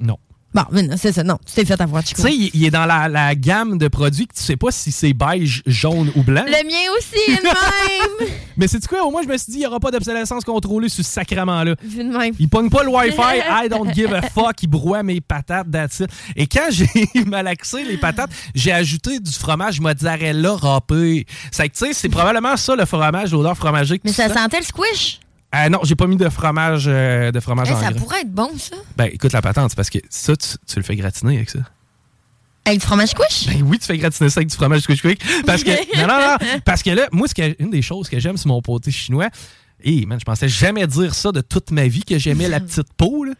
Non. 0.00 0.18
Bon, 0.54 0.62
mais 0.70 0.82
non, 0.84 0.94
c'est 0.96 1.12
ça, 1.12 1.24
non. 1.24 1.36
Tu 1.44 1.52
t'es 1.54 1.64
fait 1.64 1.80
avoir, 1.80 2.02
Tu 2.04 2.10
Chico. 2.10 2.22
sais, 2.22 2.32
il, 2.32 2.64
est 2.64 2.70
dans 2.70 2.86
la, 2.86 3.08
la 3.08 3.34
gamme 3.34 3.76
de 3.76 3.88
produits 3.88 4.28
que 4.28 4.34
tu 4.34 4.42
sais 4.42 4.56
pas 4.56 4.70
si 4.70 4.92
c'est 4.92 5.12
beige, 5.12 5.62
jaune 5.66 6.12
ou 6.14 6.22
blanc. 6.22 6.44
Le 6.46 6.64
mien 6.64 6.92
aussi 6.96 7.32
est 7.32 7.42
de 7.42 7.42
même. 7.42 8.28
Mais 8.56 8.68
c'est 8.68 8.86
quoi? 8.86 9.04
Au 9.04 9.10
moins, 9.10 9.22
je 9.24 9.28
me 9.28 9.36
suis 9.36 9.50
dit, 9.50 9.58
il 9.58 9.60
n'y 9.62 9.66
aura 9.66 9.80
pas 9.80 9.90
d'obsolescence 9.90 10.44
contrôlée 10.44 10.88
sur 10.88 11.04
ce 11.04 11.10
sacrement-là. 11.10 11.74
Il 12.38 12.48
pogne 12.48 12.70
pas 12.70 12.84
le 12.84 12.88
Wi-Fi, 12.90 13.18
I 13.64 13.68
don't 13.68 13.92
give 13.92 14.14
a 14.14 14.22
fuck, 14.22 14.62
il 14.62 14.68
broie 14.68 15.02
mes 15.02 15.20
patates, 15.20 15.68
that's 15.72 15.98
it. 15.98 16.10
Et 16.36 16.46
quand 16.46 16.68
j'ai 16.70 16.88
malaxé 17.26 17.82
les 17.84 17.96
patates, 17.96 18.30
j'ai 18.54 18.70
ajouté 18.70 19.18
du 19.18 19.32
fromage 19.32 19.80
mozzarella 19.80 20.54
râpé. 20.54 21.26
C'est 21.50 21.68
que, 21.68 21.74
tu 21.76 21.86
sais, 21.86 21.92
c'est 21.94 22.08
probablement 22.08 22.56
ça 22.56 22.76
le 22.76 22.84
fromage, 22.84 23.32
l'odeur 23.32 23.56
fromagée 23.56 23.98
que 23.98 24.02
Mais 24.04 24.10
tu 24.10 24.16
ça 24.16 24.28
sens. 24.28 24.38
sentait 24.38 24.58
le 24.60 24.64
squish. 24.64 25.18
Ah 25.56 25.68
non, 25.68 25.78
j'ai 25.84 25.94
pas 25.94 26.08
mis 26.08 26.16
de 26.16 26.28
fromage, 26.28 26.86
euh, 26.88 27.30
de 27.30 27.38
fromage 27.38 27.68
Eh, 27.70 27.74
en 27.74 27.80
ça 27.80 27.92
pourrait 27.92 28.22
être 28.22 28.32
bon, 28.32 28.50
ça. 28.58 28.74
Ben, 28.96 29.04
écoute 29.12 29.32
la 29.32 29.40
patente, 29.40 29.70
c'est 29.70 29.76
parce 29.76 29.88
que 29.90 29.98
ça, 30.10 30.34
tu, 30.36 30.48
tu 30.66 30.76
le 30.76 30.82
fais 30.82 30.96
gratiner 30.96 31.36
avec 31.36 31.50
ça. 31.50 31.60
Avec 32.64 32.80
du 32.80 32.86
fromage 32.86 33.10
squish? 33.10 33.46
Ben 33.46 33.62
oui, 33.62 33.78
tu 33.78 33.86
fais 33.86 33.96
gratiner 33.96 34.30
ça 34.30 34.38
avec 34.40 34.48
du 34.48 34.56
fromage 34.56 34.80
squish 34.80 35.00
quick. 35.00 35.22
Parce 35.46 35.62
que, 35.62 35.70
non, 35.96 36.08
non, 36.08 36.18
non, 36.18 36.60
parce 36.64 36.82
que 36.82 36.90
là, 36.90 37.06
moi, 37.12 37.28
que- 37.28 37.54
une 37.62 37.70
des 37.70 37.82
choses 37.82 38.08
que 38.08 38.18
j'aime, 38.18 38.36
c'est 38.36 38.46
mon 38.48 38.60
pâté 38.62 38.90
chinois. 38.90 39.28
Et, 39.84 40.06
man, 40.06 40.18
je 40.18 40.24
pensais 40.24 40.48
jamais 40.48 40.86
dire 40.88 41.14
ça 41.14 41.30
de 41.30 41.40
toute 41.40 41.70
ma 41.70 41.86
vie, 41.86 42.02
que 42.02 42.18
j'aimais 42.18 42.48
la 42.48 42.58
petite 42.58 42.92
peau, 42.96 43.22
là. 43.24 43.32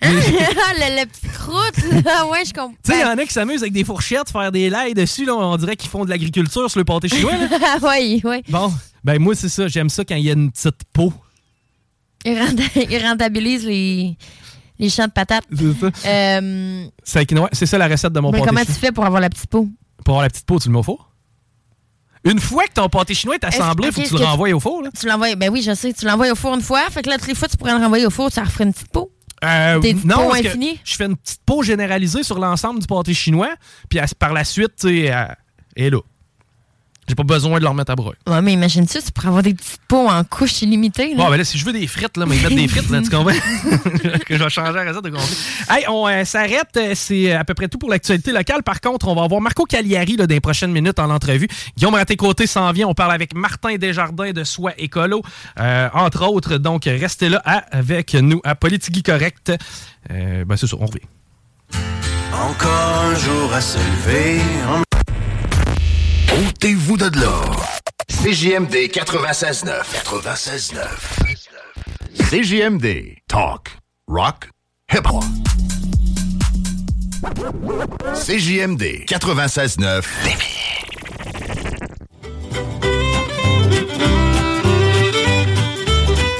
la, 0.02 0.88
la 0.88 1.04
petite 1.04 1.30
croûte, 1.32 2.04
là. 2.04 2.26
Ouais, 2.30 2.42
je 2.46 2.54
comprends. 2.54 2.72
Tu 2.82 2.92
sais, 2.92 2.98
il 3.00 3.02
y 3.02 3.04
en 3.04 3.18
a 3.18 3.24
qui 3.26 3.32
s'amusent 3.34 3.60
avec 3.62 3.74
des 3.74 3.84
fourchettes, 3.84 4.30
faire 4.30 4.50
des 4.50 4.70
laits 4.70 4.96
dessus, 4.96 5.26
là, 5.26 5.34
on 5.34 5.56
dirait 5.58 5.76
qu'ils 5.76 5.90
font 5.90 6.06
de 6.06 6.10
l'agriculture 6.10 6.70
sur 6.70 6.78
le 6.80 6.84
pâté 6.86 7.08
chinois, 7.08 7.32
là. 7.36 7.76
oui, 7.82 8.22
oui. 8.24 8.42
Bon, 8.48 8.72
ben 9.04 9.20
moi, 9.20 9.34
c'est 9.34 9.50
ça, 9.50 9.68
j'aime 9.68 9.90
ça 9.90 10.04
quand 10.06 10.14
il 10.14 10.24
y 10.24 10.30
a 10.30 10.32
une 10.32 10.50
petite 10.50 10.80
peau. 10.92 11.12
Il, 12.24 12.38
renta- 12.38 12.62
il 12.90 12.98
rentabilise 13.06 13.64
les, 13.64 14.16
les 14.78 14.88
champs 14.90 15.06
de 15.06 15.12
patates. 15.12 15.44
C'est 15.56 15.72
ça. 15.80 15.90
Euh, 16.06 16.84
C'est 17.02 17.26
que- 17.26 17.34
ouais, 17.34 17.48
c'est 17.52 17.66
ça 17.66 17.78
la 17.78 17.88
recette 17.88 18.12
de 18.12 18.20
mon 18.20 18.30
mais 18.30 18.38
pâté 18.38 18.48
comment 18.48 18.60
tu 18.60 18.66
chinois. 18.66 18.80
fais 18.80 18.92
pour 18.92 19.04
avoir 19.06 19.20
la 19.20 19.30
petite 19.30 19.46
peau? 19.48 19.68
Pour 20.04 20.14
avoir 20.14 20.22
la 20.24 20.30
petite 20.30 20.46
peau, 20.46 20.58
tu 20.58 20.68
le 20.68 20.72
mets 20.72 20.78
au 20.80 20.82
four? 20.82 21.06
Une 22.24 22.38
fois 22.38 22.64
que 22.66 22.74
ton 22.74 22.88
pâté 22.90 23.14
chinois 23.14 23.36
est 23.36 23.44
assemblé, 23.44 23.86
il 23.86 23.88
Est-ce- 23.88 23.96
faut 23.96 24.02
que 24.02 24.08
tu 24.08 24.22
le 24.22 24.28
renvoies 24.28 24.52
au 24.52 24.60
four, 24.60 24.82
là. 24.82 24.90
Tu 24.98 25.06
l'envoies, 25.06 25.34
ben 25.36 25.50
oui, 25.50 25.62
je 25.62 25.74
sais, 25.74 25.92
tu 25.94 26.04
l'envoies 26.04 26.30
au 26.30 26.34
four 26.34 26.54
une 26.54 26.60
fois, 26.60 26.82
fait 26.90 27.00
que 27.02 27.08
là, 27.08 27.16
toutes 27.16 27.28
les 27.28 27.34
fois, 27.34 27.48
tu 27.48 27.56
pourrais 27.56 27.72
le 27.72 27.78
renvoyer 27.82 28.04
au 28.04 28.10
four, 28.10 28.30
ça 28.30 28.44
referait 28.44 28.64
une 28.64 28.74
petite 28.74 28.90
peau. 28.92 29.10
Euh, 29.42 29.78
Des 29.80 29.94
non, 29.94 30.28
parce 30.28 30.42
que 30.42 30.48
je 30.84 30.94
fais 30.96 31.06
une 31.06 31.16
petite 31.16 31.40
peau 31.46 31.62
généralisée 31.62 32.22
sur 32.22 32.38
l'ensemble 32.38 32.78
du 32.80 32.86
pâté 32.86 33.14
chinois, 33.14 33.54
puis 33.88 33.98
à- 33.98 34.04
par 34.18 34.34
la 34.34 34.44
suite, 34.44 34.72
tu 34.78 34.88
sais, 34.88 35.04
elle 35.06 35.36
est 35.76 35.88
là. 35.88 36.00
J'ai 37.10 37.14
pas 37.16 37.22
besoin 37.24 37.58
de 37.58 37.62
le 37.64 37.68
remettre 37.68 37.90
à 37.90 37.96
brûler. 37.96 38.16
Ouais, 38.26 38.40
mais 38.40 38.52
imagine 38.54 38.86
ça, 38.88 39.00
tu 39.02 39.10
pourrais 39.12 39.28
avoir 39.28 39.42
des 39.42 39.52
petites 39.54 39.80
peaux 39.88 40.08
en 40.08 40.24
couches 40.24 40.62
illimitées. 40.62 41.10
Là. 41.14 41.24
Bon, 41.24 41.30
ben 41.30 41.36
là, 41.36 41.44
si 41.44 41.58
je 41.58 41.64
veux 41.64 41.72
des 41.72 41.86
frites, 41.86 42.16
là, 42.16 42.24
mais 42.26 42.36
ils 42.36 42.42
mettent 42.42 42.54
des 42.54 42.68
frites, 42.68 42.88
là, 42.90 43.02
tu 43.02 43.10
comprends? 43.10 43.32
que 44.26 44.36
je 44.38 44.42
vais 44.42 44.48
changer 44.50 44.72
la 44.72 44.84
recette 44.88 45.04
de 45.04 45.10
complet. 45.10 45.36
Hey, 45.68 45.84
on 45.88 46.06
euh, 46.08 46.24
s'arrête. 46.24 46.68
euh, 46.76 46.92
C'est 46.94 47.32
à 47.32 47.44
peu 47.44 47.54
près 47.54 47.68
tout 47.68 47.78
pour 47.78 47.90
l'actualité 47.90 48.32
locale. 48.32 48.62
Par 48.62 48.80
contre, 48.80 49.08
on 49.08 49.14
va 49.14 49.24
avoir 49.24 49.40
Marco 49.40 49.64
Cagliari 49.64 50.16
là, 50.16 50.26
dans 50.26 50.34
les 50.34 50.40
prochaines 50.40 50.72
minutes 50.72 50.98
en 50.98 51.10
entrevue. 51.10 51.48
Guillaume 51.76 51.94
Raté-Côté 51.94 52.46
s'en 52.46 52.70
vient. 52.72 52.86
On 52.88 52.94
parle 52.94 53.12
avec 53.12 53.34
Martin 53.34 53.76
Desjardins 53.76 54.30
de 54.30 54.44
Soi 54.44 54.72
Écolo, 54.78 55.22
euh, 55.58 55.88
entre 55.94 56.26
autres. 56.28 56.56
Donc, 56.58 56.84
restez 56.84 57.28
là 57.28 57.42
à- 57.44 57.64
avec 57.76 58.14
nous 58.14 58.40
à 58.44 58.54
Politique 58.54 59.04
Correct. 59.04 59.52
Euh, 60.10 60.44
ben, 60.44 60.56
c'est 60.56 60.66
ça, 60.66 60.76
on 60.80 60.86
revient. 60.86 61.00
Encore 62.32 63.04
un 63.10 63.14
jour 63.16 63.52
à 63.52 63.60
se 63.60 63.78
lever. 63.78 64.40
Ôtez-vous 66.40 66.96
de 66.96 67.20
là. 67.20 67.42
CJMD 68.08 68.88
96.9. 68.90 69.82
96.9. 69.92 70.78
CJMD. 72.30 73.18
Talk. 73.28 73.76
Rock. 74.08 74.48
Hip-hop. 74.90 75.24
CJMD 78.14 79.04
96.9. 79.06 80.04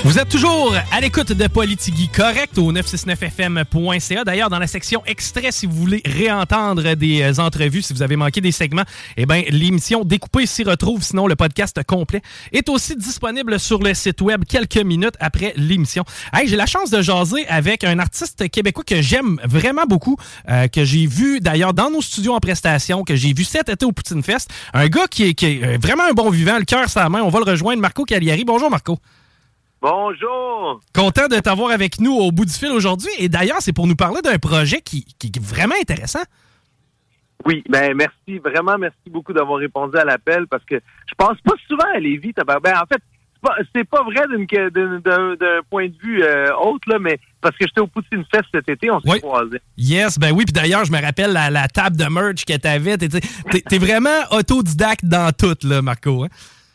Vous 0.02 0.18
êtes 0.18 0.30
toujours 0.30 0.74
à 0.92 1.00
l'écoute 1.02 1.32
de 1.32 1.46
Politigui 1.46 2.08
Correct 2.08 2.56
au 2.56 2.72
969fm.ca. 2.72 4.24
D'ailleurs, 4.24 4.48
dans 4.48 4.58
la 4.58 4.66
section 4.66 5.02
extrait, 5.04 5.52
si 5.52 5.66
vous 5.66 5.74
voulez 5.74 6.00
réentendre 6.06 6.94
des 6.94 7.20
euh, 7.20 7.42
entrevues, 7.42 7.82
si 7.82 7.92
vous 7.92 8.02
avez 8.02 8.16
manqué 8.16 8.40
des 8.40 8.50
segments, 8.50 8.84
eh 9.18 9.26
bien, 9.26 9.42
l'émission 9.50 10.02
découpée 10.02 10.46
s'y 10.46 10.64
retrouve. 10.64 11.02
Sinon, 11.02 11.26
le 11.26 11.36
podcast 11.36 11.78
complet 11.86 12.22
est 12.50 12.70
aussi 12.70 12.96
disponible 12.96 13.60
sur 13.60 13.82
le 13.82 13.92
site 13.92 14.22
web 14.22 14.44
quelques 14.48 14.78
minutes 14.78 15.16
après 15.20 15.52
l'émission. 15.56 16.04
Hey, 16.32 16.48
j'ai 16.48 16.56
la 16.56 16.66
chance 16.66 16.88
de 16.88 17.02
jaser 17.02 17.46
avec 17.48 17.84
un 17.84 17.98
artiste 17.98 18.48
québécois 18.48 18.84
que 18.84 19.02
j'aime 19.02 19.38
vraiment 19.44 19.84
beaucoup, 19.84 20.16
euh, 20.48 20.66
que 20.68 20.82
j'ai 20.82 21.06
vu 21.06 21.40
d'ailleurs 21.40 21.74
dans 21.74 21.90
nos 21.90 22.00
studios 22.00 22.32
en 22.32 22.40
prestation, 22.40 23.04
que 23.04 23.16
j'ai 23.16 23.34
vu 23.34 23.44
cet 23.44 23.68
été 23.68 23.84
au 23.84 23.92
Poutine 23.92 24.22
Fest. 24.22 24.50
Un 24.72 24.88
gars 24.88 25.08
qui 25.10 25.24
est, 25.24 25.34
qui 25.34 25.44
est, 25.44 25.62
euh, 25.62 25.78
vraiment 25.78 26.04
un 26.04 26.14
bon 26.14 26.30
vivant, 26.30 26.56
le 26.58 26.64
cœur 26.64 26.86
la 26.96 27.08
main. 27.10 27.20
On 27.20 27.28
va 27.28 27.38
le 27.40 27.44
rejoindre, 27.44 27.82
Marco 27.82 28.06
Cagliari. 28.06 28.44
Bonjour, 28.44 28.70
Marco. 28.70 28.98
Bonjour! 29.82 30.80
Content 30.94 31.26
de 31.28 31.36
t'avoir 31.38 31.70
avec 31.70 32.00
nous 32.00 32.12
au 32.12 32.30
bout 32.32 32.44
du 32.44 32.52
fil 32.52 32.70
aujourd'hui. 32.70 33.08
Et 33.18 33.28
d'ailleurs, 33.28 33.58
c'est 33.60 33.72
pour 33.72 33.86
nous 33.86 33.96
parler 33.96 34.20
d'un 34.22 34.38
projet 34.38 34.80
qui, 34.82 35.04
qui 35.18 35.28
est 35.28 35.40
vraiment 35.42 35.74
intéressant. 35.80 36.22
Oui, 37.46 37.64
ben 37.70 37.94
merci, 37.96 38.38
vraiment 38.44 38.76
merci 38.76 38.98
beaucoup 39.10 39.32
d'avoir 39.32 39.58
répondu 39.58 39.96
à 39.96 40.04
l'appel 40.04 40.46
parce 40.50 40.64
que 40.66 40.74
je 40.76 41.14
pense 41.16 41.38
pas 41.42 41.54
souvent 41.66 41.86
à 41.94 41.98
Lévis. 41.98 42.34
Ben, 42.46 42.56
en 42.74 42.86
fait, 42.86 43.02
c'est 43.74 43.84
pas, 43.88 43.98
pas 43.98 44.04
vrai 44.04 44.26
d'un 44.28 45.60
point 45.70 45.88
de 45.88 45.94
vue 46.02 46.22
euh, 46.22 46.54
autre, 46.56 46.86
là, 46.86 46.98
mais 47.00 47.18
parce 47.40 47.56
que 47.56 47.66
j'étais 47.66 47.80
au 47.80 47.86
Poutine 47.86 48.22
Fest 48.30 48.44
cet 48.52 48.68
été, 48.68 48.90
on 48.90 49.00
s'est 49.00 49.10
Oui. 49.10 49.20
croisés. 49.20 49.60
Yes, 49.78 50.18
ben 50.18 50.32
oui, 50.32 50.44
puis 50.44 50.52
d'ailleurs, 50.52 50.84
je 50.84 50.92
me 50.92 51.00
rappelle 51.00 51.32
la, 51.32 51.48
la 51.48 51.66
table 51.68 51.96
de 51.96 52.04
merch 52.04 52.44
que 52.44 52.54
t'avais. 52.58 52.98
T'es, 52.98 53.08
t'es- 53.08 53.62
t'es 53.62 53.78
vraiment 53.78 54.20
autodidacte 54.32 55.06
dans 55.06 55.32
tout, 55.32 55.56
là, 55.66 55.80
Marco. 55.80 56.24
Hein? 56.24 56.28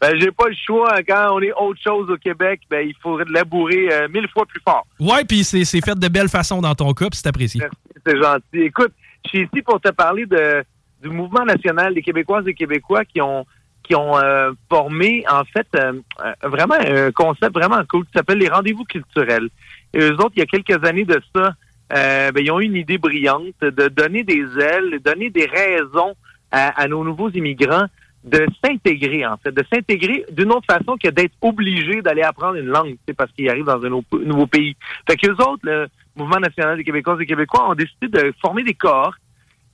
Ben, 0.05 0.19
j'ai 0.19 0.31
pas 0.31 0.47
le 0.47 0.55
choix. 0.55 1.01
Quand 1.01 1.29
on 1.31 1.41
est 1.41 1.51
autre 1.53 1.79
chose 1.83 2.09
au 2.11 2.17
Québec, 2.17 2.61
ben, 2.69 2.87
il 2.87 2.93
faudrait 3.01 3.25
labourer 3.27 3.89
euh, 3.91 4.07
mille 4.07 4.27
fois 4.29 4.45
plus 4.45 4.61
fort. 4.61 4.85
Ouais, 4.99 5.23
puis 5.25 5.43
c'est, 5.43 5.65
fait 5.81 5.97
de 5.97 6.07
belle 6.07 6.29
façon 6.29 6.61
dans 6.61 6.75
ton 6.75 6.93
cas, 6.93 7.09
puis 7.09 7.19
c'est 7.19 7.27
apprécié. 7.27 7.61
Merci, 7.61 7.77
c'est 8.05 8.21
gentil. 8.21 8.65
Écoute, 8.67 8.93
je 9.23 9.29
suis 9.29 9.39
ici 9.45 9.63
pour 9.63 9.81
te 9.81 9.89
parler 9.89 10.27
de, 10.27 10.63
du 11.01 11.09
mouvement 11.09 11.43
national 11.43 11.95
des 11.95 12.03
Québécoises 12.03 12.47
et 12.47 12.53
Québécois 12.53 13.03
qui 13.05 13.21
ont 13.21 13.45
qui 13.81 13.93
ont 13.95 14.17
euh, 14.17 14.51
formé 14.67 15.23
en 15.29 15.43
fait 15.43 15.67
euh, 15.75 15.93
vraiment 16.41 16.75
un 16.79 17.11
concept 17.11 17.53
vraiment 17.53 17.83
cool 17.87 18.03
qui 18.05 18.11
s'appelle 18.15 18.39
les 18.39 18.49
rendez-vous 18.49 18.83
culturels. 18.83 19.47
Et 19.93 19.99
eux 19.99 20.15
autres, 20.15 20.33
il 20.35 20.39
y 20.39 20.41
a 20.41 20.47
quelques 20.47 20.83
années 20.83 21.05
de 21.05 21.21
ça, 21.35 21.53
ben, 21.91 22.33
ils 22.43 22.51
ont 22.51 22.59
eu 22.59 22.65
une 22.65 22.75
idée 22.75 22.97
brillante 22.97 23.61
de 23.61 23.87
donner 23.87 24.23
des 24.23 24.43
ailes, 24.59 24.99
donner 25.03 25.29
des 25.29 25.45
raisons 25.45 26.15
à, 26.51 26.81
à 26.81 26.87
nos 26.87 27.03
nouveaux 27.03 27.29
immigrants 27.29 27.85
de 28.25 28.45
s'intégrer, 28.63 29.25
en 29.25 29.37
fait, 29.37 29.51
de 29.51 29.63
s'intégrer 29.71 30.25
d'une 30.31 30.51
autre 30.51 30.65
façon 30.67 30.97
que 31.01 31.09
d'être 31.09 31.35
obligé 31.41 32.01
d'aller 32.01 32.23
apprendre 32.23 32.55
une 32.55 32.65
langue, 32.67 32.95
parce 33.15 33.31
qu'ils 33.33 33.49
arrivent 33.49 33.65
dans 33.65 33.83
un 33.83 33.89
nouveau- 33.89 34.47
pays. 34.47 34.75
Fait 35.07 35.15
qu'eux 35.15 35.33
autres, 35.35 35.61
le 35.63 35.87
Mouvement 36.15 36.39
national 36.39 36.77
des 36.77 36.83
Québécoises 36.83 37.19
et 37.21 37.25
Québécois, 37.25 37.69
ont 37.69 37.75
décidé 37.75 38.07
de 38.07 38.33
former 38.41 38.63
des 38.63 38.73
corps 38.73 39.13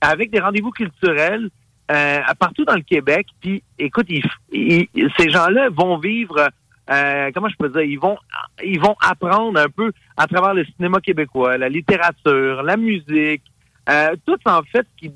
avec 0.00 0.30
des 0.30 0.40
rendez-vous 0.40 0.70
culturels 0.72 1.48
euh, 1.90 2.18
partout 2.38 2.64
dans 2.64 2.74
le 2.74 2.80
Québec. 2.82 3.26
Puis, 3.40 3.62
écoute, 3.78 4.06
ils- 4.08 4.24
ils- 4.52 4.88
ces 5.18 5.30
gens-là 5.30 5.68
vont 5.70 5.98
vivre, 5.98 6.48
euh, 6.90 7.30
comment 7.34 7.48
je 7.48 7.56
peux 7.56 7.68
dire, 7.68 7.82
ils 7.82 7.98
vont, 7.98 8.16
ils 8.64 8.80
vont 8.80 8.96
apprendre 9.00 9.58
un 9.60 9.68
peu 9.68 9.92
à 10.16 10.26
travers 10.26 10.54
le 10.54 10.64
cinéma 10.64 11.00
québécois, 11.00 11.58
la 11.58 11.68
littérature, 11.68 12.62
la 12.62 12.76
musique, 12.76 13.42
euh, 13.88 14.14
tout 14.26 14.38
en 14.46 14.62
fait 14.62 14.86
qui, 14.96 15.10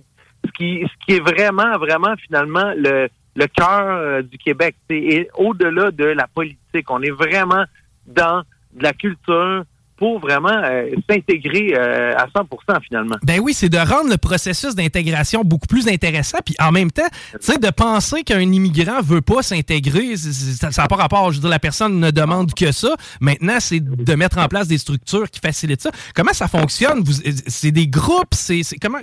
ce 0.45 0.51
qui, 0.53 0.83
ce 0.87 1.07
qui 1.07 1.17
est 1.17 1.21
vraiment, 1.21 1.79
vraiment 1.79 2.15
finalement 2.25 2.73
le, 2.77 3.09
le 3.37 3.47
cœur 3.47 3.87
euh, 3.87 4.23
du 4.23 4.39
Québec. 4.39 4.75
C'est 4.91 4.97
et 4.99 5.29
au-delà 5.37 5.91
de 5.91 6.05
la 6.05 6.27
politique. 6.27 6.91
On 6.91 7.03
est 7.03 7.11
vraiment 7.11 7.65
dans 8.07 8.43
de 8.75 8.83
la 8.83 8.93
culture 8.93 9.65
pour 9.97 10.21
vraiment 10.21 10.51
euh, 10.53 10.91
s'intégrer 11.09 11.75
euh, 11.75 12.15
à 12.17 12.27
100% 12.27 12.83
finalement. 12.83 13.17
Ben 13.23 13.41
oui, 13.41 13.55
c'est 13.55 13.71
de 13.71 13.79
rendre 13.79 14.11
le 14.11 14.19
processus 14.19 14.75
d'intégration 14.75 15.43
beaucoup 15.43 15.67
plus 15.67 15.89
intéressant, 15.89 16.37
puis 16.45 16.55
en 16.61 16.71
même 16.71 16.91
temps, 16.91 17.09
tu 17.33 17.39
sais, 17.41 17.57
de 17.57 17.71
penser 17.71 18.23
qu'un 18.23 18.41
immigrant 18.41 19.01
veut 19.01 19.23
pas 19.23 19.41
s'intégrer, 19.41 20.17
ça 20.17 20.69
n'a 20.83 20.89
pas 20.89 20.97
rapport. 20.97 21.31
Je 21.33 21.37
veux 21.37 21.41
dire, 21.41 21.49
la 21.49 21.59
personne 21.59 21.99
ne 21.99 22.11
demande 22.11 22.53
que 22.53 22.73
ça. 22.73 22.95
Maintenant, 23.21 23.57
c'est 23.59 23.81
de 23.81 24.15
mettre 24.15 24.37
en 24.37 24.49
place 24.49 24.69
des 24.69 24.77
structures 24.77 25.31
qui 25.31 25.41
facilitent 25.41 25.81
ça. 25.83 25.91
Comment 26.15 26.35
ça 26.35 26.47
fonctionne? 26.47 27.03
C'est 27.47 27.71
des 27.73 27.89
groupes, 27.89 28.35
c'est- 28.35 28.79
comment? 28.81 28.99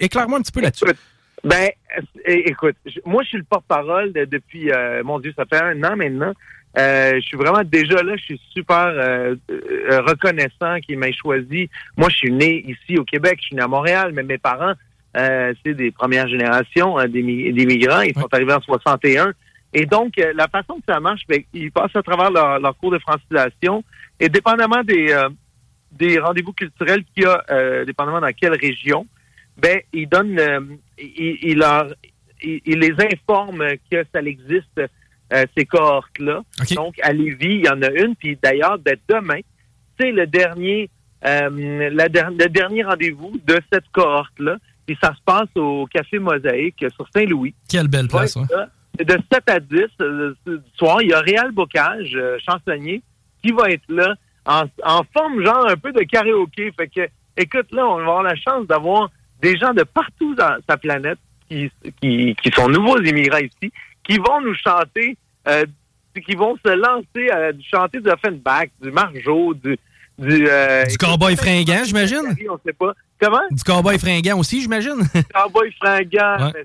Éclaire-moi 0.00 0.38
un 0.40 0.42
petit 0.42 0.50
peu 0.52 0.60
là-dessus. 0.60 0.86
Ben, 1.44 1.70
écoute, 2.24 2.76
moi, 3.04 3.22
je 3.24 3.28
suis 3.30 3.38
le 3.38 3.44
porte-parole 3.44 4.12
de- 4.12 4.24
depuis, 4.26 4.70
euh, 4.70 5.02
mon 5.02 5.18
Dieu, 5.18 5.32
ça 5.36 5.44
fait 5.44 5.60
un 5.60 5.82
an 5.82 5.96
maintenant. 5.96 6.32
Euh, 6.78 7.14
je 7.16 7.20
suis 7.20 7.36
vraiment 7.36 7.62
déjà 7.64 8.02
là, 8.02 8.16
je 8.16 8.22
suis 8.22 8.40
super 8.54 8.86
euh, 8.86 9.34
euh, 9.50 10.00
reconnaissant 10.02 10.78
qu'il 10.80 10.98
m'ait 10.98 11.12
choisi. 11.12 11.68
Moi, 11.96 12.08
je 12.10 12.16
suis 12.16 12.32
né 12.32 12.64
ici 12.66 12.96
au 12.96 13.04
Québec, 13.04 13.38
je 13.40 13.46
suis 13.48 13.56
né 13.56 13.62
à 13.62 13.68
Montréal, 13.68 14.12
mais 14.14 14.22
mes 14.22 14.38
parents, 14.38 14.72
euh, 15.16 15.52
c'est 15.64 15.74
des 15.74 15.90
premières 15.90 16.28
générations 16.28 16.98
euh, 16.98 17.06
d'émi- 17.08 17.52
d'immigrants. 17.52 18.00
Ils 18.00 18.14
sont 18.14 18.32
arrivés 18.32 18.54
en 18.54 18.60
61. 18.62 19.32
Et 19.74 19.84
donc, 19.84 20.16
euh, 20.18 20.32
la 20.34 20.48
façon 20.48 20.76
que 20.76 20.84
ça 20.92 21.00
marche, 21.00 21.22
ben, 21.28 21.42
ils 21.52 21.72
passent 21.72 21.94
à 21.96 22.02
travers 22.02 22.30
leur, 22.30 22.58
leur 22.60 22.76
cours 22.78 22.92
de 22.92 22.98
francisation. 23.00 23.82
Et 24.20 24.28
dépendamment 24.30 24.82
des, 24.84 25.12
euh, 25.12 25.28
des 25.90 26.18
rendez-vous 26.20 26.52
culturels 26.52 27.02
qu'il 27.12 27.24
y 27.24 27.26
a, 27.26 27.42
euh, 27.50 27.84
dépendamment 27.84 28.20
dans 28.20 28.32
quelle 28.32 28.54
région, 28.54 29.06
ben, 29.58 29.80
ils 29.92 30.08
donnent, 30.08 30.38
ils 32.42 32.78
les 32.78 32.94
informent 33.12 33.64
que 33.90 34.04
ça 34.12 34.20
existe, 34.22 34.80
euh, 35.32 35.44
ces 35.56 35.64
cohortes-là. 35.64 36.42
Donc, 36.74 36.94
à 37.02 37.12
Lévis, 37.12 37.56
il 37.60 37.64
y 37.64 37.68
en 37.68 37.80
a 37.82 37.90
une, 37.90 38.14
puis 38.16 38.38
d'ailleurs, 38.42 38.78
dès 38.78 38.98
demain, 39.08 39.40
c'est 39.98 40.10
le 40.12 40.26
dernier, 40.26 40.90
euh, 41.24 41.90
la 41.92 42.08
der- 42.08 42.30
le 42.30 42.48
dernier 42.48 42.82
rendez-vous 42.84 43.32
de 43.46 43.58
cette 43.72 43.88
cohorte-là. 43.92 44.56
Puis 44.86 44.98
ça 45.00 45.14
se 45.14 45.22
passe 45.24 45.48
au 45.54 45.86
Café 45.86 46.18
Mosaïque 46.18 46.84
sur 46.94 47.06
Saint-Louis. 47.14 47.54
Quelle 47.68 47.88
belle 47.88 48.08
place, 48.08 48.36
ouais. 48.36 48.42
C'est 48.98 49.06
de 49.08 49.16
7 49.32 49.48
à 49.48 49.60
10 49.60 49.84
euh, 50.00 50.34
du 50.46 50.58
soir. 50.76 51.00
Il 51.00 51.08
y 51.10 51.12
a 51.14 51.20
Réal 51.20 51.52
Bocage, 51.52 52.12
euh, 52.14 52.36
chansonnier, 52.44 53.00
qui 53.42 53.52
va 53.52 53.70
être 53.70 53.88
là 53.88 54.14
en, 54.44 54.64
en 54.84 55.02
forme 55.16 55.42
genre 55.42 55.66
un 55.68 55.76
peu 55.76 55.92
de 55.92 56.00
karaoké. 56.02 56.72
Fait 56.76 56.88
que, 56.88 57.08
écoute, 57.36 57.68
là, 57.72 57.86
on 57.86 57.96
va 57.96 58.02
avoir 58.02 58.22
la 58.24 58.34
chance 58.34 58.66
d'avoir 58.66 59.08
des 59.42 59.56
gens 59.58 59.74
de 59.74 59.82
partout 59.82 60.34
dans 60.34 60.56
sa 60.68 60.76
planète 60.76 61.18
qui, 61.48 61.70
qui, 62.00 62.34
qui 62.42 62.50
sont 62.52 62.68
nouveaux 62.68 62.98
immigrants 63.00 63.38
ici, 63.38 63.72
qui 64.04 64.16
vont 64.18 64.40
nous 64.40 64.54
chanter, 64.54 65.16
euh, 65.48 65.64
qui 66.26 66.34
vont 66.34 66.56
se 66.64 66.70
lancer 66.70 67.30
à 67.30 67.50
chanter 67.70 68.00
du 68.00 68.08
Offenbach, 68.08 68.68
du 68.80 68.90
Margeau, 68.90 69.54
du... 69.54 69.78
Du, 70.18 70.46
euh, 70.46 70.84
Du 70.84 70.98
cowboy 70.98 71.34
fringant, 71.36 71.84
j'imagine? 71.84 72.36
On 72.50 72.58
sait 72.64 72.74
pas. 72.74 72.92
Comment? 73.18 73.40
Du 73.50 73.62
cowboy 73.64 73.98
fringant 73.98 74.38
aussi, 74.38 74.60
j'imagine? 74.60 75.00
Cowboy 75.34 75.72
fringant, 75.80 76.36
Ouais. 76.46 76.52
mais 76.54 76.64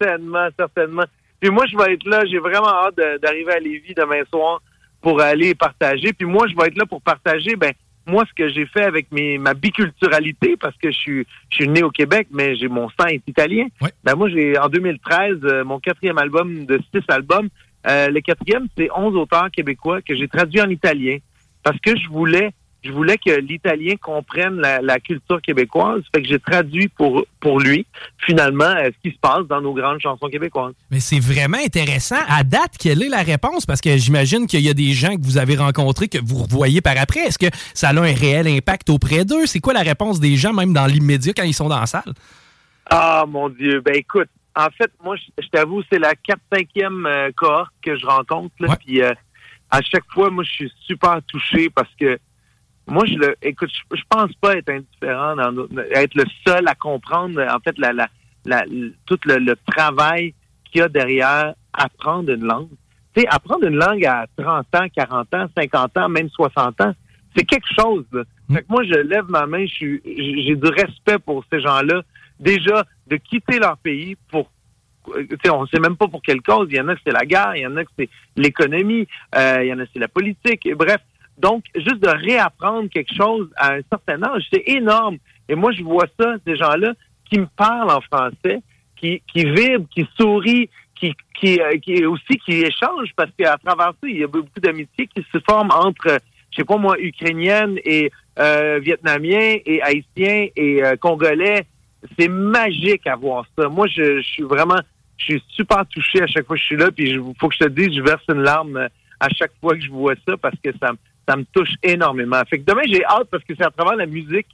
certainement, 0.00 0.48
certainement. 0.58 1.04
Puis 1.38 1.50
moi, 1.50 1.66
je 1.70 1.76
vais 1.76 1.92
être 1.92 2.04
là. 2.08 2.24
J'ai 2.24 2.38
vraiment 2.38 2.66
hâte 2.86 2.96
d'arriver 3.22 3.52
à 3.52 3.60
Lévis 3.60 3.94
demain 3.94 4.22
soir 4.32 4.60
pour 5.02 5.20
aller 5.20 5.54
partager. 5.54 6.12
Puis 6.14 6.26
moi, 6.26 6.46
je 6.48 6.56
vais 6.56 6.68
être 6.68 6.76
là 6.78 6.86
pour 6.86 7.02
partager, 7.02 7.54
ben, 7.56 7.72
moi, 8.08 8.24
ce 8.28 8.34
que 8.34 8.48
j'ai 8.48 8.66
fait 8.66 8.84
avec 8.84 9.12
mes, 9.12 9.38
ma 9.38 9.54
biculturalité, 9.54 10.56
parce 10.56 10.76
que 10.76 10.90
je 10.90 10.96
suis, 10.96 11.26
je 11.50 11.56
suis 11.56 11.68
né 11.68 11.82
au 11.82 11.90
Québec, 11.90 12.28
mais 12.30 12.56
j'ai 12.56 12.68
mon 12.68 12.88
sang 12.90 13.06
est 13.06 13.22
italien. 13.26 13.66
Ben, 14.02 14.16
moi, 14.16 14.28
j'ai, 14.28 14.58
en 14.58 14.68
2013, 14.68 15.36
euh, 15.44 15.64
mon 15.64 15.78
quatrième 15.78 16.18
album 16.18 16.64
de 16.64 16.80
six 16.92 17.02
albums, 17.08 17.48
euh, 17.86 18.08
le 18.08 18.20
quatrième, 18.20 18.66
c'est 18.76 18.88
11 18.94 19.14
auteurs 19.14 19.50
québécois 19.50 20.02
que 20.02 20.14
j'ai 20.14 20.28
traduits 20.28 20.60
en 20.60 20.70
italien. 20.70 21.18
Parce 21.62 21.78
que 21.80 21.96
je 21.96 22.08
voulais, 22.08 22.50
je 22.82 22.92
voulais 22.92 23.18
que 23.18 23.30
l'italien 23.40 23.94
comprenne 24.00 24.56
la, 24.56 24.80
la 24.80 25.00
culture 25.00 25.42
québécoise. 25.42 26.02
Fait 26.14 26.22
que 26.22 26.28
j'ai 26.28 26.38
traduit 26.38 26.88
pour, 26.88 27.24
pour 27.40 27.58
lui, 27.58 27.86
finalement, 28.18 28.64
euh, 28.64 28.90
ce 28.94 29.08
qui 29.08 29.14
se 29.14 29.20
passe 29.20 29.46
dans 29.48 29.60
nos 29.60 29.74
grandes 29.74 30.00
chansons 30.00 30.28
québécoises. 30.28 30.74
Mais 30.90 31.00
c'est 31.00 31.18
vraiment 31.18 31.58
intéressant. 31.58 32.18
À 32.28 32.44
date, 32.44 32.76
quelle 32.78 33.02
est 33.02 33.08
la 33.08 33.22
réponse? 33.22 33.66
Parce 33.66 33.80
que 33.80 33.96
j'imagine 33.96 34.46
qu'il 34.46 34.60
y 34.60 34.68
a 34.68 34.74
des 34.74 34.92
gens 34.92 35.16
que 35.16 35.22
vous 35.22 35.38
avez 35.38 35.56
rencontrés 35.56 36.08
que 36.08 36.18
vous 36.24 36.44
revoyez 36.44 36.80
par 36.80 36.96
après. 36.98 37.20
Est-ce 37.20 37.38
que 37.38 37.46
ça 37.74 37.88
a 37.88 37.98
un 37.98 38.14
réel 38.14 38.46
impact 38.46 38.90
auprès 38.90 39.24
d'eux? 39.24 39.46
C'est 39.46 39.60
quoi 39.60 39.72
la 39.72 39.82
réponse 39.82 40.20
des 40.20 40.36
gens, 40.36 40.52
même 40.52 40.72
dans 40.72 40.86
l'immédiat, 40.86 41.32
quand 41.36 41.44
ils 41.44 41.54
sont 41.54 41.68
dans 41.68 41.80
la 41.80 41.86
salle? 41.86 42.14
Ah, 42.90 43.24
mon 43.28 43.48
Dieu. 43.48 43.80
Ben, 43.80 43.96
écoute, 43.96 44.28
en 44.54 44.68
fait, 44.70 44.90
moi, 45.02 45.16
je, 45.16 45.48
t'avoue, 45.48 45.82
c'est 45.90 45.98
la 45.98 46.14
4-5e 46.14 47.06
euh, 47.06 47.30
cohorte 47.36 47.72
que 47.82 47.96
je 47.96 48.06
rencontre. 48.06 48.54
Puis, 48.84 49.02
euh, 49.02 49.12
à 49.70 49.82
chaque 49.82 50.04
fois, 50.12 50.30
moi, 50.30 50.44
je 50.44 50.50
suis 50.50 50.72
super 50.86 51.20
touché 51.26 51.70
parce 51.70 51.90
que 51.98 52.18
moi, 52.88 53.04
je 53.06 53.14
le, 53.14 53.36
écoute, 53.42 53.70
je, 53.72 53.96
je 53.96 54.02
pense 54.08 54.32
pas 54.40 54.56
être 54.56 54.70
indifférent, 54.70 55.36
dans 55.36 55.66
être 55.94 56.14
le 56.14 56.24
seul 56.46 56.66
à 56.66 56.74
comprendre, 56.74 57.40
en 57.42 57.58
fait, 57.60 57.78
la, 57.78 57.92
la, 57.92 58.08
la, 58.44 58.64
tout 59.06 59.18
le, 59.24 59.36
le 59.36 59.56
travail 59.66 60.34
qu'il 60.64 60.80
y 60.80 60.82
a 60.82 60.88
derrière 60.88 61.54
apprendre 61.72 62.32
une 62.32 62.44
langue. 62.44 62.68
Tu 63.14 63.22
sais, 63.22 63.28
apprendre 63.28 63.66
une 63.66 63.76
langue 63.76 64.04
à 64.04 64.26
30 64.36 64.66
ans, 64.74 64.86
40 64.94 65.34
ans, 65.34 65.46
50 65.56 65.96
ans, 65.98 66.08
même 66.08 66.28
60 66.30 66.80
ans, 66.80 66.94
c'est 67.36 67.44
quelque 67.44 67.68
chose. 67.78 68.04
là. 68.12 68.22
Fait 68.52 68.62
que 68.62 68.66
moi, 68.68 68.82
je 68.84 68.94
lève 68.94 69.26
ma 69.28 69.46
main, 69.46 69.66
je 69.66 69.72
suis, 69.72 70.02
j'ai 70.04 70.56
du 70.56 70.68
respect 70.68 71.18
pour 71.18 71.44
ces 71.52 71.60
gens-là. 71.60 72.02
Déjà, 72.40 72.84
de 73.06 73.16
quitter 73.16 73.58
leur 73.58 73.76
pays 73.78 74.16
pour 74.30 74.50
euh, 75.16 75.26
tu 75.28 75.36
sais, 75.44 75.50
on 75.50 75.66
sait 75.66 75.80
même 75.80 75.96
pas 75.96 76.08
pour 76.08 76.22
quelle 76.22 76.42
cause. 76.42 76.68
Il 76.70 76.76
y 76.76 76.80
en 76.80 76.88
a 76.88 76.94
que 76.94 77.00
c'est 77.04 77.12
la 77.12 77.24
guerre, 77.24 77.56
il 77.56 77.62
y 77.62 77.66
en 77.66 77.76
a 77.76 77.84
que 77.84 77.90
c'est 77.98 78.08
l'économie, 78.36 79.06
euh, 79.34 79.58
il 79.62 79.68
y 79.68 79.72
en 79.72 79.78
a 79.78 79.84
que 79.84 79.90
c'est 79.92 80.00
la 80.00 80.08
politique. 80.08 80.66
Et 80.66 80.74
bref, 80.74 81.00
donc, 81.38 81.64
juste 81.74 82.00
de 82.00 82.08
réapprendre 82.08 82.88
quelque 82.90 83.14
chose 83.14 83.48
à 83.56 83.74
un 83.74 83.80
certain 83.90 84.22
âge, 84.22 84.44
c'est 84.52 84.64
énorme. 84.66 85.18
Et 85.48 85.54
moi, 85.54 85.72
je 85.72 85.82
vois 85.82 86.06
ça, 86.18 86.34
ces 86.46 86.56
gens-là 86.56 86.92
qui 87.30 87.38
me 87.38 87.46
parlent 87.56 87.90
en 87.90 88.00
français, 88.00 88.60
qui, 88.96 89.22
vibrent, 89.34 89.86
qui 89.90 90.06
sourient, 90.18 90.68
qui, 90.96 91.14
qui, 91.38 91.60
euh, 91.60 91.78
qui 91.78 92.04
aussi 92.04 92.38
qui 92.44 92.62
échangent, 92.62 93.12
parce 93.14 93.30
qu'à 93.38 93.56
travers 93.64 93.90
ça, 93.90 94.08
il 94.08 94.18
y 94.18 94.24
a 94.24 94.26
beaucoup 94.26 94.60
d'amitiés 94.60 95.06
qui 95.06 95.24
se 95.32 95.38
forment 95.48 95.70
entre, 95.70 96.18
je 96.50 96.56
sais 96.56 96.64
pas 96.64 96.76
moi, 96.76 96.96
ukrainiennes 96.98 97.78
et 97.84 98.10
euh, 98.38 98.80
vietnamiens 98.82 99.58
et 99.64 99.80
haïtiens 99.82 100.48
et 100.56 100.84
euh, 100.84 100.96
congolais. 100.96 101.66
C'est 102.18 102.28
magique 102.28 103.06
à 103.06 103.14
voir 103.14 103.44
ça. 103.56 103.68
Moi, 103.68 103.86
je, 103.86 104.20
je 104.20 104.26
suis 104.26 104.42
vraiment, 104.42 104.80
je 105.16 105.24
suis 105.24 105.44
super 105.50 105.86
touché 105.86 106.22
à 106.22 106.26
chaque 106.26 106.46
fois 106.46 106.56
que 106.56 106.62
je 106.62 106.66
suis 106.66 106.76
là. 106.76 106.90
Puis, 106.90 107.10
il 107.10 107.34
faut 107.38 107.48
que 107.48 107.54
je 107.54 107.64
te 107.64 107.68
dise, 107.68 107.96
je 107.96 108.02
verse 108.02 108.22
une 108.28 108.42
larme 108.42 108.76
euh, 108.76 108.88
à 109.20 109.28
chaque 109.30 109.52
fois 109.60 109.74
que 109.74 109.80
je 109.80 109.90
vois 109.90 110.14
ça 110.26 110.36
parce 110.36 110.56
que 110.62 110.70
ça, 110.80 110.92
ça 111.28 111.36
me 111.36 111.44
touche 111.52 111.74
énormément. 111.82 112.40
Fait 112.48 112.58
que 112.58 112.64
demain, 112.64 112.82
j'ai 112.86 113.04
hâte 113.04 113.28
parce 113.30 113.44
que 113.44 113.54
c'est 113.56 113.64
à 113.66 113.70
travers 113.70 113.96
la 113.96 114.06
musique. 114.06 114.46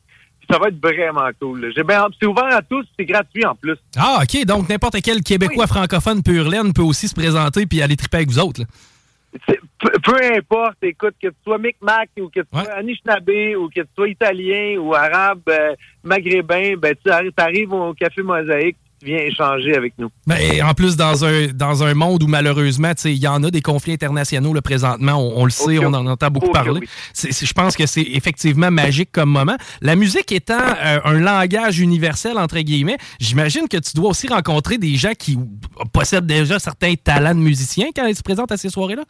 Ça 0.50 0.58
va 0.58 0.68
être 0.68 0.78
vraiment 0.78 1.28
cool. 1.40 1.72
J'ai 1.74 1.82
bien. 1.84 2.06
C'est 2.20 2.26
ouvert 2.26 2.54
à 2.54 2.60
tous, 2.60 2.84
c'est 2.98 3.06
gratuit 3.06 3.46
en 3.46 3.54
plus. 3.54 3.76
Ah, 3.96 4.18
OK. 4.22 4.44
Donc, 4.44 4.68
n'importe 4.68 4.96
quel 5.02 5.22
Québécois 5.22 5.66
francophone 5.66 6.22
pur 6.22 6.46
laine 6.48 6.74
peut 6.74 6.82
aussi 6.82 7.08
se 7.08 7.14
présenter 7.14 7.64
puis 7.64 7.80
aller 7.80 7.96
triper 7.96 8.18
avec 8.18 8.28
vous 8.28 8.38
autres. 8.40 8.60
là. 8.60 8.66
peu, 9.80 9.90
peu 10.02 10.36
importe, 10.36 10.76
écoute, 10.82 11.14
que 11.20 11.28
tu 11.28 11.34
sois 11.44 11.56
Micmac 11.58 12.10
ou 12.20 12.28
que 12.28 12.40
tu 12.40 12.46
sois 12.52 12.70
Anishinaabe 12.74 13.56
ou 13.58 13.68
que 13.68 13.80
tu 13.80 13.88
sois 13.96 14.08
italien 14.10 14.76
ou 14.78 14.94
arabe, 14.94 15.40
euh, 15.48 15.74
maghrébin, 16.02 16.74
ben 16.76 16.94
tu 17.02 17.10
arri- 17.10 17.32
t'arrives 17.32 17.72
au 17.72 17.94
Café 17.94 18.22
Mosaïque, 18.22 18.76
viens 19.04 19.18
échanger 19.18 19.76
avec 19.76 19.94
nous. 19.98 20.08
Ben, 20.26 20.36
et 20.36 20.62
en 20.62 20.74
plus, 20.74 20.96
dans 20.96 21.24
un, 21.24 21.46
dans 21.48 21.82
un 21.84 21.94
monde 21.94 22.22
où 22.22 22.26
malheureusement, 22.26 22.92
il 23.04 23.16
y 23.18 23.28
en 23.28 23.42
a 23.44 23.50
des 23.50 23.60
conflits 23.62 23.92
internationaux 23.92 24.52
là, 24.54 24.62
présentement, 24.62 25.12
on, 25.14 25.42
on 25.42 25.44
le 25.44 25.50
sait, 25.50 25.78
on 25.78 25.92
en 25.94 26.06
entend 26.06 26.30
beaucoup 26.30 26.50
parler. 26.50 26.80
oui. 26.80 26.88
Je 27.22 27.52
pense 27.52 27.76
que 27.76 27.86
c'est 27.86 28.02
effectivement 28.02 28.70
magique 28.70 29.10
comme 29.12 29.30
moment. 29.30 29.56
La 29.82 29.94
musique 29.96 30.32
étant 30.32 30.58
euh, 30.58 31.00
un 31.04 31.20
langage 31.20 31.78
universel, 31.80 32.38
entre 32.38 32.58
guillemets, 32.60 32.98
j'imagine 33.20 33.68
que 33.68 33.76
tu 33.76 33.92
dois 33.94 34.10
aussi 34.10 34.26
rencontrer 34.28 34.78
des 34.78 34.96
gens 34.96 35.12
qui 35.18 35.38
possèdent 35.92 36.26
déjà 36.26 36.58
certains 36.58 36.94
talents 36.94 37.34
de 37.34 37.40
musiciens 37.40 37.88
quand 37.94 38.06
ils 38.06 38.16
se 38.16 38.22
présentent 38.22 38.52
à 38.52 38.56
ces 38.56 38.70
soirées-là. 38.70 39.04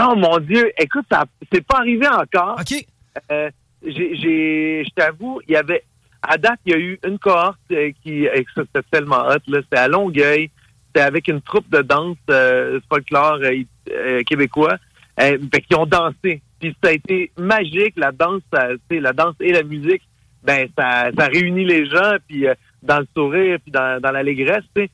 Oh 0.00 0.14
mon 0.16 0.38
Dieu, 0.38 0.70
écoute, 0.78 1.04
ça 1.10 1.24
c'est 1.52 1.66
pas 1.66 1.78
arrivé 1.78 2.06
encore. 2.08 2.56
OK. 2.60 2.86
Euh, 3.30 3.50
j'ai- 3.84 4.84
je 4.84 4.90
t'avoue, 4.94 5.40
il 5.46 5.52
y 5.52 5.56
avait, 5.56 5.84
à 6.22 6.38
date, 6.38 6.60
il 6.66 6.72
y 6.72 6.74
a 6.74 6.78
eu 6.78 6.98
une 7.04 7.18
cohorte 7.18 7.58
euh, 7.72 7.90
qui, 8.02 8.26
ça, 8.54 8.62
c'était 8.66 8.86
tellement 8.90 9.26
hot, 9.26 9.42
là. 9.48 9.60
C'était 9.62 9.78
à 9.78 9.88
Longueuil. 9.88 10.50
C'était 10.86 11.06
avec 11.06 11.28
une 11.28 11.40
troupe 11.40 11.68
de 11.70 11.80
danse 11.80 12.18
euh, 12.30 12.78
folklore 12.88 13.38
euh, 13.42 13.62
euh, 13.90 14.22
québécois, 14.24 14.76
euh, 15.20 15.38
qui 15.66 15.74
ont 15.74 15.86
dansé. 15.86 16.42
Puis 16.60 16.76
ça 16.82 16.90
a 16.90 16.92
été 16.92 17.32
magique, 17.38 17.94
la 17.96 18.12
danse, 18.12 18.42
ça, 18.52 18.68
la 18.90 19.12
danse 19.12 19.34
et 19.40 19.52
la 19.52 19.62
musique, 19.62 20.02
ben, 20.44 20.68
ça, 20.78 21.10
ça 21.16 21.26
réunit 21.26 21.64
les 21.64 21.86
gens, 21.86 22.16
puis 22.28 22.46
euh, 22.46 22.54
dans 22.82 22.98
le 22.98 23.06
sourire, 23.16 23.58
puis 23.62 23.72
dans, 23.72 24.00
dans 24.00 24.10
l'allégresse. 24.10 24.64
Euh, 24.76 24.86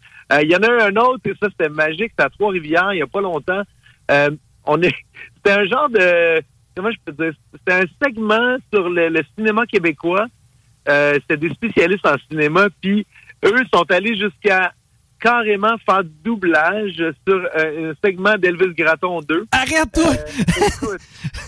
Il 0.43 0.51
y 0.51 0.57
en 0.57 0.61
a 0.61 0.69
eu 0.69 0.81
un 0.81 0.97
autre, 0.97 1.21
et 1.25 1.35
ça, 1.41 1.49
c'était 1.51 1.69
magique, 1.69 2.11
c'était 2.11 2.25
à 2.25 2.31
Trois-Rivières, 2.31 2.93
il 2.93 2.99
y 2.99 3.03
a 3.03 3.07
pas 3.07 3.21
longtemps. 3.21 3.63
Euh, 4.11 4.31
on 4.65 4.81
est, 4.83 4.95
c'était 5.37 5.59
un 5.59 5.65
genre 5.65 5.89
de, 5.89 6.41
comment 6.77 6.91
je 6.91 6.99
peux 7.05 7.13
dire, 7.13 7.33
c'était 7.53 7.83
un 7.83 7.87
segment 8.03 8.57
sur 8.73 8.89
le, 8.89 9.09
le 9.09 9.23
cinéma 9.37 9.67
québécois. 9.67 10.27
Euh, 10.89 11.15
c'était 11.15 11.37
des 11.37 11.55
spécialistes 11.55 12.07
en 12.07 12.17
cinéma, 12.31 12.69
puis 12.81 13.07
eux 13.45 13.65
sont 13.73 13.85
allés 13.91 14.17
jusqu'à 14.17 14.73
carrément 15.21 15.77
faire 15.85 16.05
du 16.05 16.13
doublage 16.25 16.97
sur 17.27 17.49
euh, 17.57 17.91
un 17.91 17.95
segment 18.05 18.37
d'Elvis 18.39 18.75
Gratton 18.75 19.21
2. 19.21 19.47
Arrête-toi! 19.51 20.15
écoute, 20.67 21.01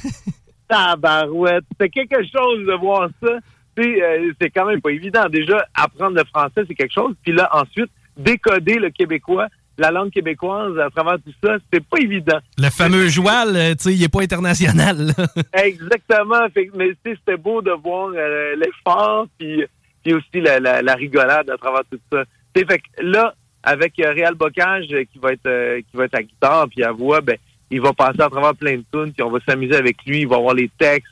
tabarouette, 0.68 1.64
c'était 1.72 1.88
quelque 1.88 2.22
chose 2.24 2.66
de 2.66 2.78
voir 2.78 3.09
ça. 3.22 3.38
Euh, 3.78 4.32
c'est 4.41 4.51
quand 4.51 4.66
même 4.66 4.80
pas 4.80 4.91
évident. 4.91 5.28
Déjà, 5.28 5.66
apprendre 5.74 6.16
le 6.16 6.24
français, 6.24 6.64
c'est 6.66 6.74
quelque 6.74 6.93
chose. 6.93 7.14
Puis 7.22 7.32
là, 7.32 7.49
ensuite, 7.53 7.91
décoder 8.16 8.74
le 8.74 8.91
québécois, 8.91 9.49
la 9.79 9.91
langue 9.91 10.11
québécoise 10.11 10.79
à 10.79 10.91
travers 10.91 11.16
tout 11.25 11.33
ça, 11.43 11.57
c'est 11.73 11.85
pas 11.85 11.99
évident. 11.99 12.39
Le 12.59 12.71
fameux 12.71 13.09
joual, 13.09 13.57
euh, 13.57 13.75
tu 13.75 13.85
sais, 13.85 13.95
il 13.95 14.03
est 14.03 14.09
pas 14.09 14.23
international. 14.23 15.12
Exactement. 15.53 16.49
Fait, 16.53 16.71
mais 16.75 16.91
c'était 17.05 17.37
beau 17.37 17.62
de 17.62 17.71
voir 17.71 18.11
euh, 18.14 18.55
l'effort, 18.57 19.27
puis, 19.39 19.64
puis 20.03 20.14
aussi 20.14 20.41
la, 20.41 20.61
la, 20.61 20.83
la 20.83 20.95
rigolade 20.95 21.51
à 21.51 21.57
travers 21.57 21.83
tout 21.91 21.99
ça. 22.12 22.25
Tu 22.55 22.61
sais, 22.61 22.66
fait 22.66 22.79
que 22.79 23.03
là, 23.03 23.35
avec 23.62 23.99
euh, 24.01 24.12
Réal 24.12 24.35
Bocage 24.35 24.87
qui 24.87 25.18
va 25.21 25.33
être 25.33 25.47
euh, 25.47 25.81
qui 25.81 25.97
va 25.97 26.05
être 26.05 26.14
à 26.14 26.23
guitare 26.23 26.68
puis 26.68 26.83
à 26.85 26.93
voix, 26.93 27.21
ben 27.21 27.37
il 27.71 27.81
va 27.81 27.93
passer 27.93 28.21
à 28.21 28.29
travers 28.29 28.55
plein 28.55 28.77
de 28.77 28.85
tunes, 28.93 29.12
puis 29.12 29.23
on 29.23 29.31
va 29.31 29.39
s'amuser 29.47 29.77
avec 29.77 29.97
lui. 30.05 30.23
Il 30.23 30.29
va 30.29 30.37
avoir 30.37 30.55
les 30.55 30.68
textes 30.77 31.07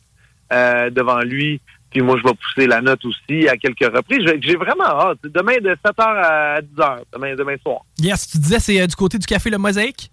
devant 0.51 1.21
lui. 1.21 1.61
Puis 1.91 2.03
moi, 2.03 2.16
je 2.18 2.22
vais 2.28 2.34
pousser 2.34 2.66
la 2.66 2.80
note 2.82 3.05
aussi 3.05 3.49
à 3.49 3.57
quelques 3.57 3.84
reprises. 3.95 4.20
J'ai- 4.43 4.57
vraiment 4.57 4.84
hâte. 4.84 5.18
Demain 5.24 5.57
de 5.62 5.70
7h 5.70 6.05
à 6.05 6.61
10h, 6.61 6.99
demain, 7.14 7.34
demain 7.34 7.57
soir. 7.62 7.80
Yes, 7.99 8.28
tu 8.28 8.39
disais, 8.39 8.59
c'est 8.59 8.80
euh, 8.80 8.86
du 8.86 8.95
côté 8.95 9.18
du 9.18 9.26
Café 9.26 9.49
Le 9.51 9.59
Mosaïque? 9.59 10.11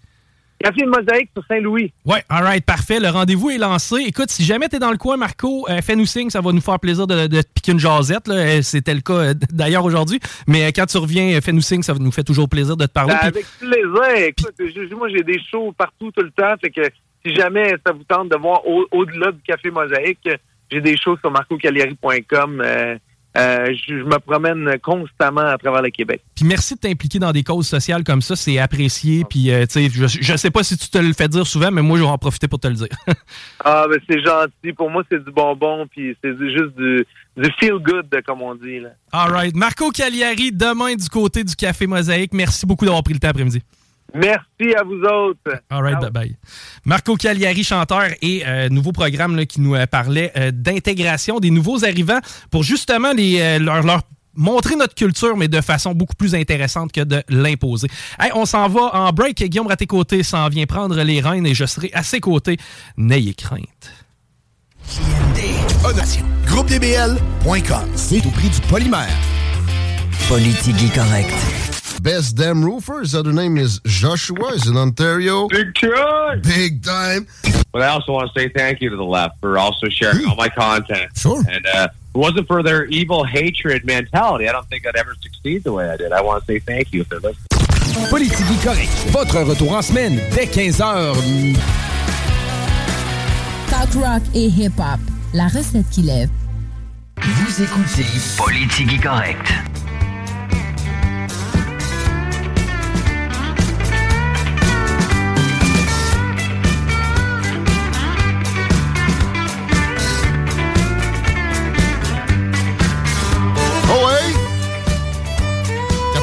Café 0.58 0.80
de 0.82 0.86
Mosaïque 0.88 1.28
sur 1.34 1.44
Saint-Louis. 1.46 1.92
Ouais, 2.06 2.22
alright, 2.30 2.64
parfait. 2.64 2.98
Le 2.98 3.08
rendez-vous 3.10 3.50
est 3.50 3.58
lancé. 3.58 3.96
Écoute, 4.06 4.30
si 4.30 4.42
jamais 4.42 4.68
t'es 4.68 4.78
dans 4.78 4.90
le 4.90 4.96
coin, 4.96 5.18
Marco, 5.18 5.66
euh, 5.68 5.82
fais-nous 5.82 6.06
signe, 6.06 6.30
ça 6.30 6.40
va 6.40 6.50
nous 6.52 6.62
faire 6.62 6.80
plaisir 6.80 7.06
de, 7.06 7.26
de 7.26 7.42
te 7.42 7.48
piquer 7.54 7.72
une 7.72 7.78
jasette. 7.78 8.26
Euh, 8.30 8.62
C'était 8.62 8.94
le 8.94 9.02
cas 9.02 9.12
euh, 9.12 9.34
d'ailleurs 9.52 9.84
aujourd'hui. 9.84 10.18
Mais 10.46 10.64
euh, 10.64 10.70
quand 10.74 10.86
tu 10.86 10.96
reviens, 10.96 11.38
fais-nous 11.42 11.60
signe, 11.60 11.82
ça 11.82 11.92
nous 11.92 12.10
fait 12.10 12.24
toujours 12.24 12.48
plaisir 12.48 12.74
de 12.78 12.86
te 12.86 12.90
parler. 12.92 13.12
Ben, 13.20 13.26
avec 13.28 13.44
plaisir. 13.58 14.28
Écoute, 14.28 14.54
moi, 14.96 15.10
j'ai 15.10 15.22
des 15.24 15.38
shows 15.50 15.72
partout 15.76 16.10
tout 16.10 16.22
le 16.24 16.30
temps. 16.30 16.54
Fait 16.58 16.70
que 16.70 16.80
si 17.26 17.34
jamais 17.34 17.74
ça 17.86 17.92
vous 17.92 18.04
tente 18.04 18.30
de 18.30 18.36
voir 18.36 18.66
au- 18.66 18.86
au-delà 18.92 19.32
du 19.32 19.40
Café 19.46 19.70
Mosaïque, 19.70 20.26
j'ai 20.70 20.80
des 20.80 20.96
shows 20.96 21.16
sur 21.18 21.30
marcocalieri.com. 21.30 22.62
Euh, 22.64 22.96
euh, 23.36 23.66
je, 23.86 23.98
je 23.98 24.02
me 24.02 24.18
promène 24.18 24.78
constamment 24.82 25.42
à 25.42 25.58
travers 25.58 25.82
le 25.82 25.90
Québec. 25.90 26.22
Puis 26.34 26.46
merci 26.46 26.74
de 26.74 26.80
t'impliquer 26.80 27.18
dans 27.18 27.32
des 27.32 27.42
causes 27.42 27.66
sociales 27.68 28.02
comme 28.02 28.22
ça, 28.22 28.34
c'est 28.34 28.58
apprécié. 28.58 29.24
Puis, 29.28 29.50
euh, 29.50 29.66
tu 29.66 29.88
sais, 29.88 29.90
je, 29.92 30.06
je 30.06 30.36
sais 30.36 30.50
pas 30.50 30.62
si 30.62 30.78
tu 30.78 30.88
te 30.88 30.96
le 30.96 31.12
fais 31.12 31.28
dire 31.28 31.46
souvent, 31.46 31.70
mais 31.70 31.82
moi, 31.82 31.98
je 31.98 32.02
vais 32.02 32.08
en 32.08 32.16
profiter 32.16 32.48
pour 32.48 32.60
te 32.60 32.68
le 32.68 32.74
dire. 32.74 32.88
Ah, 33.64 33.86
ben 33.90 33.98
c'est 34.08 34.22
gentil. 34.22 34.72
Pour 34.76 34.90
moi, 34.90 35.02
c'est 35.10 35.24
du 35.24 35.30
bonbon, 35.32 35.86
puis 35.90 36.16
c'est 36.22 36.36
juste 36.38 36.76
du, 36.76 37.04
du 37.36 37.50
feel-good, 37.58 38.06
comme 38.24 38.42
on 38.42 38.54
dit. 38.54 38.78
Là. 38.78 38.90
All 39.12 39.32
right. 39.32 39.56
Marco 39.56 39.90
Cagliari, 39.90 40.52
demain 40.52 40.94
du 40.94 41.08
côté 41.08 41.42
du 41.42 41.56
Café 41.56 41.86
Mosaïque. 41.88 42.32
Merci 42.32 42.64
beaucoup 42.64 42.84
d'avoir 42.84 43.02
pris 43.02 43.14
le 43.14 43.18
temps 43.18 43.28
après-midi. 43.28 43.62
Merci 44.14 44.74
à 44.76 44.82
vous 44.82 45.00
autres. 45.02 45.60
All 45.70 45.82
right, 45.82 45.98
bye-bye. 45.98 46.36
Marco 46.84 47.16
Cagliari, 47.16 47.64
chanteur 47.64 48.08
et 48.22 48.42
euh, 48.46 48.68
nouveau 48.68 48.92
programme 48.92 49.36
là, 49.36 49.46
qui 49.46 49.60
nous 49.60 49.74
euh, 49.74 49.86
parlait 49.86 50.32
euh, 50.36 50.50
d'intégration 50.52 51.38
des 51.38 51.50
nouveaux 51.50 51.84
arrivants 51.84 52.20
pour 52.50 52.62
justement 52.62 53.12
les, 53.12 53.40
euh, 53.40 53.58
leur, 53.58 53.82
leur 53.82 54.02
montrer 54.36 54.76
notre 54.76 54.94
culture, 54.94 55.36
mais 55.36 55.48
de 55.48 55.60
façon 55.60 55.92
beaucoup 55.92 56.14
plus 56.14 56.34
intéressante 56.34 56.92
que 56.92 57.00
de 57.02 57.22
l'imposer. 57.28 57.88
Hey, 58.18 58.30
on 58.34 58.46
s'en 58.46 58.68
va 58.68 58.94
en 58.94 59.10
break. 59.12 59.42
Guillaume 59.42 59.66
Raté-Côté 59.66 60.22
s'en 60.22 60.48
vient 60.48 60.66
prendre 60.66 61.02
les 61.02 61.20
rênes 61.20 61.46
et 61.46 61.54
je 61.54 61.64
serai 61.64 61.90
à 61.92 62.02
ses 62.02 62.20
côtés. 62.20 62.56
N'ayez 62.96 63.34
crainte. 63.34 63.92
GroupeDBL.com. 66.46 67.88
C'est 67.94 68.24
au 68.24 68.30
prix 68.30 68.48
du 68.48 68.60
polymère. 68.68 69.08
Politique 70.28 70.94
correct. 70.94 71.32
Best 72.06 72.36
Damn 72.36 72.64
Roofer. 72.64 73.00
His 73.00 73.16
other 73.16 73.32
name 73.32 73.56
is 73.56 73.80
Joshua. 73.84 74.52
He's 74.52 74.68
in 74.68 74.76
Ontario. 74.76 75.48
Big 75.48 75.74
time. 75.74 76.40
Big 76.40 76.84
time. 76.84 77.26
But 77.72 77.82
I 77.82 77.88
also 77.88 78.12
want 78.12 78.32
to 78.32 78.40
say 78.40 78.48
thank 78.48 78.80
you 78.80 78.90
to 78.90 78.96
the 78.96 79.02
left 79.02 79.40
for 79.40 79.58
also 79.58 79.88
sharing 79.88 80.24
all 80.24 80.36
my 80.36 80.48
content. 80.48 81.10
Sure. 81.16 81.42
And 81.50 81.66
uh, 81.66 81.88
if 81.90 82.14
it 82.14 82.18
wasn't 82.18 82.46
for 82.46 82.62
their 82.62 82.84
evil 82.84 83.24
hatred 83.24 83.84
mentality, 83.84 84.48
I 84.48 84.52
don't 84.52 84.68
think 84.68 84.86
I'd 84.86 84.94
ever 84.94 85.16
succeed 85.20 85.64
the 85.64 85.72
way 85.72 85.90
I 85.90 85.96
did. 85.96 86.12
I 86.12 86.20
want 86.20 86.46
to 86.46 86.46
say 86.46 86.60
thank 86.60 86.92
you 86.92 87.00
if 87.00 87.08
they're 87.08 87.18
listening. 87.18 88.08
Politique 88.08 88.62
correct. 88.62 89.10
Votre 89.10 89.42
retour 89.42 89.72
en 89.72 89.82
semaine 89.82 90.20
dès 90.32 90.46
15h. 90.46 91.56
Talk 93.68 93.94
rock 94.00 94.22
et 94.32 94.48
hip-hop. 94.48 95.00
La 95.34 95.48
recette 95.48 95.90
qui 95.90 96.02
lève. 96.02 96.30
Vous 97.20 97.62
écoutez 97.64 98.06
Politique 98.38 99.02
correct. 99.02 99.52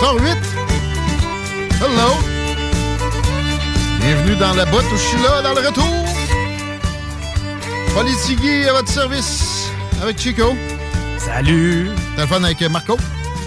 14-8. 0.03 0.35
Hello! 1.79 2.11
Bienvenue 4.01 4.35
dans 4.35 4.53
la 4.53 4.65
botte 4.65 4.83
où 4.91 4.97
je 4.97 5.01
suis 5.01 5.21
là, 5.21 5.41
dans 5.41 5.53
le 5.53 5.65
retour. 5.65 5.87
Politigui 7.95 8.67
à 8.67 8.73
votre 8.73 8.89
service 8.89 9.69
avec 10.01 10.19
Chico. 10.19 10.57
Salut! 11.17 11.87
Téléphone 12.17 12.43
avec 12.43 12.61
Marco? 12.69 12.97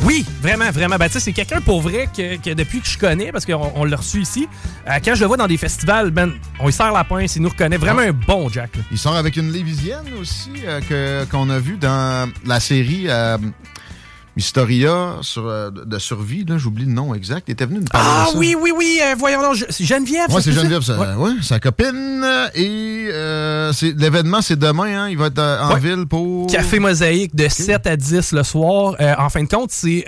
Oui, 0.03 0.25
vraiment, 0.41 0.71
vraiment. 0.71 0.97
Ben, 0.97 1.09
tu 1.09 1.13
sais, 1.13 1.21
c'est 1.21 1.35
quelqu'un 1.35 1.61
pour 1.61 1.83
vrai 1.83 2.09
que, 2.17 2.37
que 2.37 2.55
depuis 2.55 2.81
que 2.81 2.89
je 2.89 2.97
connais, 2.97 3.33
parce 3.33 3.45
qu'on 3.45 3.73
on 3.75 3.85
l'a 3.85 3.99
reçu 3.99 4.23
ici, 4.23 4.49
euh, 4.89 4.99
quand 5.05 5.15
je 5.15 5.21
le 5.21 5.27
vois 5.27 5.37
dans 5.37 5.49
des 5.49 5.59
festivals, 5.59 6.11
ben, 6.11 6.33
on 6.59 6.67
lui 6.67 6.73
serre 6.73 6.93
la 6.93 7.05
pince, 7.05 7.37
il 7.37 7.43
nous 7.43 7.51
reconnaît. 7.51 7.77
Vraiment 7.77 8.01
un 8.01 8.13
bon 8.13 8.49
Jack. 8.49 8.77
là. 8.77 8.83
Il 8.91 8.97
sort 8.97 9.17
avec 9.17 9.37
une 9.37 9.53
Lévisienne 9.53 10.15
aussi 10.19 10.53
euh, 10.65 11.27
qu'on 11.27 11.51
a 11.51 11.59
vu 11.59 11.77
dans 11.77 12.31
la 12.47 12.61
série 12.61 13.09
euh, 13.09 13.37
Sur, 14.39 15.47
euh, 15.47 15.71
de 15.71 15.99
survie. 15.99 16.45
là, 16.45 16.59
J'oublie 16.59 16.85
le 16.85 16.93
nom 16.93 17.15
exact. 17.15 17.45
Il 17.49 17.53
était 17.53 17.65
venu 17.67 17.79
nous 17.81 17.85
parler 17.87 18.09
Ah 18.11 18.25
de 18.29 18.33
ça? 18.33 18.39
oui, 18.39 18.55
oui, 18.61 18.71
oui, 18.77 19.01
euh, 19.03 19.15
voyons 19.19 19.41
donc, 19.41 19.65
c'est 19.71 19.85
Geneviève. 19.85 20.31
Ouais, 20.31 20.43
c'est? 20.43 20.53
Geneviève, 20.53 20.83
ça. 20.83 20.99
Ouais. 20.99 21.15
Ouais, 21.15 21.33
sa 21.43 21.59
copine. 21.59 22.23
Et 22.55 23.09
euh, 23.11 23.73
l'événement, 23.97 24.41
c'est 24.43 24.59
demain. 24.59 25.05
Hein, 25.05 25.09
il 25.11 25.17
va 25.19 25.27
être 25.27 25.39
euh, 25.39 25.63
en 25.63 25.75
Ouais. 25.75 25.81
ville 25.81 26.07
pour. 26.07 26.47
Café 26.49 26.79
Mosaïque 26.79 27.35
de 27.35 27.49
7 27.49 27.87
à 27.87 27.97
10 27.97 28.33
le 28.33 28.43
soir. 28.43 28.95
En 29.19 29.29
fin 29.31 29.43
de 29.43 29.49
compte, 29.49 29.71
c'est 29.73 30.05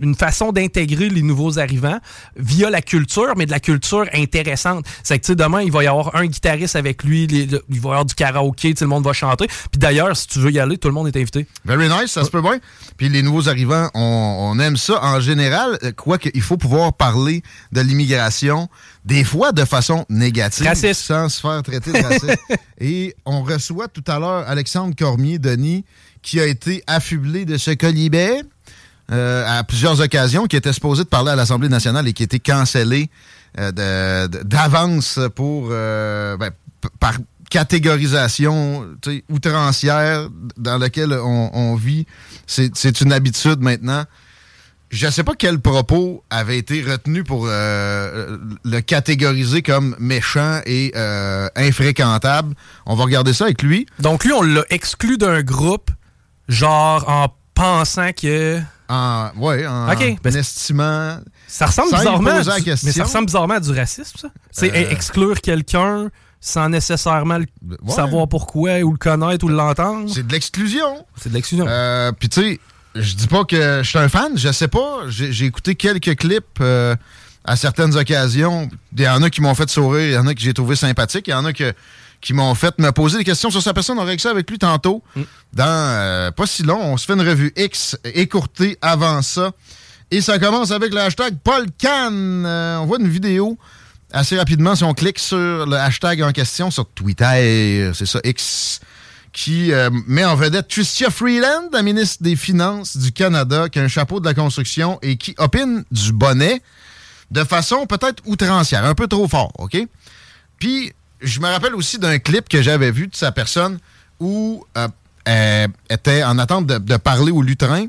une 0.00 0.14
façon 0.14 0.52
d'intégrer 0.52 1.08
les 1.08 1.22
nouveaux 1.22 1.58
arrivants 1.58 1.98
via 2.36 2.68
la 2.70 2.82
culture, 2.82 3.32
mais 3.36 3.46
de 3.46 3.50
la 3.50 3.60
culture 3.60 4.04
intéressante. 4.14 4.84
C'est 5.02 5.18
que, 5.18 5.24
tu 5.24 5.32
sais, 5.32 5.36
demain, 5.36 5.62
il 5.62 5.72
va 5.72 5.84
y 5.84 5.86
avoir 5.86 6.14
un 6.16 6.26
guitariste 6.26 6.76
avec 6.76 7.02
lui, 7.04 7.26
les- 7.26 7.46
le- 7.46 7.62
il 7.70 7.80
va 7.80 7.88
y 7.88 7.92
avoir 7.92 8.04
du 8.04 8.14
karaoké, 8.14 8.74
sais, 8.76 8.84
le 8.84 8.88
monde 8.88 9.04
va 9.04 9.12
chanter. 9.12 9.46
Puis 9.46 9.78
d'ailleurs, 9.78 10.16
si 10.16 10.26
tu 10.26 10.38
veux 10.38 10.50
y 10.50 10.58
aller, 10.58 10.76
tout 10.78 10.88
le 10.88 10.94
monde 10.94 11.06
est 11.08 11.16
invité. 11.16 11.46
Very 11.64 11.88
nice, 11.88 12.12
ça 12.12 12.24
se 12.24 12.30
peut 12.30 12.42
bien. 12.42 12.58
Puis 12.96 13.08
les 13.08 13.22
nouveaux 13.22 13.48
arrivants 13.48 13.69
On, 13.94 14.52
on 14.54 14.58
aime 14.58 14.76
ça 14.76 15.02
en 15.02 15.20
général, 15.20 15.78
quoique 15.96 16.28
il 16.34 16.42
faut 16.42 16.56
pouvoir 16.56 16.92
parler 16.92 17.42
de 17.72 17.80
l'immigration, 17.80 18.68
des 19.04 19.24
fois 19.24 19.52
de 19.52 19.64
façon 19.64 20.04
négative, 20.08 20.66
Raciste. 20.66 21.02
sans 21.02 21.28
se 21.28 21.40
faire 21.40 21.62
traiter 21.62 21.92
de 21.92 22.02
raciste. 22.02 22.38
Et 22.80 23.14
on 23.24 23.42
reçoit 23.42 23.88
tout 23.88 24.04
à 24.06 24.18
l'heure 24.18 24.48
Alexandre 24.48 24.94
Cormier-Denis, 24.96 25.84
qui 26.22 26.40
a 26.40 26.46
été 26.46 26.82
affublé 26.86 27.44
de 27.44 27.56
ce 27.56 27.70
colibet 27.70 28.42
euh, 29.12 29.44
à 29.46 29.64
plusieurs 29.64 30.00
occasions, 30.00 30.46
qui 30.46 30.56
était 30.56 30.72
supposé 30.72 31.04
de 31.04 31.08
parler 31.08 31.30
à 31.32 31.36
l'Assemblée 31.36 31.68
nationale 31.68 32.06
et 32.06 32.12
qui 32.12 32.22
a 32.22 32.24
été 32.24 32.38
cancellé 32.38 33.10
euh, 33.58 34.28
d'avance 34.28 35.18
pour 35.34 35.68
euh, 35.70 36.36
ben, 36.36 36.50
par 37.00 37.14
catégorisation 37.50 38.86
outrancière 39.28 40.28
dans 40.56 40.78
laquelle 40.78 41.12
on, 41.12 41.50
on 41.52 41.74
vit. 41.74 42.06
C'est 42.46 43.00
une 43.00 43.12
habitude 43.12 43.60
maintenant. 43.60 44.04
Je 44.90 45.06
ne 45.06 45.12
sais 45.12 45.22
pas 45.22 45.34
quel 45.38 45.60
propos 45.60 46.24
avait 46.30 46.58
été 46.58 46.82
retenu 46.82 47.22
pour 47.22 47.46
euh, 47.48 48.38
le 48.64 48.80
catégoriser 48.80 49.62
comme 49.62 49.94
méchant 50.00 50.60
et 50.66 50.90
euh, 50.96 51.48
infréquentable. 51.54 52.54
On 52.86 52.96
va 52.96 53.04
regarder 53.04 53.32
ça 53.32 53.44
avec 53.44 53.62
lui. 53.62 53.86
Donc 54.00 54.24
lui, 54.24 54.32
on 54.32 54.42
l'a 54.42 54.64
exclu 54.70 55.16
d'un 55.16 55.42
groupe, 55.42 55.92
genre 56.48 57.04
en 57.08 57.28
pensant 57.54 58.10
que... 58.12 58.58
En, 58.88 59.30
ouais, 59.36 59.64
en 59.64 59.92
OK, 59.92 60.16
ben, 60.24 60.34
estimant... 60.36 61.20
Ça 61.46 61.66
ressemble 61.66 61.92
bizarrement, 61.96 62.30
à 62.30 62.42
du- 62.60 62.70
mais 62.82 62.90
ça 62.92 63.04
ressemble 63.04 63.26
bizarrement 63.26 63.54
à 63.54 63.60
du 63.60 63.70
racisme, 63.70 64.18
ça. 64.18 64.28
C'est 64.50 64.72
Euh, 64.74 64.90
exclure 64.90 65.40
quelqu'un 65.40 66.10
sans 66.40 66.68
nécessairement 66.68 67.38
le- 67.38 67.46
ouais. 67.82 67.92
savoir 67.94 68.26
pourquoi 68.28 68.80
ou 68.80 68.92
le 68.92 68.98
connaître 68.98 69.44
ou 69.44 69.48
l'entendre. 69.48 70.10
C'est 70.12 70.26
de 70.26 70.32
l'exclusion. 70.32 71.04
C'est 71.16 71.28
de 71.28 71.34
l'exclusion. 71.34 71.66
Euh, 71.68 72.12
Puis 72.18 72.28
tu 72.30 72.40
sais, 72.40 72.60
je 72.94 73.14
dis 73.14 73.26
pas 73.26 73.44
que 73.44 73.80
je 73.82 73.88
suis 73.88 73.98
un 73.98 74.08
fan, 74.08 74.32
je 74.36 74.50
sais 74.50 74.68
pas. 74.68 75.00
J'ai 75.08 75.44
écouté 75.44 75.74
quelques 75.74 76.16
clips 76.16 76.44
euh, 76.60 76.96
à 77.44 77.56
certaines 77.56 77.96
occasions. 77.96 78.68
Il 78.96 79.02
y 79.02 79.08
en 79.08 79.22
a 79.22 79.30
qui 79.30 79.40
m'ont 79.42 79.54
fait 79.54 79.68
sourire, 79.68 80.06
il 80.06 80.12
y 80.14 80.18
en 80.18 80.26
a 80.26 80.34
que 80.34 80.40
j'ai 80.40 80.54
trouvé 80.54 80.76
sympathique, 80.76 81.28
il 81.28 81.32
y 81.32 81.34
en 81.34 81.44
a 81.44 81.52
que, 81.52 81.72
qui 82.22 82.32
m'ont 82.32 82.54
fait 82.54 82.78
me 82.78 82.90
poser 82.90 83.18
des 83.18 83.24
questions 83.24 83.50
sur 83.50 83.62
sa 83.62 83.74
personne. 83.74 83.98
On 83.98 84.04
règle 84.04 84.20
ça 84.20 84.30
avec 84.30 84.48
lui 84.50 84.58
tantôt. 84.58 85.02
Dans 85.52 85.64
euh, 85.66 86.30
pas 86.30 86.46
si 86.46 86.62
long, 86.62 86.80
on 86.80 86.96
se 86.96 87.04
fait 87.06 87.12
une 87.14 87.20
revue 87.28 87.52
X 87.56 87.98
écourtée 88.04 88.78
avant 88.82 89.20
ça. 89.22 89.52
Et 90.10 90.20
ça 90.20 90.38
commence 90.38 90.70
avec 90.72 90.92
le 90.92 91.00
hashtag 91.00 91.36
Paul 91.44 91.66
Can. 91.80 92.12
On 92.80 92.86
voit 92.86 92.98
une 92.98 93.08
vidéo 93.08 93.56
assez 94.12 94.36
rapidement 94.36 94.74
si 94.74 94.84
on 94.84 94.94
clique 94.94 95.18
sur 95.18 95.66
le 95.66 95.76
hashtag 95.76 96.22
en 96.22 96.32
question 96.32 96.70
sur 96.70 96.86
Twitter, 96.86 97.90
c'est 97.94 98.06
ça, 98.06 98.20
X, 98.24 98.80
qui 99.32 99.72
euh, 99.72 99.90
met 100.06 100.24
en 100.24 100.34
vedette 100.34 100.68
Chrystia 100.68 101.10
Freeland, 101.10 101.68
la 101.72 101.82
ministre 101.82 102.22
des 102.22 102.36
Finances 102.36 102.96
du 102.96 103.12
Canada, 103.12 103.68
qui 103.68 103.78
a 103.78 103.82
un 103.82 103.88
chapeau 103.88 104.20
de 104.20 104.24
la 104.24 104.34
construction 104.34 104.98
et 105.02 105.16
qui 105.16 105.34
opine 105.38 105.84
du 105.90 106.12
bonnet 106.12 106.62
de 107.30 107.44
façon 107.44 107.86
peut-être 107.86 108.22
outrancière, 108.26 108.84
un 108.84 108.94
peu 108.94 109.06
trop 109.06 109.28
fort, 109.28 109.52
OK? 109.58 109.76
Puis, 110.58 110.92
je 111.20 111.40
me 111.40 111.46
rappelle 111.46 111.74
aussi 111.74 111.98
d'un 111.98 112.18
clip 112.18 112.48
que 112.48 112.60
j'avais 112.60 112.90
vu 112.90 113.06
de 113.06 113.14
sa 113.14 113.30
personne 113.30 113.78
où 114.18 114.64
euh, 114.76 114.88
elle 115.24 115.70
était 115.88 116.24
en 116.24 116.38
attente 116.38 116.66
de, 116.66 116.96
parler 116.96 117.30
au 117.30 117.42
lutrin. 117.42 117.86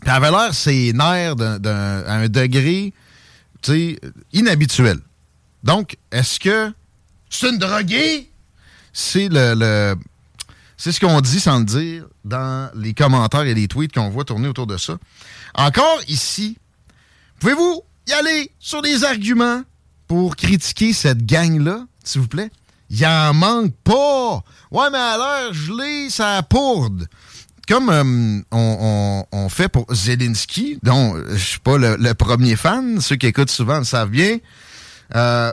Puis 0.00 0.10
elle 0.10 0.12
avait 0.12 0.30
l'air 0.30 0.54
ses 0.54 0.92
nerfs 0.92 1.36
d'un- 1.36 2.02
à 2.06 2.14
un 2.14 2.28
degré 2.28 2.92
inhabituel. 4.32 4.98
Donc, 5.66 5.96
est-ce 6.12 6.38
que 6.38 6.72
c'est 7.28 7.50
une 7.50 7.58
droguée? 7.58 8.30
C'est 8.92 9.28
le, 9.28 9.96
c'est 10.76 10.92
ce 10.92 11.00
qu'on 11.00 11.20
dit 11.20 11.40
sans 11.40 11.58
le 11.58 11.64
dire 11.64 12.04
dans 12.24 12.70
les 12.76 12.94
commentaires 12.94 13.42
et 13.42 13.52
les 13.52 13.66
tweets 13.66 13.92
qu'on 13.92 14.08
voit 14.08 14.24
tourner 14.24 14.46
autour 14.46 14.68
de 14.68 14.76
ça. 14.76 14.96
Encore 15.54 16.00
ici, 16.06 16.56
pouvez-vous 17.40 17.82
y 18.06 18.12
aller 18.12 18.52
sur 18.60 18.80
des 18.80 19.02
arguments 19.02 19.62
pour 20.06 20.36
critiquer 20.36 20.92
cette 20.92 21.26
gang-là, 21.26 21.84
s'il 22.04 22.20
vous 22.20 22.28
plaît? 22.28 22.50
Il 22.88 23.04
en 23.04 23.34
manque 23.34 23.74
pas! 23.82 24.44
Ouais, 24.70 24.88
mais 24.92 24.98
à 24.98 25.18
l'air 25.18 25.52
gelé, 25.52 26.10
ça 26.10 26.40
pourde. 26.48 27.08
Comme 27.66 27.90
euh, 27.90 28.40
on 29.32 29.48
fait 29.48 29.68
pour 29.68 29.92
Zelensky, 29.92 30.78
dont 30.84 31.16
euh, 31.16 31.24
je 31.32 31.44
suis 31.44 31.58
pas 31.58 31.76
le, 31.76 31.96
le 31.96 32.14
premier 32.14 32.54
fan, 32.54 33.00
ceux 33.00 33.16
qui 33.16 33.26
écoutent 33.26 33.50
souvent 33.50 33.78
le 33.78 33.84
savent 33.84 34.10
bien, 34.10 34.38
euh, 35.14 35.52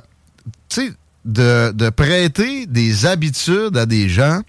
tu 0.70 0.88
sais, 0.88 0.94
de, 1.26 1.72
de 1.72 1.90
prêter 1.90 2.66
des 2.66 3.06
habitudes 3.06 3.78
à 3.78 3.86
des 3.86 4.10
gens 4.10 4.42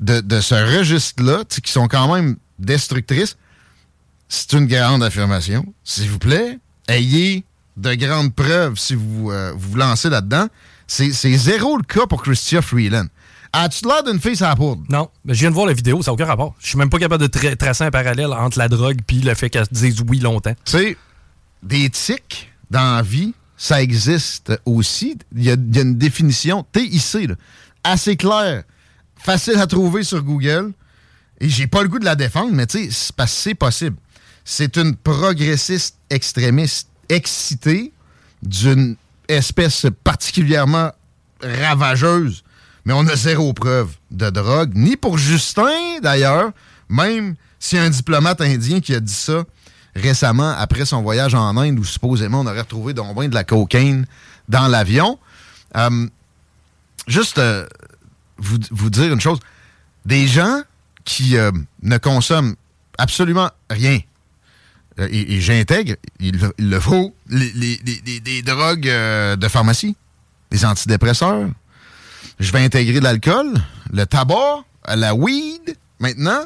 de, 0.00 0.20
de 0.20 0.40
ce 0.40 0.54
registre-là, 0.54 1.44
qui 1.44 1.70
sont 1.70 1.88
quand 1.88 2.14
même 2.14 2.36
destructrices, 2.58 3.36
c'est 4.28 4.52
une 4.54 4.66
grande 4.66 5.02
affirmation. 5.02 5.64
S'il 5.84 6.08
vous 6.08 6.18
plaît, 6.18 6.58
ayez 6.88 7.44
de 7.76 7.94
grandes 7.94 8.34
preuves 8.34 8.78
si 8.78 8.94
vous 8.94 9.30
euh, 9.30 9.52
vous, 9.56 9.76
lancez 9.76 10.08
là-dedans. 10.10 10.46
C'est 10.86 11.12
zéro 11.12 11.76
le 11.76 11.84
cas 11.84 12.06
pour 12.06 12.22
Christia 12.22 12.60
Freeland. 12.60 13.06
As-tu 13.54 13.86
l'air 13.86 14.02
d'une 14.02 14.20
fille 14.20 14.36
la 14.40 14.56
poudre? 14.56 14.82
Non, 14.88 15.10
mais 15.24 15.34
je 15.34 15.40
viens 15.40 15.50
de 15.50 15.54
voir 15.54 15.66
la 15.66 15.72
vidéo, 15.74 16.02
ça 16.02 16.10
n'a 16.10 16.14
aucun 16.14 16.24
rapport. 16.24 16.54
Je 16.58 16.68
suis 16.68 16.78
même 16.78 16.90
pas 16.90 16.98
capable 16.98 17.26
de 17.26 17.28
tra- 17.28 17.54
tracer 17.56 17.84
un 17.84 17.90
parallèle 17.90 18.32
entre 18.32 18.58
la 18.58 18.68
drogue 18.68 18.98
puis 19.06 19.20
le 19.20 19.34
fait 19.34 19.50
qu'elle 19.50 19.66
dise 19.70 20.02
oui 20.08 20.20
longtemps. 20.20 20.54
Tu 20.64 20.72
sais, 20.72 20.96
des 21.62 21.90
tics 21.90 22.50
dans 22.70 22.96
la 22.96 23.02
vie, 23.02 23.34
ça 23.62 23.80
existe 23.80 24.52
aussi. 24.64 25.16
Il 25.36 25.44
y 25.44 25.48
a, 25.48 25.54
une 25.54 25.94
définition 25.94 26.66
TIC, 26.72 27.28
là, 27.28 27.36
assez 27.84 28.16
claire, 28.16 28.64
facile 29.14 29.56
à 29.58 29.68
trouver 29.68 30.02
sur 30.02 30.20
Google. 30.20 30.72
Et 31.38 31.48
j'ai 31.48 31.68
pas 31.68 31.84
le 31.84 31.88
goût 31.88 32.00
de 32.00 32.04
la 32.04 32.16
défendre, 32.16 32.50
mais 32.52 32.66
tu 32.66 32.90
sais, 32.90 33.12
c'est 33.28 33.54
possible. 33.54 33.96
C'est 34.44 34.76
une 34.76 34.96
progressiste 34.96 35.96
extrémiste 36.10 36.88
excitée 37.08 37.92
d'une 38.42 38.96
espèce 39.28 39.86
particulièrement 40.02 40.90
ravageuse, 41.40 42.42
mais 42.84 42.94
on 42.94 43.06
a 43.06 43.14
zéro 43.14 43.52
preuve 43.52 43.90
de 44.10 44.28
drogue, 44.30 44.72
ni 44.74 44.96
pour 44.96 45.18
Justin 45.18 46.00
d'ailleurs, 46.02 46.50
même 46.88 47.36
si 47.60 47.78
un 47.78 47.90
diplomate 47.90 48.40
indien 48.40 48.80
qui 48.80 48.92
a 48.92 48.98
dit 48.98 49.14
ça 49.14 49.44
récemment 49.94 50.54
après 50.56 50.84
son 50.84 51.02
voyage 51.02 51.34
en 51.34 51.56
Inde 51.56 51.78
où 51.78 51.84
supposément 51.84 52.40
on 52.40 52.46
aurait 52.46 52.60
retrouvé 52.60 52.94
donc 52.94 53.16
de 53.16 53.34
la 53.34 53.44
cocaïne 53.44 54.06
dans 54.48 54.68
l'avion. 54.68 55.18
Euh, 55.76 56.06
juste 57.06 57.38
euh, 57.38 57.66
vous, 58.38 58.58
vous 58.70 58.90
dire 58.90 59.12
une 59.12 59.20
chose. 59.20 59.38
Des 60.04 60.26
gens 60.26 60.62
qui 61.04 61.36
euh, 61.36 61.50
ne 61.82 61.98
consomment 61.98 62.54
absolument 62.98 63.50
rien, 63.70 63.98
et, 64.98 65.40
j'intègre, 65.40 65.94
il, 66.20 66.38
le- 66.58 66.80
faut, 66.80 67.14
les, 67.30 68.42
drogues 68.42 68.82
de 68.82 69.48
pharmacie, 69.48 69.96
les 70.50 70.66
antidépresseurs. 70.66 71.48
Je 72.38 72.52
vais 72.52 72.62
intégrer 72.62 72.98
de 72.98 73.04
l'alcool, 73.04 73.54
le 73.90 74.04
tabac, 74.04 74.64
la 74.86 75.14
weed, 75.14 75.76
maintenant 75.98 76.44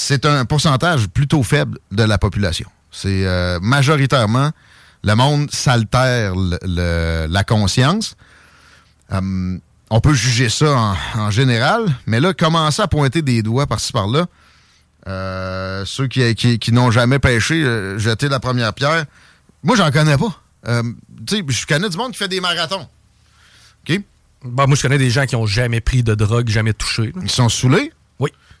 c'est 0.00 0.24
un 0.26 0.44
pourcentage 0.44 1.08
plutôt 1.08 1.42
faible 1.42 1.78
de 1.90 2.04
la 2.04 2.18
population. 2.18 2.70
C'est 2.92 3.26
euh, 3.26 3.58
majoritairement 3.60 4.52
le 5.02 5.14
monde 5.14 5.50
s'altère 5.52 6.34
la 6.36 7.44
conscience. 7.44 8.16
Hum, 9.10 9.58
on 9.90 10.00
peut 10.00 10.12
juger 10.14 10.48
ça 10.50 10.70
en, 10.72 10.96
en 11.20 11.30
général, 11.30 11.84
mais 12.06 12.20
là, 12.20 12.32
commencer 12.32 12.80
à 12.82 12.86
pointer 12.88 13.22
des 13.22 13.42
doigts 13.42 13.66
par-ci 13.66 13.90
par-là, 13.92 14.26
euh, 15.08 15.84
ceux 15.84 16.06
qui, 16.06 16.34
qui- 16.36 16.58
qui 16.58 16.72
n'ont 16.72 16.90
jamais 16.90 17.18
pêché, 17.18 17.62
euh, 17.64 17.98
jeter 17.98 18.28
la 18.28 18.38
première 18.38 18.74
pierre, 18.74 19.04
moi, 19.64 19.74
j'en 19.76 19.90
connais 19.90 20.16
pas. 20.16 20.40
Euh, 20.68 20.82
tu 21.26 21.36
sais, 21.38 21.44
je 21.48 21.66
connais 21.66 21.88
du 21.88 21.96
monde 21.96 22.12
qui 22.12 22.18
fait 22.18 22.28
des 22.28 22.40
marathons. 22.40 22.86
OK? 23.88 24.00
Bah, 24.44 24.66
moi, 24.66 24.76
je 24.76 24.82
connais 24.82 24.98
des 24.98 25.10
gens 25.10 25.26
qui 25.26 25.34
ont 25.36 25.46
jamais 25.46 25.80
pris 25.80 26.02
de 26.02 26.14
drogue, 26.14 26.48
jamais 26.48 26.72
touché. 26.74 27.12
Ils 27.22 27.30
sont 27.30 27.48
saoulés. 27.48 27.92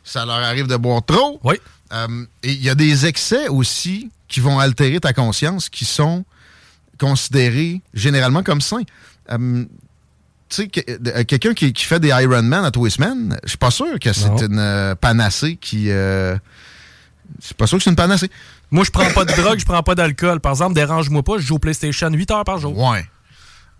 Ça 0.08 0.24
leur 0.24 0.36
arrive 0.36 0.66
de 0.66 0.76
boire 0.76 1.04
trop. 1.04 1.38
Oui. 1.44 1.56
Euh, 1.92 2.24
et 2.42 2.52
il 2.52 2.62
y 2.62 2.70
a 2.70 2.74
des 2.74 3.04
excès 3.06 3.48
aussi 3.48 4.10
qui 4.26 4.40
vont 4.40 4.58
altérer 4.58 5.00
ta 5.00 5.12
conscience, 5.12 5.68
qui 5.68 5.84
sont 5.84 6.24
considérés 6.98 7.82
généralement 7.94 8.42
comme 8.42 8.60
sains. 8.60 8.82
Euh, 9.30 9.64
tu 10.48 10.62
sais, 10.62 10.70
euh, 10.88 11.24
quelqu'un 11.24 11.52
qui, 11.52 11.72
qui 11.74 11.84
fait 11.84 12.00
des 12.00 12.08
Ironman 12.08 12.64
à 12.64 12.70
tous 12.70 12.84
les 12.86 12.90
semaines, 12.90 13.38
je 13.44 13.50
suis 13.50 13.58
pas 13.58 13.70
sûr 13.70 13.98
que 14.00 14.12
c'est 14.12 14.28
une 14.42 14.94
panacée 15.00 15.56
qui... 15.56 15.90
euh, 15.90 16.36
je 17.40 17.46
suis 17.46 17.54
pas 17.54 17.66
sûr 17.66 17.76
que 17.76 17.84
c'est 17.84 17.90
une 17.90 17.96
panacée. 17.96 18.30
Moi, 18.70 18.84
je 18.84 18.90
prends 18.90 19.10
pas 19.12 19.26
de 19.26 19.32
drogue, 19.34 19.58
je 19.58 19.66
prends 19.66 19.82
pas 19.82 19.94
d'alcool. 19.94 20.40
Par 20.40 20.52
exemple, 20.52 20.74
dérange-moi 20.74 21.22
pas, 21.22 21.36
je 21.36 21.42
joue 21.42 21.56
au 21.56 21.58
PlayStation 21.58 22.10
8 22.10 22.30
heures 22.30 22.44
par 22.44 22.58
jour. 22.58 22.76
Ouais. 22.78 23.04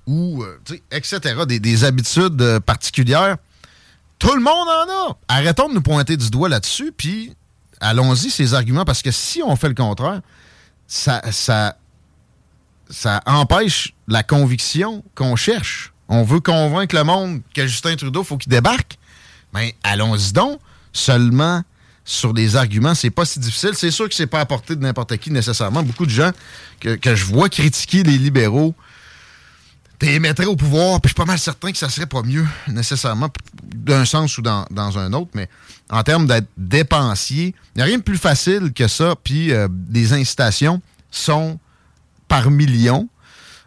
Ou, 0.06 0.44
tu 0.64 0.74
sais, 0.74 0.82
etc. 0.90 1.20
Des, 1.46 1.58
des 1.58 1.84
habitudes 1.84 2.58
particulières. 2.60 3.38
Tout 4.18 4.34
le 4.34 4.40
monde 4.40 4.68
en 4.68 5.10
a. 5.10 5.18
Arrêtons 5.28 5.68
de 5.68 5.74
nous 5.74 5.82
pointer 5.82 6.16
du 6.16 6.30
doigt 6.30 6.48
là-dessus, 6.48 6.92
puis 6.96 7.34
allons-y 7.80 8.30
ces 8.30 8.54
arguments, 8.54 8.84
parce 8.84 9.02
que 9.02 9.10
si 9.10 9.42
on 9.42 9.54
fait 9.56 9.68
le 9.68 9.74
contraire, 9.74 10.20
ça, 10.86 11.22
ça, 11.30 13.22
empêche 13.26 13.94
la 14.08 14.22
conviction 14.22 15.04
qu'on 15.14 15.36
cherche. 15.36 15.92
On 16.08 16.24
veut 16.24 16.40
convaincre 16.40 16.96
le 16.96 17.04
monde 17.04 17.42
que 17.54 17.66
Justin 17.66 17.96
Trudeau, 17.96 18.24
faut 18.24 18.38
qu'il 18.38 18.50
débarque. 18.50 18.98
Mais 19.52 19.74
allons-y 19.82 20.32
donc. 20.32 20.60
Seulement 20.92 21.62
sur 22.04 22.32
les 22.32 22.56
arguments, 22.56 22.94
c'est 22.94 23.10
pas 23.10 23.26
si 23.26 23.38
difficile. 23.38 23.72
C'est 23.74 23.90
sûr 23.90 24.08
que 24.08 24.14
c'est 24.14 24.26
pas 24.26 24.40
à 24.40 24.46
portée 24.46 24.74
de 24.74 24.80
n'importe 24.80 25.16
qui 25.18 25.30
nécessairement. 25.30 25.82
Beaucoup 25.82 26.06
de 26.06 26.10
gens 26.10 26.32
que, 26.80 26.96
que 26.96 27.14
je 27.14 27.26
vois 27.26 27.50
critiquer 27.50 28.02
les 28.02 28.16
libéraux 28.16 28.74
t'es 29.98 30.18
mettrais 30.20 30.46
au 30.46 30.56
pouvoir, 30.56 31.00
puis 31.00 31.08
je 31.08 31.14
suis 31.14 31.14
pas 31.14 31.24
mal 31.24 31.38
certain 31.38 31.72
que 31.72 31.78
ça 31.78 31.88
serait 31.88 32.06
pas 32.06 32.22
mieux, 32.22 32.46
nécessairement, 32.68 33.28
d'un 33.74 34.04
sens 34.04 34.38
ou 34.38 34.42
dans, 34.42 34.64
dans 34.70 34.98
un 34.98 35.12
autre, 35.12 35.30
mais 35.34 35.48
en 35.90 36.02
termes 36.02 36.26
d'être 36.26 36.48
dépensier, 36.56 37.54
il 37.74 37.78
n'y 37.78 37.82
a 37.82 37.84
rien 37.84 37.98
de 37.98 38.02
plus 38.02 38.18
facile 38.18 38.72
que 38.74 38.88
ça, 38.88 39.14
puis 39.22 39.52
euh, 39.52 39.68
les 39.90 40.12
incitations 40.12 40.80
sont 41.10 41.58
par 42.26 42.50
millions. 42.50 43.08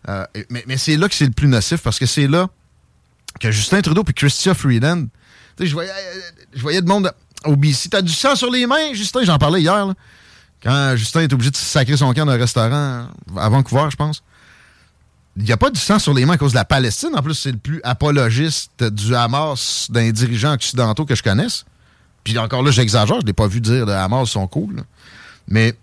Euh, 0.10 0.26
mais 0.50 0.64
mais 0.68 0.78
c'est 0.78 0.98
là 0.98 1.08
que 1.08 1.16
c'est 1.16 1.26
le 1.26 1.32
plus 1.32 1.48
nocif, 1.48 1.82
parce 1.82 2.00
que 2.00 2.06
c'est 2.06 2.28
là 2.28 2.48
que 3.40 3.52
Justin 3.52 3.82
Trudeau 3.82 4.04
puis 4.04 4.14
Christian 4.14 4.54
Freeland, 4.54 5.06
je 5.60 5.72
voyais, 5.74 5.90
euh, 5.90 6.22
je 6.54 6.62
voyais 6.62 6.82
de 6.82 6.88
monde 6.88 7.12
au 7.46 7.56
BC. 7.56 7.90
T'as 7.90 8.02
du 8.02 8.12
sang 8.12 8.36
sur 8.36 8.52
les 8.52 8.66
mains, 8.66 8.94
Justin, 8.94 9.24
j'en 9.24 9.38
parlais 9.38 9.62
hier, 9.62 9.86
là. 9.86 9.94
Quand 10.64 10.96
Justin 10.96 11.22
est 11.22 11.34
obligé 11.34 11.50
de 11.50 11.56
sacrer 11.56 11.98
son 11.98 12.14
camp 12.14 12.26
d'un 12.26 12.38
restaurant 12.38 13.08
à 13.36 13.50
Vancouver, 13.50 13.88
je 13.90 13.96
pense 13.96 14.22
il 15.38 15.44
n'y 15.44 15.52
a 15.52 15.58
pas 15.58 15.70
du 15.70 15.80
sang 15.80 15.98
sur 15.98 16.14
les 16.14 16.26
mains 16.26 16.34
à 16.34 16.38
cause 16.38 16.52
de 16.52 16.58
la 16.58 16.66
Palestine. 16.66 17.12
En 17.16 17.22
plus, 17.22 17.36
c'est 17.36 17.52
le 17.52 17.58
plus 17.58 17.80
apologiste 17.84 18.84
du 18.84 19.16
Hamas 19.16 19.88
d'un 19.90 20.12
dirigeant 20.12 20.54
occidentaux 20.54 21.06
que 21.06 21.16
je 21.16 21.24
connaisse. 21.24 21.66
Puis 22.24 22.38
encore 22.38 22.64
là, 22.64 22.72
j'exagère, 22.72 23.16
je 23.16 23.22
ne 23.22 23.28
l'ai 23.28 23.34
pas 23.34 23.48
vu 23.48 23.62
dire 23.62 23.86
le 23.86 23.94
Hamas 23.94 24.30
sont 24.30 24.48
cool. 24.48 24.84
Mais 25.48 25.74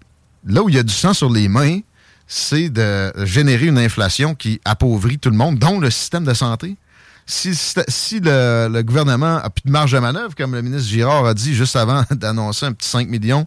là 0.46 0.62
où 0.62 0.68
il 0.68 0.74
y 0.74 0.78
a 0.78 0.82
du 0.82 0.92
sang 0.92 1.14
sur 1.14 1.30
les 1.30 1.49
mains, 1.49 1.80
c'est 2.26 2.68
de 2.68 3.12
générer 3.24 3.66
une 3.66 3.78
inflation 3.78 4.34
qui 4.34 4.61
appauvrit 4.64 5.18
tout 5.18 5.30
le 5.30 5.36
monde, 5.36 5.59
dont 5.59 5.80
le 5.80 5.90
système 5.90 6.24
de 6.24 6.34
santé. 6.34 6.76
Si, 7.24 7.55
si 7.88 8.20
le, 8.20 8.82
gouvernement 8.82 9.36
a 9.36 9.51
plus 9.51 9.62
de 9.66 9.70
marge 9.70 9.92
de 9.92 9.99
manœuvre, 9.99 10.34
comme 10.34 10.55
le 10.55 10.62
ministre 10.62 10.88
Girard 10.88 11.26
a 11.26 11.34
dit 11.34 11.55
juste 11.55 11.76
avant 11.76 12.05
d'annoncer 12.11 12.66
un 12.66 12.72
petit 12.72 12.88
5 12.88 13.09
millions 13.09 13.46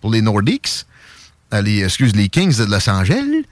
pour 0.00 0.10
les 0.10 0.22
Nordics, 0.22 0.86
euh, 1.54 1.62
les, 1.62 1.84
excuse, 1.84 2.16
les 2.16 2.28
Kings 2.28 2.56
de 2.56 2.64
Los 2.64 2.88
Angeles, 2.88 3.44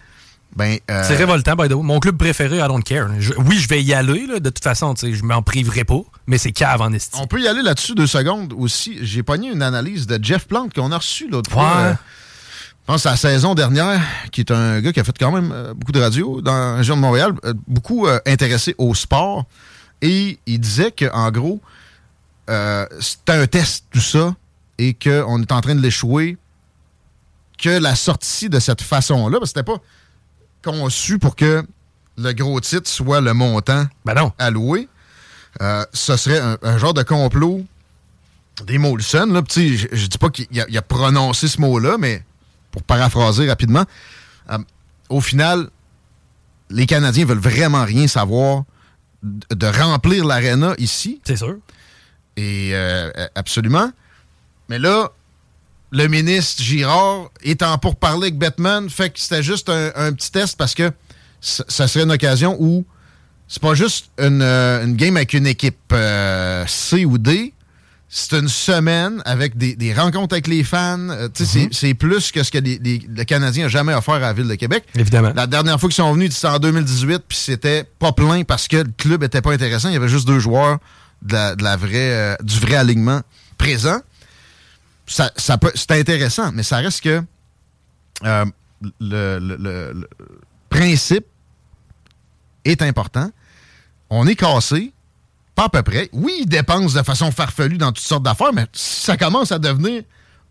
ben, 0.57 0.78
euh, 0.90 1.02
C'est 1.07 1.16
révoltant, 1.16 1.57
by 1.57 1.68
the 1.68 1.72
way. 1.72 1.82
Mon 1.82 1.98
club 1.98 2.16
préféré, 2.16 2.59
I 2.59 2.68
don't 2.68 2.82
care. 2.82 3.09
oui, 3.38 3.59
je 3.59 3.68
vais 3.68 3.82
y 3.82 3.92
aller, 3.92 4.26
de 4.26 4.50
toute 4.50 4.62
façon, 4.62 4.94
je 4.96 5.22
m'en 5.22 5.42
priverai 5.42 5.84
pas, 5.84 6.00
mais 6.26 6.38
c'est 6.38 6.52
cave 6.52 6.80
en 6.80 6.92
estime. 6.92 7.20
On 7.20 7.26
peut 7.26 7.40
y 7.40 7.48
aller 7.48 7.62
là-dessus 7.62 7.94
deux 7.94 8.07
secondes 8.07 8.52
aussi. 8.57 8.98
J'ai 9.02 9.22
pogné 9.22 9.50
une 9.50 9.62
analyse 9.62 10.07
de 10.07 10.22
Jeff 10.22 10.46
Plante 10.46 10.72
qu'on 10.72 10.92
a 10.92 10.98
reçu 10.98 11.28
l'autre 11.28 11.50
fois. 11.50 11.76
Euh, 11.76 11.92
je 11.92 12.92
pense 12.92 13.07
à 13.07 13.12
la 13.12 13.16
saison 13.16 13.55
dernière, 13.55 14.00
qui 14.30 14.42
est 14.42 14.50
un 14.50 14.80
gars 14.80 14.92
qui 14.92 15.00
a 15.00 15.05
fait 15.05 15.16
quand 15.18 15.32
même 15.32 15.50
euh, 15.52 15.74
beaucoup 15.74 15.92
de 15.92 16.00
radio 16.00 16.40
dans 16.40 16.52
la 16.52 16.76
région 16.76 16.96
de 16.96 17.00
Montréal, 17.00 17.32
beaucoup 17.66 18.07
intéressé 18.26 18.74
au 18.78 18.94
sport. 18.94 19.46
Et 20.02 20.38
il 20.46 20.61
disait 20.61 20.92
qu'en 20.92 21.30
gros, 21.30 21.61
c'était 23.00 23.32
un 23.32 23.46
test, 23.46 23.86
tout 23.90 24.00
ça, 24.00 24.34
et 24.78 24.94
qu'on 24.94 25.40
est 25.40 25.52
en 25.52 25.61
train 25.61 25.74
de 25.74 25.80
l'échouer, 25.80 26.36
que 27.59 27.70
la 27.70 27.94
sortie 27.94 28.48
de 28.48 28.61
cette 28.61 28.82
façon-là, 28.82 29.38
que 29.40 29.46
c'était 29.46 29.62
pas 29.62 29.78
conçu 30.65 31.19
pour 31.19 31.37
que 31.37 31.65
le 32.17 32.33
gros 32.33 32.61
titre 32.61 32.89
soit 32.89 33.21
le 33.21 33.35
montant 33.35 33.87
ben 34.05 34.33
alloué. 34.39 34.89
Euh, 35.62 35.85
ce 35.93 36.17
serait 36.17 36.41
un, 36.62 36.79
genre 36.79 36.95
de 36.95 37.03
complot 37.03 37.65
des 38.65 38.79
Molson. 38.79 39.27
Là, 39.27 39.43
je, 39.49 39.87
je 39.93 40.07
dis 40.07 40.19
pas 40.19 40.31
qu'il 40.31 40.49
a, 40.61 40.83
prononcé 40.83 41.47
ce 41.49 41.61
mot-là, 41.61 41.97
mais 41.99 42.25
pour 42.73 42.83
paraphraser 42.83 43.49
rapidement, 43.49 43.85
euh, 44.51 44.59
au 45.09 45.21
final, 45.21 45.69
les 46.71 46.87
Canadiens 46.87 47.25
veulent 47.25 47.39
vraiment 47.39 47.85
rien 47.85 48.09
savoir 48.09 48.65
de, 49.23 49.67
remplir 49.67 50.25
l'aréna 50.25 50.75
ici. 50.79 51.21
C'est 51.25 51.37
sûr. 51.37 51.57
Et 52.37 52.71
euh, 52.73 53.11
absolument. 53.37 53.91
Mais 54.69 54.79
là, 54.79 55.12
le 55.95 56.09
ministre 56.09 56.61
Girard 56.62 57.30
étant 57.42 57.78
pour 57.78 57.97
parler 57.97 58.24
avec 58.24 58.38
Batman, 58.38 58.90
fait 58.90 59.11
que 59.11 59.20
c'était 59.20 59.42
juste 59.42 59.70
un, 59.70 60.12
petit 60.12 60.30
test 60.30 60.59
parce 60.59 60.74
que 60.74 60.90
ça 61.40 61.86
serait 61.86 62.03
une 62.05 62.11
occasion 62.11 62.57
où 62.59 62.84
c'est 63.47 63.62
pas 63.62 63.74
juste 63.74 64.07
une, 64.18 64.42
euh, 64.42 64.84
game 64.88 65.16
avec 65.16 65.34
une 65.34 65.47
équipe 65.47 65.92
euh, 65.92 66.64
C 66.66 67.05
ou 67.05 67.16
D. 67.18 67.53
C'est 68.09 68.36
une 68.38 68.49
semaine 68.49 69.22
avec 69.24 69.57
des, 69.57 69.92
rencontres 69.92 70.34
avec 70.34 70.47
les 70.49 70.64
fans. 70.64 70.99
Euh, 71.11 71.28
mm-hmm. 71.28 71.68
C'est 71.72 71.95
plus 71.95 72.32
que 72.32 72.42
ce 72.42 72.51
que 72.51 72.59
les, 72.59 72.78
le 72.78 73.24
Canadien 73.24 73.66
a 73.66 73.68
jamais 73.68 73.95
offert 73.95 74.14
à 74.14 74.20
la 74.20 74.32
Ville 74.32 74.49
de 74.49 74.55
Québec. 74.55 74.84
Évidemment. 74.97 75.32
La 75.34 75.47
dernière 75.47 75.78
fois 75.78 75.88
qu'ils 75.88 75.97
sont 75.97 76.12
venus, 76.12 76.34
c'était 76.34 76.49
en 76.49 76.59
2018, 76.59 77.22
puis 77.28 77.38
c'était 77.38 77.84
pas 77.84 78.12
plein 78.12 78.42
parce 78.42 78.66
que 78.66 78.78
le 78.78 78.90
club 78.97 79.22
était 79.22 79.42
pas 79.42 79.53
intéressant. 79.53 79.88
Il 79.90 79.95
y 79.95 79.97
avait 79.97 80.09
juste 80.09 80.26
deux 80.26 80.40
joueurs 80.40 80.78
de 81.22 81.62
la, 81.62 81.76
vraie, 81.76 82.36
du 82.42 82.59
vrai 82.59 82.76
alignement 82.76 83.20
présent 83.59 84.01
ça, 85.07 85.30
c'est 85.36 85.90
intéressant, 85.92 86.52
mais 86.52 86.62
ça 86.62 86.78
reste 86.78 87.02
que 87.02 87.22
euh, 88.24 88.44
le, 89.00 90.09
principe 90.68 91.26
est 92.64 92.82
important. 92.82 93.30
On 94.11 94.26
est 94.26 94.34
cassé, 94.34 94.92
pas 95.55 95.64
à 95.64 95.68
peu 95.68 95.82
près. 95.82 96.09
Oui, 96.12 96.34
ils 96.40 96.48
dépensent 96.48 96.98
de 96.98 97.02
façon 97.05 97.30
farfelue 97.30 97.78
dans 97.78 97.92
toutes 97.92 98.05
sortes 98.05 98.22
d'affaires, 98.22 98.52
mais 98.52 98.66
ça 98.72 99.16
commence 99.16 99.52
à 99.52 99.59
devenir 99.59 100.02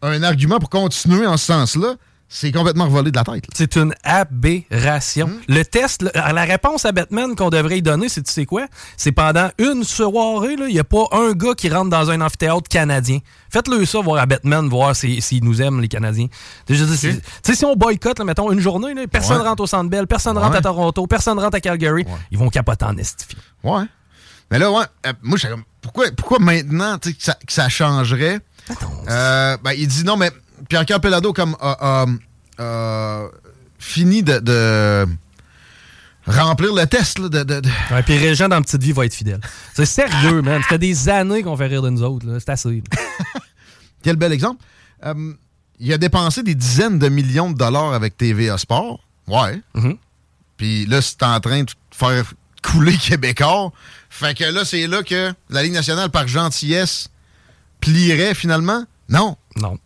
un 0.02 0.22
argument 0.24 0.60
pour 0.60 0.70
continuer 0.70 1.26
en 1.26 1.38
ce 1.38 1.46
sens-là, 1.46 1.96
c'est 2.30 2.52
complètement 2.52 2.86
revolé 2.86 3.12
de 3.12 3.16
la 3.16 3.24
tête. 3.24 3.46
C'est 3.54 3.76
une 3.76 3.94
aberration. 4.04 5.28
Hmm? 5.28 5.40
Le 5.48 5.64
test, 5.64 6.04
la 6.16 6.44
réponse 6.44 6.84
à 6.86 6.92
Batman 6.92 7.36
qu'on 7.36 7.52
devrait 7.52 7.78
y 7.78 7.82
donner, 7.82 8.10
c'est 8.10 8.24
tu 8.24 8.32
sais 8.32 8.46
quoi? 8.46 8.66
C'est 8.98 9.12
pendant 9.12 9.50
une 9.60 9.84
soirée, 9.84 10.56
il 10.58 10.74
n'y 10.74 10.80
a 10.80 10.84
pas 10.84 11.06
un 11.12 11.34
gars 11.34 11.54
qui 11.56 11.70
rentre 11.70 11.92
dans 11.92 12.10
un 12.10 12.22
amphithéâtre 12.22 12.68
canadien. 12.70 13.20
Faites-le 13.52 13.86
ça, 13.86 14.00
voir 14.00 14.20
à 14.20 14.26
Batman, 14.26 14.68
voir 14.68 14.96
s'ils 14.96 15.44
nous 15.44 15.62
aiment, 15.62 15.80
les 15.80 15.88
Canadiens. 15.88 16.28
Tu 16.66 16.76
sais, 16.76 17.20
si 17.54 17.66
on 17.66 17.76
boycotte, 17.76 18.20
mettons, 18.22 18.52
une 18.52 18.60
journée, 18.60 18.96
personne 19.06 19.38
ne 19.38 19.44
rentre 19.44 19.62
au 19.62 19.68
Centre 19.68 19.90
Bell, 19.90 20.08
personne 20.08 20.36
ne 20.36 20.40
rentre 20.40 20.56
à 20.56 20.62
Toronto, 20.62 21.06
personne 21.06 21.38
ne 21.38 21.42
rentre 21.42 21.58
à 21.58 21.62
Calgary, 21.62 22.04
ils 22.32 22.38
vont 22.40 22.50
capoter 22.50 22.86
en 22.86 22.98
estifie. 22.98 23.38
Ouais. 23.64 23.84
Mais 24.50 24.60
là, 24.60 24.72
ouais, 24.72 24.86
euh, 25.06 25.14
moi, 25.22 25.38
je 25.38 25.48
pourquoi, 25.82 26.06
pourquoi 26.16 26.40
maintenant 26.40 26.98
que 26.98 27.10
ça, 27.20 27.34
que 27.34 27.52
ça 27.52 27.70
changerait? 27.70 28.40
Euh, 29.10 29.58
ben, 29.64 29.72
il 29.78 29.88
dit 29.88 30.04
non, 30.04 30.16
mais 30.16 30.32
Pierre-Carl 30.74 31.02
Pelado 31.02 31.34
comme 31.34 31.56
a 31.62 32.08
fini 33.78 34.24
de, 34.24 35.06
remplir 36.26 36.74
le 36.74 36.88
test. 36.88 37.20
Là, 37.20 37.30
de, 37.30 37.44
de, 37.44 37.62
puis 38.06 38.18
Régent 38.18 38.50
dans 38.50 38.60
Petite 38.60 38.82
Vie 38.82 38.92
va 38.92 39.06
être 39.06 39.14
fidèle. 39.14 39.40
C'est 39.76 39.86
sérieux, 39.86 40.42
man. 40.42 40.64
Ça 40.64 40.70
fait 40.70 40.78
des 40.80 41.10
années 41.10 41.44
qu'on 41.44 41.56
fait 41.56 41.68
rire 41.68 41.84
de 41.84 41.92
nous 41.92 42.02
autres. 42.02 42.26
C'est 42.40 42.50
assez. 42.50 42.82
Quel 44.04 44.16
bel 44.16 44.32
exemple. 44.32 44.64
Euh, 45.06 45.34
il 45.80 45.94
a 45.94 46.00
dépensé 46.00 46.42
des 46.42 46.56
dizaines 46.56 46.98
de 46.98 47.08
millions 47.08 47.52
de 47.52 47.58
dollars 47.58 47.94
avec 47.94 48.18
TVA 48.18 48.58
Sport. 48.58 49.06
Ouais. 49.28 49.62
Mm-hmm. 49.76 49.98
Puis 50.58 50.88
là, 50.88 51.04
c'est 51.04 51.22
en 51.22 51.40
train 51.40 51.64
de 51.64 51.72
faire 51.92 52.34
couler 52.64 52.98
Québécois. 52.98 53.72
Fait 54.10 54.36
que 54.36 54.46
là, 54.46 54.66
c'est 54.66 54.88
là 54.88 55.04
que 55.04 55.34
la 55.52 55.62
Ligue 55.62 55.74
nationale, 55.74 56.10
par 56.10 56.28
gentillesse, 56.28 57.10
plierait 57.80 58.34
finalement? 58.34 58.86
Non. 59.08 59.38
Non 59.58 59.78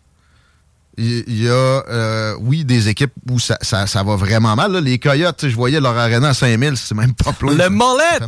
il 0.98 1.43
y 1.43 1.48
a, 1.48 1.52
euh, 1.54 2.36
oui, 2.39 2.66
des 2.66 2.89
équipes 2.89 3.14
où 3.30 3.39
ça, 3.39 3.58
ça, 3.62 3.86
va 4.04 4.16
vraiment 4.16 4.56
mal. 4.56 4.76
Les 4.78 4.98
Coyotes, 4.98 5.48
je 5.48 5.56
voyais 5.56 5.80
leur 5.80 5.95
arena 5.95 6.30
à 6.30 6.34
5000, 6.34 6.76
c'est 6.76 6.95
même 6.95 7.14
pas 7.14 7.34
plein. 7.34 7.54
Le 7.54 7.70
Mollet! 7.70 8.20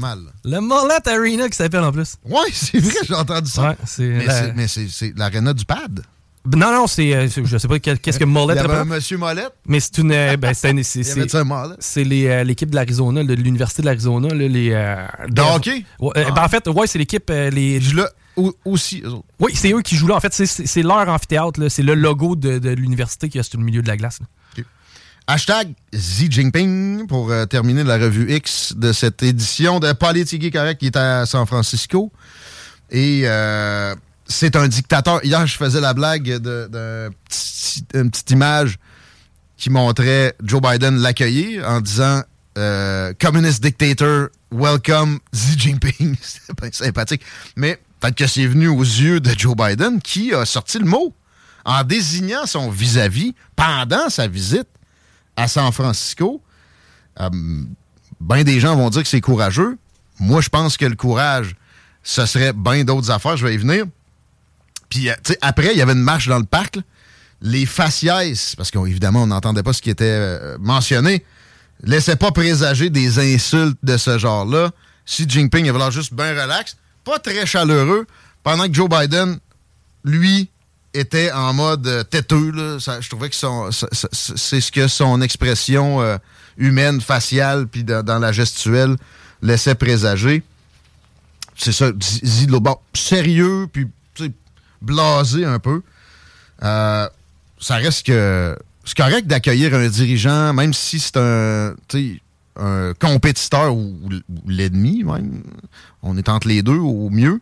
Le 0.46 0.60
Mollet 0.60 1.08
Arena 1.08 1.50
qui 1.50 1.58
s'appelle 1.58 1.84
en 1.84 1.92
plus. 1.92 2.16
Oui, 2.26 2.50
c'est 2.54 2.80
vrai, 2.80 2.94
j'ai 3.08 3.16
entendu 3.16 3.50
ça. 3.50 3.76
Ouais, 3.98 4.54
mais 4.56 4.68
c'est 4.68 5.18
l'arena 5.18 5.54
du 5.54 5.66
pad. 5.66 6.04
Non, 6.56 6.72
non, 6.72 6.88
c'est. 6.88 7.14
Euh, 7.14 7.28
je 7.28 7.58
sais 7.58 7.68
pas 7.68 7.80
qu'est-ce 7.80 8.18
que 8.18 8.24
Mollet 8.24 8.54
Il 8.56 8.62
y 8.62 8.66
avait 8.66 8.76
un 8.76 8.86
monsieur 8.86 9.18
Mollet. 9.18 9.48
Mais 9.68 9.80
c'est 9.80 9.98
une. 9.98 10.12
Euh, 10.12 10.38
ben, 10.38 10.54
c'est 10.54 10.74
C'est 10.84 12.04
l'équipe 12.04 12.70
de 12.70 12.76
l'Arizona, 12.76 13.24
de 13.24 13.34
l'Université 13.34 13.82
de 13.82 13.88
l'Arizona. 13.88 14.34
Les, 14.34 14.70
de 14.70 15.42
hockey? 15.42 15.86
Ben, 16.00 16.34
en 16.38 16.48
fait, 16.48 16.68
ouais, 16.68 16.88
c'est 16.88 17.00
l'équipe. 17.00 17.30
les 17.30 17.80
aussi, 18.66 19.04
Oui, 19.40 19.52
c'est 19.56 19.72
eux 19.72 19.82
qui 19.82 19.96
jouent 19.96 20.08
là. 20.08 20.16
En 20.16 20.20
fait, 20.20 20.34
c'est 20.34 20.84
leur 20.84 21.08
amphithéâtre. 21.10 21.70
C'est 21.70 21.84
le 21.84 21.96
logo 21.96 22.36
de, 22.36 22.70
l'université 22.70 23.30
qui 23.30 23.38
est 23.38 23.44
sur 23.44 23.60
le 23.60 23.66
milieu 23.66 23.82
de 23.82 23.88
la 23.88 23.98
glace. 23.98 24.20
Hashtag 25.28 25.76
Xi 25.94 26.32
Jinping 26.32 27.06
pour 27.06 27.30
euh, 27.30 27.46
terminer 27.46 27.84
la 27.84 28.00
revue 28.00 28.34
X 28.34 28.74
de 28.76 28.92
cette 28.92 29.22
édition 29.22 29.80
de 29.80 29.94
Politique 29.94 30.52
Correct 30.52 30.80
qui 30.80 30.88
est 30.88 30.98
à 30.98 31.28
San 31.28 31.46
Francisco. 31.46 32.12
Et 32.90 33.22
euh, 33.26 33.94
c'est 34.26 34.56
un 34.56 34.68
dictateur. 34.68 35.24
Hier, 35.24 35.46
je 35.46 35.56
faisais 35.56 35.82
la 35.82 35.94
blague 35.94 36.24
d'une 36.42 37.12
petite 38.10 38.32
image 38.32 38.80
qui 39.56 39.70
montrait 39.70 40.34
Joe 40.42 40.62
Biden 40.62 40.98
l'accueillir 40.98 41.68
en 41.70 41.80
disant 41.80 42.24
euh, 42.58 43.14
Communist 43.22 43.62
Dictator, 43.62 44.30
welcome 44.52 45.20
Xi 45.32 45.60
Jinping. 45.60 46.16
pas 46.58 46.72
sympathique. 46.72 47.22
Mais 47.56 47.80
Peut-être 48.00 48.16
que 48.16 48.28
c'est 48.28 48.48
venu 48.48 48.68
aux 48.68 48.82
yeux 48.82 49.20
de 49.20 49.32
Joe 49.38 49.56
Biden 49.56 50.02
qui 50.02 50.34
a 50.34 50.46
sorti 50.46 50.80
le 50.80 50.86
mot 50.86 51.14
en 51.66 51.84
désignant 51.84 52.46
son 52.46 52.70
vis-à-vis 52.70 53.34
pendant 53.56 54.10
sa 54.10 54.28
visite 54.28 54.68
à 55.36 55.48
San 55.48 55.72
Francisco. 55.72 56.42
Euh, 57.20 57.30
ben 58.20 58.44
des 58.44 58.60
gens 58.60 58.76
vont 58.76 58.90
dire 58.90 59.04
que 59.04 59.08
c'est 59.08 59.22
courageux. 59.22 59.78
Moi, 60.20 60.42
je 60.42 60.50
pense 60.50 60.78
que 60.78 60.86
le 60.86 60.96
courage, 60.96 61.56
ce 62.04 62.26
serait 62.26 62.54
bien 62.54 62.84
d'autres 62.84 63.12
affaires. 63.12 63.38
Je 63.38 63.46
vais 63.46 63.54
y 63.54 63.58
venir. 63.58 63.86
Puis, 64.90 65.10
euh, 65.10 65.14
après, 65.42 65.72
il 65.74 65.78
y 65.78 65.82
avait 65.82 65.94
une 65.94 66.02
marche 66.02 66.28
dans 66.28 66.40
le 66.40 66.46
parc. 66.46 66.80
Les 67.42 67.66
faciès, 67.66 68.56
parce 68.56 68.70
qu'évidemment, 68.70 69.24
on 69.24 69.28
n'entendait 69.28 69.64
pas 69.64 69.72
ce 69.72 69.82
qui 69.82 69.90
était 69.90 70.06
euh, 70.06 70.58
mentionné, 70.60 71.24
laissaient 71.84 72.18
pas 72.18 72.32
présager 72.32 72.90
des 72.90 73.18
insultes 73.34 73.78
de 73.82 73.96
ce 73.96 74.18
genre-là. 74.18 74.72
Xi 75.06 75.26
Jinping 75.28 75.70
avait 75.70 75.80
l'air 75.80 75.92
juste 75.92 76.14
bien 76.14 76.32
relax, 76.32 76.76
pas 77.10 77.20
très 77.20 77.46
chaleureux, 77.46 78.06
pendant 78.44 78.68
que 78.68 78.74
Joe 78.74 78.90
Biden, 78.90 79.40
lui, 80.04 80.50
était 80.94 81.32
en 81.32 81.54
mode 81.54 81.88
euh, 81.88 82.04
têteux. 82.04 82.52
là. 82.52 82.78
Je 83.00 83.10
trouvais 83.10 83.30
que 83.30 83.36
c'est 83.36 84.62
ce 84.62 84.72
que 84.72 84.88
son 84.88 85.22
expression 85.22 86.02
euh, 86.02 86.18
humaine, 86.58 87.02
faciale, 87.02 87.68
puis 87.68 87.84
dans, 87.84 88.20
la 88.20 88.32
gestuelle 88.32 88.96
laissait 89.42 89.76
présager. 89.76 90.44
C'est 91.56 91.72
ça, 91.72 91.88
l'autre 92.48 92.64
bord. 92.64 92.84
Sérieux, 92.94 93.68
puis 93.72 93.88
blasé 94.82 95.46
un 95.46 95.60
peu. 95.60 95.82
Euh, 96.64 97.10
ça 97.60 97.76
reste 97.76 98.06
que 98.06 98.58
c'est 98.86 98.98
correct 98.98 99.28
d'accueillir 99.28 99.74
un 99.74 99.88
dirigeant, 99.88 100.54
même 100.54 100.74
si 100.74 101.00
c'est 101.00 101.18
un, 101.18 101.76
un 102.60 102.94
compétiteur 102.94 103.74
ou, 103.76 103.98
l'ennemi, 104.48 105.04
même. 105.04 105.44
On 106.02 106.18
est 106.18 106.30
entre 106.30 106.48
les 106.48 106.62
deux 106.62 106.78
au 106.78 107.10
mieux. 107.10 107.42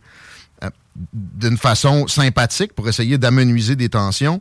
Euh, 0.64 0.70
D'une 1.12 1.58
façon 1.58 2.06
sympathique 2.06 2.72
pour 2.74 2.88
essayer 2.88 3.18
d'amenuiser 3.18 3.76
des 3.76 3.88
tensions. 3.88 4.40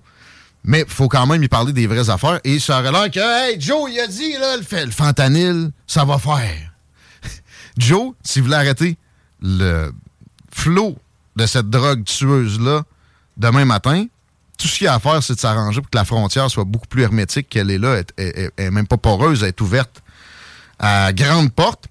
Mais 0.63 0.84
il 0.88 0.91
faut 0.93 1.07
quand 1.07 1.25
même 1.28 1.41
y 1.43 1.47
parler 1.47 1.71
des 1.73 1.88
vraies 1.88 2.09
affaires. 2.09 2.39
Et 2.43 2.59
ça 2.59 2.80
aurait 2.80 2.91
l'air 2.91 3.11
que, 3.11 3.19
hey, 3.51 3.59
Joe, 3.61 3.89
il 3.91 3.99
a 3.99 4.07
dit, 4.07 4.34
là, 4.34 4.57
le, 4.57 4.91
fentanyl, 4.91 5.71
ça 5.86 6.03
va 6.03 6.17
faire. 6.17 6.73
Joe, 7.78 8.13
si 8.23 8.39
vous 8.39 8.45
voulez 8.45 8.57
arrêter 8.57 8.97
le 9.41 9.91
flot 10.51 10.97
de 11.36 11.45
cette 11.45 11.69
drogue 11.69 12.03
tueuse-là 12.03 12.84
demain 13.38 13.65
matin, 13.65 14.05
tout 14.57 14.67
ce 14.67 14.78
qu'il 14.80 14.86
y 14.86 14.88
a 14.88 14.95
à 14.95 14.99
faire, 14.99 15.21
c'est 15.21 15.36
de 15.36 15.39
s'arranger 15.39 15.80
pour 15.82 15.89
que 15.91 15.97
la 15.97 16.03
frontière 16.05 16.49
soit 16.49 16.63
beaucoup 16.63 16.88
plus 16.88 17.03
hermétique 17.03 17.47
qu'elle 17.47 17.69
est 17.69 17.78
là. 17.78 17.97
Elle, 17.97 18.05
elle- 18.36 18.51
elle 18.57 18.65
est 18.65 18.71
même 18.71 18.88
pas 18.88 18.97
poreuse, 18.97 19.43
elle 19.43 19.49
est 19.49 19.61
ouverte 19.61 20.01
à 20.80 21.13
grande 21.13 21.51
porte. 21.51 21.88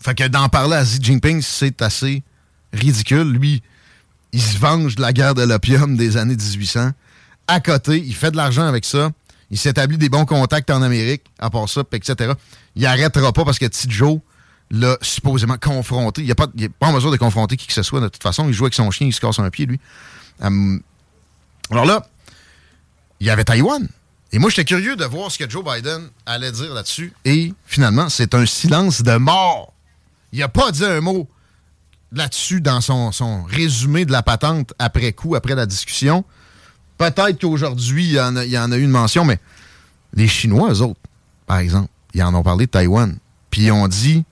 Fait 0.00 0.14
que 0.14 0.26
d'en 0.28 0.48
parler 0.48 0.76
à 0.76 0.84
Xi 0.84 0.98
Jinping, 1.02 1.42
c'est 1.42 1.82
assez 1.82 2.22
ridicule. 2.72 3.32
Lui, 3.32 3.62
il 4.32 4.42
se 4.42 4.58
venge 4.58 4.96
de 4.96 5.02
la 5.02 5.12
guerre 5.12 5.34
de 5.34 5.42
l'opium 5.42 5.96
des 5.96 6.16
années 6.16 6.36
1800. 6.36 6.90
À 7.46 7.60
côté, 7.60 7.98
il 7.98 8.14
fait 8.14 8.30
de 8.30 8.36
l'argent 8.36 8.66
avec 8.66 8.84
ça. 8.84 9.10
Il 9.50 9.58
s'établit 9.58 9.96
des 9.96 10.08
bons 10.08 10.26
contacts 10.26 10.70
en 10.70 10.82
Amérique, 10.82 11.24
à 11.38 11.50
part 11.50 11.68
ça, 11.68 11.82
etc. 11.92 12.32
Il 12.76 12.84
arrêtera 12.84 13.32
pas 13.32 13.44
parce 13.44 13.58
que 13.58 13.64
T. 13.64 13.88
Joe 13.88 14.20
l'a 14.70 14.98
supposément 15.00 15.56
confronté. 15.56 16.22
Il 16.22 16.28
n'est 16.28 16.34
pas, 16.34 16.46
pas 16.78 16.88
en 16.88 16.92
mesure 16.92 17.10
de 17.10 17.16
confronter 17.16 17.56
qui 17.56 17.66
que 17.66 17.72
ce 17.72 17.82
soit, 17.82 18.00
de 18.00 18.08
toute 18.08 18.22
façon. 18.22 18.46
Il 18.48 18.52
joue 18.52 18.64
avec 18.64 18.74
son 18.74 18.90
chien, 18.90 19.06
il 19.06 19.12
se 19.12 19.20
casse 19.20 19.38
un 19.38 19.48
pied, 19.48 19.64
lui. 19.64 19.80
Hum, 20.40 20.82
alors 21.70 21.86
là, 21.86 22.06
il 23.20 23.26
y 23.26 23.30
avait 23.30 23.44
Taïwan. 23.44 23.88
Et 24.32 24.38
moi, 24.38 24.50
j'étais 24.50 24.64
curieux 24.64 24.96
de 24.96 25.04
voir 25.04 25.30
ce 25.30 25.38
que 25.38 25.48
Joe 25.48 25.64
Biden 25.64 26.10
allait 26.26 26.52
dire 26.52 26.74
là-dessus. 26.74 27.12
Et 27.24 27.54
finalement, 27.66 28.08
c'est 28.08 28.34
un 28.34 28.44
silence 28.44 29.02
de 29.02 29.16
mort. 29.16 29.72
Il 30.32 30.40
n'a 30.40 30.48
pas 30.48 30.70
dit 30.70 30.84
un 30.84 31.00
mot 31.00 31.28
là-dessus 32.12 32.60
dans 32.60 32.80
son, 32.80 33.12
son 33.12 33.42
résumé 33.44 34.04
de 34.04 34.12
la 34.12 34.22
patente 34.22 34.74
après 34.78 35.12
coup, 35.12 35.34
après 35.34 35.54
la 35.54 35.66
discussion. 35.66 36.24
Peut-être 36.98 37.40
qu'aujourd'hui, 37.40 38.06
il 38.06 38.12
y, 38.12 38.20
en 38.20 38.36
a, 38.36 38.44
il 38.44 38.50
y 38.50 38.58
en 38.58 38.70
a 38.72 38.76
eu 38.76 38.82
une 38.82 38.90
mention, 38.90 39.24
mais 39.24 39.38
les 40.12 40.28
Chinois, 40.28 40.72
eux 40.72 40.82
autres, 40.82 41.00
par 41.46 41.58
exemple, 41.58 41.88
ils 42.12 42.22
en 42.22 42.34
ont 42.34 42.42
parlé 42.42 42.66
de 42.66 42.70
Taïwan. 42.70 43.18
Puis 43.50 43.62
ils 43.62 43.72
ont 43.72 43.88
dit 43.88 44.24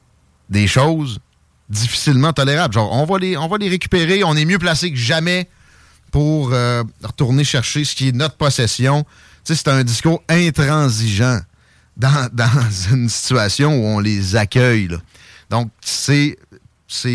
des 0.51 0.67
choses 0.67 1.21
difficilement 1.69 2.33
tolérables. 2.33 2.75
Genre, 2.75 2.93
on 2.93 3.05
va 3.05 3.19
les, 3.19 3.37
on 3.37 3.49
va 3.49 3.57
les 3.59 3.69
récupérer, 3.69 4.25
on 4.25 4.37
est 4.37 4.45
mieux 4.45 4.59
placé 4.59 4.91
que 4.91 4.97
jamais 4.97 5.49
pour 6.11 6.53
euh, 6.53 6.83
retourner 7.03 7.45
chercher 7.45 7.85
ce 7.85 7.95
qui 7.95 8.09
est 8.09 8.13
notre 8.13 8.37
possession. 8.37 9.05
C'est 9.55 9.69
un 9.69 9.85
discours 9.85 10.23
intransigeant 10.29 11.41
dans, 11.97 12.29
une 12.91 13.09
situation 13.09 13.75
où 13.75 13.87
on 13.87 14.01
les 14.01 14.37
accueille. 14.37 14.89
Donc, 15.51 15.71
c'est 15.81 16.37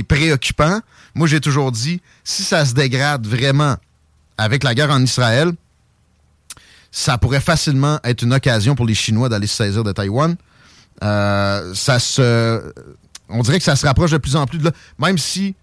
préoccupant. 0.07 0.79
Moi, 1.13 1.27
j'ai 1.27 1.41
toujours 1.41 1.71
dit, 1.71 2.01
si 2.23 2.43
ça 2.43 2.65
se 2.65 2.73
dégrade 2.73 3.27
vraiment 3.27 3.75
avec 4.37 4.63
la 4.63 4.73
guerre 4.73 4.91
en 4.91 5.01
Israël, 5.01 5.51
ça 6.91 7.17
pourrait 7.17 7.41
facilement 7.41 7.99
être 8.03 8.21
une 8.23 8.33
occasion 8.33 8.75
pour 8.75 8.85
les 8.85 8.95
Chinois 8.95 9.29
d'aller 9.29 9.47
se 9.47 9.55
saisir 9.55 9.83
de 9.83 9.91
Taïwan. 9.91 10.35
Euh, 11.03 11.73
ça 11.75 11.99
se, 11.99 12.73
on 13.29 13.41
dirait 13.41 13.57
que 13.59 13.63
ça 13.63 13.75
se 13.75 13.85
rapproche 13.85 14.11
de 14.11 14.17
plus 14.17 14.35
en 14.35 14.45
plus 14.45 14.57
de 14.57 14.65
là, 14.65 14.71
même 14.99 15.17
si 15.17 15.55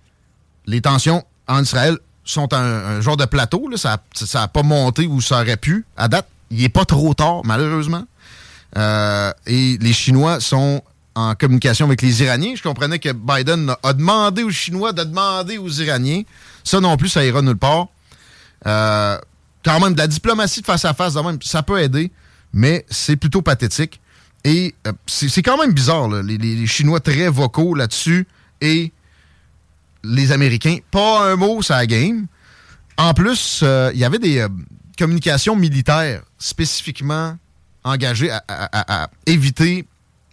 les 0.66 0.80
tensions 0.80 1.24
en 1.46 1.62
Israël 1.62 1.98
sont 2.24 2.52
un, 2.52 3.00
genre 3.00 3.16
de 3.16 3.24
plateau, 3.24 3.70
ça 3.76 4.00
n'a 4.34 4.48
pas 4.48 4.62
monté 4.62 5.06
où 5.06 5.20
ça 5.20 5.40
aurait 5.40 5.56
pu. 5.56 5.86
À 5.96 6.08
date, 6.08 6.26
il 6.50 6.60
n'est 6.62 6.68
pas 6.68 6.84
trop 6.84 7.14
tard, 7.14 7.42
malheureusement. 7.44 8.04
Euh, 8.76 9.32
et 9.46 9.78
les 9.80 9.92
Chinois 9.92 10.40
sont 10.40 10.82
en 11.14 11.34
communication 11.34 11.86
avec 11.86 12.02
les 12.02 12.22
Iraniens. 12.22 12.54
Je 12.54 12.62
comprenais 12.62 12.98
que 12.98 13.12
Biden 13.12 13.74
a 13.82 13.92
demandé 13.92 14.42
aux 14.42 14.50
Chinois 14.50 14.92
de 14.92 15.04
demander 15.04 15.58
aux 15.58 15.68
Iraniens. 15.70 16.22
Ça 16.64 16.80
non 16.80 16.96
plus, 16.96 17.08
ça 17.08 17.24
ira 17.24 17.42
nulle 17.42 17.56
part. 17.56 17.88
Euh, 18.66 19.18
quand 19.64 19.80
même, 19.80 19.94
de 19.94 19.98
la 19.98 20.06
diplomatie 20.06 20.60
de 20.60 20.66
face 20.66 20.84
à 20.84 20.94
face, 20.94 21.14
même, 21.14 21.38
ça 21.42 21.62
peut 21.62 21.80
aider, 21.80 22.12
mais 22.52 22.84
c'est 22.88 23.16
plutôt 23.16 23.42
pathétique. 23.42 24.00
Et 24.44 24.74
euh, 24.86 24.92
c'est 25.06 25.42
quand 25.42 25.58
même 25.58 25.72
bizarre, 25.72 26.08
là, 26.08 26.22
les, 26.22 26.38
les- 26.38 26.66
Chinois 26.66 27.00
très 27.00 27.28
vocaux 27.28 27.74
là-dessus 27.74 28.26
et 28.60 28.92
les 30.04 30.30
Américains, 30.32 30.78
pas 30.90 31.30
un 31.32 31.36
mot 31.36 31.60
la 31.68 31.86
game. 31.86 32.26
En 32.96 33.14
plus, 33.14 33.64
il 33.92 33.98
y 33.98 34.04
avait 34.04 34.18
des 34.18 34.46
communications 34.96 35.56
militaires 35.56 36.22
spécifiquement 36.38 37.36
engagées 37.84 38.30
à, 38.30 39.10
éviter 39.26 39.86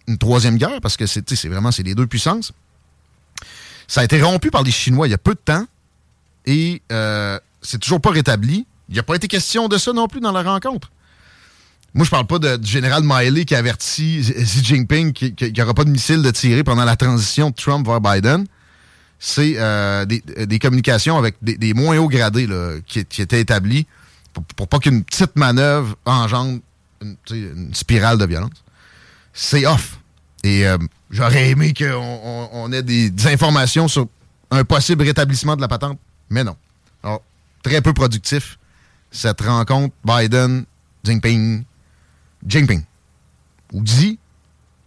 une 0.06 0.18
troisième 0.18 0.56
guerre, 0.56 0.80
parce 0.80 0.96
que 0.96 1.06
c'est 1.06 1.48
vraiment 1.48 1.70
les 1.78 1.94
deux 1.94 2.06
puissances. 2.06 2.52
Ça 3.88 4.00
a 4.00 4.04
été 4.04 4.20
rompu 4.20 4.50
par 4.50 4.62
les 4.62 4.70
Chinois 4.70 5.06
il 5.06 5.10
y 5.10 5.14
a 5.14 5.18
peu 5.18 5.34
de 5.34 5.40
temps 5.44 5.66
et 6.44 6.82
euh, 6.92 7.38
c'est 7.62 7.78
toujours 7.78 8.00
pas 8.00 8.10
rétabli. 8.10 8.66
Il 8.88 8.92
n'y 8.92 8.98
a 8.98 9.02
pas 9.02 9.14
été 9.14 9.28
question 9.28 9.68
de 9.68 9.78
ça 9.78 9.92
non 9.92 10.08
plus 10.08 10.20
dans 10.20 10.32
la 10.32 10.42
rencontre. 10.42 10.90
Moi, 11.94 12.04
je 12.04 12.10
parle 12.10 12.26
pas 12.26 12.38
du 12.38 12.70
général 12.70 13.02
Miley 13.04 13.44
qui 13.44 13.54
avertit 13.54 14.20
Xi 14.20 14.64
Jinping 14.64 15.12
qu'il 15.12 15.52
n'y 15.52 15.62
aura 15.62 15.72
pas 15.72 15.84
de 15.84 15.90
missiles 15.90 16.22
de 16.22 16.30
tirer 16.30 16.62
pendant 16.62 16.84
la 16.84 16.96
transition 16.96 17.50
de 17.50 17.54
Trump 17.54 17.86
vers 17.86 18.00
Biden. 18.00 18.46
C'est 19.18 19.54
euh, 19.56 20.04
des, 20.04 20.58
communications 20.58 21.16
avec 21.16 21.36
des, 21.40 21.72
moins 21.72 21.96
hauts 21.96 22.08
gradés 22.08 22.46
qui, 22.86 23.04
qui 23.06 23.22
étaient 23.22 23.40
établies 23.40 23.86
pour, 24.56 24.68
pas 24.68 24.78
qu'une 24.78 25.04
petite 25.04 25.36
manœuvre 25.36 25.96
engendre 26.04 26.60
une, 27.30 27.74
spirale 27.74 28.18
de 28.18 28.26
violence. 28.26 28.64
C'est 29.32 29.66
off. 29.66 29.98
Et 30.44 30.66
euh, 30.66 30.78
j'aurais 31.10 31.50
aimé 31.50 31.74
qu'on 31.74 31.84
on, 31.94 32.48
on 32.52 32.72
ait 32.72 32.82
des, 32.82 33.12
informations 33.26 33.88
sur 33.88 34.06
un 34.50 34.64
possible 34.64 35.04
rétablissement 35.04 35.56
de 35.56 35.60
la 35.60 35.68
patente, 35.68 35.98
mais 36.30 36.44
non. 36.44 36.56
Alors, 37.02 37.22
très 37.62 37.82
peu 37.82 37.92
productif, 37.92 38.58
cette 39.10 39.40
rencontre 39.40 39.94
Biden, 40.04 40.64
Jinping, 41.04 41.64
Jinping. 42.46 42.82
Ou 43.72 43.82
Xi. 43.82 44.18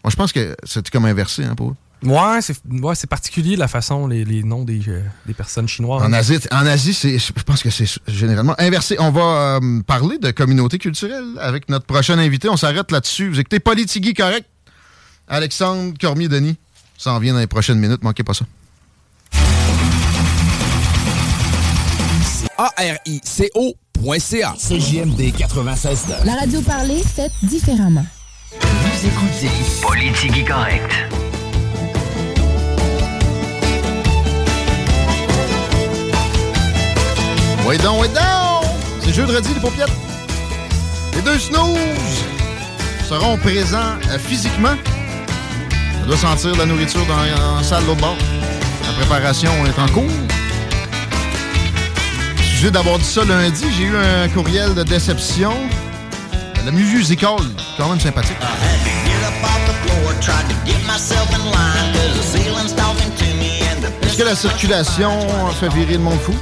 Moi, 0.04 0.12
je 0.12 0.16
pense 0.16 0.32
que 0.32 0.56
c'était 0.64 0.90
comme 0.90 1.06
inversé 1.06 1.44
hein, 1.44 1.56
pour 1.56 1.72
eux. 1.72 1.76
Ouais, 2.04 2.40
c'est 2.42 2.56
ouais, 2.66 2.96
particulier 3.10 3.58
la 3.58 3.68
façon, 3.68 4.08
les, 4.08 4.24
les 4.24 4.44
noms 4.44 4.64
des, 4.64 4.82
euh, 4.88 5.02
des 5.26 5.34
personnes 5.34 5.68
chinoises. 5.68 6.02
En 6.02 6.14
Asie, 6.14 6.40
en 6.52 6.66
Asie 6.66 6.94
c'est, 6.94 7.20
je 7.20 7.34
pense 7.44 7.62
que 7.62 7.70
c'est 7.70 7.88
généralement 8.08 8.56
inversé. 8.58 8.96
On 9.00 9.12
va 9.12 9.60
euh, 9.62 9.82
parler 9.86 10.18
de 10.18 10.32
communauté 10.32 10.78
culturelle 10.78 11.26
avec 11.42 11.68
notre 11.68 11.86
prochain 11.86 12.18
invité. 12.18 12.48
On 12.48 12.56
s'arrête 12.56 12.92
là-dessus. 12.92 13.30
Vous 13.30 13.40
écoutez 13.40 13.60
Politigui 13.60 14.14
correct. 14.14 14.46
Alexandre 15.28 15.94
Cormier-Denis 16.00 16.58
s'en 16.98 17.20
vient 17.20 17.34
dans 17.34 17.40
les 17.40 17.48
prochaines 17.48 17.80
minutes. 17.80 18.02
Manquez 18.02 18.24
pas 18.24 18.34
ça. 18.34 18.46
A-R-I-C-O.ca. 22.58 24.54
CJMD 24.58 25.36
96 25.38 26.06
La 26.26 26.36
radio 26.36 26.62
parlée, 26.62 27.02
faite 27.04 27.32
différemment. 27.44 28.06
Vous 28.52 29.08
écoutez 29.08 29.50
Politique 29.82 30.48
correct. 30.48 31.29
Wait 37.70 37.78
down, 37.84 38.00
wait 38.00 38.12
down! 38.16 38.64
C'est 39.00 39.14
jeudi, 39.14 39.54
les 39.54 39.60
paupiètes. 39.62 39.92
Les 41.14 41.22
deux 41.22 41.38
snooze 41.38 41.78
seront 43.08 43.38
présents 43.38 43.94
euh, 44.10 44.18
physiquement. 44.18 44.74
On 46.02 46.08
doit 46.08 46.18
sentir 46.18 46.56
la 46.56 46.66
nourriture 46.66 47.06
dans 47.06 47.18
la 47.18 47.62
salle 47.62 47.84
de 47.84 47.90
l'autre 47.90 48.02
bord. 48.02 48.18
La 48.88 48.94
préparation 48.94 49.52
est 49.68 49.80
en 49.80 49.88
cours. 49.90 50.10
Sujet 52.42 52.72
d'avoir 52.72 52.98
dit 52.98 53.06
ça 53.06 53.24
lundi, 53.24 53.66
j'ai 53.78 53.84
eu 53.84 53.96
un 53.96 54.28
courriel 54.30 54.74
de 54.74 54.82
déception. 54.82 55.54
La 56.66 56.72
musicale, 56.72 57.36
quand 57.78 57.90
même 57.90 58.00
sympathique. 58.00 58.36
Est-ce 64.02 64.18
que 64.18 64.24
la 64.24 64.36
circulation 64.36 65.12
fait 65.60 65.70
virer 65.70 65.94
le 65.94 66.00
monde 66.00 66.20
fou? 66.20 66.34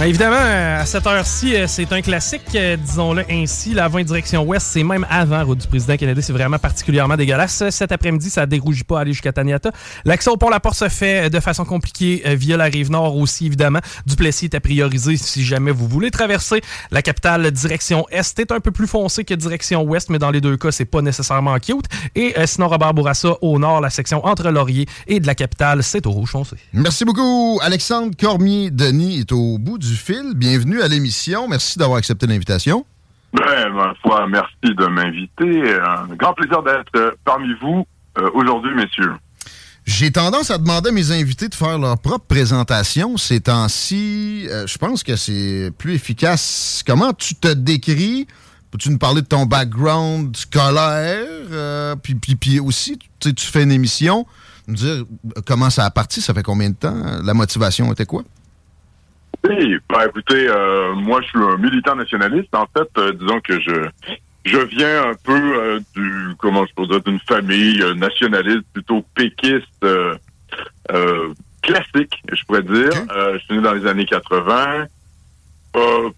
Ben, 0.00 0.06
évidemment, 0.06 0.36
à 0.80 0.86
cette 0.86 1.06
heure-ci, 1.06 1.54
euh, 1.54 1.66
c'est 1.68 1.92
un 1.92 2.00
classique, 2.00 2.40
euh, 2.54 2.74
disons-le 2.78 3.22
ainsi. 3.30 3.74
La 3.74 3.86
20 3.86 4.04
direction 4.04 4.42
ouest, 4.44 4.66
c'est 4.66 4.82
même 4.82 5.06
avant 5.10 5.44
Route 5.44 5.58
du 5.58 5.66
Président 5.66 5.94
Kennedy. 5.98 6.22
C'est 6.22 6.32
vraiment 6.32 6.58
particulièrement 6.58 7.18
dégueulasse. 7.18 7.64
Cet 7.68 7.92
après-midi, 7.92 8.30
ça 8.30 8.40
ne 8.40 8.46
dérougit 8.46 8.84
pas 8.84 8.96
à 8.96 9.00
aller 9.02 9.12
jusqu'à 9.12 9.30
Taniata. 9.30 9.72
L'accès 10.06 10.30
au 10.30 10.38
pont 10.38 10.48
La 10.48 10.58
Porte 10.58 10.78
se 10.78 10.88
fait 10.88 11.28
de 11.28 11.38
façon 11.38 11.66
compliquée 11.66 12.22
euh, 12.24 12.34
via 12.34 12.56
la 12.56 12.64
rive 12.64 12.90
nord 12.90 13.14
aussi, 13.14 13.44
évidemment. 13.44 13.80
Duplessis 14.06 14.46
est 14.46 14.54
à 14.54 14.60
prioriser 14.60 15.18
si 15.18 15.44
jamais 15.44 15.70
vous 15.70 15.86
voulez 15.86 16.10
traverser 16.10 16.62
la 16.90 17.02
capitale 17.02 17.50
direction 17.50 18.06
est. 18.10 18.22
C'est 18.22 18.52
un 18.52 18.60
peu 18.60 18.70
plus 18.70 18.86
foncé 18.86 19.24
que 19.24 19.34
direction 19.34 19.82
ouest, 19.82 20.08
mais 20.08 20.18
dans 20.18 20.30
les 20.30 20.40
deux 20.40 20.56
cas, 20.56 20.70
c'est 20.70 20.86
pas 20.86 21.02
nécessairement 21.02 21.58
cute. 21.58 21.84
Et 22.14 22.34
sinon, 22.46 22.68
Robert 22.68 22.94
Bourassa, 22.94 23.36
au 23.42 23.58
nord, 23.58 23.82
la 23.82 23.90
section 23.90 24.24
entre 24.24 24.48
Laurier 24.48 24.86
et 25.06 25.20
de 25.20 25.26
la 25.26 25.34
capitale, 25.34 25.82
c'est 25.82 26.06
au 26.06 26.10
rouge 26.10 26.30
foncé. 26.30 26.56
Merci 26.72 27.04
beaucoup. 27.04 27.60
Alexandre 27.62 28.16
Cormier-Denis 28.18 29.20
est 29.20 29.32
au 29.32 29.58
bout 29.58 29.76
du 29.76 29.89
fil. 29.96 30.34
Bienvenue 30.34 30.82
à 30.82 30.88
l'émission. 30.88 31.48
Merci 31.48 31.78
d'avoir 31.78 31.98
accepté 31.98 32.26
l'invitation. 32.26 32.84
Ben, 33.32 33.72
ma 33.72 33.94
foi, 34.02 34.26
merci 34.26 34.54
de 34.62 34.86
m'inviter. 34.86 35.74
Un 35.80 36.14
grand 36.16 36.34
plaisir 36.34 36.62
d'être 36.62 36.90
euh, 36.96 37.12
parmi 37.24 37.48
vous 37.60 37.86
euh, 38.18 38.28
aujourd'hui, 38.34 38.74
messieurs. 38.74 39.12
J'ai 39.86 40.10
tendance 40.10 40.50
à 40.50 40.58
demander 40.58 40.90
à 40.90 40.92
mes 40.92 41.12
invités 41.12 41.48
de 41.48 41.54
faire 41.54 41.78
leur 41.78 41.98
propre 41.98 42.26
présentation 42.26 43.16
ces 43.16 43.40
temps-ci. 43.40 44.46
Euh, 44.50 44.66
je 44.66 44.78
pense 44.78 45.02
que 45.02 45.16
c'est 45.16 45.70
plus 45.78 45.94
efficace. 45.94 46.82
Comment 46.86 47.12
tu 47.12 47.34
te 47.34 47.48
décris? 47.48 48.26
Peux-tu 48.70 48.90
nous 48.90 48.98
parler 48.98 49.22
de 49.22 49.26
ton 49.26 49.46
background 49.46 50.36
scolaire? 50.36 51.96
puis, 52.02 52.14
puis, 52.14 52.36
puis 52.36 52.60
aussi, 52.60 52.98
tu 53.18 53.32
fais 53.38 53.62
une 53.62 53.72
émission. 53.72 54.26
Nous 54.68 54.76
dire 54.76 55.04
comment 55.46 55.70
ça 55.70 55.84
a 55.84 55.90
parti, 55.90 56.20
ça 56.20 56.34
fait 56.34 56.44
combien 56.44 56.70
de 56.70 56.76
temps? 56.76 57.20
La 57.24 57.34
motivation 57.34 57.92
était 57.92 58.06
quoi? 58.06 58.22
Oui, 59.48 59.76
bah 59.88 60.06
écoutez, 60.06 60.48
euh, 60.48 60.94
moi 60.94 61.20
je 61.22 61.28
suis 61.28 61.38
un 61.38 61.56
militant 61.56 61.96
nationaliste. 61.96 62.54
En 62.54 62.66
fait, 62.66 62.88
euh, 62.98 63.12
disons 63.12 63.40
que 63.40 63.60
je 63.60 63.88
je 64.44 64.58
viens 64.58 65.10
un 65.10 65.14
peu 65.22 65.32
euh, 65.32 65.80
du 65.94 66.34
comment 66.38 66.66
je 66.66 66.74
peux 66.74 66.86
dire 66.86 67.00
d'une 67.02 67.20
famille 67.20 67.82
nationaliste 67.96 68.64
plutôt 68.72 69.04
péquiste 69.14 69.86
classique, 71.62 72.22
je 72.32 72.44
pourrais 72.44 72.62
dire. 72.62 72.90
je 73.34 73.38
suis 73.38 73.56
né 73.56 73.62
dans 73.62 73.72
les 73.72 73.86
années 73.86 74.06
80. 74.06 74.86
Euh, 75.76 76.10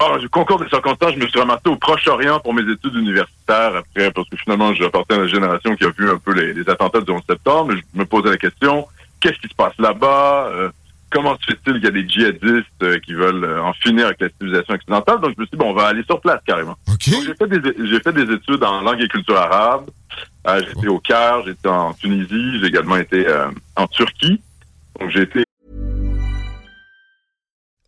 ah, 0.00 0.16
je 0.20 0.26
concours 0.28 0.58
des 0.58 0.68
circonstances, 0.68 1.14
je 1.14 1.20
me 1.20 1.26
suis 1.26 1.38
ramassé 1.38 1.62
au 1.66 1.76
Proche-Orient 1.76 2.40
pour 2.40 2.54
mes 2.54 2.62
études 2.62 2.94
universitaires 2.94 3.76
après, 3.76 4.10
parce 4.10 4.28
que 4.28 4.36
finalement, 4.36 4.74
j'appartiens 4.74 5.18
à 5.18 5.20
la 5.20 5.26
génération 5.26 5.76
qui 5.76 5.84
a 5.84 5.90
vu 5.90 6.10
un 6.10 6.18
peu 6.18 6.32
les, 6.32 6.52
les 6.52 6.68
attentats 6.68 7.00
du 7.00 7.10
11 7.10 7.22
septembre. 7.28 7.74
Je 7.74 7.98
me 7.98 8.04
posais 8.04 8.30
la 8.30 8.36
question, 8.36 8.86
qu'est-ce 9.20 9.38
qui 9.38 9.48
se 9.48 9.54
passe 9.54 9.74
là-bas? 9.78 10.50
Comment 11.10 11.36
se 11.38 11.44
fait-il 11.46 11.74
qu'il 11.74 11.84
y 11.84 11.86
a 11.86 11.90
des 11.90 12.08
djihadistes 12.08 12.82
euh, 12.82 12.98
qui 13.00 13.14
veulent 13.14 13.44
euh, 13.44 13.62
en 13.62 13.72
finir 13.74 14.06
avec 14.06 14.20
la 14.20 14.28
civilisation 14.30 14.74
occidentale? 14.74 15.20
Donc, 15.20 15.34
je 15.36 15.40
me 15.40 15.46
suis 15.46 15.52
dit, 15.52 15.56
bon, 15.56 15.70
on 15.70 15.74
va 15.74 15.86
aller 15.86 16.04
sur 16.04 16.20
place 16.20 16.40
carrément. 16.46 16.76
j'ai 17.00 17.34
fait, 17.34 17.46
des, 17.46 18.00
fait 18.00 18.12
des 18.12 18.32
études 18.34 18.62
en 18.64 18.80
langue 18.80 19.00
et 19.00 19.08
culture 19.08 19.36
arabe. 19.36 19.90
Euh, 20.46 20.62
j'étais 20.66 20.88
au 20.88 20.98
Caire, 20.98 21.42
j'étais 21.44 21.68
en 21.68 21.94
Tunisie, 21.94 22.60
j'ai 22.60 22.66
également 22.66 22.96
été 22.96 23.26
en 23.76 23.86
Turquie. 23.86 24.40
Donc, 25.00 25.10
j'ai 25.10 25.22
été... 25.22 25.44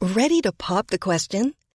Ready 0.01 0.43
to 0.43 0.53
pop 0.53 0.87
the 0.89 0.99
question? 0.99 1.53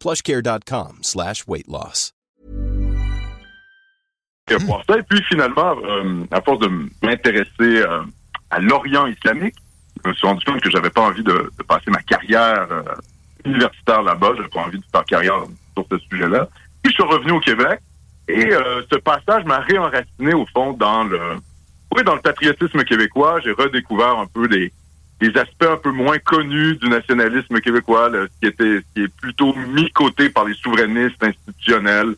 plushcare.com 0.00 0.98
slash 1.02 1.44
weight 1.46 1.68
loss. 1.68 2.12
pour 4.66 4.82
ça. 4.88 4.98
Et 4.98 5.02
puis 5.02 5.22
finalement, 5.28 5.76
euh, 5.84 6.24
à 6.30 6.40
force 6.40 6.58
de 6.60 6.70
m'intéresser 7.02 7.50
euh, 7.60 8.02
à 8.50 8.58
l'Orient 8.58 9.06
islamique, 9.06 9.54
je 10.02 10.08
me 10.08 10.14
suis 10.14 10.26
rendu 10.26 10.44
compte 10.44 10.60
que 10.60 10.70
j'avais 10.70 10.90
pas 10.90 11.02
envie 11.02 11.22
de, 11.22 11.50
passer 11.68 11.90
ma 11.90 12.02
carrière 12.02 12.66
euh, 12.70 12.82
universitaire 13.44 14.02
là-bas. 14.02 14.32
J'avais 14.36 14.48
pas 14.48 14.60
envie 14.60 14.78
de 14.78 14.84
faire 14.90 15.04
carrière 15.04 15.44
sur 15.74 15.86
ce 15.90 15.98
sujet-là. 16.10 16.48
Puis 16.82 16.92
je 16.92 17.02
suis 17.02 17.12
revenu 17.12 17.32
au 17.32 17.40
Québec 17.40 17.80
et 18.28 18.50
ce 18.90 18.96
passage 18.96 19.44
m'a 19.44 19.58
réenraciné 19.58 20.34
au 20.34 20.46
fond 20.46 20.72
dans 20.72 21.02
le 21.02 21.18
oui, 21.94 22.04
dans 22.04 22.14
le 22.14 22.20
patriotisme 22.20 22.84
québécois. 22.84 23.40
J'ai 23.42 23.50
redécouvert 23.50 24.18
un 24.18 24.26
peu 24.26 24.46
des, 24.46 24.72
des 25.20 25.36
aspects 25.38 25.66
un 25.68 25.76
peu 25.76 25.90
moins 25.90 26.18
connus 26.18 26.76
du 26.76 26.88
nationalisme 26.88 27.60
québécois, 27.60 28.10
qui 28.40 28.48
était 28.48 28.80
qui 28.94 29.02
est 29.02 29.14
plutôt 29.20 29.54
mis 29.74 29.90
côté 29.90 30.30
par 30.30 30.44
les 30.44 30.54
souverainistes 30.54 31.22
institutionnels 31.22 32.14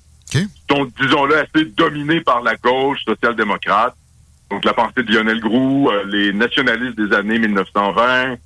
sont, 0.70 0.90
disons-le, 1.00 1.38
assez 1.38 1.64
dominés 1.64 2.20
par 2.20 2.42
la 2.42 2.56
gauche 2.56 3.04
social-démocrate. 3.04 3.94
Donc 4.50 4.64
la 4.64 4.74
pensée 4.74 5.02
de 5.02 5.12
Lionel 5.12 5.40
Groux, 5.40 5.90
euh, 5.90 6.04
les 6.04 6.32
nationalistes 6.32 6.96
des 6.96 7.14
années 7.14 7.38
1920, 7.38 8.36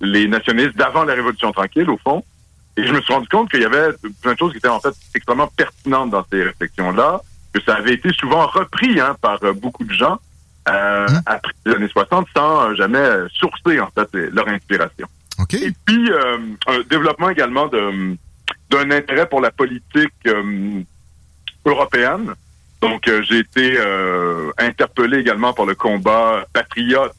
les 0.00 0.26
nationalistes 0.28 0.76
d'avant 0.76 1.04
la 1.04 1.14
Révolution 1.14 1.52
tranquille, 1.52 1.88
au 1.88 1.98
fond. 1.98 2.24
Et 2.76 2.84
je 2.84 2.92
me 2.92 3.00
suis 3.02 3.12
rendu 3.12 3.28
compte 3.28 3.50
qu'il 3.50 3.60
y 3.60 3.64
avait 3.64 3.92
plein 4.22 4.32
de 4.32 4.38
choses 4.38 4.52
qui 4.52 4.58
étaient 4.58 4.68
en 4.68 4.80
fait 4.80 4.94
extrêmement 5.14 5.48
pertinentes 5.48 6.10
dans 6.10 6.24
ces 6.32 6.42
réflexions-là, 6.42 7.20
que 7.52 7.60
ça 7.62 7.74
avait 7.74 7.94
été 7.94 8.12
souvent 8.12 8.46
repris 8.46 8.98
hein, 8.98 9.16
par 9.20 9.38
euh, 9.44 9.52
beaucoup 9.52 9.84
de 9.84 9.92
gens 9.92 10.18
euh, 10.68 11.06
hein? 11.08 11.22
après 11.26 11.52
les 11.66 11.74
années 11.74 11.88
60 11.88 12.26
sans 12.34 12.74
jamais 12.74 13.04
sourcer 13.34 13.80
en 13.80 13.88
fait 13.90 14.08
leur 14.32 14.48
inspiration. 14.48 15.06
Et 15.52 15.72
puis 15.84 16.10
un 16.66 16.80
développement 16.88 17.30
également 17.30 17.66
de 17.66 18.16
d'un 18.70 18.90
intérêt 18.90 19.28
pour 19.28 19.40
la 19.42 19.50
politique 19.50 20.12
européenne. 21.64 22.34
Donc, 22.82 23.06
euh, 23.06 23.22
j'ai 23.22 23.38
été 23.38 23.76
euh, 23.78 24.50
interpellé 24.58 25.18
également 25.18 25.52
par 25.52 25.66
le 25.66 25.76
combat 25.76 26.44
patriote 26.52 27.14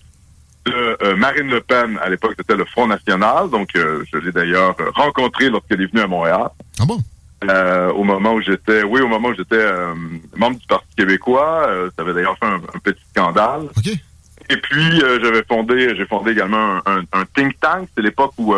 de 0.66 0.98
euh, 1.02 1.16
Marine 1.16 1.50
Le 1.50 1.62
Pen. 1.62 1.98
À 2.02 2.10
l'époque, 2.10 2.34
c'était 2.38 2.58
le 2.58 2.66
Front 2.66 2.88
National. 2.88 3.50
Donc, 3.50 3.70
je 3.74 4.18
l'ai 4.18 4.32
d'ailleurs 4.32 4.76
rencontré 4.94 5.50
lorsqu'elle 5.50 5.82
est 5.82 5.92
venue 5.92 6.04
à 6.04 6.08
Montréal. 6.08 6.50
Ah 6.80 6.86
bon? 6.86 7.00
Au 7.96 8.04
moment 8.04 8.34
où 8.34 8.42
j'étais, 8.42 8.84
oui, 8.84 9.02
au 9.02 9.08
moment 9.08 9.30
où 9.30 9.36
j'étais 9.36 9.66
membre 10.36 10.60
du 10.60 10.68
Parti 10.68 10.96
québécois, 10.96 11.70
ça 11.96 12.04
avait 12.04 12.14
d'ailleurs 12.14 12.38
fait 12.38 12.46
un, 12.46 12.60
petit 12.84 13.04
scandale. 13.12 13.64
Et 14.50 14.58
puis, 14.58 15.00
j'avais 15.00 15.44
fondé, 15.44 15.96
j'ai 15.96 16.06
fondé 16.06 16.32
également 16.32 16.80
un, 16.86 17.02
un, 17.14 17.26
think 17.36 17.60
tank. 17.60 17.88
C'est 17.96 18.02
l'époque 18.02 18.34
où 18.38 18.56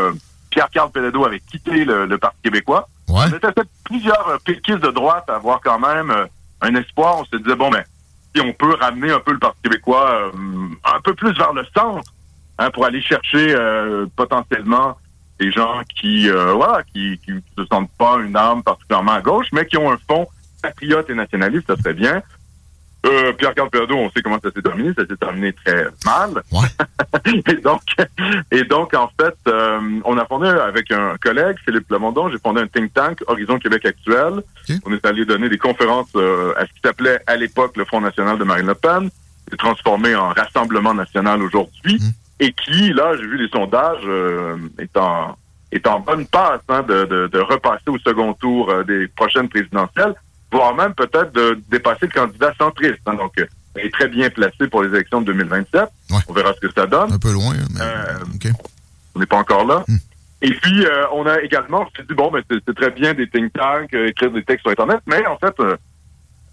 Pierre-Carl 0.49 0.91
Pelledo 0.91 1.25
avait 1.25 1.39
quitté 1.39 1.85
le 1.85 2.17
Parti 2.17 2.37
québécois. 2.43 2.87
On 3.09 3.27
était 3.27 3.51
fait 3.53 3.67
plusieurs 3.83 4.27
euh, 4.27 4.37
péquistes 4.43 4.79
de 4.79 4.91
droite 4.91 5.25
à 5.29 5.35
avoir 5.35 5.61
quand 5.61 5.79
même 5.79 6.11
euh, 6.11 6.25
un 6.61 6.75
espoir. 6.75 7.19
On 7.19 7.25
se 7.25 7.35
disait, 7.37 7.55
bon, 7.55 7.69
ben, 7.69 7.83
si 8.35 8.41
on 8.41 8.53
peut 8.53 8.75
ramener 8.75 9.11
un 9.11 9.19
peu 9.19 9.33
le 9.33 9.39
Parti 9.39 9.57
québécois 9.63 10.09
euh, 10.11 10.31
un 10.83 11.01
peu 11.01 11.13
plus 11.13 11.33
vers 11.33 11.53
le 11.53 11.65
centre, 11.75 12.03
hein, 12.57 12.69
pour 12.71 12.85
aller 12.85 13.01
chercher 13.01 13.55
potentiellement 14.15 14.97
des 15.39 15.51
gens 15.51 15.81
qui, 15.99 16.29
voilà, 16.29 16.83
qui, 16.93 17.19
qui 17.25 17.31
se 17.57 17.65
sentent 17.65 17.91
pas 17.97 18.17
une 18.17 18.35
arme 18.35 18.63
particulièrement 18.63 19.13
à 19.13 19.21
gauche, 19.21 19.47
mais 19.51 19.65
qui 19.65 19.77
ont 19.77 19.91
un 19.91 19.97
fond 20.09 20.27
patriote 20.61 21.09
et 21.09 21.13
nationaliste, 21.15 21.67
ça 21.67 21.75
serait 21.75 21.93
bien. 21.93 22.21
Euh, 23.05 23.33
Pierre-Carl 23.33 23.69
on 23.91 24.09
sait 24.09 24.21
comment 24.23 24.39
ça 24.43 24.49
s'est 24.51 24.61
terminé. 24.61 24.91
Ça 24.97 25.05
s'est 25.05 25.15
terminé 25.15 25.53
très 25.53 25.85
mal. 26.05 26.41
et 27.25 27.55
donc, 27.55 27.81
et 28.51 28.63
donc 28.63 28.93
en 28.93 29.09
fait, 29.19 29.35
euh, 29.47 29.79
on 30.05 30.17
a 30.17 30.25
fondé 30.25 30.47
avec 30.47 30.91
un 30.91 31.15
collègue, 31.17 31.57
Philippe 31.63 31.89
Lamondon, 31.91 32.29
j'ai 32.31 32.39
fondé 32.39 32.61
un 32.61 32.67
think 32.67 32.93
tank, 32.93 33.19
Horizon 33.27 33.59
Québec 33.59 33.85
Actuel. 33.85 34.41
On 34.85 34.93
est 34.93 35.05
allé 35.05 35.25
donner 35.25 35.49
des 35.49 35.57
conférences 35.57 36.09
euh, 36.15 36.53
à 36.57 36.65
ce 36.65 36.73
qui 36.73 36.79
s'appelait 36.83 37.19
à 37.27 37.35
l'époque 37.35 37.77
le 37.77 37.85
Front 37.85 38.01
national 38.01 38.39
de 38.39 38.43
Marine 38.43 38.67
Le 38.67 38.75
Pen, 38.75 39.09
qui 39.47 39.53
est 39.53 39.57
transformé 39.57 40.15
en 40.15 40.29
Rassemblement 40.29 40.93
national 40.93 41.43
aujourd'hui, 41.43 41.97
mmh. 41.99 42.09
Et 42.39 42.51
qui, 42.53 42.93
là, 42.93 43.15
j'ai 43.17 43.27
vu 43.27 43.37
les 43.37 43.49
sondages, 43.49 44.03
euh, 44.05 44.57
est 44.79 44.95
en 44.97 45.37
est 45.71 45.87
en 45.87 45.99
bonne 45.99 46.25
passe 46.27 46.61
hein, 46.69 46.83
de, 46.83 47.05
de, 47.05 47.27
de, 47.27 47.39
repasser 47.39 47.89
au 47.89 47.97
second 47.97 48.33
tour 48.33 48.71
des 48.85 49.07
prochaines 49.09 49.49
présidentielles 49.49 50.13
voire 50.55 50.73
même 50.75 50.93
peut-être 50.93 51.31
de 51.33 51.59
dépasser 51.69 52.07
le 52.07 52.19
candidat 52.19 52.53
centriste. 52.57 53.01
hein. 53.05 53.15
donc, 53.15 53.33
euh, 53.39 53.45
elle 53.75 53.87
est 53.87 53.93
très 53.93 54.07
bien 54.07 54.29
placée 54.29 54.67
pour 54.69 54.83
les 54.83 54.89
élections 54.89 55.21
de 55.21 55.33
2027. 55.33 55.89
On 56.29 56.33
verra 56.33 56.53
ce 56.53 56.65
que 56.65 56.73
ça 56.73 56.87
donne. 56.87 57.11
Un 57.11 57.19
peu 57.19 57.33
loin, 57.33 57.53
mais 57.73 57.81
Euh, 57.81 58.49
On 59.15 59.19
n'est 59.19 59.25
pas 59.25 59.37
encore 59.37 59.65
là. 59.65 59.83
Et 60.41 60.51
puis, 60.53 60.85
euh, 60.85 61.05
on 61.13 61.25
a 61.25 61.41
également, 61.41 61.81
on 61.81 61.97
s'est 61.97 62.05
dit, 62.07 62.13
bon, 62.13 62.31
ben, 62.31 62.41
c'est 62.49 62.75
très 62.75 62.91
bien 62.91 63.13
des 63.13 63.27
think 63.27 63.51
tanks, 63.53 63.93
euh, 63.93 64.07
écrire 64.07 64.31
des 64.31 64.43
textes 64.43 64.61
sur 64.63 64.71
Internet, 64.71 64.99
mais 65.07 65.25
en 65.25 65.37
fait, 65.37 65.55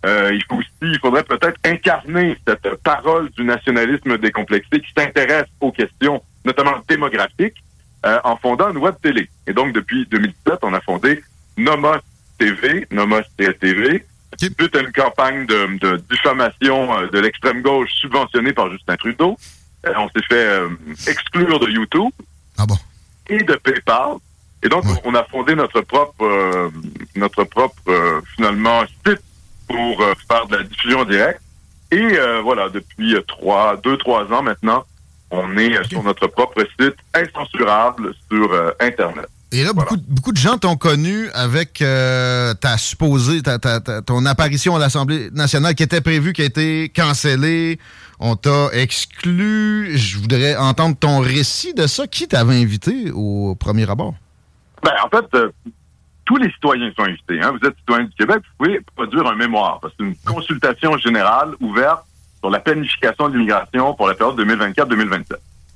euh, 0.05 0.35
il 0.35 0.43
faut 0.45 0.57
aussi, 0.57 0.69
il 0.83 0.99
faudrait 0.99 1.23
peut-être 1.23 1.59
incarner 1.65 2.37
cette 2.47 2.75
parole 2.83 3.31
du 3.31 3.45
nationalisme 3.45 4.19
décomplexé 4.19 4.81
qui 4.81 4.93
s'intéresse 4.97 5.47
aux 5.61 5.71
questions, 5.71 6.23
notamment 6.45 6.75
démographiques, 6.89 7.63
euh, 8.05 8.19
en 8.25 8.37
fondant 8.37 8.71
une 8.71 8.79
web 8.79 8.97
télé. 9.01 9.29
Et 9.47 9.53
donc, 9.53 9.73
depuis 9.73 10.07
2017, 10.07 10.59
on 10.63 10.75
a 10.75 10.81
fondé 10.81 11.23
Nomos 11.57 12.01
TV, 12.37 12.87
Nomos 12.91 13.23
TV, 13.39 14.05
suite 14.37 14.75
à 14.75 14.81
une 14.81 14.91
campagne 14.93 15.47
de, 15.47 15.79
de 15.79 16.03
diffamation 16.11 16.99
euh, 16.99 17.07
de 17.07 17.21
l'extrême 17.21 17.63
gauche 17.63 17.91
subventionnée 18.01 18.53
par 18.53 18.73
Justin 18.73 18.97
Trudeau. 18.97 19.39
Euh, 19.87 19.93
on 19.97 20.09
s'est 20.09 20.25
fait 20.29 21.11
exclure 21.11 21.61
de 21.61 21.69
YouTube 21.69 22.11
et 23.29 23.39
de 23.39 23.55
PayPal. 23.55 24.17
Et 24.65 24.69
donc, 24.69 24.85
on 25.05 25.15
a 25.15 25.23
fondé 25.25 25.55
notre 25.55 25.81
propre, 25.81 26.71
notre 27.17 27.43
propre 27.45 28.23
finalement 28.37 28.85
site 29.05 29.21
pour 29.69 30.01
euh, 30.03 30.15
faire 30.29 30.47
de 30.47 30.57
la 30.57 30.63
diffusion 30.65 31.05
directe. 31.05 31.41
Et 31.91 31.97
euh, 32.19 32.41
voilà, 32.43 32.69
depuis 32.69 33.15
euh, 33.15 33.23
trois, 33.23 33.77
deux, 33.83 33.97
trois 33.99 34.25
ans 34.33 34.43
maintenant, 34.43 34.85
on 35.31 35.57
est 35.57 35.83
sur 35.89 36.03
notre 36.03 36.27
propre 36.27 36.63
site 36.81 36.97
incensurable 37.15 38.15
sur 38.31 38.75
Internet. 38.81 39.27
Et 39.55 39.65
là, 39.65 39.75
beaucoup, 39.75 39.97
beaucoup 40.09 40.33
de 40.33 40.39
gens 40.39 40.57
t'ont 40.57 40.77
connu 40.77 41.29
avec 41.35 41.83
euh, 41.83 42.55
ta 42.55 42.79
supposée, 42.79 43.43
ta, 43.43 43.59
ta- 43.59 43.81
ta- 43.81 44.01
ton 44.01 44.25
apparition 44.25 44.77
à 44.77 44.79
l'Assemblée 44.79 45.29
nationale 45.33 45.75
qui 45.75 45.83
était 45.83 46.01
prévue, 46.01 46.33
qui 46.33 46.41
a 46.41 46.47
été 46.47 46.89
cancellée. 46.89 47.79
On 48.19 48.37
t'a 48.37 48.69
exclu. 48.73 49.97
Je 49.99 50.19
voudrais 50.19 50.57
entendre 50.57 50.97
ton 50.99 51.19
récit 51.21 51.75
de 51.75 51.87
ça. 51.87 52.07
Qui 52.07 52.29
t'avait 52.29 52.61
invité 52.63 53.11
au 53.13 53.55
premier 53.55 53.91
abord? 53.91 54.15
Ben, 54.83 54.93
en 55.05 55.09
fait, 55.11 55.27
euh, 55.35 55.51
tous 56.25 56.37
les 56.37 56.51
citoyens 56.51 56.91
sont 56.97 57.05
invités. 57.05 57.41
Hein. 57.41 57.53
Vous 57.53 57.67
êtes 57.69 57.77
citoyen 57.79 58.05
du 58.05 58.15
Québec, 58.15 58.39
vous 58.59 58.65
pouvez 58.67 58.81
produire 58.95 59.27
un 59.27 59.35
mémoire. 59.37 59.81
parce 59.81 59.95
que 59.95 60.05
C'est 60.05 60.09
une 60.11 60.17
consultation 60.35 60.97
générale 60.99 61.51
ouverte 61.61 62.05
sur 62.41 62.51
la 62.51 62.61
planification 62.61 63.29
de 63.29 63.35
l'immigration 63.35 63.95
pour 63.95 64.09
la 64.09 64.15
période 64.15 64.39
2024-2027. 64.41 65.35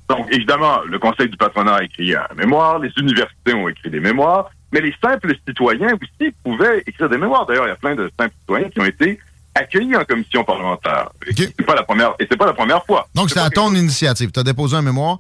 Donc, 0.09 0.29
évidemment, 0.31 0.81
le 0.87 0.99
Conseil 0.99 1.29
du 1.29 1.37
patronat 1.37 1.77
a 1.77 1.83
écrit 1.83 2.15
un 2.15 2.27
mémoire, 2.37 2.79
les 2.79 2.93
universités 2.97 3.55
ont 3.55 3.69
écrit 3.69 3.91
des 3.91 3.99
mémoires, 4.01 4.51
mais 4.73 4.81
les 4.81 4.95
simples 5.03 5.35
citoyens 5.47 5.95
aussi 5.95 6.33
pouvaient 6.45 6.83
écrire 6.87 7.09
des 7.09 7.19
mémoires. 7.19 7.45
D'ailleurs, 7.47 7.67
il 7.67 7.71
y 7.71 7.73
a 7.73 7.77
plein 7.77 7.97
de 7.97 8.11
simples 8.19 8.35
citoyens 8.41 8.69
qui 8.69 8.81
ont 8.81 8.85
été 8.85 9.19
accueillis 9.55 9.97
en 9.97 10.05
commission 10.05 10.45
parlementaire. 10.45 11.09
Et 11.27 11.35
C'est 11.35 11.67
pas 11.67 11.75
la 11.75 11.83
première, 11.83 12.15
et 12.21 12.27
c'est 12.31 12.37
pas 12.37 12.47
la 12.47 12.53
première 12.53 12.85
fois. 12.85 13.09
Donc, 13.15 13.31
c'était 13.31 13.41
à 13.41 13.51
ton 13.51 13.75
initiative. 13.75 14.31
Tu 14.31 14.39
as 14.39 14.45
déposé 14.45 14.77
un 14.77 14.83
mémoire. 14.83 15.19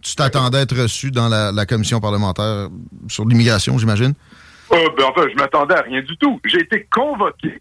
Tu 0.00 0.14
t'attendais 0.14 0.58
à 0.58 0.60
être 0.60 0.80
reçu 0.80 1.10
dans 1.10 1.28
la, 1.28 1.50
la 1.50 1.66
commission 1.66 1.98
parlementaire 2.00 2.68
sur 3.08 3.24
l'immigration, 3.24 3.76
j'imagine? 3.78 4.14
Euh, 4.72 4.88
ben, 4.96 5.04
enfin, 5.08 5.26
je 5.30 5.34
m'attendais 5.36 5.74
à 5.74 5.82
rien 5.82 6.02
du 6.02 6.16
tout. 6.18 6.40
J'ai 6.44 6.60
été 6.60 6.86
convoqué 6.90 7.60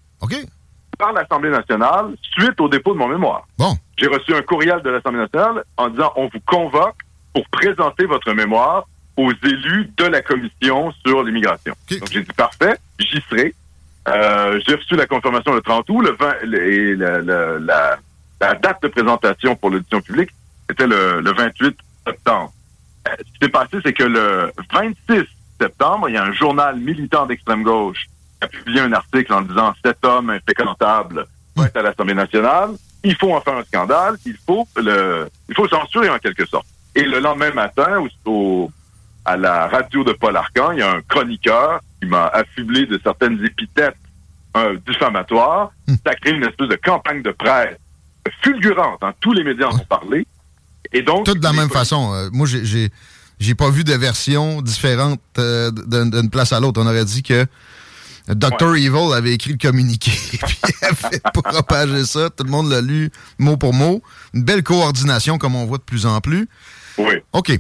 par 0.97 1.13
l'Assemblée 1.13 1.49
nationale 1.49 2.15
suite 2.21 2.59
au 2.59 2.67
dépôt 2.67 2.93
de 2.93 2.97
mon 2.99 3.07
mémoire. 3.07 3.47
Bon. 3.57 3.75
J'ai 3.97 4.07
reçu 4.07 4.33
un 4.33 4.41
courriel 4.41 4.81
de 4.81 4.89
l'Assemblée 4.89 5.19
nationale 5.19 5.63
en 5.77 5.89
disant 5.89 6.11
on 6.15 6.25
vous 6.27 6.39
convoque 6.45 6.95
pour 7.33 7.47
présenter 7.49 8.05
votre 8.05 8.33
mémoire 8.33 8.85
aux 9.15 9.31
élus 9.43 9.89
de 9.97 10.05
la 10.05 10.21
commission 10.21 10.91
sur 11.05 11.23
l'immigration. 11.23 11.73
Donc 11.99 12.09
j'ai 12.11 12.21
dit 12.21 12.33
parfait, 12.35 12.77
j'y 12.99 13.21
serai. 13.29 13.53
Euh, 14.07 14.59
j'ai 14.65 14.75
reçu 14.75 14.95
la 14.95 15.05
confirmation 15.05 15.53
le 15.53 15.61
30 15.61 15.89
août, 15.89 16.01
le 16.01 16.11
20, 16.11 16.33
le- 16.43 16.71
et 16.73 16.95
la, 16.95 17.19
la- 17.59 17.97
date 18.55 18.81
de 18.83 18.87
présentation 18.87 19.55
pour 19.55 19.69
l'audition 19.71 19.99
publique 20.01 20.29
était 20.69 20.87
le, 20.87 21.19
le 21.21 21.31
28 21.33 21.77
septembre. 22.05 22.53
Euh, 23.07 23.11
ce 23.19 23.23
qui 23.23 23.37
s'est 23.41 23.49
passé, 23.49 23.77
c'est 23.83 23.93
que 23.93 24.03
le 24.03 24.51
26 24.73 25.23
septembre, 25.59 26.09
il 26.09 26.15
y 26.15 26.17
a 26.17 26.23
un 26.23 26.31
journal 26.33 26.77
militant 26.79 27.25
d'extrême 27.25 27.63
gauche 27.63 28.05
qui 28.39 28.45
a 28.45 28.47
publié 28.47 28.81
un 28.81 28.93
article 28.93 29.33
en 29.33 29.41
disant 29.41 29.73
cet 29.83 30.03
homme 30.05 30.29
infréquentable 30.29 31.25
va 31.55 31.65
être 31.65 31.77
à 31.77 31.81
l'Assemblée 31.81 32.13
nationale. 32.13 32.71
Il 33.03 33.15
faut 33.15 33.33
en 33.33 33.41
faire 33.41 33.55
un 33.57 33.63
scandale. 33.63 34.15
Il 34.25 34.35
faut 34.45 34.67
le, 34.75 35.27
il 35.49 35.55
faut 35.55 35.67
censurer 35.67 36.09
en 36.09 36.17
quelque 36.19 36.45
sorte. 36.45 36.65
Et 36.95 37.03
le 37.03 37.19
lendemain 37.19 37.51
matin, 37.51 38.03
au, 38.25 38.71
à 39.25 39.37
la 39.37 39.67
radio 39.67 40.03
de 40.03 40.13
Paul 40.13 40.35
Arcan, 40.35 40.71
il 40.71 40.79
y 40.79 40.81
a 40.81 40.91
un 40.93 41.01
chroniqueur 41.01 41.79
qui 42.01 42.07
m'a 42.07 42.27
affublé 42.27 42.85
de 42.85 42.99
certaines 43.03 43.43
épithètes 43.45 43.95
euh, 44.55 44.77
diffamatoires. 44.87 45.71
Ça 45.87 46.11
a 46.11 46.15
créé 46.15 46.33
une 46.33 46.43
espèce 46.43 46.67
de 46.69 46.75
campagne 46.75 47.21
de 47.21 47.31
presse 47.31 47.77
fulgurante. 48.41 48.99
hein. 49.03 49.13
Tous 49.19 49.33
les 49.33 49.43
médias 49.43 49.67
en 49.67 49.75
ont 49.75 49.85
parlé. 49.85 50.25
Et 50.93 51.01
donc, 51.01 51.25
Tout 51.25 51.33
de 51.35 51.43
la 51.43 51.53
même 51.53 51.69
façon. 51.69 52.13
Euh, 52.13 52.29
moi, 52.31 52.47
j'ai- 52.47 52.89
j'ai 53.39 53.55
pas 53.55 53.69
vu 53.69 53.83
de 53.83 53.93
version 53.93 54.61
différente 54.61 55.21
euh, 55.37 55.71
d'une 55.71 56.29
place 56.29 56.53
à 56.53 56.59
l'autre. 56.59 56.81
On 56.81 56.87
aurait 56.87 57.05
dit 57.05 57.23
que 57.23 57.45
Dr. 58.27 58.75
Evil 58.75 59.13
avait 59.13 59.33
écrit 59.33 59.51
le 59.51 59.57
communiqué, 59.57 60.11
puis 60.31 60.73
avait 60.81 61.19
propagé 61.33 62.05
ça. 62.05 62.29
Tout 62.29 62.43
le 62.43 62.49
monde 62.49 62.69
l'a 62.69 62.81
lu 62.81 63.11
mot 63.37 63.57
pour 63.57 63.73
mot. 63.73 64.01
Une 64.33 64.43
belle 64.43 64.63
coordination, 64.63 65.37
comme 65.37 65.55
on 65.55 65.65
voit 65.65 65.77
de 65.77 65.83
plus 65.83 66.05
en 66.05 66.19
plus. 66.19 66.49
Oui. 66.97 67.13
OK. 67.33 67.57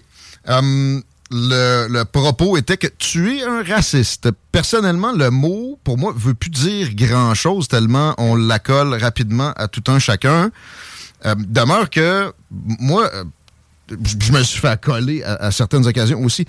Hum, 0.47 1.03
le, 1.29 1.87
le 1.89 2.05
propos 2.05 2.57
était 2.57 2.77
que 2.77 2.87
tu 2.87 3.37
es 3.37 3.43
un 3.43 3.63
raciste. 3.63 4.29
Personnellement, 4.51 5.11
le 5.11 5.29
mot, 5.29 5.79
pour 5.83 5.97
moi, 5.97 6.13
veut 6.15 6.33
plus 6.33 6.49
dire 6.49 6.95
grand-chose 6.95 7.67
tellement 7.67 8.15
on 8.17 8.35
l'accole 8.35 8.93
rapidement 8.95 9.53
à 9.57 9.67
tout 9.67 9.83
un 9.87 9.99
chacun. 9.99 10.51
Euh, 11.25 11.35
demeure 11.37 11.89
que 11.89 12.31
moi, 12.51 13.09
je 13.89 14.31
me 14.31 14.43
suis 14.43 14.59
fait 14.59 14.67
accoler 14.69 15.23
à, 15.23 15.33
à 15.35 15.51
certaines 15.51 15.85
occasions 15.87 16.23
aussi. 16.23 16.45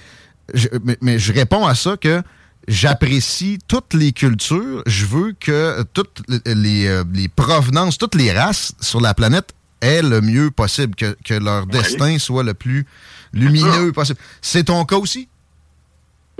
Je- 0.54 0.68
mais, 0.84 0.96
mais 1.00 1.18
je 1.18 1.32
réponds 1.32 1.66
à 1.66 1.74
ça 1.74 1.96
que 1.96 2.22
j'apprécie 2.66 3.58
toutes 3.68 3.94
les 3.94 4.12
cultures. 4.12 4.82
Je 4.86 5.06
veux 5.06 5.32
que 5.38 5.82
toutes 5.94 6.22
les, 6.28 6.54
les, 6.54 6.86
euh, 6.86 7.04
provenances, 7.36 7.98
toutes 7.98 8.14
les 8.14 8.32
races 8.32 8.72
sur 8.80 9.00
la 9.00 9.14
planète 9.14 9.54
aient 9.80 10.02
le 10.02 10.20
mieux 10.20 10.50
possible, 10.50 10.94
que, 10.94 11.16
que 11.24 11.34
leur 11.34 11.66
destin 11.66 12.18
soit 12.18 12.42
le 12.42 12.54
plus 12.54 12.86
lumineux 13.32 13.92
possible. 13.92 14.18
C'est 14.40 14.64
ton 14.64 14.84
cas 14.84 14.96
aussi? 14.96 15.28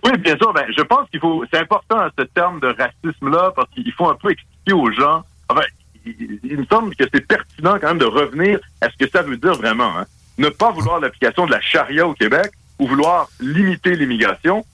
Oui, 0.04 0.12
bien 0.18 0.36
sûr. 0.36 0.52
Ben, 0.52 0.64
je 0.76 0.82
pense 0.82 1.08
qu'il 1.10 1.20
faut. 1.20 1.44
C'est 1.52 1.58
important 1.60 2.08
ce 2.18 2.24
terme 2.24 2.60
de 2.60 2.68
racisme-là 2.68 3.52
parce 3.56 3.68
qu'il 3.74 3.92
faut 3.92 4.08
un 4.08 4.14
peu 4.14 4.30
expliquer 4.30 4.72
aux 4.72 4.90
gens. 4.92 5.24
Enfin, 5.48 5.62
il, 6.06 6.38
il 6.44 6.58
me 6.58 6.66
semble 6.66 6.94
que 6.94 7.04
c'est 7.12 7.26
pertinent 7.26 7.78
quand 7.80 7.88
même 7.88 7.98
de 7.98 8.04
revenir 8.04 8.58
à 8.80 8.88
ce 8.90 8.96
que 9.04 9.10
ça 9.10 9.22
veut 9.22 9.36
dire 9.36 9.54
vraiment. 9.54 9.98
hein. 9.98 10.06
Ne 10.38 10.48
pas 10.48 10.70
vouloir 10.70 11.00
l'application 11.00 11.46
de 11.46 11.50
la 11.50 11.60
charia 11.60 12.06
au 12.06 12.14
Québec 12.14 12.50
ou 12.78 12.86
vouloir 12.86 13.28
limiter 13.40 13.96
l'immigration, 13.96 14.64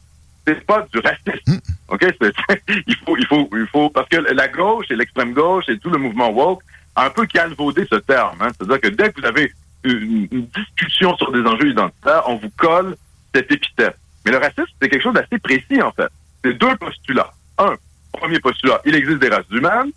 c'est 0.46 0.60
pas 0.66 0.86
du 0.92 0.98
racisme. 0.98 1.60
Ok, 1.88 2.04
C'est- 2.20 2.62
il 2.86 2.96
faut, 2.96 3.16
il 3.16 3.26
faut, 3.26 3.48
il 3.52 3.66
faut, 3.66 3.88
parce 3.90 4.08
que 4.08 4.16
la 4.16 4.48
gauche 4.48 4.86
et 4.90 4.96
l'extrême 4.96 5.32
gauche 5.32 5.64
et 5.68 5.78
tout 5.78 5.90
le 5.90 5.98
mouvement 5.98 6.30
woke 6.30 6.62
a 6.96 7.06
un 7.06 7.10
peu 7.10 7.26
calvaudé 7.26 7.86
ce 7.90 7.96
terme. 7.96 8.36
hein. 8.40 8.48
C'est-à-dire 8.58 8.80
que 8.80 8.88
dès 8.88 9.10
que 9.10 9.20
vous 9.20 9.26
avez 9.26 9.52
une, 9.84 10.28
une 10.30 10.46
discussion 10.48 11.16
sur 11.16 11.32
des 11.32 11.40
enjeux 11.40 11.70
identitaires, 11.70 12.22
on 12.28 12.36
vous 12.36 12.50
colle 12.56 12.96
cette 13.34 13.50
épithète. 13.50 13.96
Mais 14.24 14.32
le 14.32 14.38
racisme, 14.38 14.64
c'est 14.80 14.88
quelque 14.88 15.02
chose 15.02 15.14
d'assez 15.14 15.38
précis, 15.38 15.82
en 15.82 15.92
fait. 15.92 16.08
C'est 16.44 16.54
deux 16.54 16.76
postulats. 16.76 17.32
Un, 17.58 17.74
premier 18.12 18.38
postulat, 18.38 18.80
il 18.84 18.94
existe 18.94 19.18
des 19.18 19.28
races 19.28 19.44
humaines. 19.50 19.90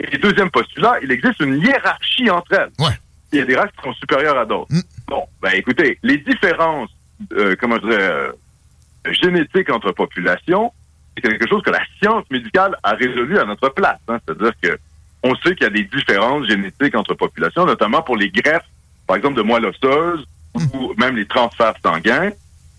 Et 0.00 0.16
deuxième 0.18 0.50
postulat, 0.50 0.94
il 1.02 1.10
existe 1.12 1.40
une 1.40 1.60
hiérarchie 1.60 2.30
entre 2.30 2.52
elles. 2.54 2.70
Il 3.32 3.38
y 3.38 3.42
a 3.42 3.44
des 3.44 3.54
races 3.56 3.70
qui 3.76 3.82
sont 3.84 3.92
supérieures 3.94 4.38
à 4.38 4.44
d'autres. 4.46 4.72
Bon, 5.10 5.24
ben 5.42 5.50
écoutez, 5.54 5.98
les 6.04 6.18
différences, 6.18 6.88
euh, 7.32 7.56
comment 7.60 7.76
je 7.82 7.88
dirais, 7.88 8.00
euh, 8.00 8.32
génétiques 9.10 9.68
entre 9.70 9.90
populations, 9.90 10.72
c'est 11.16 11.22
quelque 11.22 11.48
chose 11.48 11.62
que 11.64 11.70
la 11.70 11.82
science 12.00 12.24
médicale 12.30 12.76
a 12.84 12.92
résolu 12.92 13.36
à 13.38 13.44
notre 13.44 13.70
place. 13.70 13.98
hein. 14.06 14.18
C'est-à-dire 14.24 14.52
que 14.62 14.78
on 15.24 15.34
sait 15.36 15.54
qu'il 15.56 15.64
y 15.64 15.66
a 15.66 15.70
des 15.70 15.82
différences 15.84 16.46
génétiques 16.46 16.94
entre 16.94 17.14
populations, 17.14 17.66
notamment 17.66 18.02
pour 18.02 18.16
les 18.16 18.30
greffes, 18.30 18.64
par 19.08 19.16
exemple, 19.16 19.34
de 19.34 19.42
moelle 19.42 19.66
osseuse 19.66 20.24
ou 20.74 20.94
même 20.96 21.16
les 21.16 21.26
transferts 21.26 21.74
sanguins. 21.82 22.30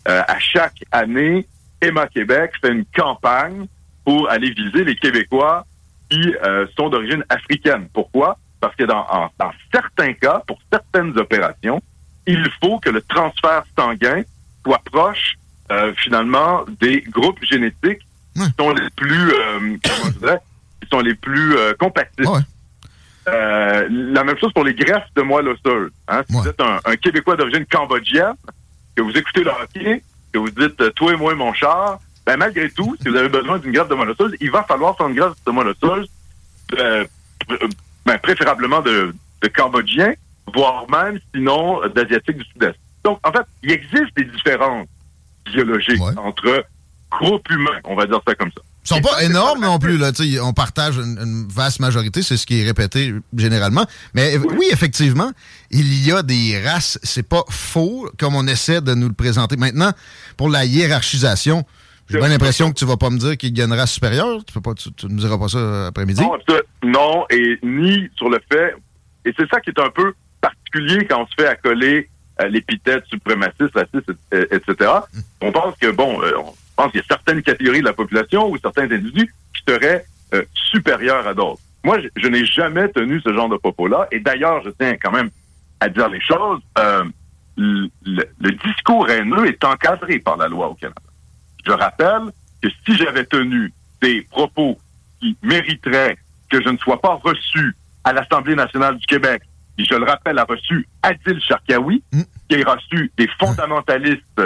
Euh, 0.08 0.22
à 0.26 0.40
chaque 0.40 0.82
année, 0.92 1.46
Emma 1.82 2.08
Québec 2.08 2.54
fait 2.62 2.72
une 2.72 2.86
campagne 2.96 3.68
pour 4.06 4.30
aller 4.30 4.52
viser 4.52 4.86
les 4.86 4.96
Québécois 4.96 5.66
qui 6.10 6.34
euh, 6.46 6.66
sont 6.80 6.88
d'origine 6.90 7.24
africaine. 7.30 7.90
Pourquoi? 7.94 8.38
Parce 8.62 8.76
que 8.78 8.86
dans, 8.86 9.06
en- 9.10 9.30
dans 9.38 9.52
certains 9.72 10.14
cas, 10.14 10.42
pour 10.48 10.60
certaines 10.72 11.18
opérations, 11.20 11.82
il 12.32 12.50
faut 12.62 12.80
que 12.80 12.90
le 12.90 13.02
transfert 13.02 13.64
sanguin 13.78 14.24
soit 14.64 14.82
proche, 14.92 15.36
euh, 15.72 15.94
finalement, 15.98 16.66
des 16.80 17.02
groupes 17.02 17.44
génétiques 17.44 18.02
qui 18.36 18.42
sont 18.58 18.72
les 18.72 18.90
plus, 18.96 19.32
euh, 19.34 19.78
comment 19.84 20.12
je 20.14 20.20
dirais, 20.20 20.40
qui 20.82 20.90
sont 20.90 21.00
les 21.00 21.16
plus 21.16 21.56
euh, 21.56 21.74
compatibles. 21.80 22.28
Euh, 23.28 23.88
la 23.90 24.24
même 24.24 24.38
chose 24.38 24.52
pour 24.54 24.64
les 24.64 24.74
greffes 24.74 25.08
de 25.16 25.22
moelle 25.22 25.48
osseuse. 25.50 25.92
Hein? 26.08 26.24
Si 26.28 26.36
vous 26.36 26.48
êtes 26.48 26.60
un, 26.60 26.80
un 26.86 26.96
Québécois 26.96 27.36
d'origine 27.36 27.66
cambodgienne, 27.66 28.34
que 28.96 29.02
vous 29.02 29.12
écoutez 29.12 29.44
le 29.44 29.52
hockey, 29.52 30.04
que 30.34 30.40
vous 30.40 30.50
dites 30.50 30.94
toi 30.96 31.14
et 31.14 31.16
moi 31.16 31.36
mon 31.36 31.54
char, 31.54 32.00
ben 32.26 32.38
malgré 32.38 32.70
tout, 32.70 32.96
si 33.02 33.10
vous 33.10 33.16
avez 33.16 33.30
besoin 33.30 33.60
d'une 33.60 33.72
greffe 33.72 33.90
de 33.90 33.96
moelle 33.96 34.10
osseuse, 34.10 34.36
il 34.42 34.50
va 34.50 34.64
falloir 34.64 34.98
faire 34.98 35.08
une 35.08 35.16
greffe 35.16 35.34
de 35.46 35.52
moelle 35.52 35.68
osseuse 35.68 36.10
ben, 38.06 38.18
préférablement 38.20 38.82
de, 38.82 39.14
de 39.42 39.48
Cambodgiens, 39.50 40.14
voire 40.54 40.90
même, 40.90 41.20
sinon, 41.34 41.82
d'Asiatiques 41.96 42.38
du 42.38 42.46
Sud-Est. 42.46 42.76
Donc, 43.04 43.20
en 43.26 43.32
fait, 43.32 43.46
il 43.64 43.72
existe 43.72 44.16
des 44.16 44.26
différences 44.26 44.88
biologiques 45.46 46.02
entre 46.18 46.66
groupes 47.10 47.50
humains, 47.50 47.80
on 47.84 47.96
va 47.96 48.06
dire 48.06 48.22
ça 48.28 48.36
comme 48.36 48.52
ça. 48.52 48.62
Ils 48.84 48.88
sont 48.88 49.02
pas 49.02 49.24
énormes 49.24 49.62
non 49.62 49.78
plus. 49.78 49.98
Là, 49.98 50.12
tu 50.12 50.24
sais, 50.24 50.40
on 50.40 50.54
partage 50.54 50.98
une, 50.98 51.20
une 51.20 51.48
vaste 51.48 51.80
majorité, 51.80 52.24
c'est 52.24 52.36
ce 52.36 52.48
qui 52.48 52.62
est 52.62 52.66
répété 52.66 53.14
généralement. 53.36 53.86
Mais 54.16 54.38
oui, 54.38 54.66
effectivement, 54.72 55.32
il 55.70 56.04
y 56.04 56.12
a 56.12 56.24
des 56.24 56.60
races, 56.64 56.98
c'est 57.04 57.28
pas 57.28 57.44
faux 57.50 58.10
comme 58.18 58.34
on 58.36 58.48
essaie 58.48 58.82
de 58.82 58.96
nous 58.96 59.08
le 59.08 59.14
présenter. 59.14 59.56
Maintenant, 59.56 59.92
pour 60.36 60.50
la 60.50 60.66
hiérarchisation, 60.66 61.64
j'ai 62.10 62.18
bien 62.18 62.30
l'impression 62.30 62.72
que 62.72 62.76
tu 62.76 62.86
vas 62.86 62.98
pas 62.98 63.10
me 63.10 63.20
dire 63.20 63.38
qu'il 63.38 63.56
y 63.56 63.62
a 63.62 63.66
une 63.66 63.74
race 63.74 63.92
supérieure. 63.92 64.44
Tu 64.46 64.54
peux 64.54 64.62
pas, 64.62 64.74
tu, 64.74 64.92
tu 64.94 65.08
me 65.08 65.20
diras 65.20 65.38
pas 65.38 65.48
ça 65.48 65.88
après-midi. 65.88 66.22
Non, 66.22 66.38
non, 66.84 67.26
et 67.30 67.60
ni 67.64 68.10
sur 68.18 68.30
le 68.30 68.40
fait, 68.52 68.74
et 69.26 69.34
c'est 69.38 69.48
ça 69.50 69.62
qui 69.62 69.70
est 69.70 69.80
un 69.80 69.92
peu 69.92 70.14
particulier 70.42 71.06
quand 71.06 71.22
on 71.22 71.28
se 71.28 71.36
fait 71.38 71.48
accoler 71.48 72.10
euh, 72.42 72.48
l'épithète 72.48 73.06
suprémaciste, 73.06 73.74
raciste, 73.76 74.12
et- 74.34 74.48
etc. 74.56 74.92
On 75.42 75.52
pense 75.52 75.76
que, 75.78 75.92
bon, 75.92 76.22
euh, 76.24 76.32
on 76.38 76.54
pense 76.76 76.92
qu'il 76.92 77.00
y 77.02 77.04
a 77.04 77.08
certaines 77.08 77.42
catégories 77.44 77.82
de 77.82 77.86
la 77.86 77.94
population 77.94 78.50
ou 78.50 78.58
certains 78.58 78.84
individus 78.84 79.34
qui 79.56 79.64
seraient 79.72 80.06
euh, 80.34 80.44
supérieurs 80.72 81.28
à 81.28 81.34
d'autres. 81.34 81.62
Moi, 81.84 82.00
je, 82.00 82.08
je 82.16 82.28
n'ai 82.28 82.46
jamais 82.46 82.88
tenu 82.90 83.20
ce 83.22 83.34
genre 83.34 83.50
de 83.50 83.58
propos-là, 83.58 84.08
et 84.12 84.20
d'ailleurs, 84.20 84.62
je 84.64 84.70
tiens 84.70 84.96
quand 85.02 85.12
même 85.12 85.30
à 85.80 85.90
dire 85.90 86.08
les 86.10 86.22
choses. 86.22 86.62
euh, 86.78 87.04
le, 87.58 87.90
le- 88.06 88.30
le 88.40 88.52
discours 88.52 89.10
haineux 89.10 89.46
est 89.46 89.64
encadré 89.66 90.20
par 90.20 90.38
la 90.38 90.48
loi 90.48 90.70
au 90.70 90.74
Canada. 90.76 91.02
Je 91.66 91.72
rappelle 91.74 92.32
que 92.62 92.70
si 92.86 92.96
j'avais 92.96 93.26
tenu 93.26 93.74
des 94.02 94.22
propos 94.22 94.80
qui 95.20 95.36
mériteraient 95.44 96.18
que 96.50 96.62
je 96.64 96.70
ne 96.70 96.78
sois 96.78 97.00
pas 97.02 97.20
reçu 97.22 97.76
à 98.06 98.14
l'Assemblée 98.14 98.56
nationale 98.56 98.98
du 98.98 99.06
Québec, 99.06 99.42
je 99.78 99.96
le 99.96 100.06
rappelle, 100.06 100.38
a 100.38 100.44
reçu 100.44 100.88
Adil 101.02 101.40
Sharkawi, 101.42 102.04
qui 102.50 102.64
a 102.64 102.74
reçu 102.74 103.12
des 103.18 103.28
fondamentalistes 103.40 104.42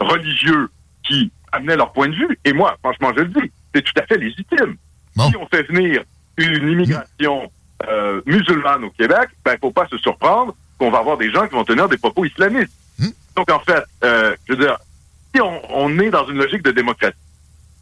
religieux 0.00 0.68
qui 1.02 1.30
amenaient 1.52 1.76
leur 1.76 1.92
point 1.92 2.08
de 2.08 2.14
vue. 2.14 2.38
Et 2.44 2.52
moi, 2.52 2.76
franchement, 2.80 3.12
je 3.16 3.22
le 3.22 3.28
dis, 3.28 3.52
c'est 3.74 3.82
tout 3.82 3.92
à 3.96 4.06
fait 4.06 4.18
légitime. 4.18 4.76
Si 5.16 5.36
on 5.36 5.46
fait 5.48 5.64
venir 5.64 6.02
une 6.36 6.68
immigration 6.68 7.50
euh, 7.88 8.20
musulmane 8.26 8.84
au 8.84 8.90
Québec, 8.90 9.28
ben, 9.44 9.54
il 9.54 9.58
faut 9.58 9.72
pas 9.72 9.88
se 9.88 9.98
surprendre 9.98 10.54
qu'on 10.78 10.90
va 10.90 10.98
avoir 10.98 11.16
des 11.16 11.30
gens 11.30 11.46
qui 11.48 11.54
vont 11.54 11.64
tenir 11.64 11.88
des 11.88 11.98
propos 11.98 12.24
islamistes. 12.24 12.72
Donc, 13.34 13.50
en 13.50 13.60
fait, 13.60 13.84
euh, 14.04 14.34
je 14.46 14.54
veux 14.54 14.64
dire, 14.64 14.76
si 15.34 15.40
on, 15.40 15.60
on 15.70 15.98
est 15.98 16.10
dans 16.10 16.26
une 16.26 16.38
logique 16.38 16.62
de 16.62 16.70
démocratie 16.70 17.16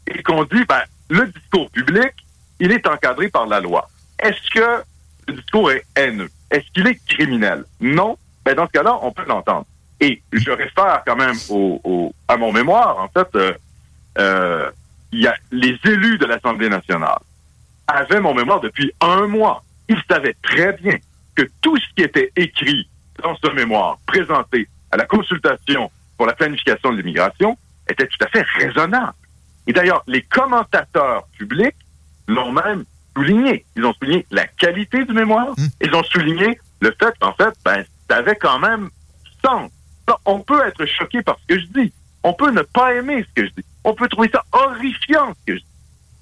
et 0.07 0.21
qu'on 0.23 0.43
dit, 0.43 0.63
ben, 0.67 0.81
le 1.09 1.27
discours 1.27 1.69
public, 1.71 2.13
il 2.59 2.71
est 2.71 2.87
encadré 2.87 3.29
par 3.29 3.47
la 3.47 3.59
loi. 3.59 3.89
Est-ce 4.19 4.49
que 4.51 4.83
le 5.27 5.33
discours 5.33 5.71
est 5.71 5.83
haineux? 5.95 6.29
Est-ce 6.51 6.65
qu'il 6.73 6.87
est 6.87 6.99
criminel? 7.07 7.65
Non. 7.81 8.17
Ben, 8.45 8.55
dans 8.55 8.67
ce 8.67 8.71
cas-là, 8.71 8.97
on 9.01 9.11
peut 9.11 9.25
l'entendre. 9.27 9.65
Et 9.99 10.21
je 10.31 10.51
réfère 10.51 11.01
quand 11.05 11.15
même 11.15 11.35
au, 11.49 11.81
au- 11.83 12.13
à 12.27 12.37
mon 12.37 12.51
mémoire. 12.53 12.97
En 12.99 13.07
fait, 13.09 13.27
euh, 13.35 13.53
euh, 14.19 14.69
y 15.11 15.27
a 15.27 15.35
les 15.51 15.77
élus 15.85 16.17
de 16.17 16.25
l'Assemblée 16.25 16.69
nationale 16.69 17.17
avaient 17.87 18.19
mon 18.21 18.33
mémoire 18.33 18.59
depuis 18.59 18.91
un 19.01 19.27
mois. 19.27 19.63
Ils 19.89 20.01
savaient 20.09 20.35
très 20.41 20.73
bien 20.73 20.97
que 21.35 21.43
tout 21.61 21.77
ce 21.77 21.85
qui 21.95 22.03
était 22.03 22.31
écrit 22.35 22.89
dans 23.23 23.35
ce 23.37 23.49
mémoire, 23.51 23.97
présenté 24.05 24.67
à 24.91 24.97
la 24.97 25.05
consultation 25.05 25.89
pour 26.17 26.25
la 26.25 26.33
planification 26.33 26.91
de 26.91 26.97
l'immigration, 26.97 27.57
était 27.89 28.07
tout 28.07 28.23
à 28.23 28.27
fait 28.27 28.41
raisonnable. 28.57 29.13
Et 29.67 29.73
d'ailleurs, 29.73 30.03
les 30.07 30.21
commentateurs 30.21 31.27
publics 31.37 31.75
l'ont 32.27 32.51
même 32.51 32.83
souligné. 33.17 33.65
Ils 33.75 33.85
ont 33.85 33.93
souligné 33.93 34.25
la 34.31 34.45
qualité 34.45 35.03
du 35.03 35.13
mémoire. 35.13 35.53
Ils 35.81 35.93
ont 35.95 36.03
souligné 36.03 36.59
le 36.81 36.95
fait 36.99 37.13
qu'en 37.19 37.33
fait, 37.33 37.53
ben, 37.65 37.83
ça 38.09 38.17
avait 38.17 38.35
quand 38.35 38.59
même 38.59 38.89
sens. 39.43 39.71
On 40.25 40.39
peut 40.39 40.65
être 40.65 40.85
choqué 40.85 41.21
par 41.21 41.37
ce 41.39 41.55
que 41.55 41.59
je 41.59 41.65
dis. 41.67 41.91
On 42.23 42.33
peut 42.33 42.51
ne 42.51 42.61
pas 42.61 42.93
aimer 42.93 43.25
ce 43.27 43.41
que 43.41 43.47
je 43.47 43.53
dis. 43.57 43.65
On 43.83 43.93
peut 43.93 44.07
trouver 44.07 44.29
ça 44.31 44.43
horrifiant 44.51 45.33
ce 45.33 45.51
que 45.51 45.57
je 45.57 45.59
dis. 45.59 45.65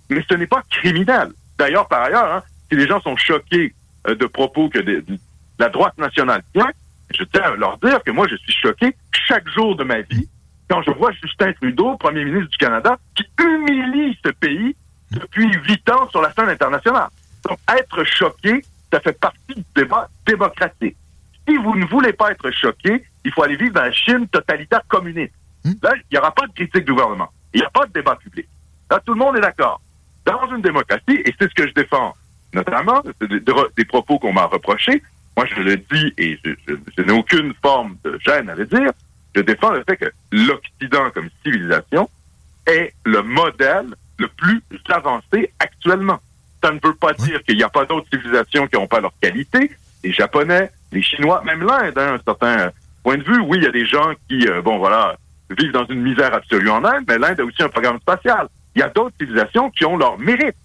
Mais 0.09 0.23
ce 0.29 0.35
n'est 0.35 0.47
pas 0.47 0.63
criminel. 0.69 1.29
D'ailleurs, 1.57 1.87
par 1.87 2.03
ailleurs, 2.03 2.31
hein, 2.31 2.43
si 2.69 2.77
les 2.77 2.87
gens 2.87 3.01
sont 3.01 3.17
choqués 3.17 3.73
euh, 4.07 4.15
de 4.15 4.25
propos 4.25 4.69
que 4.69 4.79
de 4.79 5.03
la 5.59 5.69
droite 5.69 5.97
nationale 5.97 6.43
tient, 6.53 6.71
je 7.17 7.23
tiens 7.25 7.43
à 7.43 7.55
leur 7.55 7.77
dire 7.77 8.03
que 8.03 8.11
moi, 8.11 8.27
je 8.27 8.35
suis 8.37 8.53
choqué 8.53 8.95
chaque 9.27 9.47
jour 9.49 9.75
de 9.75 9.83
ma 9.83 10.01
vie 10.01 10.27
quand 10.69 10.81
je 10.81 10.91
vois 10.91 11.11
Justin 11.11 11.53
Trudeau, 11.53 11.95
premier 11.97 12.25
ministre 12.25 12.49
du 12.49 12.57
Canada, 12.57 12.97
qui 13.15 13.23
humilie 13.39 14.17
ce 14.25 14.31
pays 14.31 14.75
depuis 15.15 15.51
huit 15.67 15.89
ans 15.89 16.07
sur 16.09 16.21
la 16.21 16.31
scène 16.33 16.49
internationale. 16.49 17.09
Donc, 17.47 17.57
être 17.77 18.03
choqué, 18.03 18.63
ça 18.91 18.99
fait 18.99 19.17
partie 19.19 19.55
du 19.55 19.63
débat 19.75 20.09
démocratique. 20.25 20.95
Si 21.47 21.55
vous 21.57 21.75
ne 21.75 21.85
voulez 21.85 22.13
pas 22.13 22.31
être 22.31 22.49
choqué, 22.51 23.03
il 23.23 23.31
faut 23.31 23.43
aller 23.43 23.55
vivre 23.55 23.73
dans 23.73 23.81
la 23.83 23.91
Chine 23.91 24.27
totalitaire 24.27 24.81
communiste. 24.87 25.33
Là, 25.81 25.93
il 25.95 26.03
n'y 26.13 26.17
aura 26.17 26.31
pas 26.31 26.47
de 26.47 26.53
critique 26.53 26.85
du 26.85 26.91
gouvernement. 26.93 27.29
Il 27.53 27.59
n'y 27.59 27.65
a 27.65 27.69
pas 27.69 27.85
de 27.85 27.91
débat 27.93 28.15
public. 28.15 28.47
Là, 28.89 28.99
tout 29.05 29.13
le 29.13 29.19
monde 29.19 29.37
est 29.37 29.41
d'accord. 29.41 29.81
Dans 30.25 30.47
une 30.55 30.61
démocratie, 30.61 31.21
et 31.25 31.33
c'est 31.39 31.49
ce 31.49 31.53
que 31.53 31.67
je 31.67 31.73
défends, 31.73 32.15
notamment, 32.53 33.01
des, 33.21 33.39
des 33.39 33.85
propos 33.85 34.17
qu'on 34.19 34.33
m'a 34.33 34.45
reprochés, 34.45 35.01
moi 35.37 35.45
je 35.47 35.61
le 35.61 35.77
dis 35.77 36.13
et 36.17 36.39
je, 36.43 36.51
je- 36.67 36.75
je 36.97 37.01
n'ai 37.03 37.11
aucune 37.11 37.53
forme 37.61 37.97
de 38.03 38.17
gêne 38.25 38.49
à 38.49 38.55
le 38.55 38.65
dire, 38.65 38.91
je 39.35 39.41
défends 39.41 39.71
le 39.71 39.83
fait 39.87 39.97
que 39.97 40.11
l'Occident 40.31 41.09
comme 41.13 41.29
civilisation 41.43 42.09
est 42.65 42.93
le 43.05 43.21
modèle 43.21 43.93
le 44.17 44.27
plus 44.27 44.61
avancé 44.89 45.51
actuellement. 45.59 46.19
Ça 46.63 46.71
ne 46.71 46.79
veut 46.83 46.95
pas 46.95 47.13
dire 47.13 47.43
qu'il 47.43 47.57
n'y 47.57 47.63
a 47.63 47.69
pas 47.69 47.85
d'autres 47.85 48.07
civilisations 48.11 48.67
qui 48.67 48.75
n'ont 48.75 48.87
pas 48.87 48.99
leur 48.99 49.13
qualité. 49.21 49.71
Les 50.03 50.13
Japonais, 50.13 50.71
les 50.91 51.01
Chinois, 51.01 51.41
même 51.45 51.61
l'Inde, 51.61 51.97
hein, 51.97 52.15
un 52.15 52.23
certain 52.23 52.71
point 53.03 53.17
de 53.17 53.23
vue. 53.23 53.39
Oui, 53.41 53.57
il 53.57 53.63
y 53.63 53.67
a 53.67 53.71
des 53.71 53.85
gens 53.85 54.13
qui, 54.27 54.47
euh, 54.47 54.61
bon, 54.61 54.77
voilà, 54.77 55.17
vivent 55.49 55.71
dans 55.71 55.85
une 55.85 56.01
misère 56.01 56.33
absolue 56.33 56.69
en 56.69 56.83
Inde, 56.83 57.03
mais 57.07 57.17
l'Inde 57.17 57.39
a 57.39 57.43
aussi 57.43 57.61
un 57.61 57.69
programme 57.69 57.99
spatial. 57.99 58.47
Il 58.75 58.79
y 58.79 58.83
a 58.83 58.89
d'autres 58.89 59.15
civilisations 59.19 59.69
qui 59.69 59.85
ont 59.85 59.97
leur 59.97 60.17
mérite. 60.17 60.55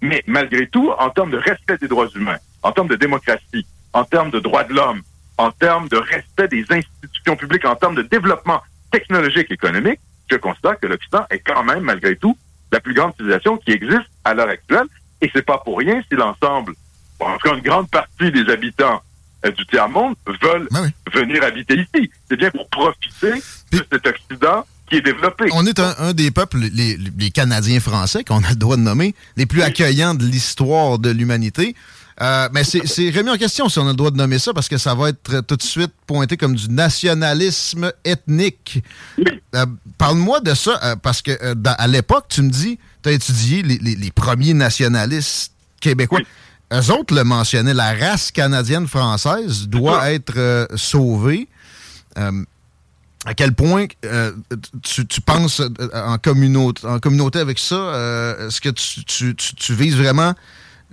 Mais 0.00 0.22
malgré 0.26 0.66
tout, 0.66 0.90
en 0.98 1.10
termes 1.10 1.30
de 1.30 1.38
respect 1.38 1.78
des 1.78 1.88
droits 1.88 2.08
humains, 2.14 2.38
en 2.62 2.72
termes 2.72 2.88
de 2.88 2.96
démocratie, 2.96 3.66
en 3.92 4.04
termes 4.04 4.30
de 4.30 4.40
droits 4.40 4.64
de 4.64 4.74
l'homme, 4.74 5.02
en 5.38 5.50
termes 5.50 5.88
de 5.88 5.96
respect 5.96 6.48
des 6.48 6.64
institutions 6.70 7.36
publiques, 7.36 7.64
en 7.64 7.76
termes 7.76 7.94
de 7.94 8.02
développement 8.02 8.60
technologique 8.90 9.50
et 9.50 9.54
économique, 9.54 10.00
je 10.30 10.36
constate 10.36 10.80
que 10.80 10.86
l'Occident 10.86 11.24
est 11.30 11.40
quand 11.40 11.62
même, 11.62 11.82
malgré 11.82 12.16
tout, 12.16 12.36
la 12.72 12.80
plus 12.80 12.94
grande 12.94 13.12
civilisation 13.16 13.56
qui 13.58 13.70
existe 13.72 14.08
à 14.24 14.34
l'heure 14.34 14.48
actuelle. 14.48 14.86
Et 15.20 15.30
c'est 15.32 15.46
pas 15.46 15.58
pour 15.58 15.78
rien 15.78 16.02
si 16.10 16.16
l'ensemble, 16.16 16.74
bon, 17.20 17.26
en 17.26 17.38
tout 17.38 17.48
cas 17.48 17.54
une 17.54 17.62
grande 17.62 17.88
partie 17.90 18.32
des 18.32 18.50
habitants 18.50 19.00
euh, 19.44 19.52
du 19.52 19.64
tiers-monde 19.66 20.16
veulent 20.42 20.68
venir 21.12 21.44
habiter 21.44 21.74
ici. 21.76 22.10
C'est 22.28 22.36
bien 22.36 22.50
pour 22.50 22.68
profiter 22.68 23.40
de 23.70 23.86
cet 23.92 24.06
Occident 24.06 24.66
qui 24.88 24.96
est 24.96 25.00
développé. 25.02 25.44
On 25.52 25.64
est 25.64 25.78
un, 25.78 25.94
un 25.98 26.12
des 26.12 26.30
peuples, 26.30 26.58
les, 26.58 26.96
les 26.96 27.30
Canadiens 27.30 27.78
français, 27.80 28.24
qu'on 28.24 28.42
a 28.42 28.50
le 28.50 28.56
droit 28.56 28.76
de 28.76 28.82
nommer, 28.82 29.14
les 29.36 29.46
plus 29.46 29.62
accueillants 29.62 30.14
de 30.14 30.24
l'histoire 30.24 30.98
de 30.98 31.10
l'humanité. 31.10 31.76
Euh, 32.22 32.48
mais 32.52 32.62
c'est 32.62 33.10
remis 33.10 33.30
en 33.30 33.36
question 33.36 33.68
si 33.68 33.78
on 33.80 33.86
a 33.86 33.90
le 33.90 33.96
droit 33.96 34.12
de 34.12 34.16
nommer 34.16 34.38
ça 34.38 34.52
parce 34.54 34.68
que 34.68 34.78
ça 34.78 34.94
va 34.94 35.08
être 35.08 35.40
tout 35.40 35.56
de 35.56 35.62
suite 35.62 35.90
pointé 36.06 36.36
comme 36.36 36.54
du 36.54 36.68
nationalisme 36.68 37.90
ethnique. 38.04 38.82
Euh, 39.56 39.66
Parle-moi 39.98 40.40
de 40.40 40.54
ça 40.54 40.78
euh, 40.84 40.96
parce 40.96 41.20
que 41.20 41.32
euh, 41.42 41.54
dans- 41.56 41.74
à 41.76 41.86
l'époque, 41.88 42.26
tu 42.28 42.42
me 42.42 42.50
dis, 42.50 42.78
tu 43.02 43.08
as 43.08 43.12
étudié 43.12 43.62
les, 43.62 43.78
les- 43.78 43.96
les 43.96 44.10
premiers 44.12 44.54
nationalistes 44.54 45.52
québécois. 45.80 46.20
Eux 46.72 46.90
autres 46.92 47.14
le 47.14 47.24
mentionnaient, 47.24 47.74
la 47.74 47.92
race 47.94 48.30
canadienne-française 48.30 49.68
doit 49.68 50.12
être 50.12 50.34
euh, 50.36 50.66
sauvée. 50.76 51.48
Euh, 52.18 52.44
à 53.24 53.34
quel 53.34 53.52
point 53.54 53.86
euh, 54.04 54.32
tu, 54.82 55.06
tu 55.06 55.20
penses 55.20 55.60
euh, 55.60 55.68
en 55.92 56.18
communauté, 56.18 56.86
en 56.86 56.98
communauté 56.98 57.38
avec 57.40 57.58
ça? 57.58 57.74
euh, 57.76 58.48
Est-ce 58.48 58.60
que 58.60 58.68
tu, 58.70 59.04
tu- 59.04 59.34
tu- 59.36 59.54
tu 59.54 59.74
vises 59.74 59.96
vraiment 59.96 60.34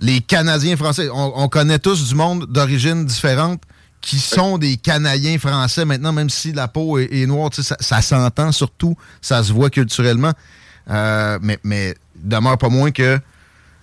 les 0.00 0.20
Canadiens 0.20 0.76
français? 0.76 1.08
On, 1.12 1.32
on 1.36 1.48
connaît 1.48 1.78
tous 1.78 2.08
du 2.08 2.14
monde 2.14 2.46
d'origine 2.46 3.04
différente 3.04 3.62
qui 4.00 4.18
sont 4.18 4.58
des 4.58 4.76
Canadiens 4.76 5.38
français 5.38 5.84
maintenant, 5.84 6.12
même 6.12 6.30
si 6.30 6.52
la 6.52 6.68
peau 6.68 6.98
est, 6.98 7.08
est 7.12 7.26
noire, 7.26 7.50
ça, 7.52 7.76
ça 7.78 8.00
s'entend 8.00 8.50
surtout, 8.50 8.96
ça 9.20 9.42
se 9.42 9.52
voit 9.52 9.70
culturellement. 9.70 10.32
Euh, 10.88 11.38
mais, 11.42 11.58
mais 11.62 11.94
demeure 12.16 12.58
pas 12.58 12.70
moins 12.70 12.90
que 12.90 13.18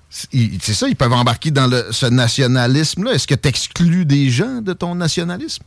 c'est 0.10 0.74
ça, 0.74 0.88
ils 0.88 0.96
peuvent 0.96 1.14
embarquer 1.14 1.52
dans 1.52 1.68
le, 1.68 1.92
ce 1.92 2.06
nationalisme-là. 2.06 3.12
Est-ce 3.12 3.28
que 3.28 3.36
tu 3.36 3.48
exclus 3.50 4.06
des 4.06 4.30
gens 4.30 4.62
de 4.62 4.74
ton 4.74 4.96
nationalisme? 4.96 5.64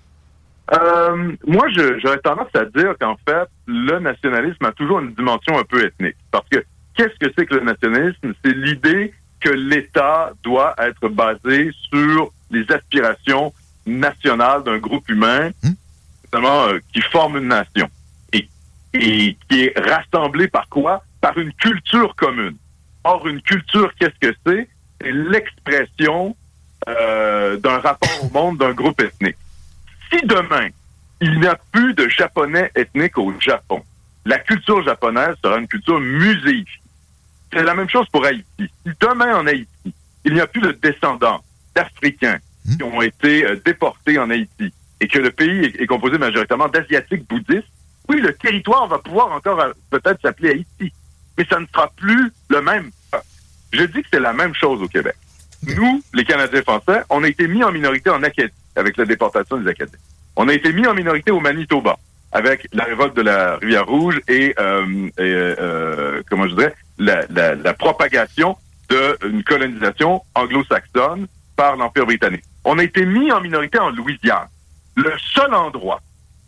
Euh, 0.73 1.33
moi, 1.47 1.67
j'aurais 2.03 2.19
tendance 2.19 2.49
à 2.55 2.65
dire 2.65 2.95
qu'en 3.01 3.17
fait, 3.29 3.49
le 3.67 3.99
nationalisme 3.99 4.65
a 4.65 4.73
toujours 4.73 5.01
une 5.01 5.15
dimension 5.15 5.59
un 5.59 5.65
peu 5.65 5.85
ethnique. 5.85 6.17
Parce 6.31 6.49
que 6.51 6.65
qu'est-ce 6.97 7.19
que 7.21 7.33
c'est 7.37 7.47
que 7.47 7.55
le 7.55 7.65
nationalisme? 7.65 8.33
C'est 8.45 8.55
l'idée 8.55 9.13
que 9.41 9.49
l'État 9.49 10.33
doit 10.43 10.75
être 10.79 11.09
basé 11.09 11.71
sur 11.91 12.33
les 12.51 12.71
aspirations 12.71 13.53
nationales 13.87 14.63
d'un 14.63 14.79
groupe 14.79 15.09
humain, 15.09 15.51
notamment 16.25 16.69
euh, 16.69 16.79
qui 16.93 17.01
forme 17.01 17.39
une 17.39 17.49
nation. 17.49 17.89
Et, 18.33 18.49
et 18.95 19.37
qui 19.49 19.65
est 19.65 19.79
rassemblé 19.79 20.49
par 20.49 20.69
quoi? 20.69 21.03
Par 21.21 21.37
une 21.39 21.53
culture 21.55 22.15
commune. 22.17 22.57
Or, 23.05 23.27
une 23.27 23.41
culture, 23.41 23.93
qu'est-ce 23.99 24.19
que 24.29 24.37
c'est? 24.47 24.69
c'est 25.01 25.13
l'expression 25.13 26.37
euh, 26.89 27.57
d'un 27.57 27.79
rapport 27.79 28.25
au 28.25 28.31
monde 28.31 28.59
d'un 28.59 28.73
groupe 28.73 29.01
ethnique. 29.01 29.37
Si 30.13 30.21
demain, 30.27 30.69
il 31.21 31.41
n'y 31.41 31.47
a 31.47 31.59
plus 31.73 31.95
de 31.95 32.09
japonais 32.09 32.71
ethniques 32.75 33.19
au 33.19 33.33
Japon, 33.41 33.83
la 34.25 34.39
culture 34.39 34.83
japonaise 34.83 35.35
sera 35.43 35.59
une 35.59 35.69
culture 35.69 36.01
muséifiée. 36.01 36.80
C'est 37.53 37.63
la 37.63 37.75
même 37.75 37.89
chose 37.89 38.07
pour 38.11 38.25
Haïti. 38.25 38.45
Si 38.59 38.93
demain 39.01 39.37
en 39.37 39.47
Haïti, 39.47 39.95
il 40.25 40.35
n'y 40.35 40.41
a 40.41 40.47
plus 40.47 40.61
de 40.61 40.73
descendants 40.73 41.43
d'Africains 41.75 42.39
qui 42.77 42.83
ont 42.83 43.03
été 43.03 43.45
euh, 43.45 43.61
déportés 43.65 44.19
en 44.19 44.31
Haïti 44.31 44.73
et 45.01 45.09
que 45.09 45.19
le 45.19 45.31
pays 45.31 45.65
est, 45.65 45.81
est 45.81 45.87
composé 45.87 46.19
majoritairement 46.19 46.69
d'Asiatiques 46.69 47.27
bouddhistes, 47.29 47.67
oui, 48.09 48.21
le 48.21 48.35
territoire 48.35 48.89
va 48.89 48.99
pouvoir 48.99 49.33
encore 49.33 49.61
euh, 49.61 49.73
peut-être 49.91 50.21
s'appeler 50.21 50.51
Haïti, 50.51 50.93
mais 51.39 51.45
ça 51.49 51.61
ne 51.61 51.67
sera 51.67 51.91
plus 51.97 52.33
le 52.49 52.61
même. 52.61 52.91
Je 53.73 53.85
dis 53.85 54.03
que 54.03 54.09
c'est 54.13 54.21
la 54.21 54.33
même 54.33 54.55
chose 54.55 54.83
au 54.83 54.89
Québec. 54.89 55.15
Nous, 55.63 56.03
les 56.15 56.25
Canadiens 56.25 56.63
français, 56.63 57.03
on 57.09 57.23
a 57.23 57.29
été 57.29 57.47
mis 57.47 57.63
en 57.63 57.71
minorité 57.71 58.11
en 58.11 58.23
Acadie 58.23 58.53
avec 58.75 58.97
la 58.97 59.05
déportation 59.05 59.59
des 59.59 59.71
Acadiens. 59.71 59.99
On 60.37 60.49
a 60.49 60.55
été 60.55 60.73
mis 60.73 60.87
en 60.87 60.95
minorité 60.95 61.31
au 61.31 61.41
Manitoba 61.41 61.99
avec 62.33 62.67
la 62.73 62.85
révolte 62.85 63.17
de 63.17 63.23
la 63.23 63.57
Rivière-Rouge 63.57 64.21
et, 64.29 64.55
euh, 64.59 65.09
et, 65.09 65.13
euh, 65.19 66.23
comment 66.29 66.49
je 66.49 66.55
dirais, 66.55 66.75
la, 67.01 67.75
propagation 67.75 68.57
d'une 68.89 69.43
colonisation 69.45 70.23
anglo-saxonne 70.35 71.27
par 71.57 71.77
l'Empire 71.77 72.07
britannique. 72.07 72.45
On 72.65 72.79
a 72.79 72.85
été 72.85 73.05
mis 73.07 73.31
en 73.33 73.41
minorité 73.41 73.79
en 73.79 73.91
Louisiane. 73.91 74.49
Le 74.97 75.13
seul 75.35 75.55
endroit 75.55 76.01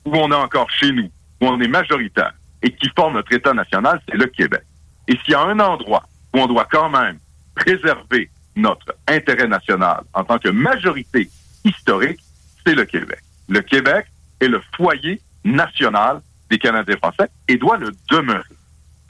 où 0.04 0.16
on 0.16 0.30
est 0.30 0.34
encore 0.34 0.70
chez 0.70 0.92
nous, 0.92 1.10
où 1.40 1.46
on 1.46 1.60
est 1.60 1.68
majoritaire 1.68 2.32
et 2.62 2.70
qui 2.72 2.88
forme 2.96 3.14
notre 3.14 3.32
État 3.32 3.54
national, 3.54 4.00
c'est 4.08 4.16
le 4.16 4.26
Québec. 4.26 4.62
Et 5.08 5.16
s'il 5.18 5.32
y 5.32 5.34
a 5.34 5.42
un 5.42 5.58
endroit 5.58 6.04
où 6.34 6.38
on 6.38 6.46
doit 6.46 6.66
quand 6.70 6.90
même 6.90 7.18
préserver 7.54 8.30
notre 8.56 8.94
intérêt 9.08 9.48
national 9.48 10.02
en 10.12 10.24
tant 10.24 10.38
que 10.38 10.48
majorité 10.48 11.30
historique, 11.64 12.20
c'est 12.66 12.74
le 12.74 12.84
Québec. 12.84 13.18
Le 13.48 13.60
Québec 13.60 14.06
est 14.40 14.48
le 14.48 14.60
foyer 14.76 15.20
national 15.44 16.20
des 16.50 16.58
Canadiens 16.58 16.96
français 16.96 17.28
et 17.48 17.56
doit 17.56 17.78
le 17.78 17.92
demeurer. 18.10 18.44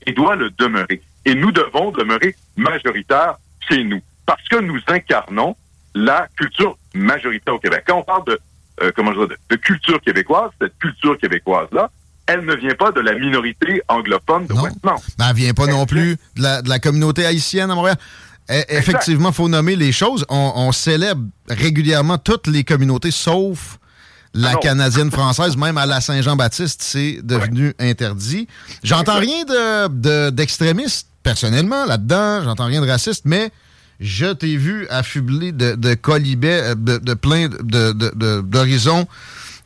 Et 0.07 0.13
doit 0.13 0.37
le 0.37 0.51
demeurer. 0.51 1.03
Et 1.25 1.35
nous 1.35 1.53
devons 1.53 1.93
demeurer 1.93 2.35
majoritaires 2.57 3.37
chez 3.69 3.85
nous 3.85 4.01
parce 4.27 4.47
que 4.49 4.57
nous 4.61 4.81
incarnons 4.89 5.57
la 5.95 6.27
culture 6.37 6.77
majoritaire 6.95 7.55
au 7.55 7.59
Québec. 7.59 7.85
Quand 7.87 7.99
on 7.99 8.03
parle 8.03 8.25
de, 8.27 8.41
euh, 8.83 8.93
comment 8.97 9.13
je 9.13 9.19
dirais, 9.19 9.37
de, 9.51 9.57
de 9.57 9.61
culture 9.61 10.01
québécoise, 10.01 10.51
cette 10.61 10.79
culture 10.79 11.19
québécoise-là, 11.19 11.91
elle 12.27 12.45
ne 12.45 12.55
vient 12.55 12.75
pas 12.75 12.93
de 12.93 13.01
la 13.01 13.15
minorité 13.15 13.83
anglophone 13.89 14.47
de 14.47 14.55
Westmount. 14.55 15.01
Mais 15.19 15.25
elle 15.29 15.37
vient 15.37 15.55
pas 15.55 15.67
non 15.67 15.87
plus 15.87 16.17
de 16.37 16.43
la, 16.43 16.63
de 16.63 16.69
la 16.69 16.79
communauté 16.79 17.27
haïtienne 17.27 17.71
à 17.71 17.75
Montréal? 17.75 17.97
E- 18.51 18.65
effectivement, 18.69 19.31
il 19.31 19.35
faut 19.35 19.49
nommer 19.49 19.77
les 19.77 19.93
choses. 19.93 20.25
On, 20.29 20.53
on 20.57 20.73
célèbre 20.73 21.23
régulièrement 21.49 22.19
toutes 22.19 22.47
les 22.47 22.65
communautés, 22.65 23.11
sauf 23.11 23.79
la 24.35 24.53
Ah 24.55 24.57
canadienne 24.57 25.11
française, 25.11 25.57
même 25.57 25.77
à 25.79 25.85
la 25.87 26.01
Saint-Jean-Baptiste, 26.01 26.83
c'est 26.83 27.21
devenu 27.23 27.75
interdit. 27.79 28.49
J'entends 28.83 29.19
rien 29.19 29.45
de- 29.45 29.89
de- 29.89 30.31
d'extrémiste, 30.31 31.07
personnellement, 31.23 31.85
là-dedans. 31.85 32.43
J'entends 32.45 32.67
rien 32.67 32.81
de 32.81 32.89
raciste, 32.89 33.25
mais 33.27 33.51
je 34.01 34.33
t'ai 34.33 34.57
vu 34.57 34.87
affubler 34.89 35.53
de, 35.53 35.75
de 35.75 35.95
colibets, 35.95 36.63
euh, 36.63 36.75
de, 36.75 36.99
de 36.99 37.15
plein 37.15 37.49
d'horizons. 38.43 39.07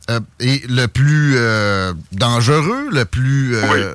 Euh, 0.09 0.19
et 0.39 0.61
le 0.69 0.85
plus 0.87 1.33
euh, 1.35 1.93
dangereux, 2.13 2.89
le 2.91 3.03
plus 3.05 3.55
euh, 3.55 3.93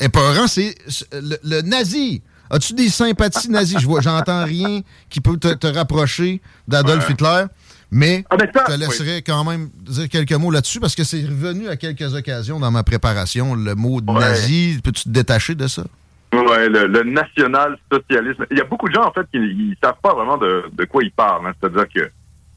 épeurant, 0.00 0.46
c'est 0.46 0.74
le, 1.12 1.36
le 1.44 1.62
nazi. 1.62 2.22
As-tu 2.50 2.74
des 2.74 2.88
sympathies 2.90 3.48
nazies? 3.50 3.76
Je 3.80 3.86
vois, 3.86 4.00
j'entends 4.02 4.44
rien 4.44 4.80
qui 5.08 5.20
peut 5.20 5.36
te, 5.38 5.54
te 5.54 5.66
rapprocher 5.66 6.40
d'Adolf. 6.68 7.08
Hitler, 7.08 7.44
mais 7.92 8.24
Ah, 8.30 8.36
ben 8.36 8.48
ça, 8.52 8.64
je 8.68 8.72
te 8.74 8.78
laisserai 8.80 9.22
quand 9.22 9.44
même 9.44 9.68
dire 9.82 10.08
quelques 10.08 10.32
mots 10.32 10.50
là-dessus 10.50 10.80
parce 10.80 10.94
que 10.96 11.04
c'est 11.04 11.22
revenu 11.24 11.68
à 11.68 11.76
quelques 11.76 12.14
occasions 12.14 12.58
dans 12.58 12.70
ma 12.72 12.82
préparation, 12.82 13.54
le 13.54 13.74
mot 13.76 14.00
de 14.00 14.10
Ouais. 14.10 14.18
nazi. 14.20 14.80
Peux-tu 14.82 15.04
te 15.04 15.08
détacher 15.10 15.54
de 15.54 15.66
ça? 15.68 15.84
Ouais, 16.32 16.68
le, 16.68 16.86
le 16.86 17.02
national-socialisme. 17.04 18.46
Il 18.50 18.58
y 18.58 18.60
a 18.60 18.64
beaucoup 18.64 18.88
de 18.88 18.94
gens, 18.94 19.04
en 19.06 19.12
fait, 19.12 19.26
qui 19.30 19.38
ne 19.38 19.74
savent 19.82 20.00
pas 20.02 20.14
vraiment 20.14 20.38
de, 20.38 20.64
de 20.72 20.84
quoi 20.84 21.02
ils 21.04 21.12
parlent. 21.12 21.46
hein. 21.46 21.52
C'est-à-dire 21.60 21.86
que 21.94 22.00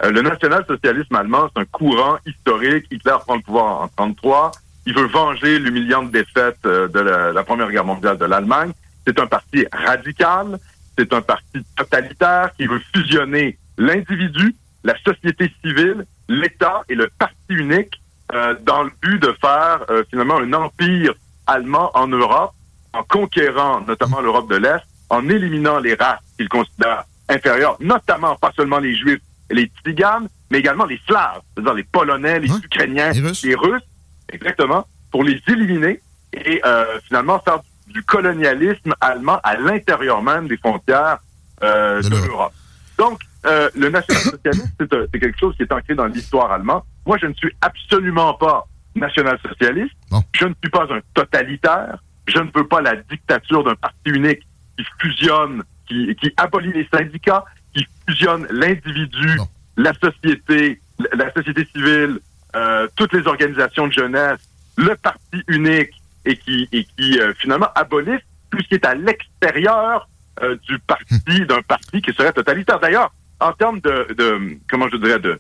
euh, 0.04 0.12
le 0.12 0.22
national-socialisme 0.22 1.16
allemand, 1.16 1.50
c'est 1.54 1.62
un 1.62 1.66
courant 1.66 2.18
historique. 2.26 2.86
Hitler 2.92 3.16
prend 3.26 3.36
le 3.36 3.42
pouvoir 3.42 3.66
en 3.82 3.90
1933. 3.98 4.52
Il 4.88 4.94
veut 4.96 5.08
venger 5.08 5.60
l'humiliante 5.60 6.12
défaite 6.12 6.58
euh, 6.66 6.88
de 6.88 7.00
la, 7.00 7.34
la 7.34 7.44
Première 7.44 7.70
Guerre 7.72 7.86
mondiale 7.86 8.18
de 8.18 8.26
l'Allemagne. 8.26 8.72
C'est 9.06 9.20
un 9.20 9.28
parti 9.28 9.66
radical. 9.74 10.58
C'est 10.98 11.12
un 11.12 11.22
parti 11.22 11.60
totalitaire 11.76 12.52
qui 12.58 12.68
veut 12.68 12.82
fusionner 12.96 13.58
l'individu, 13.78 14.56
la 14.86 14.96
société 15.04 15.52
civile, 15.64 16.06
l'État 16.30 16.84
et 16.88 16.96
le 16.96 17.10
parti 17.20 17.36
unique 17.50 18.02
euh, 18.34 18.56
dans 18.64 18.84
le 18.84 18.92
but 19.02 19.22
de 19.22 19.36
faire 19.42 19.84
euh, 19.90 20.04
finalement 20.10 20.38
un 20.38 20.54
empire 20.54 21.14
allemand 21.48 21.92
en 21.96 22.08
Europe 22.08 22.54
en 22.94 23.04
conquérant 23.04 23.82
notamment 23.82 24.22
l'Europe 24.22 24.50
de 24.50 24.56
l'Est, 24.56 24.84
en 25.10 25.28
éliminant 25.28 25.80
les 25.80 25.96
races 25.96 26.22
qu'il 26.38 26.48
considère 26.48 27.04
inférieures, 27.28 27.78
notamment 27.80 28.36
pas 28.36 28.52
seulement 28.56 28.80
les 28.80 28.96
Juifs 28.96 29.22
et 29.50 29.56
les 29.56 29.72
Tziganes, 29.84 30.30
mais 30.50 30.60
également 30.60 30.86
les 30.86 31.00
Slaves, 31.08 31.42
c'est-à-dire 31.54 31.74
les 31.74 31.84
Polonais, 31.84 32.40
les 32.40 32.50
Ukrainiens, 32.50 33.12
les 33.12 33.56
Russes. 33.56 33.84
exactement, 34.32 34.88
pour 35.12 35.24
les 35.24 35.42
éliminer 35.48 36.00
et 36.34 36.62
euh, 36.64 37.00
finalement 37.08 37.40
faire 37.40 37.60
du 37.88 38.04
colonialisme 38.04 38.94
allemand 39.02 39.40
à 39.44 39.56
l'intérieur 39.58 40.22
même 40.22 40.48
des 40.48 40.58
frontières 40.58 41.20
euh, 41.64 42.02
de 42.02 42.10
l'Europe. 42.10 42.54
Donc, 42.98 43.20
euh, 43.46 43.70
le 43.76 43.90
national-socialisme, 43.90 44.70
c'est 44.80 44.94
un- 44.94 45.06
c'est 45.12 45.20
quelque 45.20 45.40
chose 45.40 45.56
qui 45.56 45.64
est 45.64 45.72
ancré 45.72 45.94
dans 45.96 46.06
l'histoire 46.08 46.52
allemande. 46.52 46.84
Moi, 47.06 47.18
je 47.22 47.28
ne 47.28 47.34
suis 47.34 47.52
absolument 47.62 48.34
pas 48.36 48.66
national-socialiste. 48.96 49.94
Je 50.34 50.46
ne 50.46 50.54
suis 50.62 50.70
pas 50.72 50.84
un 50.92 51.00
totalitaire. 51.14 51.98
Je 52.28 52.40
ne 52.40 52.50
veux 52.56 52.68
pas 52.68 52.82
la 52.82 52.96
dictature 52.96 53.64
d'un 53.64 53.76
parti 53.76 54.10
unique 54.10 54.42
qui 54.78 54.86
fusionne, 55.00 55.64
qui, 55.88 56.16
qui 56.16 56.34
abolit 56.38 56.74
les 56.74 56.88
syndicats, 56.92 57.46
qui 57.74 57.86
fusionne 58.08 58.48
l'individu, 58.50 59.38
la 59.78 59.94
société, 59.94 60.80
la 61.14 61.32
société 61.34 61.66
civile, 61.74 62.20
euh, 62.56 62.88
toutes 62.96 63.14
les 63.14 63.28
organisations 63.28 63.88
de 63.88 63.94
jeunesse, 63.94 64.40
le 64.78 64.96
parti 64.96 65.44
unique 65.48 65.92
et 66.26 66.36
qui, 66.38 66.68
et 66.72 66.86
qui 66.86 67.20
euh, 67.20 67.34
finalement 67.38 67.70
abolissent 67.76 68.22
tout 68.50 68.58
ce 68.62 68.68
qui 68.70 68.76
est 68.76 68.86
à 68.86 68.96
l'extérieur 68.96 70.08
euh, 70.42 70.56
du 70.68 70.80
parti, 70.80 71.46
d'un 71.46 71.62
parti 71.62 72.02
qui 72.02 72.12
serait 72.14 72.34
totalitaire. 72.34 72.80
D'ailleurs, 72.80 73.14
en 73.40 73.54
termes 73.54 73.80
de, 73.82 74.14
de 74.14 74.58
comment 74.70 74.88
je 74.90 74.98
dirais, 74.98 75.20
de, 75.20 75.40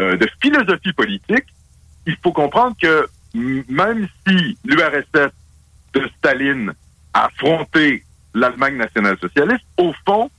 euh, 0.00 0.16
de 0.16 0.28
philosophie 0.42 0.92
politique, 0.92 1.44
il 2.06 2.16
faut 2.22 2.32
comprendre 2.32 2.76
que 2.80 3.06
même 3.34 4.06
si 4.26 4.56
l'URSS 4.64 5.30
de 5.94 6.08
Staline 6.18 6.72
a 7.12 7.26
affronté 7.26 8.04
l'Allemagne 8.34 8.76
nationale-socialiste, 8.76 9.64
au 9.76 9.92
fond, 10.06 10.30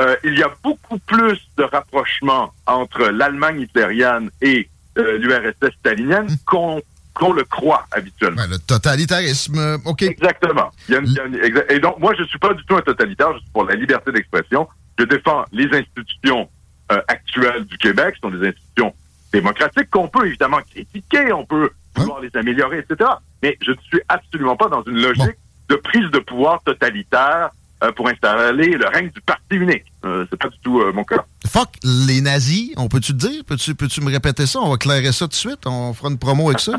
euh, 0.00 0.16
il 0.24 0.38
y 0.38 0.42
a 0.42 0.50
beaucoup 0.62 0.98
plus 0.98 1.38
de 1.58 1.64
rapprochement 1.64 2.52
entre 2.66 3.08
l'Allemagne 3.08 3.60
hitlérienne 3.62 4.30
et 4.40 4.68
euh, 4.98 5.18
l'URSS 5.18 5.74
stalinienne 5.80 6.28
qu'on 6.46 6.82
qu'on 7.14 7.34
le 7.34 7.44
croit 7.44 7.86
habituellement. 7.92 8.42
Le 8.48 8.56
totalitarisme, 8.58 9.76
OK. 9.84 10.00
Exactement. 10.00 10.70
Il 10.88 10.94
y 10.94 10.96
a 10.96 11.00
une- 11.00 11.06
il 11.08 11.12
y 11.12 11.20
a 11.20 11.24
une- 11.26 11.36
exa- 11.36 11.70
et 11.70 11.78
donc, 11.78 11.98
moi, 11.98 12.14
je 12.18 12.24
suis 12.24 12.38
pas 12.38 12.54
du 12.54 12.64
tout 12.64 12.74
un 12.74 12.80
totalitaire, 12.80 13.34
je 13.34 13.38
suis 13.40 13.50
pour 13.52 13.64
la 13.64 13.74
liberté 13.74 14.10
d'expression. 14.12 14.66
Je 14.98 15.04
défends 15.04 15.44
les 15.52 15.66
institutions 15.72 16.48
euh, 16.90 17.00
actuelles 17.08 17.64
du 17.64 17.78
Québec, 17.78 18.14
ce 18.16 18.20
sont 18.20 18.34
des 18.34 18.48
institutions 18.48 18.94
démocratiques 19.32 19.90
qu'on 19.90 20.08
peut 20.08 20.26
évidemment 20.26 20.60
critiquer, 20.70 21.32
on 21.32 21.46
peut 21.46 21.70
vouloir 21.96 22.20
les 22.20 22.34
améliorer, 22.36 22.78
etc. 22.78 23.10
Mais 23.42 23.56
je 23.62 23.70
ne 23.70 23.76
suis 23.88 24.00
absolument 24.08 24.56
pas 24.56 24.68
dans 24.68 24.82
une 24.84 25.00
logique 25.00 25.38
de 25.68 25.76
prise 25.76 26.10
de 26.10 26.18
pouvoir 26.18 26.62
totalitaire 26.62 27.50
euh, 27.82 27.90
pour 27.92 28.08
installer 28.08 28.70
le 28.70 28.86
règne 28.86 29.10
du 29.10 29.20
parti 29.22 29.56
unique. 29.56 29.84
Euh, 30.04 30.24
c'est 30.30 30.38
pas 30.38 30.48
du 30.48 30.58
tout 30.58 30.80
euh, 30.80 30.92
mon 30.92 31.02
cas. 31.02 31.24
Fuck 31.46 31.70
les 31.82 32.20
nazis, 32.20 32.72
on 32.76 32.88
peut-tu 32.88 33.12
te 33.12 33.26
dire? 33.26 33.44
Peux-tu 33.44 33.74
peux 33.74 33.88
me 34.02 34.10
répéter 34.10 34.46
ça? 34.46 34.60
On 34.60 34.70
va 34.70 34.76
clairer 34.76 35.12
ça 35.12 35.24
tout 35.26 35.30
de 35.30 35.34
suite. 35.34 35.66
On 35.66 35.92
fera 35.92 36.10
une 36.10 36.18
promo 36.18 36.48
avec 36.48 36.60
ça. 36.60 36.74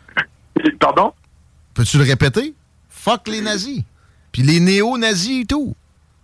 Pardon? 0.80 1.12
Peux-tu 1.74 1.98
le 1.98 2.04
répéter? 2.04 2.54
Fuck 2.88 3.28
les 3.28 3.40
nazis. 3.40 3.84
Puis 4.32 4.42
les 4.42 4.58
néo-nazis 4.58 5.42
et 5.42 5.46
tout. 5.46 5.76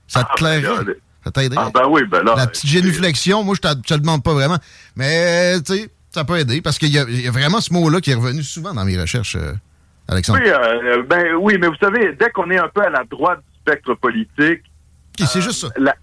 Ça 0.07 0.25
te 0.25 0.35
clairerait. 0.35 0.97
Ça 1.29 1.33
t'aiderait. 1.33 1.65
Ah 1.67 1.71
ben 1.75 1.87
oui, 1.89 2.03
ben 2.11 2.23
là. 2.23 2.35
La 2.37 2.47
petite 2.47 2.67
génuflexion, 2.67 3.45
moi, 3.45 3.55
je 3.55 3.61
te 3.61 3.75
te 3.83 3.95
le 3.95 4.01
demande 4.01 4.23
pas 4.23 4.33
vraiment. 4.33 4.57
Mais, 4.97 5.61
tu 5.61 5.75
sais, 5.75 5.91
ça 6.11 6.25
peut 6.25 6.39
aider 6.39 6.63
parce 6.63 6.79
qu'il 6.79 6.89
y, 6.89 6.93
y 7.23 7.29
a 7.29 7.31
vraiment 7.31 7.61
ce 7.61 7.73
mot-là 7.73 8.01
qui 8.01 8.11
est 8.11 8.15
revenu 8.15 8.43
souvent 8.43 8.73
dans 8.73 8.85
mes 8.85 8.99
recherches, 8.99 9.37
euh, 9.37 9.53
Alexandre. 10.09 10.41
Oui, 10.43 10.49
euh, 10.51 11.03
ben 11.03 11.35
oui, 11.39 11.59
mais 11.61 11.67
vous 11.69 11.77
savez, 11.81 12.15
dès 12.19 12.31
qu'on 12.31 12.51
est 12.51 12.59
un 12.59 12.69
peu 12.69 12.83
à 12.83 12.89
la 12.91 13.05
droite 13.05 13.41
du 13.41 13.59
spectre 13.61 13.95
politique, 13.95 14.63
c'est 15.19 15.43
juste 15.43 15.61
ça. 15.61 15.69
La, 15.77 15.95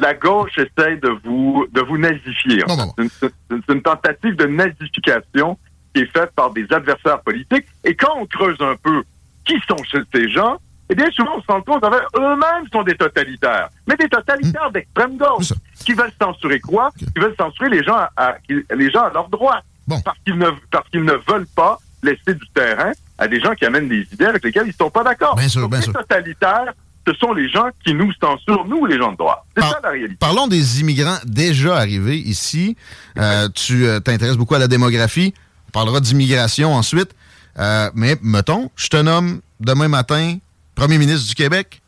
la 0.00 0.14
gauche 0.14 0.52
essaie 0.58 0.96
de 0.96 1.10
vous 1.24 1.66
de 1.72 1.80
vous 1.80 1.96
nazifier. 1.96 2.62
en 2.68 2.92
fait. 2.94 3.08
C'est 3.20 3.32
une- 3.68 3.82
tentative 3.82 4.36
de 4.36 4.46
nazification 4.46 5.58
qui 5.94 6.02
est 6.02 6.12
faite 6.12 6.32
par 6.36 6.50
des 6.50 6.66
adversaires 6.70 7.20
politiques. 7.22 7.66
Et 7.84 7.94
quand 7.94 8.12
on 8.18 8.26
creuse 8.26 8.56
un 8.60 8.76
peu 8.82 9.02
qui 9.46 9.54
sont 9.68 9.76
ces 10.12 10.28
gens, 10.30 10.58
eh 10.90 10.94
bien, 10.94 11.10
souvent, 11.12 11.36
on 11.38 11.40
se 11.42 11.46
rend 11.46 11.62
compte 11.62 11.82
eux-mêmes 11.84 12.66
sont 12.72 12.82
des 12.82 12.94
totalitaires, 12.96 13.68
mais 13.86 13.96
des 13.96 14.08
totalitaires 14.08 14.70
d'extrême 14.70 15.16
gauche, 15.16 15.52
qui 15.84 15.92
veulent 15.94 16.12
censurer 16.20 16.60
quoi? 16.60 16.90
Qui 16.98 17.06
veulent 17.20 17.34
censurer 17.38 17.70
les 17.70 17.82
gens 17.82 17.96
à, 18.16 18.36
qui- 18.46 18.64
les 18.76 18.90
gens 18.90 19.04
à 19.04 19.10
leur 19.12 19.28
droite, 19.28 19.64
parce 20.04 20.18
qu'ils 20.24 20.36
ne, 20.38 20.50
parce 20.70 20.88
qu'ils 20.90 21.04
ne 21.04 21.14
veulent 21.28 21.46
pas 21.56 21.78
laisser 22.02 22.34
du 22.34 22.46
terrain 22.54 22.92
à 23.16 23.26
des 23.28 23.40
gens 23.40 23.54
qui 23.54 23.64
amènent 23.64 23.88
des 23.88 24.06
idées 24.12 24.26
avec 24.26 24.44
lesquelles 24.44 24.66
ils 24.66 24.68
ne 24.78 24.84
sont 24.84 24.90
pas 24.90 25.02
d'accord. 25.04 25.36
Bien 25.36 25.48
sûr, 25.48 25.62
Donc, 25.62 25.70
bien 25.70 25.78
les 25.80 25.84
sûr. 25.84 25.92
totalitaires, 25.94 26.72
ce 27.06 27.14
sont 27.14 27.32
les 27.32 27.48
gens 27.48 27.68
qui 27.84 27.94
nous 27.94 28.12
censurent, 28.20 28.66
nous, 28.66 28.84
les 28.86 28.98
gens 28.98 29.12
de 29.12 29.16
droite. 29.16 29.42
C'est 29.56 29.62
ça 29.62 29.78
la 29.82 29.90
réalité. 29.90 30.16
Parlons 30.20 30.46
des 30.48 30.80
immigrants 30.80 31.18
déjà 31.24 31.76
arrivés 31.76 32.16
ici. 32.18 32.76
Euh, 33.18 33.48
tu 33.54 33.86
euh, 33.86 34.00
t'intéresses 34.00 34.36
beaucoup 34.36 34.54
à 34.54 34.58
la 34.58 34.68
démographie. 34.68 35.32
On 35.68 35.70
parlera 35.70 36.00
d'immigration 36.00 36.74
ensuite. 36.74 37.14
Euh, 37.58 37.90
mais 37.94 38.16
mettons, 38.22 38.70
je 38.76 38.88
te 38.88 38.96
nomme 38.96 39.40
demain 39.60 39.88
matin 39.88 40.38
premier 40.74 40.98
ministre 40.98 41.28
du 41.28 41.34
Québec. 41.34 41.80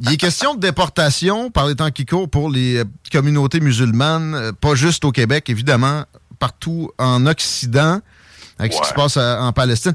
Il 0.00 0.12
est 0.12 0.16
question 0.16 0.54
de 0.54 0.60
déportation 0.60 1.50
par 1.50 1.66
les 1.68 1.76
temps 1.76 1.90
qui 1.90 2.04
courent 2.04 2.28
pour 2.28 2.50
les 2.50 2.78
euh, 2.78 2.84
communautés 3.12 3.60
musulmanes, 3.60 4.34
euh, 4.34 4.52
pas 4.52 4.74
juste 4.74 5.04
au 5.04 5.12
Québec, 5.12 5.48
évidemment, 5.50 6.04
partout 6.40 6.90
en 6.98 7.26
Occident, 7.26 8.00
avec 8.58 8.72
ce 8.72 8.80
qui 8.80 8.88
se 8.88 8.94
passe 8.94 9.16
à- 9.16 9.40
en 9.42 9.52
Palestine. 9.52 9.94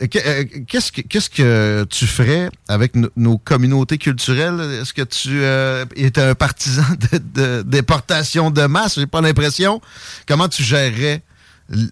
Euh, 0.00 0.06
que- 0.06 0.18
euh, 0.18 0.44
Qu'est-ce 0.66 0.90
que, 0.92 1.02
qu'est-ce 1.02 1.28
que 1.28 1.84
tu 1.90 2.06
ferais 2.06 2.50
avec 2.68 2.96
no- 2.96 3.10
nos 3.16 3.36
communautés 3.36 3.98
culturelles? 3.98 4.60
Est-ce 4.80 4.94
que 4.94 5.02
tu 5.02 5.40
euh, 5.42 5.84
es 5.94 6.18
un 6.18 6.34
partisan 6.34 6.84
de, 7.12 7.18
de 7.18 7.62
déportation 7.62 8.50
de 8.50 8.62
masse? 8.62 8.94
J'ai 8.98 9.06
pas 9.06 9.20
l'impression. 9.20 9.82
Comment 10.26 10.48
tu 10.48 10.62
gérerais 10.62 11.22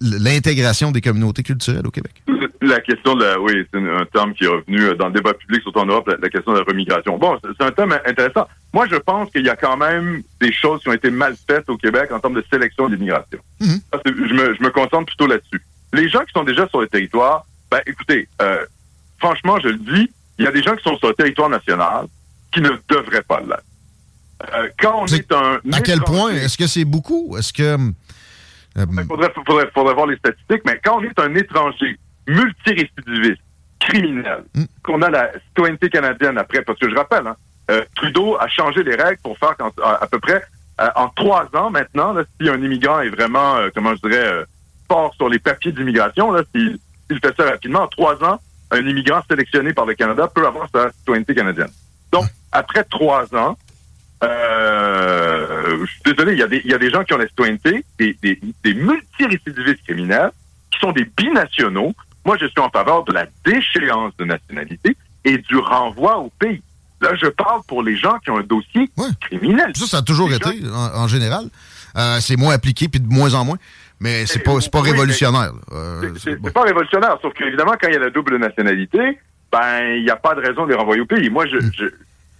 l'intégration 0.01 0.90
des 0.93 1.01
communautés 1.01 1.43
culturelles 1.43 1.86
au 1.86 1.90
Québec? 1.90 2.23
La 2.62 2.81
question 2.81 3.15
de 3.15 3.24
la, 3.24 3.40
oui, 3.40 3.53
c'est 3.73 3.78
un 3.78 4.05
terme 4.07 4.32
qui 4.35 4.44
est 4.44 4.48
revenu 4.48 4.81
euh, 4.81 4.94
dans 4.94 5.09
le 5.09 5.12
débat 5.12 5.35
public, 5.35 5.62
surtout 5.62 5.78
en 5.81 5.86
Europe, 5.86 6.09
la, 6.09 6.16
la 6.20 6.28
question 6.31 6.53
de 6.53 6.59
la 6.59 6.65
remigration. 6.65 7.16
Bon, 7.19 7.39
c'est 7.43 7.65
un 7.65 7.70
thème 7.70 7.93
intéressant. 8.07 8.48
Moi, 8.73 8.86
je 8.90 8.97
pense 8.97 9.31
qu'il 9.31 9.44
y 9.44 9.48
a 9.51 9.57
quand 9.57 9.77
même 9.77 10.23
des 10.40 10.53
choses 10.53 10.81
qui 10.82 10.89
ont 10.89 10.93
été 10.94 11.11
mal 11.11 11.35
faites 11.47 11.69
au 11.69 11.77
Québec 11.77 12.11
en 12.12 12.19
termes 12.19 12.35
de 12.35 12.44
sélection 12.51 12.89
d'immigration. 12.89 13.39
C'est- 13.61 13.78
Je 14.07 14.35
me, 14.35 14.55
je 14.55 14.62
me 14.62 14.70
concentre 14.70 15.07
plutôt 15.07 15.27
là-dessus. 15.27 15.62
Les 15.93 16.09
gens 16.09 16.20
qui 16.24 16.32
sont 16.32 16.44
déjà 16.44 16.66
sur 16.69 16.81
le 16.81 16.89
territoire, 16.89 17.44
ben, 17.70 17.81
écoutez, 17.86 18.28
euh, 18.43 18.65
franchement, 19.19 19.59
je 19.62 19.69
le 19.69 19.78
dis, 19.78 20.11
il 20.39 20.44
y 20.44 20.48
a 20.48 20.53
des 20.53 20.62
gens 20.62 20.74
qui 20.74 20.82
sont 20.82 20.97
sur 20.98 21.09
le 21.09 21.15
territoire 21.15 21.48
national 21.51 22.07
qui 22.53 22.61
ne 22.61 22.70
devraient 22.89 23.23
pas 23.23 23.40
l'être. 23.40 23.62
Euh, 24.55 24.69
quand 24.81 25.03
on 25.03 25.07
est, 25.07 25.32
un 25.32 25.61
À 25.73 25.81
quel 25.81 26.01
point? 26.01 26.32
Est-ce 26.32 26.59
que 26.59 26.66
c'est 26.66 26.85
beaucoup? 26.85 27.36
Est-ce 27.39 27.53
que. 27.53 27.77
Euh, 28.78 28.85
Il 29.03 29.07
faudrait, 29.07 29.32
faudrait, 29.47 29.70
faudrait 29.74 29.94
voir 29.94 30.07
les 30.07 30.16
statistiques, 30.16 30.62
mais 30.65 30.81
quand 30.85 30.98
on 30.98 31.03
est 31.03 31.19
un 31.19 31.35
étranger 31.35 31.98
multirécidiviste, 32.28 33.40
criminel, 33.81 34.44
qu'on 34.82 35.03
a 35.03 35.11
la 35.11 35.32
citoyenneté 35.48 35.90
canadienne 35.90 36.39
après, 36.39 36.62
parce 36.62 36.78
que 36.78 36.89
je 36.90 36.94
rappelle, 36.97 37.27
hein, 37.27 37.36
euh, 37.70 37.82
Trudeau 37.94 38.36
a 38.39 38.48
changé 38.48 38.82
les 38.82 38.94
règles 38.94 39.20
pour 39.23 39.36
faire 39.39 39.57
qu'en- 39.57 39.70
à, 39.82 40.03
à 40.03 40.07
peu 40.07 40.19
près 40.19 40.43
euh, 40.81 40.89
en 40.97 41.09
trois 41.09 41.48
ans 41.55 41.70
maintenant, 41.70 42.12
là, 42.12 42.23
si 42.40 42.48
un 42.48 42.61
immigrant 42.62 43.01
est 43.01 43.09
vraiment, 43.09 43.57
euh, 43.57 43.69
comment 43.74 43.94
je 43.94 44.09
dirais, 44.09 44.44
fort 44.89 45.15
sur 45.15 45.28
les 45.28 45.39
papiers 45.39 45.73
d'immigration, 45.73 46.35
s'il 46.55 46.78
fait 47.23 47.35
ça 47.36 47.44
rapidement, 47.44 47.82
en 47.82 47.89
trois 47.89 48.23
ans, 48.24 48.40
un 48.70 48.81
immigrant 48.86 49.20
sélectionné 49.31 49.73
par 49.73 49.86
le 49.86 49.94
Canada 49.94 50.28
peut 50.32 50.47
avoir 50.47 50.69
sa 50.74 50.90
citoyenneté 50.93 51.35
canadienne. 51.35 51.70
Donc, 52.12 52.24
après 52.53 52.85
trois 52.85 53.35
ans, 53.35 53.57
euh, 54.24 55.84
je 55.84 55.90
suis 55.90 56.02
désolé, 56.05 56.32
il 56.32 56.38
y, 56.38 56.43
a 56.43 56.47
des, 56.48 56.62
il 56.64 56.70
y 56.70 56.74
a 56.74 56.78
des 56.78 56.90
gens 56.90 57.05
qui 57.05 57.12
ont 57.14 57.18
la 57.18 57.28
citoyenneté, 57.28 57.84
des, 57.98 58.16
des, 58.22 58.40
des 58.64 58.74
multirécidivistes 58.74 59.82
criminels, 59.84 60.30
qui 60.70 60.78
sont 60.78 60.93
des 60.93 61.05
binationaux. 61.16 61.94
Moi, 62.24 62.36
je 62.40 62.47
suis 62.47 62.60
en 62.60 62.70
faveur 62.70 63.05
de 63.05 63.12
la 63.12 63.26
déchéance 63.44 64.16
de 64.18 64.24
nationalité 64.24 64.97
et 65.24 65.38
du 65.38 65.56
renvoi 65.56 66.18
au 66.18 66.30
pays. 66.38 66.62
Là, 67.01 67.10
je 67.14 67.26
parle 67.26 67.60
pour 67.68 67.82
les 67.82 67.97
gens 67.97 68.16
qui 68.24 68.30
ont 68.30 68.38
un 68.38 68.43
dossier 68.43 68.90
criminel. 69.20 69.72
Ça, 69.74 69.86
ça 69.86 69.98
a 69.98 70.02
toujours 70.02 70.32
été, 70.32 70.62
en, 70.72 71.02
en 71.02 71.09
général. 71.09 71.44
Euh, 71.97 72.18
c'est 72.20 72.36
moins 72.36 72.55
appliqué, 72.55 72.88
puis 72.88 73.01
de 73.01 73.09
moins 73.09 73.34
en 73.34 73.44
moins. 73.44 73.59
Mais 74.01 74.26
c'est 74.26 74.40
pas, 74.40 74.52
pas 74.72 74.80
Oui, 74.80 74.90
révolutionnaire. 74.90 75.52
Euh, 75.72 76.12
C'est 76.16 76.36
pas 76.52 76.62
révolutionnaire, 76.62 77.16
sauf 77.22 77.32
qu'évidemment, 77.34 77.74
quand 77.80 77.88
il 77.88 77.94
y 77.94 77.97
a 77.97 78.01
la 78.01 78.10
double 78.10 78.36
nationalité, 78.38 79.18
ben, 79.52 79.94
il 79.97 80.05
n'y 80.05 80.10
a 80.10 80.16
pas 80.16 80.34
de 80.34 80.40
raison 80.40 80.64
de 80.64 80.70
les 80.72 80.76
renvoyer 80.76 81.01
au 81.01 81.06
pays. 81.06 81.30
Moi, 81.30 81.47
je, 81.47 81.59
je, 81.60 81.86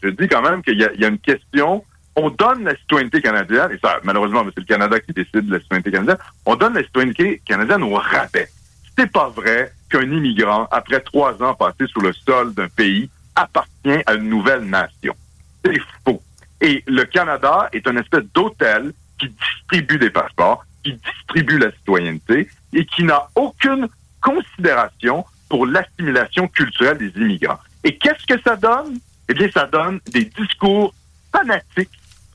je 0.03 0.09
dis 0.11 0.29
quand 0.29 0.43
même 0.43 0.63
qu'il 0.63 0.79
y, 0.79 0.85
a- 0.85 1.09
une 1.09 1.19
question. 1.19 1.85
On 2.19 2.31
donne 2.31 2.65
la 2.65 2.75
citoyenneté 2.77 3.21
canadienne, 3.21 3.71
et 3.73 3.79
ça, 3.79 3.99
malheureusement, 4.03 4.43
c'est 4.47 4.61
le 4.61 4.65
Canada 4.65 4.99
qui 5.01 5.13
décide 5.13 5.47
de 5.47 5.53
la 5.53 5.61
citoyenneté 5.61 5.91
canadienne. 5.91 6.17
On 6.47 6.57
donne 6.57 6.75
la 6.75 6.83
citoyenneté 6.83 7.43
canadienne 7.45 7.83
au 7.83 7.95
rabais. 7.95 8.49
C'est 8.97 9.11
pas 9.13 9.29
vrai 9.29 9.73
qu'un 9.91 10.03
immigrant, 10.11 10.67
après 10.71 11.01
trois 11.01 11.43
ans 11.43 11.55
passés 11.55 11.87
sous 11.89 12.01
le 12.01 12.13
sol 12.15 12.55
d'un 12.55 12.69
pays, 12.69 13.11
appartient 13.35 14.03
à 14.07 14.15
une 14.15 14.31
nouvelle 14.31 14.63
nation. 14.65 15.15
C'est 15.63 15.79
faux. 16.05 16.23
Et 16.63 16.83
le 16.87 17.05
Canada 17.05 17.69
est 17.75 17.87
une 17.87 17.99
espèce 17.99 18.25
d'hôtel 18.35 18.93
qui 19.19 19.29
distribue 19.29 19.99
des 19.99 20.09
passeports, 20.09 20.65
qui 20.83 20.95
distribue 20.95 21.59
la 21.59 21.71
citoyenneté 21.73 22.49
et 22.73 22.87
qui 22.87 23.05
n'a 23.05 23.29
aucune 23.35 23.89
considération 24.23 25.25
pour 25.51 25.67
l'assimilation 25.67 26.49
culturelle 26.49 26.97
des 26.99 27.13
immigrants. 27.21 27.59
Et 27.85 27.97
qu'est-ce 27.99 28.25
que 28.27 28.41
ça 28.43 28.57
donne? 28.57 28.99
Eh 29.29 29.35
bien, 29.35 29.49
ça 29.51 29.67
donne 29.67 30.01
des 30.07 30.25
discours 30.25 30.95
fanatiques, 31.33 31.91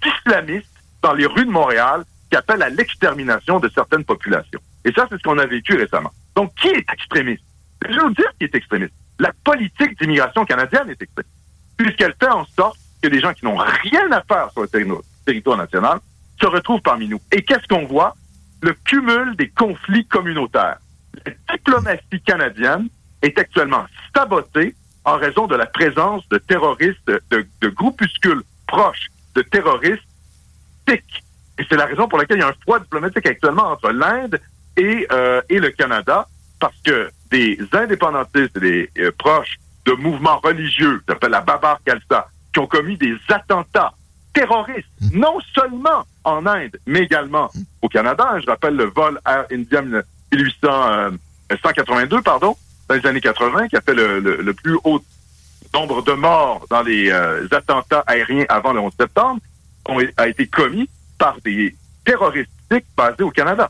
islamistes, 0.06 0.68
dans 1.02 1.14
les 1.14 1.26
rues 1.26 1.46
de 1.46 1.52
Montréal, 1.52 2.04
qui 2.30 2.36
appellent 2.38 2.64
à 2.64 2.70
l'extermination 2.70 3.60
de 3.60 3.70
certaines 3.70 4.04
populations. 4.04 4.60
Et 4.86 4.92
ça, 4.92 5.06
c'est 5.10 5.18
ce 5.18 5.24
qu'on 5.24 5.38
a 5.38 5.46
vécu 5.46 5.76
récemment. 5.76 6.12
Donc, 6.36 6.54
qui 6.56 6.68
est 6.68 6.86
extrémiste? 6.92 7.44
Je 7.88 7.96
vais 7.96 8.02
vous 8.02 8.14
dire 8.14 8.32
qui 8.38 8.46
est 8.46 8.56
extrémiste. 8.56 8.94
La 9.20 9.32
politique 9.44 10.00
d'immigration 10.00 10.46
canadienne 10.46 10.90
est 10.90 11.02
extrémiste, 11.02 11.36
puisqu'elle 11.78 12.16
fait 12.20 12.30
en 12.30 12.46
sorte 12.46 12.78
que 13.02 13.08
des 13.10 13.20
gens 13.20 13.34
qui 13.34 13.46
n'ont 13.46 13.58
rien 13.58 14.12
à 14.12 14.22
faire 14.22 14.52
sur 14.52 14.62
le 14.62 14.68
terri- 14.68 14.88
territoire 15.26 15.58
national 15.58 16.00
se 16.40 16.46
retrouvent 16.46 16.82
parmi 16.82 17.08
nous. 17.08 17.22
Et 17.32 17.44
qu'est-ce 17.44 17.68
qu'on 17.68 17.86
voit? 17.86 18.16
Le 18.62 18.74
cumul 18.74 19.36
des 19.36 19.50
conflits 19.50 20.06
communautaires. 20.06 20.78
La 21.26 21.34
diplomatie 21.56 22.22
canadienne 22.26 22.88
est 23.22 23.38
actuellement 23.38 23.86
sabotée 24.16 24.76
en 25.06 25.18
raison 25.18 25.48
de 25.48 25.56
la 25.56 25.66
présence 25.66 26.28
de 26.30 26.38
terroristes, 26.38 27.00
de, 27.08 27.48
de 27.62 27.70
groupuscules 27.70 28.44
proches 28.68 29.10
de 29.36 29.42
terroristes 29.42 30.04
TIC. 30.86 31.04
Et 31.60 31.66
c'est 31.70 31.76
la 31.76 31.86
raison 31.86 32.08
pour 32.08 32.18
laquelle 32.18 32.38
il 32.38 32.42
y 32.42 32.44
a 32.44 32.50
un 32.50 32.56
froid 32.62 32.80
diplomatique 32.80 33.26
actuellement 33.26 33.72
entre 33.72 33.92
l'Inde 33.92 34.40
et, 34.78 35.08
euh, 35.12 35.42
et 35.50 35.60
le 35.60 35.70
Canada, 35.72 36.28
parce 36.60 36.76
que 36.84 37.10
des 37.30 37.60
indépendantistes 37.72 38.58
et 38.58 38.60
des 38.60 38.90
euh, 39.00 39.12
proches 39.18 39.60
de 39.86 39.94
mouvements 39.94 40.40
religieux, 40.40 41.00
qui 41.00 41.06
s'appellent 41.08 41.32
la 41.32 41.42
Babar 41.42 41.80
Khalsa, 41.86 42.28
qui 42.54 42.60
ont 42.60 42.68
commis 42.68 42.98
des 42.98 43.16
attentats 43.30 43.94
terroristes, 44.34 44.88
non 45.14 45.40
seulement 45.54 46.06
en 46.24 46.46
Inde, 46.46 46.78
mais 46.86 47.00
également 47.02 47.50
au 47.82 47.90
Canada. 47.90 48.40
Je 48.40 48.46
rappelle 48.46 48.76
le 48.76 48.86
vol 48.86 49.20
Air 49.26 49.46
India 49.52 49.82
1800, 49.82 50.52
euh, 50.64 51.12
182, 51.62 52.22
pardon, 52.22 52.56
dans 52.92 52.98
les 53.02 53.08
années 53.08 53.22
80, 53.22 53.70
qui 53.70 53.78
a 53.78 53.82
fait 53.82 53.94
le, 53.94 54.20
le- 54.20 54.38
le 54.42 54.54
plus 54.54 54.78
haut 54.84 55.02
nombre 55.74 56.02
de 56.04 56.12
morts 56.12 56.66
dans 56.70 56.82
les 56.82 57.10
euh, 57.10 57.48
attentats 57.52 58.04
aériens 58.06 58.46
avant 58.50 58.74
le 58.74 58.82
11 58.82 58.92
septembre, 59.00 59.40
ont, 59.88 60.00
a 60.18 60.28
été 60.28 60.46
commis 60.48 60.90
par 61.18 61.38
des 61.46 61.74
terroristes 62.04 62.50
sikhs 62.72 62.86
basés 62.98 63.24
au 63.24 63.32
Canada. 63.32 63.70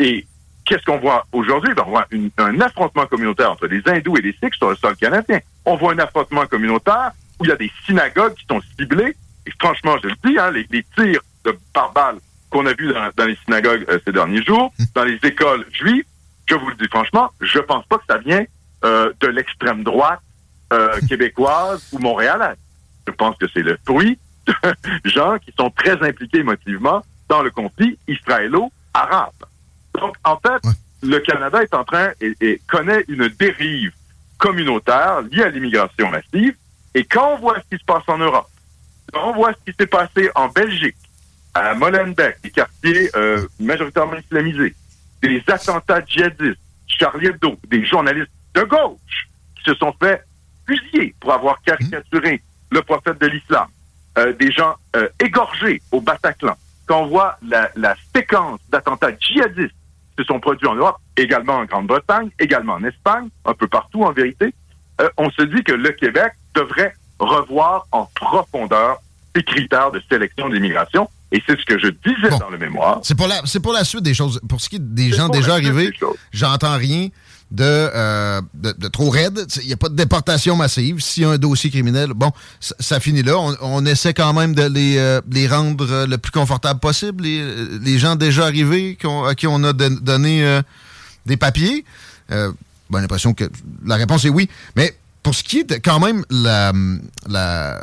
Et 0.00 0.26
qu'est-ce 0.64 0.84
qu'on 0.84 0.98
voit 0.98 1.26
aujourd'hui? 1.32 1.72
Ben, 1.74 1.82
on 1.86 1.90
voit 1.90 2.06
une- 2.10 2.30
un 2.38 2.60
affrontement 2.60 3.06
communautaire 3.06 3.50
entre 3.50 3.66
les 3.66 3.80
hindous 3.86 4.16
et 4.18 4.20
les 4.20 4.32
sikhs 4.32 4.54
sur 4.56 4.68
le 4.70 4.76
sol 4.76 4.94
canadien. 4.96 5.40
On 5.64 5.76
voit 5.76 5.92
un 5.92 5.98
affrontement 5.98 6.46
communautaire 6.46 7.12
où 7.40 7.44
il 7.44 7.48
y 7.48 7.52
a 7.52 7.56
des 7.56 7.72
synagogues 7.86 8.34
qui 8.34 8.44
sont 8.48 8.60
ciblées. 8.78 9.16
Et 9.46 9.52
franchement, 9.58 9.96
je 10.02 10.08
le 10.08 10.14
dis, 10.24 10.38
hein, 10.38 10.50
les, 10.50 10.66
les 10.70 10.84
tirs 10.96 11.20
de 11.44 11.56
par 11.72 11.92
balles 11.92 12.18
qu'on 12.50 12.66
a 12.66 12.74
vus 12.74 12.92
dans, 12.92 13.08
dans 13.16 13.24
les 13.24 13.36
synagogues 13.44 13.84
euh, 13.88 13.98
ces 14.04 14.12
derniers 14.12 14.42
jours, 14.42 14.72
dans 14.94 15.04
les 15.04 15.18
écoles 15.24 15.64
juives, 15.72 16.04
je 16.48 16.54
vous 16.54 16.68
le 16.68 16.74
dis 16.76 16.88
franchement, 16.88 17.30
je 17.40 17.58
pense 17.58 17.84
pas 17.86 17.98
que 17.98 18.04
ça 18.08 18.18
vient 18.18 18.44
euh, 18.84 19.12
de 19.20 19.28
l'extrême 19.28 19.82
droite 19.82 20.20
euh, 20.72 20.98
québécoise 21.08 21.86
ou 21.92 21.98
montréalaise. 21.98 22.56
Je 23.06 23.12
pense 23.12 23.36
que 23.36 23.46
c'est 23.52 23.62
le 23.62 23.78
fruit 23.86 24.18
de 24.46 24.54
gens 25.04 25.38
qui 25.38 25.52
sont 25.58 25.70
très 25.70 26.02
impliqués 26.02 26.38
émotivement 26.38 27.04
dans 27.28 27.42
le 27.42 27.50
conflit 27.50 27.98
israélo-arabe. 28.08 29.32
Donc, 29.94 30.16
en 30.24 30.38
fait, 30.38 30.62
le 31.02 31.18
Canada 31.20 31.62
est 31.62 31.74
en 31.74 31.84
train 31.84 32.10
et, 32.20 32.34
et 32.40 32.60
connaît 32.66 33.04
une 33.08 33.28
dérive 33.28 33.92
communautaire 34.38 35.22
liée 35.22 35.42
à 35.42 35.48
l'immigration 35.48 36.10
massive. 36.10 36.54
Et 36.94 37.04
quand 37.04 37.34
on 37.34 37.38
voit 37.38 37.56
ce 37.60 37.76
qui 37.76 37.80
se 37.80 37.84
passe 37.84 38.04
en 38.06 38.18
Europe, 38.18 38.48
quand 39.12 39.30
on 39.30 39.34
voit 39.34 39.52
ce 39.52 39.70
qui 39.70 39.76
s'est 39.78 39.86
passé 39.86 40.30
en 40.34 40.48
Belgique, 40.48 40.96
à 41.54 41.74
Molenbeek, 41.74 42.40
des 42.42 42.50
quartiers 42.50 43.10
euh, 43.16 43.46
majoritairement 43.58 44.16
islamisés, 44.16 44.74
des 45.22 45.42
attentats 45.48 46.04
djihadistes, 46.04 46.60
Charlie 46.86 47.26
Hebdo, 47.26 47.56
des 47.68 47.84
journalistes 47.84 48.30
de 48.54 48.62
gauche 48.62 49.28
qui 49.56 49.64
se 49.64 49.74
sont 49.74 49.94
fait 50.00 50.24
fusiller 50.66 51.14
pour 51.20 51.32
avoir 51.32 51.60
caricaturé 51.62 52.42
le 52.70 52.82
prophète 52.82 53.20
de 53.20 53.26
l'islam, 53.26 53.66
euh, 54.18 54.32
des 54.34 54.50
gens 54.52 54.74
euh, 54.96 55.08
égorgés 55.20 55.82
au 55.92 56.00
Bataclan. 56.00 56.56
Quand 56.86 57.02
on 57.02 57.06
voit 57.06 57.38
la, 57.42 57.94
séquence 58.14 58.60
d'attentats 58.70 59.16
djihadistes 59.18 59.74
qui 60.16 60.22
se 60.22 60.24
sont 60.24 60.40
produits 60.40 60.66
en 60.66 60.74
Europe, 60.74 60.98
également 61.16 61.56
en 61.56 61.64
Grande-Bretagne, 61.64 62.30
également 62.38 62.74
en 62.74 62.84
Espagne, 62.84 63.28
un 63.44 63.54
peu 63.54 63.66
partout 63.66 64.04
en 64.04 64.12
vérité, 64.12 64.54
euh, 65.00 65.08
on 65.16 65.30
se 65.30 65.42
dit 65.42 65.62
que 65.62 65.72
le 65.72 65.90
Québec 65.90 66.32
devrait 66.54 66.94
revoir 67.18 67.86
en 67.92 68.06
profondeur 68.14 68.98
ses 69.34 69.42
critères 69.42 69.90
de 69.90 70.00
sélection 70.08 70.48
d'immigration. 70.48 71.08
Et 71.30 71.42
c'est 71.46 71.58
ce 71.58 71.64
que 71.66 71.78
je 71.78 71.88
disais 71.88 72.30
dans 72.38 72.48
le 72.50 72.56
mémoire. 72.58 73.00
C'est 73.02 73.14
pour, 73.14 73.28
la, 73.28 73.42
c'est 73.44 73.60
pour 73.60 73.72
la 73.74 73.84
suite 73.84 74.02
des 74.02 74.14
choses. 74.14 74.40
Pour 74.48 74.60
ce 74.60 74.68
qui 74.68 74.76
est 74.76 74.94
des 74.94 75.12
gens 75.12 75.28
déjà 75.28 75.52
arrivés, 75.54 75.92
j'entends 76.32 76.76
rien 76.76 77.08
de, 77.50 77.64
euh, 77.64 78.40
de, 78.54 78.72
de 78.72 78.88
trop 78.88 79.10
raide. 79.10 79.46
Il 79.60 79.66
n'y 79.66 79.72
a 79.74 79.76
pas 79.76 79.90
de 79.90 79.94
déportation 79.94 80.56
massive. 80.56 81.00
S'il 81.00 81.24
y 81.24 81.26
a 81.26 81.30
un 81.30 81.38
dossier 81.38 81.70
criminel, 81.70 82.12
bon, 82.14 82.32
ça, 82.60 82.74
ça 82.78 83.00
finit 83.00 83.22
là. 83.22 83.36
On, 83.38 83.56
on 83.60 83.84
essaie 83.84 84.14
quand 84.14 84.32
même 84.32 84.54
de 84.54 84.62
les, 84.62 84.96
euh, 84.96 85.20
les 85.30 85.46
rendre 85.46 85.86
euh, 85.90 86.06
le 86.06 86.16
plus 86.16 86.30
confortable 86.32 86.80
possible, 86.80 87.24
les, 87.24 87.78
les 87.82 87.98
gens 87.98 88.16
déjà 88.16 88.44
arrivés 88.44 88.96
à 89.26 89.34
qui 89.34 89.46
on 89.46 89.62
a 89.64 89.72
don- 89.74 89.98
donné 90.00 90.60
des 91.26 91.36
papiers. 91.36 91.84
Euh, 92.30 92.52
ben, 92.88 93.02
l'impression 93.02 93.34
que 93.34 93.44
la 93.84 93.96
réponse 93.96 94.24
est 94.24 94.30
oui. 94.30 94.48
Mais 94.76 94.96
pour 95.22 95.34
ce 95.34 95.42
qui 95.44 95.58
est 95.58 95.64
de, 95.64 95.74
quand 95.74 96.00
même 96.00 96.24
la, 96.30 96.72
la, 97.28 97.78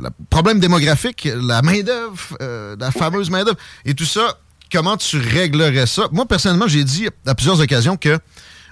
la 0.00 0.10
problème 0.30 0.60
démographique, 0.60 1.28
la 1.34 1.62
main-d'œuvre, 1.62 2.36
euh, 2.40 2.76
la 2.78 2.90
fameuse 2.90 3.30
main-d'œuvre 3.30 3.58
et 3.84 3.94
tout 3.94 4.04
ça, 4.04 4.38
comment 4.72 4.96
tu 4.96 5.18
réglerais 5.18 5.86
ça? 5.86 6.08
Moi, 6.12 6.26
personnellement, 6.26 6.68
j'ai 6.68 6.84
dit 6.84 7.08
à 7.26 7.34
plusieurs 7.34 7.60
occasions 7.60 7.96
que 7.96 8.18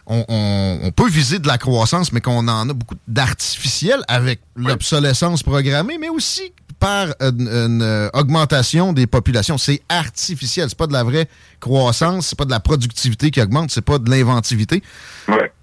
on, 0.07 0.25
on- 0.29 0.79
on 0.85 0.91
peut 0.93 1.09
viser 1.09 1.39
de 1.41 1.49
la 1.49 1.59
croissance, 1.59 2.13
mais 2.13 2.21
qu'on 2.21 2.47
en 2.47 2.69
a 2.71 2.73
beaucoup 2.73 2.95
d'artificiel 3.09 4.03
avec 4.07 4.41
l'obsolescence 4.55 5.43
programmée, 5.43 5.99
mais 5.99 6.09
aussi 6.09 6.53
par 6.79 7.09
une, 7.21 7.49
une, 7.49 7.83
euh, 7.83 8.09
augmentation 8.13 8.93
des 8.93 9.07
populations. 9.07 9.57
C'est 9.59 9.81
artificiel. 9.89 10.69
C'est 10.69 10.77
pas 10.79 10.87
de 10.87 10.93
la 10.93 11.03
vraie 11.03 11.27
croissance, 11.59 12.29
c'est 12.29 12.39
pas 12.39 12.45
de 12.45 12.51
la 12.51 12.61
productivité 12.61 13.31
qui 13.33 13.41
augmente, 13.41 13.71
c'est 13.73 13.81
pas 13.81 13.99
de 13.99 14.09
l'inventivité. 14.11 14.83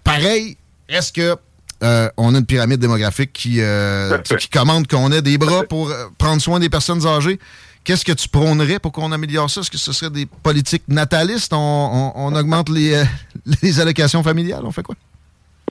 Pareil, 0.04 0.58
est-ce 0.90 1.14
que 1.14 1.36
euh, 1.84 2.10
on 2.18 2.34
a 2.36 2.40
une 2.40 2.46
pyramide 2.46 2.80
démographique 2.80 3.34
qui, 3.34 3.62
euh, 3.62 4.18
qui 4.20 4.50
commande 4.50 4.88
qu'on 4.88 5.12
ait 5.12 5.22
des 5.22 5.38
bras 5.38 5.64
pour 5.64 5.90
euh, 5.90 6.06
prendre 6.18 6.42
soin 6.42 6.60
des 6.60 6.70
personnes 6.70 7.06
âgées? 7.06 7.40
Qu'est-ce 7.84 8.06
que 8.06 8.14
tu 8.14 8.30
prônerais 8.30 8.80
pour 8.80 8.94
qu'on 8.94 9.12
améliore 9.12 9.50
ça? 9.50 9.60
Est-ce 9.62 9.70
que 9.72 9.78
ce 9.78 9.92
serait 9.92 10.10
des 10.10 10.26
politiques 10.26 10.84
natalistes? 10.88 11.52
On, 11.54 11.58
on- 11.58 12.14
on 12.16 12.36
augmente 12.36 12.70
les, 12.70 12.94
euh, 12.96 13.04
les 13.62 13.80
allocations 13.82 14.24
familiales? 14.24 14.62
On 14.64 14.72
fait 14.72 14.84
quoi? 14.84 14.96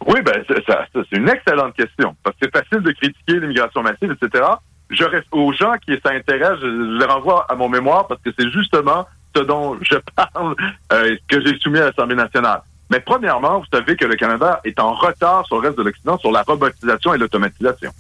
Oui, 0.07 0.21
ben, 0.23 0.35
c'est- 0.47 0.63
ça- 0.67 0.85
ça, 0.93 1.01
c'est 1.11 1.17
une 1.19 1.29
excellente 1.29 1.75
question. 1.75 2.15
Parce 2.23 2.37
que 2.37 2.47
c'est 2.47 2.53
facile 2.59 2.83
de 2.85 2.91
critiquer 2.93 3.41
l'immigration 3.41 3.83
massive, 3.83 4.15
etc. 4.21 4.45
Je 4.91 5.05
reste 5.05 5.27
aux 5.33 5.53
gens 5.55 5.73
qui 5.87 5.93
s'intéressent, 6.05 6.61
je, 6.61 6.67
je 6.67 6.99
les 6.99 7.05
renvoie 7.07 7.47
à 7.51 7.55
mon 7.55 7.69
mémoire 7.71 8.07
parce 8.09 8.21
que 8.21 8.29
c'est 8.39 8.51
justement 8.51 9.07
ce 9.35 9.41
dont 9.43 9.79
je 9.81 9.97
parle, 10.17 10.55
euh, 10.93 11.17
que 11.29 11.41
j'ai 11.43 11.59
soumis 11.61 11.79
à 11.79 11.87
l'Assemblée 11.87 12.17
nationale. 12.17 12.61
Mais 12.93 13.01
premièrement, 13.01 13.61
vous 13.61 13.67
savez 13.73 13.97
que 13.97 14.05
le 14.05 14.17
Canada 14.17 14.61
est 14.65 14.79
en 14.79 14.93
retard 14.93 15.47
sur 15.47 15.59
le 15.59 15.69
reste 15.69 15.79
de 15.79 15.83
l'Occident 15.83 16.19
sur 16.19 16.31
la 16.31 16.43
robotisation 16.43 17.15
et 17.15 17.19
l'automatisation. 17.19 17.91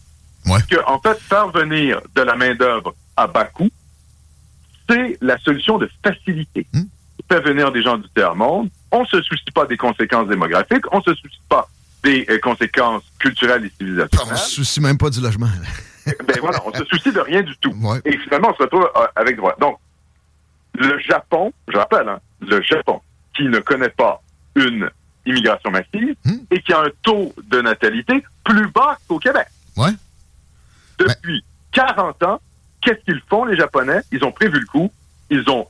Parce 0.46 0.64
que, 0.64 0.76
en 0.86 1.00
fait, 1.00 1.18
faire 1.18 1.48
venir 1.48 1.98
de 2.14 2.20
la 2.20 2.36
main-d'œuvre 2.36 2.94
à 3.16 3.26
bas 3.26 3.46
coût, 3.46 3.70
c'est 4.86 5.16
la 5.22 5.38
solution 5.38 5.78
de 5.78 5.88
facilité. 6.04 6.66
Faire 7.26 7.40
venir 7.40 7.72
des 7.72 7.82
gens 7.82 7.96
du 7.96 8.06
tiers-monde, 8.14 8.68
on 8.90 9.06
se 9.06 9.22
soucie 9.22 9.50
pas 9.54 9.64
des 9.64 9.78
conséquences 9.78 10.28
démographiques, 10.28 10.84
on 10.92 11.00
se 11.00 11.14
soucie 11.14 11.40
pas 11.48 11.66
des 12.04 12.26
euh, 12.28 12.38
conséquences 12.40 13.04
culturelles 13.18 13.64
et 13.64 13.72
civilisationnelles. 13.78 14.34
On 14.34 14.36
se 14.36 14.50
soucie 14.50 14.80
même 14.82 14.98
pas 14.98 15.08
du 15.08 15.22
logement. 15.22 15.46
ben 16.06 16.36
voilà, 16.40 16.58
on 16.66 16.74
se 16.74 16.84
soucie 16.84 17.12
de 17.12 17.20
rien 17.20 17.40
du 17.40 17.56
tout. 17.58 17.72
Et 18.04 18.18
finalement, 18.18 18.50
on 18.50 18.54
se 18.56 18.62
retrouve 18.64 18.90
euh, 18.94 19.06
avec 19.16 19.36
droit. 19.36 19.56
Donc, 19.58 19.78
le 20.74 20.98
Japon, 20.98 21.50
je 21.68 21.78
rappelle, 21.78 22.08
hein, 22.08 22.20
le 22.40 22.60
Japon, 22.60 23.00
qui 23.34 23.44
ne 23.44 23.60
connaît 23.60 23.88
pas 23.88 24.21
une 24.54 24.90
immigration 25.26 25.70
massive 25.70 26.14
et 26.50 26.60
qui 26.60 26.72
a 26.72 26.80
un 26.80 26.90
taux 27.02 27.32
de 27.44 27.60
natalité 27.60 28.24
plus 28.44 28.68
bas 28.68 28.98
qu'au 29.08 29.18
Québec. 29.18 29.46
Ouais. 29.76 29.92
Depuis 30.98 31.44
40 31.72 32.22
ans, 32.24 32.40
qu'est-ce 32.80 33.04
qu'ils 33.04 33.22
font, 33.28 33.44
les 33.44 33.56
Japonais? 33.56 34.00
Ils 34.10 34.24
ont 34.24 34.32
prévu 34.32 34.60
le 34.60 34.66
coup. 34.66 34.92
Ils 35.30 35.48
ont 35.48 35.66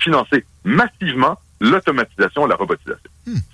financé 0.00 0.44
massivement 0.64 1.38
l'automatisation 1.60 2.46
et 2.46 2.50
la 2.50 2.56
robotisation. 2.56 3.10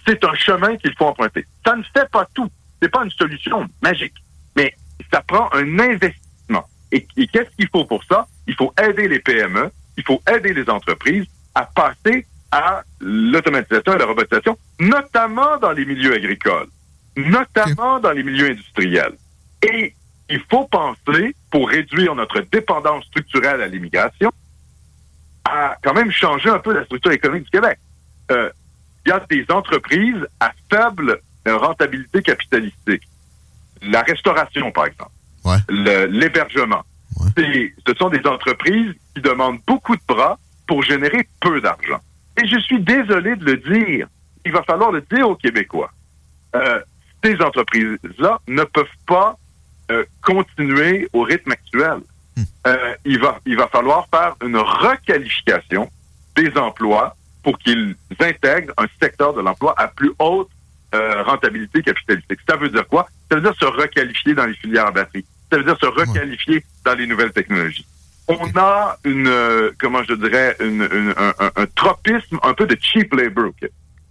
C'est 0.06 0.24
un 0.24 0.34
chemin 0.34 0.76
qu'il 0.76 0.94
faut 0.96 1.06
emprunter. 1.06 1.46
Ça 1.64 1.76
ne 1.76 1.82
fait 1.82 2.08
pas 2.10 2.26
tout. 2.34 2.50
C'est 2.80 2.88
pas 2.88 3.04
une 3.04 3.10
solution 3.10 3.68
magique. 3.80 4.14
Mais 4.56 4.74
ça 5.12 5.22
prend 5.22 5.48
un 5.52 5.78
investissement. 5.78 6.66
Et, 6.90 7.06
et 7.16 7.26
qu'est-ce 7.28 7.54
qu'il 7.56 7.68
faut 7.68 7.84
pour 7.84 8.02
ça? 8.04 8.26
Il 8.46 8.54
faut 8.54 8.74
aider 8.82 9.06
les 9.06 9.20
PME, 9.20 9.70
il 9.96 10.04
faut 10.04 10.20
aider 10.28 10.52
les 10.52 10.68
entreprises 10.68 11.26
à 11.54 11.64
passer 11.64 12.26
à 12.52 12.84
l'automatisation 13.00 13.94
et 13.94 13.98
la 13.98 14.04
robotisation, 14.06 14.56
notamment 14.78 15.56
dans 15.58 15.72
les 15.72 15.84
milieux 15.86 16.14
agricoles, 16.14 16.68
notamment 17.16 17.98
dans 17.98 18.12
les 18.12 18.22
milieux 18.22 18.50
industriels. 18.50 19.14
Et 19.62 19.94
il 20.28 20.40
faut 20.50 20.66
penser, 20.68 21.34
pour 21.50 21.68
réduire 21.68 22.14
notre 22.14 22.40
dépendance 22.42 23.04
structurelle 23.06 23.60
à 23.62 23.66
l'immigration, 23.66 24.30
à 25.44 25.76
quand 25.82 25.94
même 25.94 26.10
changer 26.10 26.48
un 26.50 26.58
peu 26.58 26.72
la 26.72 26.84
structure 26.84 27.10
économique 27.12 27.44
du 27.44 27.50
Québec. 27.50 27.78
Euh, 28.30 28.50
Il 29.04 29.08
y 29.08 29.12
a 29.12 29.20
des 29.28 29.44
entreprises 29.50 30.24
à 30.38 30.52
faible 30.70 31.20
rentabilité 31.44 32.22
capitalistique. 32.22 33.02
La 33.82 34.02
restauration, 34.02 34.70
par 34.70 34.86
exemple. 34.86 35.10
Le- 35.68 36.04
L'hébergement. 36.06 36.82
Ce 37.86 37.94
sont 37.98 38.10
des 38.10 38.24
entreprises 38.26 38.94
qui 39.14 39.20
demandent 39.22 39.58
beaucoup 39.66 39.96
de 39.96 40.02
bras 40.06 40.38
pour 40.68 40.82
générer 40.84 41.26
peu 41.40 41.60
d'argent. 41.60 42.00
Et 42.40 42.46
je 42.46 42.58
suis 42.60 42.80
désolé 42.80 43.36
de 43.36 43.44
le 43.44 43.56
dire. 43.56 44.08
Il 44.44 44.52
va 44.52 44.62
falloir 44.62 44.90
le 44.90 45.02
dire 45.02 45.28
aux 45.28 45.36
Québécois. 45.36 45.90
Euh, 46.54 46.80
ces 47.22 47.40
entreprises-là 47.40 48.40
ne 48.48 48.64
peuvent 48.64 48.86
pas 49.06 49.36
euh, 49.90 50.04
continuer 50.22 51.08
au 51.12 51.22
rythme 51.22 51.52
actuel. 51.52 52.00
Euh, 52.66 52.94
il, 53.04 53.20
va, 53.20 53.38
il 53.44 53.56
va 53.56 53.68
falloir 53.68 54.08
faire 54.08 54.34
une 54.42 54.56
requalification 54.56 55.90
des 56.36 56.56
emplois 56.56 57.16
pour 57.42 57.58
qu'ils 57.58 57.96
intègrent 58.20 58.72
un 58.78 58.86
secteur 59.00 59.34
de 59.34 59.40
l'emploi 59.40 59.74
à 59.76 59.88
plus 59.88 60.12
haute 60.18 60.48
euh, 60.94 61.22
rentabilité 61.22 61.82
capitalistique. 61.82 62.38
Ça 62.48 62.56
veut 62.56 62.68
dire 62.68 62.86
quoi? 62.86 63.08
Ça 63.28 63.36
veut 63.36 63.42
dire 63.42 63.54
se 63.58 63.64
requalifier 63.64 64.34
dans 64.34 64.46
les 64.46 64.54
filières 64.54 64.86
à 64.86 64.90
batterie. 64.90 65.24
Ça 65.50 65.58
veut 65.58 65.64
dire 65.64 65.76
se 65.80 65.86
requalifier 65.86 66.64
dans 66.84 66.94
les 66.94 67.06
nouvelles 67.06 67.32
technologies. 67.32 67.86
On 68.28 68.38
a 68.56 68.96
une, 69.04 69.26
euh, 69.26 69.72
comment 69.78 70.02
je 70.04 70.14
dirais, 70.14 70.56
une, 70.60 70.88
une- 70.92 71.14
un, 71.16 71.34
un- 71.56 71.66
tropisme 71.74 72.38
un 72.42 72.54
peu 72.54 72.66
de 72.66 72.76
cheap 72.80 73.12
labor. 73.14 73.46
ok? 73.46 73.64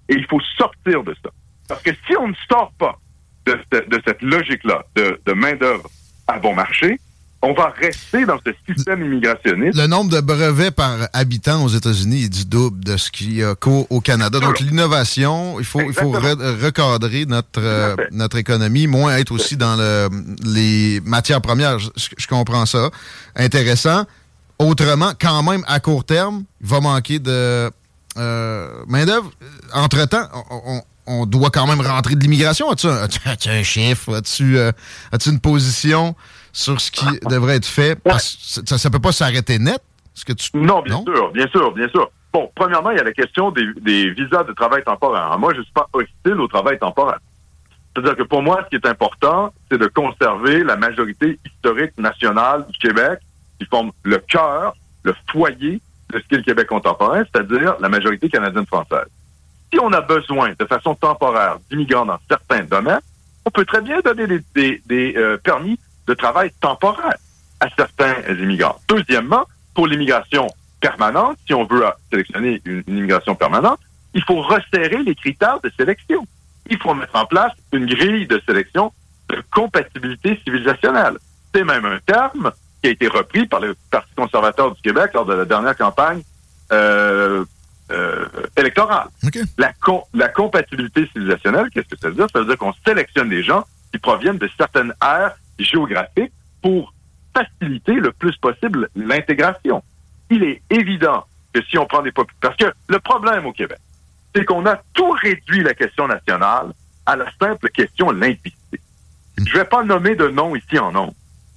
Et 0.10 0.16
il 0.16 0.26
faut 0.28 0.42
sortir 0.58 1.04
de 1.04 1.16
ça. 1.24 1.30
Parce 1.68 1.82
que 1.82 1.92
si 2.06 2.16
on 2.18 2.28
ne 2.28 2.34
sort 2.50 2.74
pas 2.78 2.98
de, 3.46 3.58
ce- 3.72 3.88
de 3.88 4.02
cette 4.06 4.22
logique-là 4.22 4.84
de, 4.96 5.20
de 5.26 5.34
main-d'œuvre 5.34 5.90
à 6.28 6.38
bon 6.40 6.54
marché, 6.54 7.00
on 7.44 7.54
va 7.54 7.74
rester 7.80 8.26
dans 8.26 8.38
ce 8.46 8.52
système 8.72 9.02
immigrationniste. 9.04 9.78
Le 9.78 9.88
nombre 9.88 10.12
de 10.12 10.20
brevets 10.22 10.72
par 10.72 10.96
habitant 11.14 11.64
aux 11.64 11.70
États-Unis 11.70 12.26
est 12.26 12.30
du 12.30 12.46
double 12.46 12.84
de 12.84 12.98
ce 12.98 13.10
qu'il 13.10 13.34
y 13.36 13.44
a 13.44 13.56
au 13.90 14.02
Canada. 14.02 14.40
Donc, 14.40 14.60
l'innovation, 14.60 15.60
il 15.60 15.66
faut, 15.66 15.82
il 15.82 15.94
faut 15.94 16.12
re- 16.14 16.64
recadrer 16.64 17.26
notre, 17.26 17.60
euh, 17.60 17.96
notre 18.12 18.38
économie, 18.38 18.86
moins 18.88 19.18
être 19.18 19.32
aussi 19.32 19.58
dans 19.58 19.76
le, 19.76 20.10
les 20.44 21.02
matières 21.04 21.42
premières. 21.42 21.80
Je, 21.80 21.90
je 22.18 22.28
comprends 22.28 22.66
ça. 22.66 22.90
Intéressant. 23.36 24.06
Autrement, 24.60 25.14
quand 25.20 25.42
même, 25.42 25.64
à 25.68 25.80
court 25.80 26.04
terme, 26.06 26.44
il 26.62 26.68
va 26.68 26.80
manquer 26.80 27.18
de 27.18 27.72
euh, 28.18 28.70
main-d'œuvre. 28.88 29.32
Entre-temps, 29.74 30.28
on, 30.52 30.62
on- 30.78 30.82
on 31.08 31.26
doit 31.26 31.50
quand 31.50 31.66
même 31.66 31.82
rentrer 31.82 32.14
de 32.16 32.22
l'immigration. 32.22 32.70
As-tu 32.70 32.86
un, 32.88 33.08
as-tu 33.26 33.50
un 33.50 33.64
chiffre? 33.64 34.14
As-tu 34.18 34.58
euh, 34.60 34.72
as-tu 35.12 35.30
une 35.32 35.40
position? 35.40 36.16
Sur 36.54 36.80
ce 36.82 36.92
qui 36.92 37.06
devrait 37.30 37.56
être 37.58 37.66
fait? 37.66 37.96
Parce 37.96 38.62
que 38.66 38.78
ça 38.78 38.90
ne 38.90 38.94
peut 38.94 39.00
pas 39.02 39.12
s'arrêter 39.12 39.60
net. 39.60 39.82
Ce 40.14 40.26
que 40.26 40.34
tu... 40.34 40.50
Non, 40.54 40.82
bien 40.82 41.02
sûr, 41.04 41.32
bien 41.32 41.48
sûr, 41.48 41.72
bien 41.74 41.88
sûr. 41.90 42.12
Bon, 42.34 42.52
premièrement, 42.56 42.92
il 42.92 42.98
y 42.98 43.00
a 43.00 43.04
la 43.04 43.14
question 43.14 43.52
des, 43.52 43.66
des 43.82 44.12
visas 44.12 44.44
de 44.44 44.54
travail 44.54 44.84
temporaire. 44.84 45.24
Alors, 45.24 45.40
moi, 45.40 45.54
je 45.54 45.60
ne 45.60 45.64
suis 45.64 45.74
pas 45.74 45.88
hostile 45.94 46.40
au 46.40 46.48
travail 46.48 46.78
temporaire. 46.80 47.20
C'est-à-dire 47.94 48.16
que 48.16 48.24
pour 48.24 48.42
moi, 48.42 48.62
ce 48.64 48.70
qui 48.70 48.76
est 48.76 48.90
important, 48.90 49.54
c'est 49.70 49.78
de 49.78 49.88
conserver 49.88 50.64
la 50.64 50.78
majorité 50.78 51.40
historique 51.46 51.98
nationale 51.98 52.66
du 52.70 52.78
Québec, 52.78 53.20
qui 53.60 53.66
forme 53.66 53.92
le 54.04 54.18
cœur, 54.20 54.76
le 55.04 55.14
foyer 55.32 55.82
de 56.14 56.20
ce 56.20 56.28
qu'est 56.28 56.38
le 56.38 56.44
Québec 56.44 56.68
contemporain, 56.68 57.24
c'est-à-dire 57.32 57.76
la 57.80 57.90
majorité 57.90 58.30
canadienne-française. 58.30 59.08
Si 59.74 59.80
on 59.80 59.92
a 59.94 60.02
besoin 60.02 60.54
de 60.60 60.66
façon 60.66 60.96
temporaire 60.96 61.58
d'immigrants 61.70 62.06
dans 62.06 62.20
certains 62.30 62.64
domaines, 62.64 63.00
on 63.46 63.50
peut 63.50 63.66
très 63.66 63.82
bien 63.82 64.00
donner 64.02 64.28
des, 64.28 64.42
des- 64.56 64.82
des, 64.86 65.14
euh, 65.18 65.38
permis 65.38 65.80
de 66.08 66.14
travail 66.14 66.52
temporaire 66.60 67.18
à 67.60 67.68
certains 67.78 68.16
immigrants. 68.30 68.80
Deuxièmement, 68.88 69.46
pour 69.74 69.88
l'immigration 69.88 70.48
permanente, 70.80 71.38
si 71.46 71.54
on 71.54 71.66
veut 71.66 71.84
sélectionner 72.12 72.62
une, 72.66 72.84
une 72.88 72.98
immigration 72.98 73.36
permanente, 73.36 73.80
il 74.14 74.24
faut 74.24 74.42
resserrer 74.42 75.04
les 75.04 75.16
critères 75.16 75.60
de 75.62 75.72
sélection. 75.78 76.28
Il 76.70 76.78
faut 76.80 76.94
mettre 76.94 77.16
en 77.16 77.26
place 77.26 77.54
une 77.72 77.86
grille 77.86 78.28
de 78.28 78.42
sélection 78.46 78.92
de 79.30 79.42
compatibilité 79.52 80.40
civilisationnelle. 80.44 81.18
C'est 81.54 81.64
même 81.64 81.86
un 81.86 82.00
terme 82.06 82.52
qui 82.82 82.90
a 82.90 82.92
été 82.92 83.08
repris 83.08 83.46
par 83.48 83.60
le 83.60 83.76
Parti 83.90 84.14
conservateur 84.16 84.74
du 84.74 84.82
Québec 84.82 85.12
lors 85.14 85.26
de 85.26 85.34
la 85.34 85.46
dernière 85.46 85.78
campagne 85.78 86.22
euh, 86.72 87.46
euh, 87.92 88.26
électorale. 88.58 89.08
La, 89.58 89.74
la 90.14 90.28
compatibilité 90.30 91.08
civilisationnelle, 91.08 91.70
qu'est-ce 91.74 91.88
que 91.88 92.00
ça 92.00 92.10
veut 92.10 92.16
dire? 92.16 92.28
Ça 92.34 92.40
veut 92.40 92.46
dire 92.46 92.58
qu'on 92.58 92.74
sélectionne 92.86 93.30
des 93.30 93.44
gens 93.44 93.66
qui 93.92 94.00
proviennent 94.00 94.38
de 94.38 94.50
certaines 94.58 94.94
aires 95.02 95.36
géographique 95.64 96.32
pour 96.62 96.94
faciliter 97.34 97.94
le 97.94 98.12
plus 98.12 98.36
possible 98.38 98.90
l'intégration. 98.96 99.84
Il 100.30 100.44
est 100.44 100.62
évident 100.70 101.26
que 101.54 101.62
si 101.64 101.78
on 101.78 101.86
prend 101.86 102.02
des 102.02 102.12
populations... 102.12 102.40
Parce 102.42 102.56
que 102.58 102.74
le 102.88 103.00
problème 103.00 103.46
au 103.46 103.54
Québec, 103.54 103.80
c'est 104.36 104.46
qu'on 104.46 104.66
a 104.66 104.78
tout 104.94 105.12
réduit 105.12 105.64
la 105.64 105.74
question 105.74 106.08
nationale 106.08 106.74
à 107.06 107.16
la 107.16 107.26
simple 107.40 107.70
question 107.70 108.12
linguistique. 108.12 108.56
Je 109.38 109.58
vais 109.58 109.66
pas 109.66 109.84
nommer 109.84 110.16
de 110.16 110.28
nom 110.28 110.56
ici 110.56 110.78
en 110.78 110.92
nom, 110.92 111.14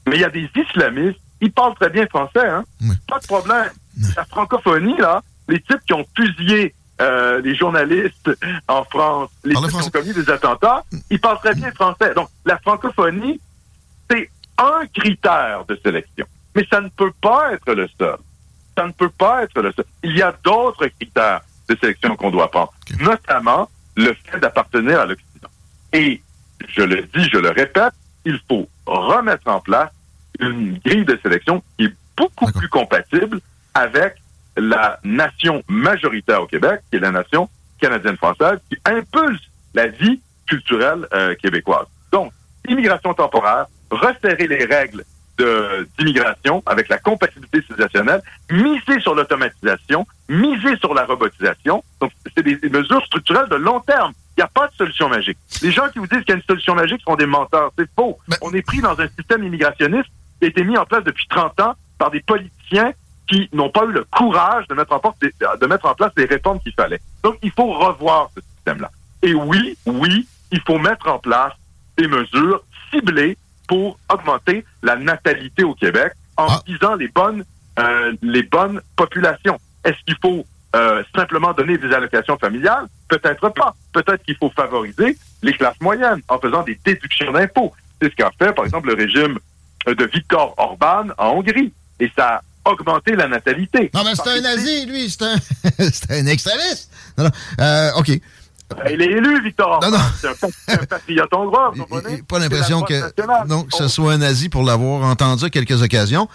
mais 0.08 0.16
il 0.16 0.20
y 0.20 0.24
a 0.24 0.30
des 0.30 0.48
islamistes, 0.56 1.20
ils 1.40 1.52
parlent 1.52 1.74
très 1.74 1.90
bien 1.90 2.06
français, 2.06 2.46
hein? 2.46 2.64
Pas 3.06 3.18
de 3.18 3.26
problème. 3.26 3.70
La 4.16 4.24
francophonie, 4.24 4.96
là, 4.96 5.22
les 5.48 5.60
types 5.60 5.80
qui 5.86 5.92
ont 5.92 6.06
fusillé 6.16 6.74
euh, 7.00 7.40
les 7.42 7.54
journalistes 7.54 8.30
en 8.68 8.84
France, 8.84 9.30
les 9.44 9.54
types 9.54 9.68
qui 9.68 9.76
ont 9.76 9.90
commis 9.90 10.12
des 10.14 10.30
attentats, 10.30 10.84
ils 11.10 11.20
parlent 11.20 11.38
très 11.38 11.54
bien 11.54 11.70
français. 11.72 12.14
Donc, 12.14 12.28
la 12.44 12.58
francophonie, 12.58 13.40
un 14.58 14.86
critère 14.86 15.64
de 15.66 15.78
sélection. 15.82 16.26
Mais 16.54 16.66
ça 16.70 16.80
ne 16.80 16.88
peut 16.88 17.12
pas 17.20 17.52
être 17.52 17.72
le 17.72 17.88
seul. 17.98 18.16
Ça 18.76 18.86
ne 18.86 18.92
peut 18.92 19.10
pas 19.10 19.44
être 19.44 19.60
le 19.60 19.72
seul. 19.72 19.84
Il 20.02 20.16
y 20.16 20.22
a 20.22 20.34
d'autres 20.44 20.86
critères 20.86 21.40
de 21.68 21.76
sélection 21.76 22.16
qu'on 22.16 22.30
doit 22.30 22.50
prendre, 22.50 22.72
notamment 23.00 23.68
le 23.96 24.14
fait 24.24 24.38
d'appartenir 24.38 25.00
à 25.00 25.06
l'Occident. 25.06 25.48
Et 25.92 26.20
je 26.68 26.82
le 26.82 27.02
dis, 27.02 27.28
je 27.32 27.38
le 27.38 27.50
répète, 27.50 27.92
il 28.24 28.40
faut 28.48 28.68
remettre 28.86 29.48
en 29.48 29.60
place 29.60 29.90
une 30.40 30.78
grille 30.84 31.04
de 31.04 31.18
sélection 31.22 31.62
qui 31.76 31.86
est 31.86 31.94
beaucoup 32.16 32.50
plus 32.52 32.68
compatible 32.68 33.40
avec 33.74 34.16
la 34.56 34.98
nation 35.04 35.62
majoritaire 35.68 36.42
au 36.42 36.46
Québec, 36.46 36.80
qui 36.90 36.96
est 36.96 37.00
la 37.00 37.10
nation 37.10 37.48
canadienne-française, 37.80 38.58
qui 38.70 38.78
impulse 38.84 39.42
la 39.74 39.88
vie 39.88 40.20
culturelle 40.46 41.06
euh, 41.12 41.34
québécoise. 41.34 41.86
Donc, 42.12 42.32
immigration 42.68 43.14
temporaire, 43.14 43.66
resserrer 43.90 44.46
les 44.46 44.64
règles 44.64 45.04
d'immigration 45.98 46.62
avec 46.66 46.88
la 46.88 46.98
compatibilité 46.98 47.60
civilisationnelle, 47.62 48.22
miser 48.50 49.00
sur 49.00 49.14
l'automatisation, 49.14 50.06
miser 50.28 50.76
sur 50.76 50.94
la 50.94 51.04
robotisation. 51.04 51.82
Donc, 52.00 52.12
c'est 52.36 52.42
des, 52.42 52.56
des 52.56 52.68
mesures 52.68 53.04
structurelles 53.06 53.48
de 53.48 53.56
long 53.56 53.80
terme. 53.80 54.12
Il 54.36 54.40
n'y 54.40 54.44
a 54.44 54.48
pas 54.48 54.68
de 54.68 54.74
solution 54.74 55.08
magique. 55.08 55.38
Les 55.62 55.70
gens 55.70 55.88
qui 55.88 55.98
vous 55.98 56.06
disent 56.06 56.20
qu'il 56.20 56.30
y 56.30 56.32
a 56.32 56.36
une 56.36 56.42
solution 56.42 56.74
magique 56.74 57.00
sont 57.02 57.16
des 57.16 57.26
menteurs. 57.26 57.72
C'est 57.78 57.88
faux. 57.94 58.18
On 58.42 58.52
est 58.52 58.62
pris 58.62 58.80
dans 58.80 58.98
un 59.00 59.08
système 59.08 59.44
immigrationniste 59.44 60.08
qui 60.38 60.46
a 60.46 60.48
été 60.48 60.64
mis 60.64 60.76
en 60.76 60.84
place 60.84 61.04
depuis 61.04 61.26
30 61.28 61.60
ans 61.60 61.74
par 61.98 62.10
des 62.10 62.20
politiciens 62.20 62.92
qui 63.28 63.48
n'ont 63.52 63.70
pas 63.70 63.84
eu 63.84 63.92
le 63.92 64.04
courage 64.04 64.66
de 64.68 64.74
mettre 64.74 64.92
en 64.92 64.98
place 64.98 65.14
des, 65.20 65.32
de 65.60 65.66
mettre 65.66 65.86
en 65.86 65.94
place 65.94 66.12
les 66.16 66.26
réformes 66.26 66.60
qu'il 66.60 66.74
fallait. 66.74 67.00
Donc, 67.22 67.38
il 67.42 67.50
faut 67.52 67.72
revoir 67.72 68.30
ce 68.34 68.40
système-là. 68.40 68.90
Et 69.22 69.34
oui, 69.34 69.76
oui, 69.86 70.26
il 70.50 70.60
faut 70.60 70.78
mettre 70.78 71.08
en 71.08 71.18
place 71.18 71.52
des 71.96 72.08
mesures 72.08 72.62
ciblées 72.92 73.38
pour 73.68 73.98
augmenter 74.12 74.64
la 74.82 74.96
natalité 74.96 75.64
au 75.64 75.74
Québec 75.74 76.12
en 76.36 76.46
visant 76.66 76.94
les 76.94 77.08
bonnes, 77.08 77.44
euh, 77.78 78.12
les 78.22 78.42
bonnes 78.42 78.80
populations. 78.96 79.58
Est-ce 79.84 79.96
qu'il 80.06 80.16
faut 80.20 80.44
euh, 80.74 81.02
simplement 81.14 81.52
donner 81.52 81.78
des 81.78 81.92
allocations 81.92 82.36
familiales? 82.38 82.86
Peut-être 83.08 83.48
pas. 83.50 83.74
Peut-être 83.92 84.22
qu'il 84.24 84.36
faut 84.36 84.50
favoriser 84.50 85.16
les 85.42 85.52
classes 85.52 85.80
moyennes 85.80 86.20
en 86.28 86.38
faisant 86.38 86.62
des 86.62 86.78
déductions 86.84 87.32
d'impôts. 87.32 87.72
C'est 88.00 88.10
ce 88.10 88.16
qu'a 88.16 88.32
fait, 88.38 88.52
par 88.52 88.64
exemple, 88.64 88.88
le 88.88 88.94
régime 88.94 89.38
euh, 89.86 89.94
de 89.94 90.04
Viktor 90.06 90.54
Orban 90.56 91.06
en 91.18 91.28
Hongrie. 91.28 91.72
Et 92.00 92.10
ça 92.16 92.42
a 92.64 92.70
augmenté 92.70 93.14
la 93.14 93.28
natalité. 93.28 93.90
Non, 93.94 94.02
mais 94.04 94.14
c'est 94.14 94.28
un 94.28 94.40
nazi, 94.40 94.86
lui. 94.86 95.08
C'est 95.10 96.10
un, 96.10 96.26
extrémiste. 96.26 96.90
Non, 97.16 97.24
non. 97.24 97.30
Euh, 97.60 97.90
OK. 97.98 98.10
Il 98.92 99.02
est 99.02 99.06
élu, 99.06 99.42
Victor 99.42 99.68
Orban. 99.82 99.96
C'est 100.20 100.28
un, 100.28 100.74
un 100.74 100.84
patriote 100.86 101.32
hongrois, 101.34 101.72
vous 101.74 101.84
comprenez? 101.84 102.22
Pas 102.22 102.38
l'impression 102.38 102.82
que, 102.82 102.94
non, 103.48 103.66
ce 103.76 103.88
soit 103.88 104.12
un 104.12 104.18
nazi 104.18 104.48
pour 104.48 104.62
l'avoir 104.62 105.02
entendu 105.08 105.44
à 105.44 105.50
quelques 105.50 105.82
occasions. 105.82 106.28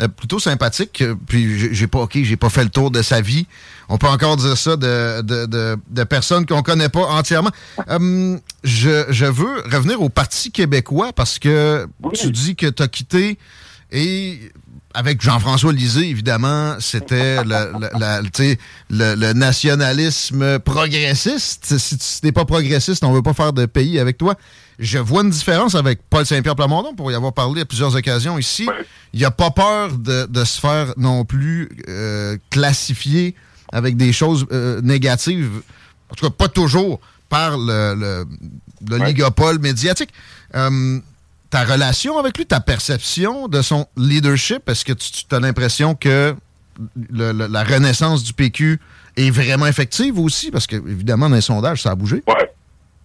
Euh, 0.00 0.06
plutôt 0.06 0.38
sympathique. 0.38 1.02
euh, 1.02 1.16
Puis 1.26 1.74
j'ai- 1.74 1.88
pas, 1.88 1.98
ok, 1.98 2.18
j'ai 2.22 2.36
pas 2.36 2.50
fait 2.50 2.62
le 2.62 2.70
tour 2.70 2.92
de 2.92 3.02
sa 3.02 3.20
vie. 3.20 3.48
On 3.88 3.98
peut 3.98 4.06
encore 4.06 4.36
dire 4.36 4.56
ça 4.56 4.76
de, 4.76 5.22
de, 5.22 5.46
de, 5.46 5.76
de 5.90 6.04
personnes 6.04 6.46
qu'on 6.46 6.62
connaît 6.62 6.88
pas 6.88 7.00
entièrement. 7.06 7.50
Hum, 7.88 8.38
je, 8.62 9.06
je 9.08 9.24
veux 9.26 9.60
revenir 9.72 10.00
au 10.00 10.08
Parti 10.08 10.52
québécois 10.52 11.12
parce 11.12 11.40
que 11.40 11.88
tu 12.14 12.30
dis 12.30 12.54
que 12.54 12.66
tu 12.68 12.80
as 12.80 12.86
quitté 12.86 13.38
et 13.90 14.38
avec 14.98 15.22
Jean-François 15.22 15.72
Lisée, 15.72 16.08
évidemment, 16.08 16.74
c'était 16.80 17.36
le, 17.44 19.32
nationalisme 19.32 20.58
progressiste. 20.58 21.78
Si 21.78 21.96
tu 21.98 22.26
n'es 22.26 22.32
pas 22.32 22.44
progressiste, 22.44 23.04
on 23.04 23.12
veut 23.12 23.22
pas 23.22 23.32
faire 23.32 23.52
de 23.52 23.64
pays 23.66 24.00
avec 24.00 24.18
toi. 24.18 24.34
Je 24.80 24.98
vois 24.98 25.22
une 25.22 25.30
différence 25.30 25.76
avec 25.76 26.00
Paul 26.10 26.26
Saint-Pierre 26.26 26.56
Plamondon, 26.56 26.96
pour 26.96 27.12
y 27.12 27.14
avoir 27.14 27.32
parlé 27.32 27.60
à 27.60 27.64
plusieurs 27.64 27.94
occasions 27.94 28.38
ici. 28.38 28.68
Il 29.12 29.20
n'y 29.20 29.24
a 29.24 29.30
pas 29.30 29.52
peur 29.52 29.96
de, 29.96 30.26
de 30.26 30.44
se 30.44 30.58
faire 30.58 30.94
non 30.96 31.24
plus 31.24 31.68
euh, 31.88 32.36
classifier 32.50 33.36
avec 33.70 33.96
des 33.96 34.12
choses 34.12 34.46
euh, 34.50 34.80
négatives. 34.82 35.62
En 36.10 36.16
tout 36.16 36.26
cas, 36.26 36.34
pas 36.36 36.48
toujours 36.48 36.98
par 37.28 37.56
le, 37.56 37.94
le, 37.94 38.26
l'oligopole 38.90 39.60
médiatique. 39.60 40.10
Euh, 40.56 40.98
ta 41.50 41.64
relation 41.64 42.18
avec 42.18 42.36
lui, 42.36 42.46
ta 42.46 42.60
perception 42.60 43.48
de 43.48 43.62
son 43.62 43.86
leadership, 43.96 44.68
est-ce 44.68 44.84
que 44.84 44.92
tu, 44.92 45.24
as 45.34 45.40
l'impression 45.40 45.94
que 45.94 46.34
le- 47.10 47.32
la 47.46 47.64
renaissance 47.64 48.22
du 48.24 48.32
PQ 48.32 48.78
est 49.16 49.30
vraiment 49.30 49.66
effective 49.66 50.18
aussi? 50.18 50.50
Parce 50.50 50.66
que, 50.66 50.76
évidemment, 50.76 51.28
dans 51.28 51.36
les 51.36 51.40
sondages, 51.40 51.82
ça 51.82 51.90
a 51.90 51.94
bougé. 51.94 52.22
Ouais. 52.26 52.50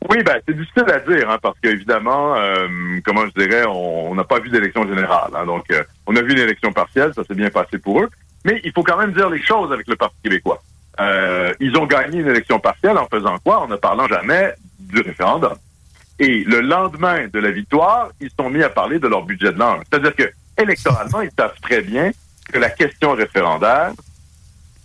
Oui, 0.09 0.17
ben 0.25 0.35
c'est 0.45 0.55
difficile 0.57 0.83
à 0.93 0.99
dire, 0.99 1.29
hein, 1.29 1.37
parce 1.41 1.57
qu'évidemment, 1.63 2.35
euh, 2.35 2.67
comment 3.05 3.23
je 3.25 3.41
dirais, 3.41 3.63
on 3.65 4.11
on 4.11 4.15
n'a 4.15 4.25
pas 4.25 4.39
vu 4.39 4.49
d'élection 4.49 4.85
générale. 4.85 5.31
hein. 5.33 5.45
donc, 5.45 5.63
euh, 5.71 5.81
on 6.05 6.15
a 6.17 6.21
vu 6.21 6.33
une 6.33 6.39
élection 6.39 6.73
partielle, 6.73 7.13
ça 7.15 7.23
s'est 7.23 7.33
bien 7.33 7.49
passé 7.49 7.77
pour 7.77 8.01
eux. 8.01 8.09
Mais 8.43 8.59
il 8.65 8.73
faut 8.73 8.83
quand 8.83 8.97
même 8.97 9.13
dire 9.13 9.29
les 9.29 9.41
choses 9.41 9.71
avec 9.71 9.87
le 9.87 9.95
Parti 9.95 10.17
québécois. 10.21 10.61
Euh, 10.99 11.53
ils 11.61 11.75
ont 11.77 11.85
gagné 11.87 12.19
une 12.19 12.27
élection 12.27 12.59
partielle 12.59 12.97
en 12.97 13.07
faisant 13.07 13.37
quoi? 13.39 13.61
En 13.61 13.67
ne 13.69 13.77
parlant 13.77 14.05
jamais 14.07 14.51
du 14.77 14.99
référendum. 15.01 15.53
Et 16.19 16.43
le 16.43 16.61
lendemain 16.61 17.27
de 17.27 17.39
la 17.39 17.51
victoire, 17.51 18.11
ils 18.21 18.29
sont 18.37 18.49
mis 18.49 18.63
à 18.63 18.69
parler 18.69 18.99
de 18.99 19.07
leur 19.07 19.23
budget 19.23 19.51
de 19.51 19.59
l'an. 19.59 19.79
C'est-à-dire 19.89 20.15
que 20.15 20.31
électoralement, 20.57 21.21
ils 21.21 21.31
savent 21.37 21.59
très 21.61 21.81
bien 21.81 22.11
que 22.51 22.59
la 22.59 22.69
question 22.69 23.13
référendaire, 23.13 23.93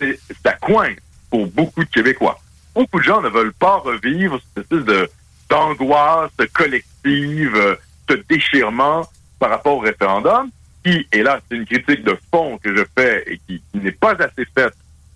c'est 0.00 0.18
ça 0.44 0.52
coince 0.54 0.96
pour 1.30 1.46
beaucoup 1.48 1.84
de 1.84 1.90
Québécois. 1.90 2.38
Beaucoup 2.74 2.98
de 2.98 3.04
gens 3.04 3.20
ne 3.20 3.28
veulent 3.28 3.52
pas 3.52 3.76
revivre 3.76 4.40
cette 4.54 4.64
espèce 4.64 4.84
de 4.84 5.10
d'angoisse 5.48 6.30
collective, 6.52 7.56
euh, 7.56 7.74
ce 8.08 8.14
déchirement 8.28 9.08
par 9.38 9.48
rapport 9.48 9.76
au 9.76 9.80
référendum, 9.80 10.50
qui, 10.84 11.06
et 11.10 11.22
là, 11.22 11.40
c'est 11.48 11.56
une 11.56 11.64
critique 11.64 12.04
de 12.04 12.18
fond 12.30 12.58
que 12.58 12.76
je 12.76 12.84
fais 12.96 13.24
et 13.26 13.40
qui 13.46 13.62
n'est 13.72 13.92
pas 13.92 14.12
assez 14.12 14.44
faite 14.54 14.74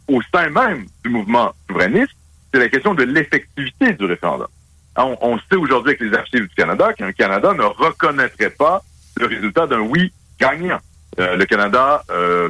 au 0.09 0.21
sein 0.35 0.49
même 0.51 0.87
du 1.05 1.11
mouvement 1.11 1.53
souverainiste, 1.67 2.13
c'est 2.53 2.61
la 2.61 2.69
question 2.69 2.95
de 2.95 3.03
l'effectivité 3.05 3.93
du 3.93 4.05
référendum. 4.05 4.49
On, 4.97 5.17
on 5.23 5.39
sait 5.39 5.57
aujourd'hui 5.57 5.91
avec 5.95 6.01
les 6.01 6.17
archives 6.17 6.43
du 6.49 6.55
Canada 6.55 6.93
qu'un 6.93 7.13
Canada 7.13 7.53
ne 7.55 7.63
reconnaîtrait 7.63 8.51
pas 8.51 8.83
le 9.19 9.27
résultat 9.27 9.67
d'un 9.67 9.81
oui 9.81 10.13
gagnant. 10.39 10.79
Euh, 11.19 11.37
le 11.37 11.45
Canada 11.47 12.03
euh, 12.11 12.49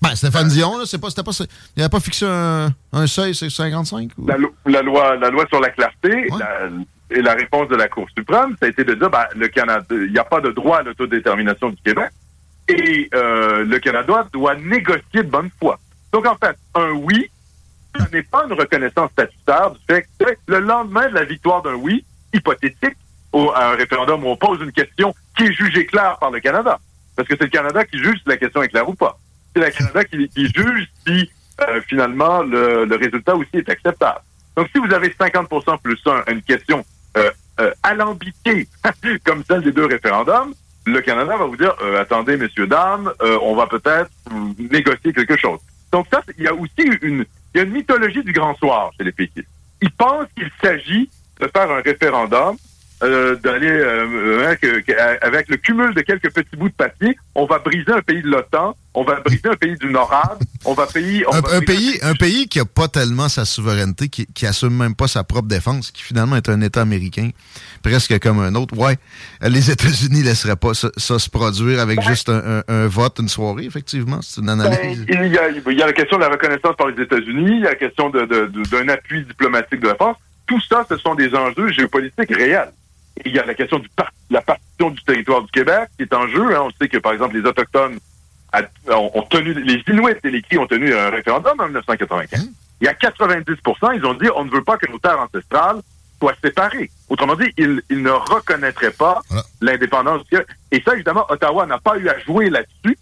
Ben, 0.00 0.14
Stéphane 0.14 0.48
Dion, 0.48 0.78
là, 0.78 0.84
c'est 0.86 0.98
pas, 0.98 1.10
c'était 1.10 1.22
pas, 1.22 1.32
il 1.40 1.46
n'avait 1.80 1.88
pas 1.90 2.00
fixé 2.00 2.26
un, 2.28 2.70
un 2.92 3.06
seuil, 3.06 3.34
c'est 3.34 3.50
55? 3.50 4.10
ou- 4.18 4.26
la, 4.26 4.36
lo- 4.36 4.54
la 4.66 4.82
loi, 4.82 5.16
la 5.16 5.30
loi 5.30 5.46
sur 5.48 5.60
la 5.60 5.70
clarté 5.70 6.26
la- 6.38 6.68
et 7.10 7.20
la 7.20 7.34
réponse 7.34 7.68
de 7.68 7.76
la 7.76 7.88
Cour 7.88 8.06
suprême, 8.16 8.56
ça 8.58 8.66
a 8.66 8.68
été 8.70 8.84
de 8.84 8.94
dire 8.94 9.10
ben, 9.10 9.24
le 9.36 9.48
Canada, 9.48 9.84
il 9.90 10.12
n'y 10.12 10.18
a 10.18 10.24
pas 10.24 10.40
de 10.40 10.50
droit 10.50 10.78
à 10.78 10.82
l'autodétermination 10.82 11.68
du 11.70 11.76
Québec 11.84 12.10
et 12.68 13.10
euh, 13.14 13.64
le 13.64 13.78
Canada 13.80 14.26
doit 14.32 14.54
négocier 14.54 15.22
de 15.22 15.22
bonne 15.30 15.50
foi. 15.58 15.78
Donc 16.12 16.26
en 16.26 16.36
fait, 16.36 16.56
un 16.74 16.90
oui, 16.92 17.30
ce 17.98 18.16
n'est 18.16 18.22
pas 18.22 18.44
une 18.46 18.54
reconnaissance 18.54 19.10
statutaire 19.12 19.70
du 19.70 19.78
fait 19.86 20.02
que 20.18 20.36
le 20.46 20.60
lendemain 20.60 21.08
de 21.08 21.14
la 21.14 21.24
victoire 21.24 21.62
d'un 21.62 21.74
oui 21.74 22.04
hypothétique 22.32 22.96
à 23.34 23.70
un 23.72 23.76
référendum 23.76 24.24
où 24.24 24.28
on 24.28 24.36
pose 24.36 24.60
une 24.60 24.72
question 24.72 25.14
qui 25.36 25.44
est 25.44 25.52
jugée 25.52 25.86
claire 25.86 26.18
par 26.18 26.30
le 26.30 26.40
Canada, 26.40 26.78
parce 27.16 27.26
que 27.28 27.34
c'est 27.36 27.44
le 27.44 27.50
Canada 27.50 27.84
qui 27.84 27.98
juge 27.98 28.18
si 28.22 28.28
la 28.28 28.36
question 28.36 28.62
est 28.62 28.68
claire 28.68 28.88
ou 28.88 28.94
pas. 28.94 29.18
C'est 29.54 29.64
le 29.64 29.70
Canada 29.70 30.04
qui, 30.04 30.28
juge 30.36 30.88
si 31.06 31.30
euh, 31.60 31.80
finalement 31.88 32.42
le, 32.42 32.94
résultat 32.96 33.34
aussi 33.34 33.54
est 33.54 33.68
acceptable. 33.68 34.20
Donc 34.56 34.68
si 34.74 34.78
vous 34.78 34.92
avez 34.92 35.08
50% 35.08 35.80
plus 35.80 35.98
1 36.04 36.24
une 36.30 36.42
question 36.42 36.84
euh, 37.16 37.30
euh, 37.60 37.72
alambiquée 37.82 38.68
comme 39.24 39.44
celle 39.44 39.62
des 39.62 39.72
deux 39.72 39.86
référendums, 39.86 40.54
le 40.86 41.00
Canada 41.00 41.36
va 41.36 41.44
vous 41.44 41.56
dire 41.56 41.74
euh, 41.82 42.00
attendez 42.00 42.36
messieurs 42.36 42.66
dames, 42.66 43.12
euh, 43.22 43.38
on 43.42 43.54
va 43.54 43.66
peut-être 43.66 44.10
négocier 44.58 45.12
quelque 45.12 45.36
chose. 45.36 45.60
Donc 45.92 46.06
ça, 46.10 46.22
il 46.38 46.44
y 46.44 46.48
a 46.48 46.54
aussi 46.54 46.82
une, 47.02 47.24
il 47.54 47.58
y 47.58 47.60
a 47.60 47.64
une 47.64 47.72
mythologie 47.72 48.22
du 48.22 48.32
grand 48.32 48.54
soir 48.56 48.90
chez 48.96 49.04
les 49.04 49.12
péquistes. 49.12 49.48
Ils 49.80 49.90
pensent 49.90 50.28
qu'il 50.36 50.50
s'agit 50.62 51.10
de 51.40 51.48
faire 51.48 51.70
un 51.70 51.80
référendum 51.82 52.56
euh, 53.02 53.34
d'aller 53.36 53.68
euh, 53.68 54.54
que- 54.54 54.80
que- 54.80 55.24
avec 55.26 55.48
le 55.48 55.56
cumul 55.56 55.92
de 55.92 56.02
quelques 56.02 56.30
petits 56.32 56.54
bouts 56.56 56.68
de 56.68 56.74
papier, 56.74 57.16
on 57.34 57.46
va 57.46 57.58
briser 57.58 57.90
un 57.92 58.00
pays 58.00 58.22
de 58.22 58.28
l'OTAN, 58.28 58.76
on 58.94 59.04
va 59.04 59.20
briser 59.20 59.48
un 59.48 59.56
pays 59.56 59.76
du 59.76 59.86
NORAD, 59.88 60.38
on 60.66 60.74
va 60.74 60.86
payer 60.86 61.24
on 61.26 61.32
Un, 61.32 61.40
va 61.40 61.56
un 61.56 61.60
pays, 61.60 61.98
un 62.02 62.14
pays 62.14 62.46
qui 62.48 62.60
a 62.60 62.64
pas 62.66 62.88
tellement 62.88 63.28
sa 63.28 63.44
souveraineté, 63.44 64.08
qui, 64.08 64.26
qui 64.26 64.46
assume 64.46 64.76
même 64.76 64.94
pas 64.94 65.08
sa 65.08 65.24
propre 65.24 65.48
défense, 65.48 65.90
qui 65.90 66.02
finalement 66.02 66.36
est 66.36 66.48
un 66.48 66.60
État 66.60 66.82
américain, 66.82 67.30
presque 67.82 68.18
comme 68.20 68.40
un 68.40 68.54
autre. 68.54 68.76
Ouais, 68.76 68.96
les 69.40 69.70
États-Unis 69.70 70.22
laisseraient 70.22 70.56
pas 70.56 70.74
ça, 70.74 70.90
ça 70.96 71.18
se 71.18 71.30
produire 71.30 71.80
avec 71.80 72.02
juste 72.02 72.28
un, 72.28 72.58
un- 72.58 72.62
un 72.68 72.86
vote, 72.86 73.18
une 73.20 73.28
soirée, 73.28 73.64
effectivement. 73.64 74.20
C'est 74.22 74.40
une 74.40 74.48
Ben, 74.48 74.60
analyse. 74.60 75.04
il, 75.08 75.14
y 75.32 75.38
a, 75.38 75.48
il 75.48 75.78
y 75.78 75.82
a 75.82 75.86
la 75.86 75.92
question 75.92 76.18
de 76.18 76.22
la 76.22 76.28
reconnaissance 76.28 76.76
par 76.76 76.88
les 76.88 77.02
États-Unis, 77.02 77.52
il 77.56 77.60
y 77.62 77.66
a 77.66 77.70
la 77.70 77.74
question 77.76 78.10
de- 78.10 78.26
de- 78.26 78.46
de- 78.46 78.62
d'un 78.70 78.88
appui 78.88 79.24
diplomatique 79.24 79.80
de 79.80 79.88
la 79.88 79.94
France. 79.94 80.16
Tout 80.46 80.60
ça, 80.68 80.84
ce 80.88 80.96
sont 80.98 81.14
des 81.14 81.34
enjeux 81.34 81.72
géopolitiques 81.72 82.34
réels. 82.34 82.72
Et 83.24 83.28
il 83.30 83.34
y 83.34 83.38
a 83.38 83.44
la 83.46 83.54
question 83.54 83.78
de 83.78 83.84
la 84.30 84.40
partition 84.42 84.90
du 84.90 85.02
territoire 85.02 85.42
du 85.42 85.50
Québec 85.50 85.88
qui 85.96 86.02
est 86.02 86.14
en 86.14 86.26
jeu. 86.28 86.54
hein. 86.56 86.62
On 86.64 86.70
sait 86.80 86.88
que, 86.88 86.98
par 86.98 87.12
exemple, 87.12 87.36
les 87.38 87.46
Autochtones 87.48 87.98
a- 88.52 88.96
ont, 88.96 89.10
ont 89.14 89.22
tenu, 89.22 89.54
les 89.54 89.82
Inuits 89.88 90.14
et 90.24 90.30
les 90.30 90.42
Cris 90.42 90.58
ont 90.58 90.66
tenu 90.66 90.94
un 90.94 91.10
référendum 91.10 91.58
en 91.58 91.64
1995. 91.64 92.48
Il 92.80 92.86
y 92.86 92.88
a 92.88 92.94
90% 92.94 93.96
ils 93.96 94.04
ont 94.04 94.14
dit 94.14 94.28
on 94.34 94.44
ne 94.44 94.50
veut 94.50 94.64
pas 94.64 94.76
que 94.76 94.90
nos 94.90 94.98
terres 94.98 95.20
ancestrales 95.20 95.80
soient 96.20 96.34
séparées. 96.42 96.90
Autrement 97.08 97.34
dit, 97.36 97.52
ils, 97.56 97.80
ils 97.90 98.02
ne 98.02 98.10
reconnaîtraient 98.10 98.92
pas 98.92 99.20
l'indépendance. 99.60 100.22
Et 100.70 100.80
ça, 100.84 100.94
évidemment, 100.94 101.26
Ottawa 101.28 101.66
n'a 101.66 101.78
pas 101.78 101.96
eu 101.98 102.08
à 102.08 102.18
jouer 102.20 102.48
là-dessus 102.50 102.96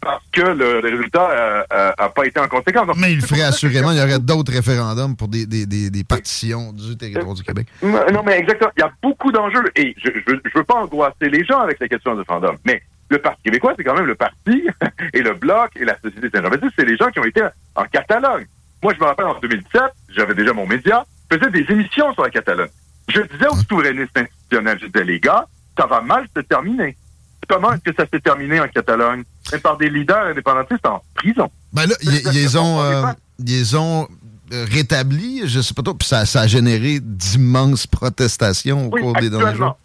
parce 0.00 0.22
que 0.32 0.40
le, 0.42 0.80
résultat 0.80 1.64
n'a 1.98 2.08
pas 2.08 2.26
été 2.26 2.40
en 2.40 2.48
conséquence. 2.48 2.86
Donc, 2.88 2.96
Mais 2.96 3.12
il 3.12 3.22
ferait 3.22 3.42
assurément, 3.42 3.92
il 3.92 3.98
y 3.98 4.02
aurait 4.02 4.18
d'autres 4.18 4.52
référendums 4.52 5.16
pour 5.16 5.28
des, 5.28 5.46
des, 5.46 5.64
des, 5.64 5.90
des 5.90 6.04
partitions 6.04 6.72
du 6.72 6.96
territoire 6.96 7.34
du 7.34 7.42
Québec. 7.42 7.68
Non, 7.82 8.22
mais 8.24 8.38
exactement. 8.38 8.70
Il 8.76 8.80
y 8.80 8.84
a 8.84 8.92
beaucoup 9.02 9.30
d'enjeux. 9.30 9.64
Et 9.76 9.94
je 10.02 10.08
ne 10.10 10.40
veux 10.54 10.64
pas 10.64 10.74
angoisser 10.74 11.28
les 11.30 11.44
gens 11.44 11.60
avec 11.60 11.78
la 11.78 11.88
question 11.88 12.14
du 12.14 12.18
référendum. 12.20 12.56
Mais 12.64 12.82
le 13.12 13.18
Parti 13.18 13.42
québécois, 13.42 13.74
c'est 13.76 13.84
quand 13.84 13.94
même 13.94 14.06
le 14.06 14.14
parti 14.14 14.66
et 15.12 15.22
le 15.22 15.34
Bloc 15.34 15.70
et 15.76 15.84
la 15.84 15.96
Société 16.00 16.28
saint 16.34 16.42
C'est 16.76 16.84
les 16.84 16.96
gens 16.96 17.10
qui 17.10 17.20
ont 17.20 17.24
été 17.24 17.42
en 17.76 17.84
Catalogne. 17.84 18.46
Moi, 18.82 18.94
je 18.94 19.00
me 19.00 19.04
rappelle 19.04 19.26
en 19.26 19.38
2017, 19.38 19.82
j'avais 20.08 20.34
déjà 20.34 20.52
mon 20.52 20.66
média, 20.66 21.06
je 21.30 21.36
faisais 21.36 21.50
des 21.50 21.72
émissions 21.72 22.12
sur 22.14 22.24
la 22.24 22.30
Catalogne. 22.30 22.70
Je 23.08 23.20
disais 23.20 23.46
aux 23.48 23.56
souverainistes 23.68 24.16
institutionnels, 24.16 24.78
je 24.80 24.86
disais, 24.86 25.04
les 25.04 25.20
gars, 25.20 25.46
ça 25.78 25.86
va 25.86 26.00
mal 26.00 26.26
se 26.34 26.40
terminer. 26.42 26.96
Comment 27.48 27.72
est-ce 27.72 27.90
que 27.90 27.94
ça 27.96 28.06
s'est 28.12 28.20
terminé 28.20 28.60
en 28.60 28.68
Catalogne? 28.68 29.24
Mais 29.52 29.58
par 29.58 29.76
des 29.76 29.90
leaders 29.90 30.26
indépendantistes 30.26 30.86
en 30.86 31.02
prison. 31.14 31.50
Ben 31.72 31.86
là, 31.86 31.94
ils 32.02 32.58
ont, 32.58 32.82
euh, 32.82 33.04
ils 33.38 33.76
ont 33.76 34.08
euh, 34.52 34.66
rétablis, 34.70 35.42
je 35.46 35.60
sais 35.60 35.74
pas 35.74 35.82
trop, 35.82 35.94
puis 35.94 36.06
ça, 36.06 36.26
ça 36.26 36.42
a 36.42 36.46
généré 36.46 37.00
d'immenses 37.00 37.86
protestations 37.86 38.86
au 38.86 38.90
Oui, 38.92 39.00
cours 39.00 39.14
des 39.14 39.30
derniers 39.30 39.56
jours. 39.56 39.76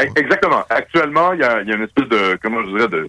Eh, 0.00 0.08
Exactement. 0.16 0.64
Actuellement, 0.70 1.32
il 1.32 1.40
y 1.40 1.44
a, 1.44 1.60
il 1.62 1.68
y 1.68 1.72
a 1.72 1.76
une 1.76 1.84
espèce 1.84 2.08
de, 2.08 2.38
comment 2.42 2.62
je 2.62 2.68
dirais, 2.68 2.88
de 2.88 3.08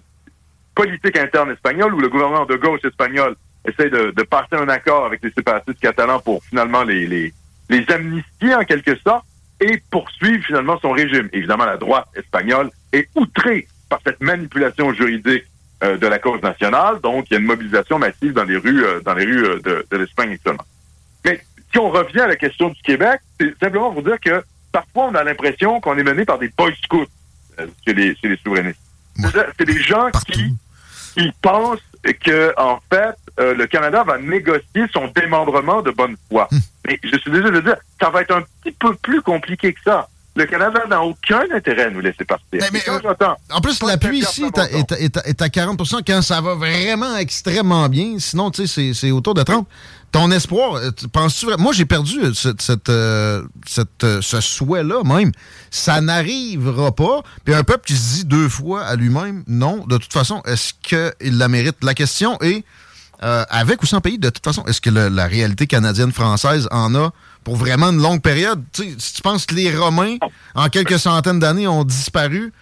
politique 0.74 1.16
interne 1.16 1.50
espagnole 1.50 1.94
où 1.94 2.00
le 2.00 2.08
gouvernement 2.08 2.46
de 2.46 2.56
gauche 2.56 2.84
espagnol 2.84 3.36
essaie 3.64 3.88
de, 3.90 4.10
de 4.10 4.22
passer 4.24 4.56
un 4.56 4.68
accord 4.68 5.06
avec 5.06 5.22
les 5.22 5.30
séparatistes 5.30 5.80
catalans 5.80 6.20
pour 6.20 6.42
finalement 6.44 6.82
les, 6.82 7.06
les, 7.06 7.32
les 7.70 7.90
amnistier 7.90 8.54
en 8.54 8.64
quelque 8.64 8.96
sorte 8.96 9.24
et 9.60 9.80
poursuivre 9.90 10.44
finalement 10.44 10.78
son 10.80 10.90
régime. 10.90 11.28
Évidemment, 11.32 11.64
la 11.64 11.76
droite 11.76 12.08
espagnole 12.14 12.70
est 12.92 13.08
outrée 13.14 13.66
par 13.88 14.00
cette 14.04 14.20
manipulation 14.20 14.92
juridique 14.92 15.44
euh, 15.82 15.96
de 15.96 16.06
la 16.06 16.18
cause 16.18 16.42
nationale. 16.42 17.00
Donc, 17.00 17.26
il 17.30 17.34
y 17.34 17.36
a 17.36 17.40
une 17.40 17.46
mobilisation 17.46 17.98
massive 17.98 18.32
dans 18.32 18.44
les 18.44 18.56
rues, 18.56 18.84
euh, 18.84 19.00
dans 19.00 19.14
les 19.14 19.24
rues 19.24 19.44
euh, 19.44 19.60
de, 19.60 19.86
de 19.90 19.96
l'Espagne 19.96 20.32
actuellement. 20.32 20.64
Mais 21.24 21.40
si 21.72 21.78
on 21.78 21.88
revient 21.88 22.20
à 22.20 22.26
la 22.26 22.36
question 22.36 22.68
du 22.68 22.82
Québec, 22.82 23.20
c'est 23.40 23.56
simplement 23.58 23.92
pour 23.92 24.02
dire 24.02 24.18
que 24.20 24.42
parfois 24.74 25.04
on 25.10 25.14
a 25.14 25.24
l'impression 25.24 25.80
qu'on 25.80 25.96
est 25.96 26.02
mené 26.02 26.24
par 26.26 26.38
des 26.38 26.50
boy 26.58 26.74
scouts 26.84 27.06
euh, 27.60 27.66
chez, 27.86 27.94
les, 27.94 28.14
chez 28.16 28.28
les 28.28 28.38
souverainistes. 28.44 28.78
C'est 29.58 29.64
des 29.64 29.80
gens 29.80 30.08
qui, 30.26 30.52
qui 31.16 31.32
pensent 31.40 31.78
que 32.26 32.52
en 32.58 32.78
fait 32.92 33.14
euh, 33.40 33.54
le 33.54 33.66
Canada 33.66 34.02
va 34.04 34.18
négocier 34.18 34.84
son 34.92 35.08
démembrement 35.14 35.80
de 35.82 35.90
bonne 35.92 36.16
foi. 36.28 36.48
Mais 36.86 36.98
je 37.02 37.16
suis 37.18 37.30
désolé 37.30 37.52
de 37.52 37.60
dire, 37.60 37.76
ça 38.00 38.10
va 38.10 38.22
être 38.22 38.34
un 38.36 38.42
petit 38.62 38.72
peu 38.78 38.94
plus 38.96 39.22
compliqué 39.22 39.72
que 39.72 39.80
ça. 39.84 40.08
Le 40.36 40.44
Canada 40.46 40.80
n'a 40.90 41.00
aucun 41.00 41.44
intérêt 41.54 41.84
à 41.84 41.90
nous 41.90 42.00
laisser 42.00 42.24
partir. 42.24 42.60
Quand 42.84 43.00
j'entends- 43.02 43.36
En 43.50 43.60
plus, 43.60 43.80
l'appui 43.84 44.18
ici 44.18 44.42
est 44.44 44.58
à, 44.58 44.68
est 44.70 44.92
à- 44.92 44.98
est 45.00 45.16
à- 45.16 45.26
est 45.28 45.42
à 45.42 45.48
40% 45.48 46.02
quand 46.04 46.22
ça 46.22 46.40
va 46.40 46.54
vraiment 46.56 47.16
extrêmement 47.16 47.88
bien. 47.88 48.18
Sinon, 48.18 48.50
tu 48.50 48.66
sais, 48.66 48.74
c'est- 48.74 48.94
c'est 48.94 49.10
autour 49.12 49.34
de 49.34 49.44
30 49.44 49.66
Ton 50.14 50.30
espoir, 50.30 50.76
euh, 50.76 50.92
tu- 50.92 51.08
penses-tu. 51.08 51.46
Moi, 51.58 51.72
j'ai 51.72 51.86
perdu 51.86 52.20
euh, 52.22 52.32
cette, 52.60 52.88
euh, 52.88 53.42
ce 53.66 54.40
souhait-là 54.40 55.02
même. 55.02 55.32
Ça 55.72 56.00
n'arrivera 56.00 56.94
pas. 56.94 57.22
Puis 57.44 57.52
un 57.52 57.64
peuple 57.64 57.84
qui 57.84 57.96
se 57.96 58.14
dit 58.18 58.24
deux 58.24 58.48
fois 58.48 58.84
à 58.84 58.94
lui-même, 58.94 59.42
non, 59.48 59.84
de 59.88 59.96
toute 59.98 60.12
façon, 60.12 60.40
est-ce 60.46 60.72
qu'il 60.82 61.36
la 61.36 61.48
mérite? 61.48 61.78
La 61.82 61.94
question 61.94 62.40
est, 62.42 62.62
avec 63.20 63.82
ou 63.82 63.86
sans 63.86 64.00
pays, 64.00 64.18
de 64.20 64.30
toute 64.30 64.44
façon, 64.44 64.64
est-ce 64.66 64.80
que 64.80 64.90
la 64.90 65.26
réalité 65.26 65.66
canadienne-française 65.66 66.68
en 66.70 66.94
a 66.94 67.10
pour 67.42 67.56
vraiment 67.56 67.88
une 67.90 68.00
longue 68.00 68.22
période? 68.22 68.62
Si 68.72 69.14
tu 69.14 69.20
penses 69.22 69.46
que 69.46 69.54
les 69.56 69.76
Romains, 69.76 70.18
en 70.54 70.68
quelques 70.68 71.00
centaines 71.00 71.40
d'années, 71.40 71.66
ont 71.66 71.82
disparu, 71.82 72.52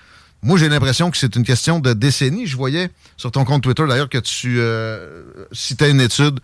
moi, 0.43 0.57
j'ai 0.59 0.71
l'impression 0.71 1.11
que 1.11 1.19
c'est 1.19 1.37
une 1.37 1.45
question 1.45 1.81
de 1.81 1.93
décennies. 1.93 2.47
Je 2.47 2.57
voyais 2.57 2.91
sur 3.19 3.31
ton 3.31 3.45
compte 3.45 3.63
Twitter, 3.63 3.85
d'ailleurs, 3.87 4.09
que 4.09 4.19
tu 4.19 4.59
citais 5.53 5.91
une 5.91 6.01
étude 6.01 6.41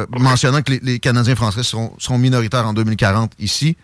euh, 0.00 0.06
mentionnant 0.18 0.62
que 0.62 0.72
les, 0.72 0.80
les 0.82 0.98
Canadiens 0.98 1.36
français 1.36 1.62
seront, 1.62 1.92
seront 1.98 2.18
minoritaires 2.18 2.66
en 2.66 2.72
2040 2.72 3.32
ici. 3.38 3.76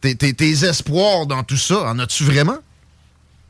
Tes, 0.00 0.64
espoirs 0.64 1.26
dans 1.26 1.42
tout 1.42 1.56
ça, 1.56 1.90
en 1.90 1.98
as-tu 1.98 2.24
vraiment? 2.24 2.58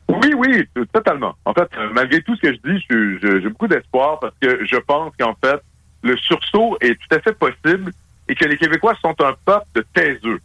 Oui, 0.07 0.33
oui, 0.35 0.63
totalement. 0.93 1.35
En 1.45 1.53
fait, 1.53 1.69
euh, 1.77 1.89
malgré 1.93 2.21
tout 2.21 2.35
ce 2.35 2.41
que 2.41 2.53
je 2.53 2.71
dis, 2.71 2.85
j'ai 3.21 3.49
beaucoup 3.49 3.67
d'espoir 3.67 4.19
parce 4.19 4.33
que 4.41 4.65
je 4.65 4.77
pense 4.77 5.13
qu'en 5.19 5.35
fait, 5.43 5.61
le 6.01 6.17
sursaut 6.17 6.77
est 6.81 6.95
tout 6.95 7.15
à 7.15 7.19
fait 7.19 7.33
possible 7.33 7.91
et 8.27 8.35
que 8.35 8.45
les 8.45 8.57
Québécois 8.57 8.95
sont 9.01 9.15
un 9.21 9.33
peuple 9.45 9.67
de 9.75 9.85
taiseux. 9.93 10.39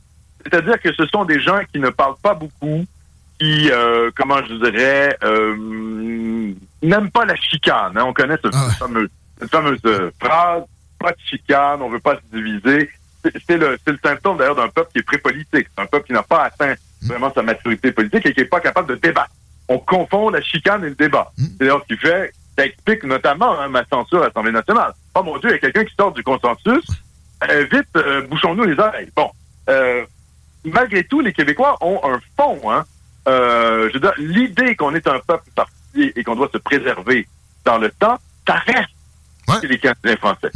C'est-à-dire 0.45 0.81
que 0.81 0.93
ce 0.93 1.07
sont 1.07 1.25
des 1.25 1.41
gens 1.41 1.61
qui 1.73 1.79
ne 1.79 1.91
parlent 1.91 2.17
pas 2.23 2.35
beaucoup, 2.35 2.85
qui, 3.39 3.71
euh, 3.71 4.11
comment 4.17 4.45
je 4.45 4.55
dirais, 4.55 5.17
euh, 5.23 6.55
n'aiment 6.83 7.11
pas 7.11 7.25
la 7.25 7.37
chicane. 7.37 7.97
hein. 7.97 8.05
On 8.05 8.13
connaît 8.13 8.39
ce, 8.43 8.51
fameux, 8.79 9.09
cette 9.39 9.51
fameuse 9.51 9.81
euh, 9.85 10.11
phrase, 10.21 10.65
pas 11.03 11.12
de 11.12 11.20
chicane, 11.29 11.83
on 11.83 11.89
veut 11.89 12.01
pas 12.01 12.16
se 12.16 12.37
diviser. 12.37 12.91
C'est 13.47 13.57
le, 13.57 13.79
symptôme 14.03 14.37
d'ailleurs 14.37 14.57
d'un 14.57 14.69
peuple 14.69 14.91
qui 14.93 14.99
est 14.99 15.03
pré-politique. 15.03 15.69
C'est 15.74 15.83
un 15.83 15.87
peuple 15.87 16.07
qui 16.07 16.12
n'a 16.12 16.23
pas 16.23 16.45
atteint 16.45 16.74
vraiment 17.03 17.33
sa 17.33 17.43
maturité 17.43 17.93
politique 17.93 18.27
et 18.27 18.35
qui 18.35 18.41
n'est 18.41 18.47
pas 18.47 18.61
capable 18.61 18.89
de 18.89 18.95
débattre. 18.97 19.31
On 19.69 19.79
confond 19.79 20.31
la 20.31 20.43
chicane 20.43 20.85
et 20.85 20.89
le 20.89 20.95
débat. 20.95 21.31
C'est 21.37 21.59
d'ailleurs 21.59 21.83
ce 21.89 21.95
qui 21.95 22.01
fait, 22.01 22.33
ça 22.57 22.66
explique 22.66 23.05
notamment 23.05 23.59
hein, 23.59 23.69
ma 23.69 23.85
censure 23.87 24.23
à 24.23 24.27
l'Assemblée 24.27 24.53
nationale. 24.53 24.93
Oh 25.15 25.23
mon 25.23 25.39
Dieu, 25.39 25.51
il 25.51 25.53
y 25.53 25.57
a 25.57 25.59
quelqu'un 25.59 25.85
qui 25.85 25.95
sort 25.95 26.12
du 26.12 26.23
consensus. 26.23 26.85
Euh, 27.51 27.66
vite, 27.70 27.89
euh, 27.97 28.23
bouchons-nous 28.27 28.65
les 28.65 28.79
oreilles. 28.79 29.11
Bon, 29.16 29.31
euh, 29.69 30.05
malgré 30.65 31.05
tout, 31.05 31.20
les 31.20 31.33
Québécois 31.33 31.77
ont 31.81 32.01
un 32.05 32.20
fond. 32.37 32.70
Hein. 32.70 32.85
Je 33.27 33.93
veux 33.93 34.01
dire, 34.01 34.15
l'idée 34.19 34.77
qu'on 34.77 34.95
est 34.95 35.07
un 35.07 35.19
peuple 35.20 35.49
particulier 35.55 36.12
et 36.16 36.24
qu'on 36.24 36.37
doit 36.37 36.51
se 36.53 36.59
préserver 36.59 37.27
dans 37.65 37.79
le 37.79 37.91
temps, 37.91 38.19
ça 38.47 38.55
reste 38.55 39.61
chez 39.61 39.69
les 39.69 39.79
Canadiens 39.79 40.16
français. 40.16 40.51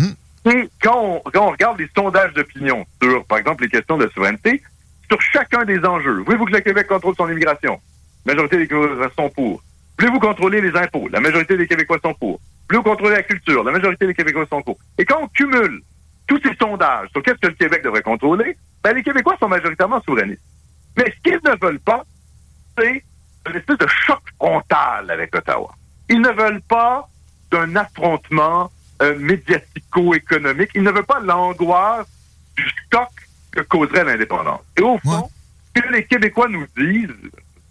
Et 0.47 0.68
quand 0.81 1.23
on, 1.35 1.51
regarde 1.51 1.78
les 1.78 1.89
sondages 1.94 2.32
d'opinion 2.35 2.86
sur, 3.02 3.24
par 3.24 3.39
exemple, 3.39 3.64
les 3.64 3.68
questions 3.68 3.98
de 3.98 4.09
souveraineté, 4.09 4.62
sur 5.09 5.20
chacun 5.20 5.64
des 5.64 5.85
enjeux, 5.85 6.23
voulez-vous 6.24 6.47
que 6.47 6.52
le 6.52 6.60
Québec 6.60 6.86
contrôle 6.86 7.14
son 7.16 7.28
immigration? 7.28 7.81
La 8.24 8.35
majorité 8.35 8.59
des 8.59 8.68
Québécois 8.68 9.10
sont 9.16 9.28
pour. 9.31 9.62
Voulez-vous 9.98 10.20
contrôler 10.20 10.60
les 10.60 10.77
impôts? 10.77 11.09
La 11.09 11.20
majorité 11.20 11.56
des 11.56 11.66
Québécois 11.66 11.98
sont 12.02 12.14
pour. 12.14 12.40
Voulez-vous 12.68 12.85
contrôler 12.85 13.16
la 13.16 13.23
culture? 13.23 13.64
La 13.64 13.73
majorité 13.73 14.06
des 14.06 14.14
Québécois 14.14 14.47
sont 14.48 14.62
pour. 14.62 14.78
Et 14.98 15.05
quand 15.05 15.20
on 15.23 15.28
cumule 15.28 15.82
tous 16.28 16.40
ces 16.43 16.55
sondages 16.56 17.09
sur 17.10 17.23
qu'est-ce 17.23 17.39
que 17.39 17.48
le 17.48 17.55
Québec 17.55 17.82
devrait 17.82 18.02
contrôler, 18.02 18.56
ben, 18.82 18.94
les 18.94 19.02
Québécois 19.02 19.36
sont 19.40 19.48
majoritairement 19.48 20.01
souverainistes. 20.02 20.43
Mais 20.97 21.12
ce 21.12 21.23
qu'ils 21.23 21.40
ne 21.44 21.56
veulent 21.60 21.81
pas, 21.81 22.05
c'est 22.78 23.02
une 23.48 23.56
espèce 23.56 23.78
de 23.78 23.86
choc 23.86 24.20
frontal 24.39 25.10
avec 25.10 25.35
Ottawa. 25.35 25.73
Ils 26.09 26.20
ne 26.20 26.31
veulent 26.31 26.62
pas 26.62 27.09
d'un 27.51 27.74
affrontement 27.77 28.70
euh, 29.02 29.18
médiatico-économique. 29.18 30.70
Ils 30.74 30.82
ne 30.82 30.90
veulent 30.90 31.05
pas 31.05 31.20
l'angoisse 31.20 32.06
du 32.56 32.64
choc 32.93 33.09
que 33.52 33.60
causerait 33.62 34.05
l'indépendance. 34.05 34.60
Et 34.77 34.82
au 34.82 34.98
fond, 34.98 35.31
ce 35.74 35.82
que 35.82 35.93
les 35.93 36.05
Québécois 36.05 36.48
nous 36.48 36.66
disent, 36.77 37.10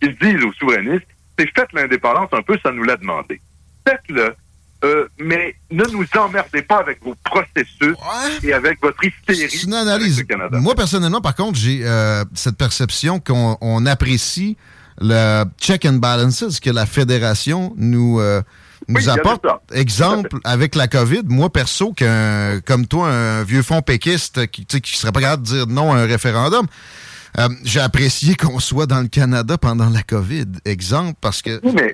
ils 0.01 0.15
disent 0.17 0.43
aux 0.43 0.53
souverainistes, 0.53 1.07
c'est 1.37 1.49
faites 1.55 1.73
l'indépendance 1.73 2.29
un 2.31 2.41
peu, 2.41 2.57
ça 2.61 2.71
nous 2.71 2.83
l'a 2.83 2.97
demandé. 2.97 3.41
Faites-le, 3.87 4.35
euh, 4.83 5.07
mais 5.19 5.55
ne 5.71 5.83
nous 5.85 6.05
emmerdez 6.17 6.61
pas 6.61 6.77
avec 6.77 7.03
vos 7.03 7.15
processus 7.23 7.95
et 8.43 8.53
avec 8.53 8.81
votre 8.81 9.03
hystérie. 9.03 9.49
C'est 9.49 9.63
une 9.63 9.73
analyse. 9.73 10.23
Moi, 10.51 10.75
personnellement, 10.75 11.21
par 11.21 11.35
contre, 11.35 11.57
j'ai 11.57 11.81
euh, 11.83 12.23
cette 12.33 12.57
perception 12.57 13.19
qu'on 13.19 13.57
on 13.61 13.85
apprécie 13.85 14.57
le 14.99 15.43
check 15.59 15.85
and 15.85 15.93
balances 15.93 16.59
que 16.59 16.69
la 16.69 16.85
fédération 16.85 17.73
nous, 17.77 18.19
euh, 18.19 18.41
nous 18.87 18.95
Oui, 18.95 19.09
apporte. 19.09 19.45
Exemple, 19.73 20.37
avec 20.43 20.75
la 20.75 20.87
COVID, 20.87 21.23
moi, 21.25 21.49
perso, 21.51 21.93
qu'un, 21.93 22.59
comme 22.61 22.85
toi, 22.87 23.09
un 23.09 23.43
vieux 23.43 23.61
fond 23.63 23.81
péquiste 23.81 24.47
qui, 24.47 24.65
qui 24.65 24.97
serait 24.97 25.11
pas 25.11 25.21
capable 25.21 25.43
de 25.43 25.47
dire 25.47 25.67
non 25.67 25.93
à 25.93 25.97
un 25.97 26.05
référendum, 26.05 26.65
Euh, 27.37 27.49
J'ai 27.65 27.81
apprécié 27.81 28.35
qu'on 28.41 28.59
soit 28.59 28.85
dans 28.85 29.01
le 29.01 29.09
Canada 29.09 29.57
pendant 29.57 29.89
la 29.89 30.03
COVID, 30.03 30.45
exemple, 30.63 31.17
parce 31.19 31.41
que... 31.41 31.59
Oui, 31.63 31.73
mais... 31.75 31.93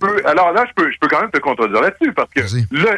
Alors 0.24 0.52
là, 0.52 0.64
je 0.68 0.72
peux, 0.74 0.90
je 0.92 0.98
peux 1.00 1.08
quand 1.08 1.20
même 1.20 1.30
te 1.30 1.38
contredire 1.40 1.80
là-dessus, 1.80 2.12
parce 2.12 2.30
que 2.30 2.40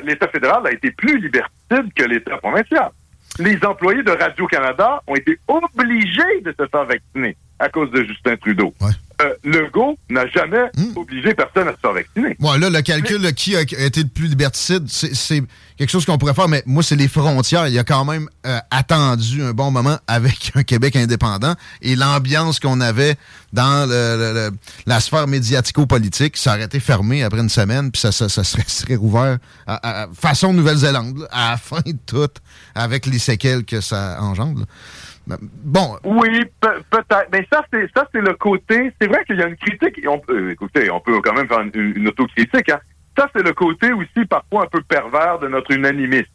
l'État 0.07 0.29
fédéral 0.29 0.67
a 0.67 0.73
été 0.73 0.91
plus 0.91 1.19
liberticide 1.19 1.93
que 1.97 2.05
l'État 2.05 2.37
provincial. 2.37 2.91
Les 3.39 3.59
employés 3.65 4.03
de 4.03 4.13
Radio-Canada 4.13 5.03
ont 5.07 5.17
été 5.17 5.39
obligés 5.49 6.41
de 6.45 6.55
se 6.59 6.67
faire 6.69 6.85
vacciner 6.85 7.37
à 7.59 7.69
cause 7.69 7.91
de 7.93 8.05
Justin 8.05 8.37
Trudeau. 8.37 8.75
Euh, 9.23 9.33
Legault 9.45 9.97
n'a 10.11 10.27
jamais 10.27 10.71
Hmm. 10.77 10.97
obligé 10.97 11.35
personne 11.35 11.69
à 11.69 11.73
se 11.73 11.77
faire 11.79 11.93
vacciner. 11.93 12.37
Là, 12.41 12.69
le 12.69 12.83
calcul 12.83 13.23
là, 13.23 13.31
qui 13.31 13.55
a 13.57 13.61
été 13.61 14.03
le 14.03 14.09
plus 14.09 14.27
liberticide, 14.27 14.89
c'est 14.89 15.43
quelque 15.79 15.89
chose 15.91 16.05
qu'on 16.05 16.19
pourrait 16.19 16.35
faire, 16.35 16.49
mais 16.49 16.65
moi, 16.67 16.83
c'est 16.83 16.97
les 16.97 17.07
frontières. 17.07 17.69
Il 17.69 17.75
y 17.75 17.79
a 17.79 17.85
quand 17.85 18.05
même 18.05 18.29
euh, 18.45 18.59
attendu 18.73 19.41
un 19.45 19.53
bon 19.53 19.71
moment 19.71 19.97
avec 20.09 20.51
un 20.57 20.65
Québec 20.65 20.97
indépendant 20.97 21.55
et 21.81 21.95
l'ambiance 21.95 22.59
qu'on 22.59 22.81
avait 22.81 23.15
dans 23.53 23.89
le- 23.89 24.17
le- 24.19 24.33
le- 24.51 24.57
la 24.87 24.99
sphère 24.99 25.29
médiatico-politique, 25.29 26.37
ça 26.37 26.55
aurait 26.55 26.65
été 26.65 26.81
fermé 26.81 27.23
après 27.23 27.41
une 27.41 27.49
semaine, 27.49 27.93
puis 27.93 28.01
ça, 28.01 28.11
ça, 28.11 28.29
ça 28.29 28.43
serait, 28.43 28.65
serait 28.67 28.97
rouvert 28.97 29.39
à, 29.69 30.03
à- 30.03 30.09
façon 30.13 30.53
Nouvelle-Zélande, 30.53 31.29
à 31.31 31.53
la 31.53 31.57
fin 31.57 31.81
de 31.87 31.97
tout, 32.05 32.29
avec 32.75 33.07
les 33.07 33.21
séquelles 33.21 33.65
que 33.65 33.81
ça 33.81 34.19
engendre. 34.21 34.61
là. 34.61 34.67
Bon, 35.27 35.97
Oui, 36.05 36.45
pe- 36.61 36.83
peut-être. 36.91 37.29
Mais 37.33 37.47
ça, 37.53 37.65
c'est 37.73 37.89
ça, 37.95 38.07
c'est 38.13 38.21
le 38.21 38.35
côté. 38.35 38.93
C'est 39.01 39.07
vrai 39.09 39.25
qu'il 39.25 39.37
y 39.37 39.43
a 39.43 39.47
une 39.49 39.57
critique. 39.57 39.99
Et 40.03 40.09
on 40.09 40.19
peut, 40.19 40.51
écoutez, 40.51 40.91
on 40.91 41.01
peut 41.01 41.21
quand 41.23 41.33
même 41.35 41.49
faire 41.49 41.61
une, 41.61 41.93
une 41.97 42.09
autocritique. 42.09 42.69
Hein. 42.69 42.81
Ça, 43.17 43.29
c'est 43.35 43.43
le 43.43 43.53
côté 43.53 43.93
aussi 43.93 44.27
parfois 44.29 44.65
un 44.65 44.67
peu 44.67 44.83
pervers 44.83 45.39
de 45.39 45.49
notre 45.49 45.71
unanimisme. 45.73 46.27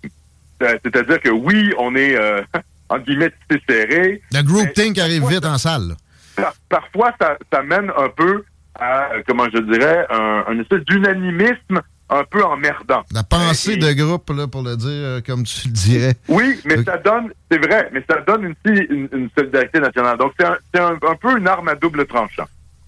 Euh, 0.63 0.77
C'est-à-dire 0.83 1.19
que 1.21 1.29
oui, 1.29 1.71
on 1.77 1.95
est 1.95 2.15
euh, 2.17 2.41
en 2.89 2.99
guillemets 2.99 3.31
serré. 3.69 4.21
le 4.33 4.41
groupthink 4.43 4.97
arrive 4.97 5.27
vite 5.27 5.45
en 5.45 5.57
salle. 5.57 5.95
Par- 6.35 6.55
parfois, 6.69 7.13
ça, 7.19 7.37
ça 7.51 7.61
mène 7.61 7.91
un 7.95 8.09
peu 8.09 8.43
à, 8.75 9.11
euh, 9.13 9.21
comment 9.27 9.45
je 9.53 9.59
dirais, 9.59 10.05
un, 10.09 10.45
un 10.47 10.59
espèce 10.59 10.83
d'unanimisme 10.85 11.81
un 12.09 12.23
peu 12.23 12.43
emmerdant. 12.43 13.03
La 13.13 13.23
pensée 13.23 13.77
de 13.77 13.93
groupe, 13.93 14.29
là, 14.35 14.47
pour 14.47 14.63
le 14.63 14.75
dire 14.75 14.87
euh, 14.89 15.21
comme 15.25 15.43
tu 15.43 15.67
le 15.67 15.73
dirais. 15.73 16.13
Oui, 16.27 16.59
mais 16.65 16.83
ça 16.83 16.97
donne, 16.97 17.31
c'est 17.51 17.59
vrai, 17.59 17.89
mais 17.93 18.03
ça 18.09 18.21
donne 18.21 18.47
aussi 18.47 18.77
une, 18.89 19.07
une 19.13 19.29
solidarité 19.37 19.79
nationale. 19.79 20.17
Donc, 20.17 20.33
c'est 20.39 20.45
un, 20.45 20.57
c'est 20.73 20.81
un, 20.81 20.93
un 21.07 21.15
peu 21.15 21.37
une 21.37 21.47
arme 21.47 21.67
à 21.67 21.75
double 21.75 22.05
tranchant. 22.07 22.47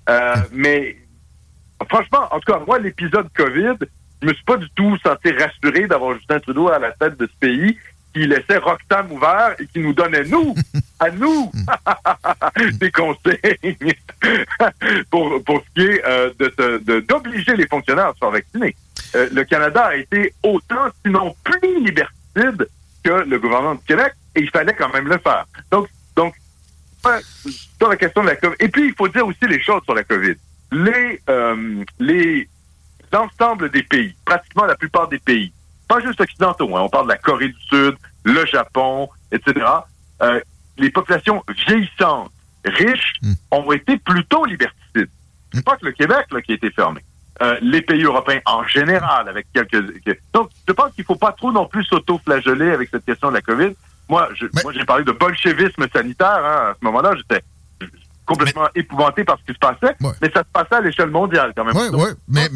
Euh, 0.10 0.36
mais, 0.52 0.98
franchement, 1.90 2.28
en 2.32 2.40
tout 2.40 2.52
cas, 2.52 2.60
moi, 2.66 2.80
l'épisode 2.80 3.28
COVID, 3.36 3.76
je 4.22 4.28
me 4.28 4.34
suis 4.34 4.44
pas 4.44 4.58
du 4.58 4.70
tout 4.76 4.98
senti 5.06 5.32
rassuré 5.32 5.88
d'avoir 5.88 6.16
Justin 6.16 6.40
Trudeau 6.40 6.70
à 6.70 6.80
la 6.80 6.92
tête 6.92 7.18
de 7.18 7.28
ce 7.28 7.40
pays 7.40 7.78
qui 8.14 8.28
laissait 8.28 8.58
Roxham 8.58 9.10
ouvert 9.12 9.56
et 9.58 9.66
qui 9.68 9.80
nous 9.80 9.94
donnait, 9.94 10.26
nous, 10.26 10.54
à 11.00 11.10
nous, 11.12 11.50
des 12.74 12.92
consignes 12.92 13.94
pour, 15.10 15.42
pour 15.44 15.62
ce 15.64 15.74
qui 15.82 15.88
est 15.88 16.02
euh, 16.06 16.30
de 16.38 16.54
se- 16.58 16.84
de- 16.84 17.00
d'obliger 17.02 17.56
les 17.56 17.68
fonctionnaires 17.68 18.08
à 18.08 18.14
se 18.14 18.18
faire 18.20 18.32
vacciner. 18.32 18.76
Euh, 19.16 19.30
le 19.32 19.44
Canada 19.44 19.86
a 19.86 19.96
été 19.96 20.34
autant, 20.44 20.88
sinon 21.06 21.36
plus 21.44 21.84
liberticide 21.84 22.68
que 23.04 23.12
le 23.12 23.40
gouvernement 23.40 23.76
du 23.76 23.84
Québec, 23.84 24.14
et 24.36 24.42
il 24.42 24.50
fallait 24.50 24.76
quand 24.76 24.94
même 24.94 25.08
le 25.08 25.18
faire. 25.18 25.46
Donc, 25.72 25.88
donc 26.16 26.34
sur 27.78 27.90
la 27.90 27.98
question 27.98 28.22
de 28.22 28.28
la 28.28 28.36
COVID. 28.36 28.56
Et 28.60 28.68
puis, 28.68 28.88
il 28.88 28.94
faut 28.96 29.08
dire 29.08 29.26
aussi 29.26 29.46
les 29.48 29.62
choses 29.62 29.84
sur 29.84 29.96
la 29.96 30.04
COVID. 30.04 30.36
Les, 30.72 31.22
euh, 31.30 31.84
les 32.00 32.48
l'ensemble 33.12 33.70
des 33.72 33.84
pays, 33.84 34.16
pratiquement 34.26 34.66
la 34.66 34.76
plupart 34.76 35.08
des 35.10 35.20
pays, 35.20 35.52
pas 35.88 36.00
juste 36.00 36.22
occidentaux, 36.22 36.76
hein, 36.76 36.82
on 36.82 36.90
parle 36.90 37.08
de 37.08 37.12
la 37.12 37.18
Corée 37.18 37.50
du 37.50 37.62
Sud, 37.70 37.96
le 38.24 38.46
Japon, 38.46 39.10
etc., 39.32 39.66
euh, 40.22 40.40
les 40.78 40.90
populations 40.90 41.44
vieillissantes, 41.68 42.32
riches, 42.64 43.14
ont 43.52 43.70
été 43.72 43.98
plutôt 43.98 44.46
liberticides. 44.46 45.10
C'est 45.54 45.66
pas 45.66 45.76
que 45.76 45.86
le 45.86 45.92
Québec 45.92 46.28
là, 46.32 46.42
qui 46.42 46.54
a 46.54 46.56
été 46.56 46.72
fermé. 46.72 47.02
Euh, 47.42 47.58
les 47.62 47.82
pays 47.82 48.04
européens 48.04 48.42
en 48.46 48.64
général, 48.68 49.28
avec 49.30 49.48
quelques... 49.54 49.72
que- 50.04 50.18
Donc, 50.34 50.50
je 50.68 50.74
pense 50.74 50.92
qu'il 50.94 51.06
faut 51.06 51.16
pas 51.16 51.32
trop 51.32 51.52
non 51.52 51.66
plus 51.66 51.84
s'auto-flageller 51.86 52.72
avec 52.72 52.90
cette 52.92 53.06
question 53.06 53.30
de 53.30 53.36
la 53.36 53.42
COVID. 53.42 53.72
Moi, 54.10 54.28
je- 54.40 54.46
moi, 54.64 54.74
j'ai 54.74 54.86
parlé 54.86 55.04
de 55.06 55.12
bolchevisme 55.12 55.86
sanitaire. 55.92 56.42
hein, 56.46 56.72
à 56.72 56.74
ce 56.80 56.86
moment-là, 56.86 57.14
j'étais 57.16 57.42
complètement 58.26 58.68
épouvanté 58.76 59.24
par 59.24 59.38
ce 59.40 59.44
qui 59.46 59.54
se 59.54 59.60
passait, 59.60 59.96
mais 60.22 60.30
ça 60.34 60.42
se 60.42 60.48
passait 60.54 60.76
à 60.76 60.82
l'échelle 60.82 61.10
mondiale 61.10 61.52
quand 61.56 61.66
même. 61.66 61.76
Oui, 61.76 61.88
oui, 61.94 62.10
mais, 62.28 62.48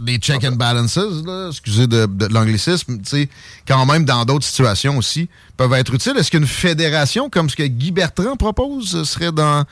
les 0.00 0.16
check 0.18 0.44
and 0.44 0.52
balances, 0.56 0.96
là, 1.26 1.48
excusez 1.50 1.86
de, 1.86 2.06
de 2.06 2.32
l'anglicisme, 2.32 2.98
tu 2.98 3.04
sais, 3.04 3.28
quand 3.66 3.84
même 3.86 4.04
dans 4.04 4.24
d'autres 4.24 4.44
situations 4.44 4.96
aussi, 4.96 5.28
peuvent 5.56 5.72
être 5.74 5.92
utiles. 5.92 6.16
Est-ce 6.16 6.30
qu'une 6.30 6.46
fédération 6.46 7.28
comme 7.28 7.50
ce 7.50 7.56
que 7.56 7.64
Guy 7.64 7.90
Bertrand 7.90 8.36
propose 8.36 9.02
serait 9.04 9.32
dans 9.32 9.64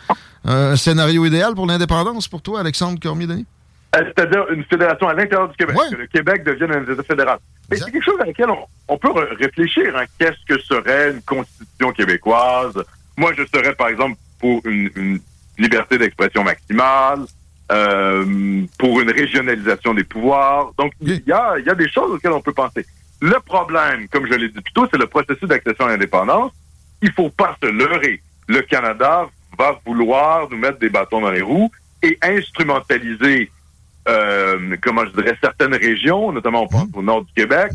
euh, 0.49 0.73
un 0.73 0.77
scénario 0.77 1.25
idéal 1.25 1.55
pour 1.55 1.67
l'indépendance 1.67 2.27
pour 2.29 2.43
toi, 2.43 2.61
Alexandre 2.61 2.99
Cormier-Denis? 3.01 3.47
Euh, 3.95 4.05
C'est-à-dire 4.07 4.51
une 4.51 4.65
fédération 4.65 5.09
à 5.09 5.15
l'intérieur 5.15 5.49
du 5.49 5.57
Québec, 5.57 5.77
que 5.91 5.97
le 5.97 6.07
Québec 6.07 6.45
devienne 6.45 6.73
un 6.73 6.83
État 6.93 7.03
fédéral. 7.03 7.39
Mais 7.71 7.77
c'est 7.77 7.91
quelque 7.91 8.05
chose 8.05 8.21
à 8.21 8.27
laquelle 8.27 8.51
on, 8.51 8.67
on 8.89 8.99
peut 8.99 9.11
réfléchir. 9.39 9.97
hein. 9.97 10.05
Qu'est-ce 10.19 10.45
que 10.47 10.61
serait 10.61 11.13
une 11.13 11.23
constitution 11.23 11.93
québécoise? 11.93 12.83
Moi, 13.17 13.33
je 13.37 13.45
serais, 13.47 13.75
par 13.75 13.89
exemple, 13.89 14.17
pour 14.41 14.61
une, 14.67 14.91
une 14.97 15.21
liberté 15.59 15.97
d'expression 15.99 16.43
maximale, 16.43 17.21
euh, 17.73 18.63
pour 18.79 19.01
une 19.01 19.11
régionalisation 19.11 19.95
des 19.95 20.05
pouvoirs. 20.05 20.73
Donc, 20.77 20.93
il 21.01 21.23
y 21.27 21.33
a, 21.33 21.59
y 21.59 21.71
a 21.71 21.75
des 21.75 21.89
choses 21.89 22.11
auxquelles 22.11 22.33
on 22.33 22.43
peut 22.43 22.53
penser. 22.53 22.85
Le 23.23 23.39
problème, 23.41 24.07
comme 24.09 24.27
je 24.27 24.35
l'ai 24.35 24.49
dit 24.49 24.61
plus 24.61 24.73
tôt, 24.75 24.87
c'est 24.91 24.99
le 24.99 25.07
processus 25.07 25.49
d'accession 25.49 25.87
à 25.87 25.89
l'indépendance. 25.91 26.53
Il 27.01 27.13
faut 27.13 27.31
pas 27.31 27.57
se 27.63 27.69
leurrer. 27.69 28.21
Le 28.49 28.61
Canada 28.63 29.27
va 29.59 29.81
vouloir 29.87 30.51
nous 30.51 30.59
mettre 30.59 30.79
des 30.79 30.91
bâtons 30.91 31.21
dans 31.21 31.31
les 31.31 31.41
roues 31.41 31.71
et 32.03 32.19
instrumentaliser, 32.21 33.51
euh, 34.09 34.77
comment 34.83 35.05
je 35.07 35.11
dirais, 35.11 35.37
certaines 35.43 35.75
régions, 35.75 36.33
notamment 36.33 36.63
on 36.63 36.69
pense 36.69 36.89
au 36.95 37.03
nord 37.03 37.25
du 37.25 37.33
Québec, 37.33 37.73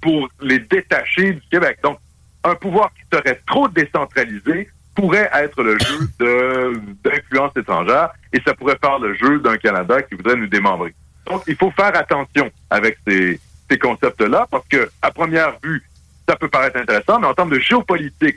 pour 0.00 0.28
les 0.40 0.58
détacher 0.58 1.32
du 1.32 1.42
Québec. 1.50 1.78
Donc, 1.82 1.98
un 2.44 2.54
pouvoir 2.54 2.90
qui 2.94 3.02
serait 3.16 3.40
trop 3.46 3.68
décentralisé 3.68 4.68
pourrait 4.94 5.30
être 5.32 5.62
le 5.62 5.78
jeu 5.78 6.08
d'influence 7.04 7.52
étrangère 7.56 8.10
et 8.32 8.40
ça 8.46 8.54
pourrait 8.54 8.78
faire 8.80 8.98
le 8.98 9.14
jeu 9.14 9.38
d'un 9.40 9.56
Canada 9.56 10.02
qui 10.02 10.14
voudrait 10.14 10.36
nous 10.36 10.48
démembrer. 10.48 10.94
Donc, 11.26 11.42
il 11.46 11.56
faut 11.56 11.70
faire 11.70 11.96
attention 11.96 12.50
avec 12.68 12.98
ces, 13.06 13.40
ces 13.70 13.78
concepts-là 13.78 14.46
parce 14.50 14.66
que, 14.68 14.90
à 15.00 15.10
première 15.10 15.54
vue, 15.62 15.82
ça 16.28 16.36
peut 16.36 16.48
paraître 16.48 16.76
intéressant, 16.76 17.18
mais 17.18 17.26
en 17.26 17.34
termes 17.34 17.50
de 17.50 17.58
géopolitique 17.58 18.36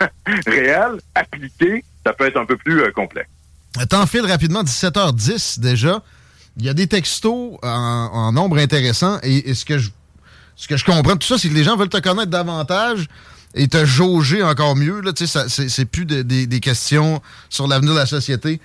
réelle, 0.46 1.00
appliquée, 1.14 1.84
ça 2.04 2.12
peut 2.12 2.26
être 2.26 2.36
un 2.38 2.46
peu 2.46 2.56
plus 2.56 2.82
euh, 2.82 2.90
complexe. 2.92 3.28
Temps 3.90 4.06
file 4.06 4.26
rapidement, 4.26 4.62
17h10 4.62 5.60
déjà. 5.60 6.02
Il 6.58 6.64
y 6.64 6.68
a 6.68 6.74
des 6.74 6.86
textos 6.86 7.56
en, 7.62 7.68
en 7.68 8.32
nombre 8.32 8.58
intéressant 8.58 9.18
et, 9.22 9.50
et 9.50 9.54
ce, 9.54 9.64
que 9.64 9.78
je, 9.78 9.90
ce 10.56 10.66
que 10.68 10.76
je 10.76 10.84
comprends 10.84 11.14
de 11.14 11.18
tout 11.18 11.26
ça, 11.26 11.38
c'est 11.38 11.48
que 11.48 11.54
les 11.54 11.64
gens 11.64 11.76
veulent 11.76 11.88
te 11.88 11.98
connaître 12.00 12.30
davantage 12.30 13.06
et 13.54 13.68
te 13.68 13.84
jauger 13.86 14.42
encore 14.42 14.74
mieux. 14.76 15.00
Là, 15.00 15.12
Tu 15.12 15.26
sais, 15.26 15.32
ça- 15.32 15.48
c'est 15.48 15.68
c'est 15.68 15.84
plus 15.84 16.04
de- 16.04 16.22
des- 16.22 16.46
des 16.46 16.60
questions 16.60 17.22
sur 17.48 17.66
l'avenir 17.68 17.92
de 17.94 17.98
la 17.98 18.06
société. 18.06 18.60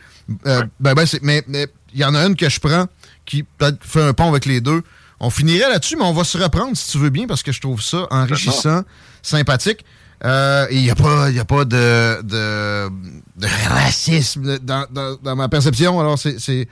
Euh, 0.46 0.64
ben, 0.80 0.94
ben, 0.94 1.06
c'est- 1.06 1.22
mais 1.24 1.44
mais 1.48 1.68
il 1.94 2.00
y 2.00 2.04
en 2.06 2.16
a 2.16 2.26
une 2.26 2.36
que 2.36 2.50
je 2.50 2.60
prends 2.60 2.88
qui 3.26 3.44
peut-être 3.44 3.78
fait 3.84 4.02
un 4.02 4.14
pont 4.14 4.28
avec 4.30 4.46
les 4.46 4.60
deux. 4.60 4.82
On 5.20 5.30
finirait 5.30 5.70
là-dessus, 5.70 5.96
mais 5.96 6.04
on 6.04 6.14
va 6.14 6.24
se 6.26 6.38
reprendre 6.38 6.76
si 6.76 6.92
tu 6.92 6.98
veux 6.98 7.10
bien 7.12 7.28
parce 7.28 7.44
que 7.44 7.52
je 7.54 7.62
trouve 7.62 7.82
ça 7.82 8.08
enrichissant, 8.12 8.82
sympathique. 9.22 9.86
Euh, 10.26 10.66
et 10.70 10.76
il 10.78 10.82
n'y 10.84 10.90
a 10.90 10.96
pas, 10.96 11.30
y 11.32 11.40
a 11.40 11.46
pas 11.46 11.64
de, 11.66 12.22
de, 12.24 12.90
de 13.38 13.48
racisme 13.70 14.58
dans, 14.60 14.86
dans- 14.90 15.16
dans 15.22 15.36
ma 15.36 15.48
perception. 15.50 16.00
Alors, 16.00 16.18
c'est, 16.18 16.40
c'est- 16.40 16.68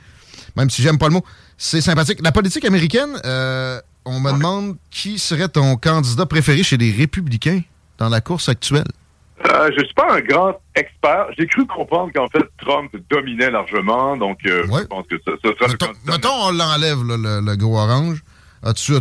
même 0.55 0.69
si 0.69 0.81
j'aime 0.81 0.97
pas 0.97 1.07
le 1.07 1.13
mot, 1.13 1.25
c'est 1.57 1.81
sympathique. 1.81 2.19
La 2.23 2.31
politique 2.31 2.65
américaine, 2.65 3.19
euh, 3.25 3.79
on 4.05 4.19
me 4.19 4.31
demande 4.31 4.77
qui 4.89 5.19
serait 5.19 5.49
ton 5.49 5.75
candidat 5.75 6.25
préféré 6.25 6.63
chez 6.63 6.77
les 6.77 6.91
républicains 6.91 7.61
dans 7.97 8.09
la 8.09 8.21
course 8.21 8.49
actuelle. 8.49 8.87
Euh, 9.47 9.71
je 9.75 9.83
suis 9.83 9.93
pas 9.95 10.13
un 10.13 10.21
grand 10.21 10.59
expert. 10.75 11.25
J'ai 11.37 11.47
cru 11.47 11.65
comprendre 11.65 12.11
qu'en 12.13 12.27
fait, 12.27 12.43
Trump 12.59 12.91
dominait 13.09 13.49
largement, 13.49 14.15
donc 14.15 14.37
euh, 14.45 14.63
je 14.65 14.85
pense 14.85 15.07
que 15.07 15.15
ce, 15.25 15.31
ce 15.43 15.53
sera 15.55 15.67
le 15.67 15.77
candidat. 15.77 16.11
Mettons, 16.11 16.29
on 16.43 16.51
l'enlève, 16.51 17.03
le, 17.03 17.41
le 17.43 17.55
gros 17.55 17.79
orange. 17.79 18.23
As-tu, 18.63 18.93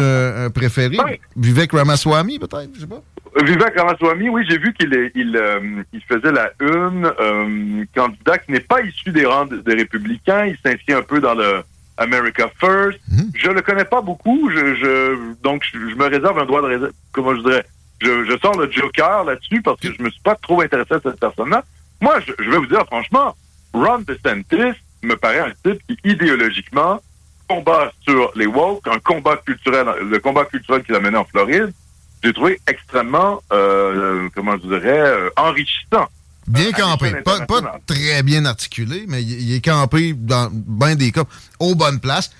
un, 0.00 0.46
un 0.46 0.50
préféré? 0.50 0.96
Vivek 1.36 1.70
Ramaswamy, 1.70 2.40
peut-être? 2.40 2.70
Je 2.74 2.80
sais 2.80 2.86
pas. 2.88 3.00
Vivek 3.36 3.78
Ramaswamy, 3.78 4.28
oui, 4.28 4.44
j'ai 4.48 4.58
vu 4.58 4.72
qu'il 4.72 5.10
il, 5.14 5.36
euh, 5.36 5.82
il 5.92 6.00
faisait 6.02 6.32
la 6.32 6.50
une, 6.60 7.06
euh, 7.20 7.84
candidat 7.94 8.38
qui 8.38 8.50
n'est 8.52 8.60
pas 8.60 8.80
issu 8.82 9.10
des 9.10 9.24
rangs 9.24 9.46
de- 9.46 9.58
des 9.58 9.74
républicains. 9.74 10.46
Il 10.46 10.56
s'inscrit 10.64 10.94
un 10.94 11.02
peu 11.02 11.20
dans 11.20 11.34
le 11.34 11.62
America 11.96 12.50
First. 12.58 12.98
Je 13.34 13.50
le 13.50 13.60
connais 13.62 13.84
pas 13.84 14.00
beaucoup, 14.00 14.50
je, 14.50 14.74
je, 14.74 15.16
donc 15.42 15.62
je, 15.72 15.78
je 15.90 15.94
me 15.94 16.06
réserve 16.06 16.38
un 16.38 16.44
droit 16.46 16.60
de 16.62 16.66
réserve. 16.66 16.92
Comment 17.12 17.34
je 17.36 17.40
dirais? 17.42 17.64
Je, 18.02 18.24
je 18.24 18.38
sors 18.38 18.58
le 18.58 18.70
joker 18.70 19.24
là-dessus 19.24 19.60
parce 19.62 19.78
que 19.80 19.92
je 19.92 20.02
me 20.02 20.10
suis 20.10 20.22
pas 20.22 20.34
trop 20.34 20.60
intéressé 20.62 20.94
à 20.94 21.00
cette 21.00 21.20
personne-là. 21.20 21.62
Moi, 22.00 22.18
je, 22.26 22.32
je 22.42 22.50
vais 22.50 22.56
vous 22.56 22.66
dire 22.66 22.84
franchement, 22.86 23.36
Ron 23.74 23.98
DeSantis 24.08 24.76
me 25.02 25.14
paraît 25.14 25.40
un 25.40 25.52
type 25.62 25.80
qui 25.86 25.96
idéologiquement 26.04 27.00
combat 27.48 27.92
sur 28.02 28.32
les 28.36 28.46
woke, 28.46 28.86
un 28.88 28.98
combat 29.00 29.36
culturel, 29.44 29.86
le 30.08 30.18
combat 30.18 30.44
culturel 30.46 30.82
qu'il 30.82 30.94
a 30.94 31.00
mené 31.00 31.16
en 31.18 31.24
Floride, 31.24 31.72
j'ai 32.22 32.32
trouvé 32.32 32.60
extrêmement, 32.66 33.42
euh, 33.52 34.28
comment 34.34 34.56
je 34.62 34.68
dirais, 34.68 35.00
euh, 35.00 35.30
enrichissant. 35.36 36.06
Bien 36.46 36.72
campé. 36.72 37.12
Pas, 37.24 37.40
pas 37.46 37.78
très 37.86 38.22
bien 38.22 38.44
articulé, 38.44 39.04
mais 39.06 39.22
il, 39.22 39.54
est 39.54 39.64
campé 39.64 40.14
dans 40.16 40.48
bien 40.52 40.96
des 40.96 41.12
cas 41.12 41.24
aux 41.60 41.74
bonnes 41.74 42.00
places. 42.00 42.30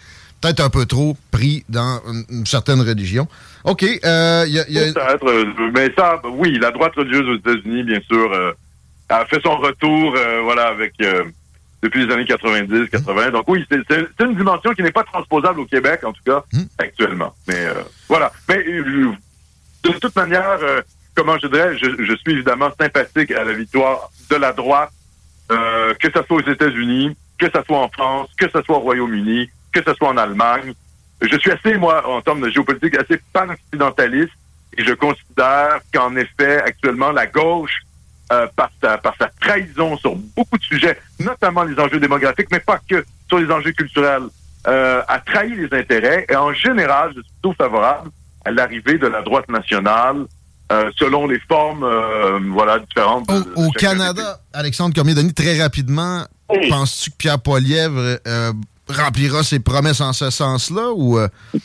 Peut-être 0.40 0.60
un 0.60 0.70
peu 0.70 0.86
trop 0.86 1.16
pris 1.30 1.64
dans 1.68 2.00
une, 2.30 2.46
certaine 2.46 2.80
religion. 2.80 3.28
OK. 3.64 3.84
Euh, 3.84 4.44
il 4.46 4.54
y 4.54 4.58
a- 4.58 4.64
il 4.68 4.74
y 4.74 4.78
a- 4.78 4.92
Peut-être, 4.92 5.28
euh, 5.28 5.70
mais 5.74 5.92
ça, 5.96 6.20
oui, 6.24 6.58
la 6.58 6.70
droite 6.70 6.94
religieuse 6.96 7.28
aux 7.28 7.36
États-Unis, 7.36 7.84
bien 7.84 8.00
sûr, 8.10 8.32
euh, 8.32 8.52
a 9.10 9.24
fait 9.26 9.40
son 9.42 9.56
retour, 9.58 10.14
euh, 10.16 10.40
voilà, 10.42 10.68
avec 10.68 10.94
euh, 11.02 11.24
depuis 11.82 12.06
les 12.06 12.12
années 12.12 12.24
90, 12.24 12.88
80. 12.90 13.30
Donc 13.30 13.44
oui, 13.48 13.64
c'est 13.70 14.24
une 14.24 14.34
dimension 14.34 14.72
qui 14.72 14.82
n'est 14.82 14.92
pas 14.92 15.04
transposable 15.04 15.60
au 15.60 15.66
Québec, 15.66 16.00
en 16.04 16.12
tout 16.12 16.22
cas, 16.24 16.42
actuellement. 16.78 17.34
Mais 17.46 17.56
euh, 17.66 17.74
voilà. 18.08 18.32
Mais 18.48 18.64
euh, 18.66 19.12
de 19.82 19.90
toute 19.92 20.14
manière, 20.16 20.58
euh, 20.62 20.82
comment 21.14 21.38
je 21.38 21.46
dirais, 21.46 21.76
je, 21.78 22.16
suis 22.16 22.32
évidemment 22.32 22.70
sympathique 22.78 23.30
à 23.32 23.44
la 23.44 23.52
victoire 23.52 24.10
de 24.30 24.36
la 24.36 24.52
droite, 24.52 24.92
euh, 25.50 25.94
que 25.94 26.08
ce 26.10 26.22
soit 26.22 26.36
aux 26.36 26.50
États-Unis, 26.50 27.16
que 27.38 27.46
ce 27.46 27.62
soit 27.66 27.78
en 27.78 27.88
France, 27.88 28.28
que 28.38 28.48
ce 28.50 28.62
soit 28.62 28.76
au 28.76 28.80
Royaume-Uni, 28.80 29.50
que 29.72 29.82
ce 29.82 29.94
soit 29.94 30.08
en 30.08 30.16
Allemagne. 30.16 30.74
Je 31.22 31.36
suis 31.38 31.50
assez, 31.50 31.74
moi, 31.76 32.06
en 32.08 32.20
termes 32.20 32.40
de 32.40 32.50
géopolitique, 32.50 32.96
assez 32.96 33.20
pan-occidentaliste 33.32 34.32
et 34.76 34.84
je 34.84 34.92
considère 34.92 35.80
qu'en 35.92 36.14
effet, 36.16 36.62
actuellement, 36.62 37.10
la 37.10 37.26
gauche, 37.26 37.82
euh, 38.32 38.46
par, 38.54 38.70
sa, 38.80 38.96
par 38.96 39.16
sa 39.18 39.28
trahison 39.40 39.96
sur 39.96 40.14
beaucoup 40.14 40.56
de 40.56 40.62
sujets, 40.62 40.96
notamment 41.18 41.64
les 41.64 41.76
enjeux 41.80 41.98
démographiques, 41.98 42.46
mais 42.52 42.60
pas 42.60 42.78
que 42.88 43.04
sur 43.28 43.38
les 43.40 43.50
enjeux 43.50 43.72
culturels, 43.72 44.28
euh, 44.68 45.02
a 45.08 45.18
trahi 45.18 45.56
les 45.56 45.76
intérêts 45.76 46.26
et 46.28 46.36
en 46.36 46.52
général, 46.52 47.08
je 47.16 47.22
suis 47.22 47.32
plutôt 47.42 47.54
favorable 47.54 48.10
l'arrivée 48.50 48.98
de 48.98 49.06
la 49.06 49.22
droite 49.22 49.48
nationale 49.48 50.26
euh, 50.72 50.90
selon 50.96 51.26
les 51.26 51.40
formes 51.48 51.82
euh, 51.82 52.38
voilà, 52.52 52.78
différentes. 52.78 53.28
Au 53.56 53.70
Canada, 53.70 54.40
Alexandre 54.52 54.94
Cormier-Denis, 54.94 55.34
très 55.34 55.60
rapidement, 55.60 56.24
penses-tu 56.68 57.10
que 57.10 57.16
Pierre 57.16 57.40
Poilievre 57.40 58.18
euh, 58.26 58.52
remplira 58.88 59.42
ses 59.42 59.58
promesses 59.58 60.00
en 60.00 60.12
ce 60.12 60.30
sens-là 60.30 60.90
ou 60.94 61.18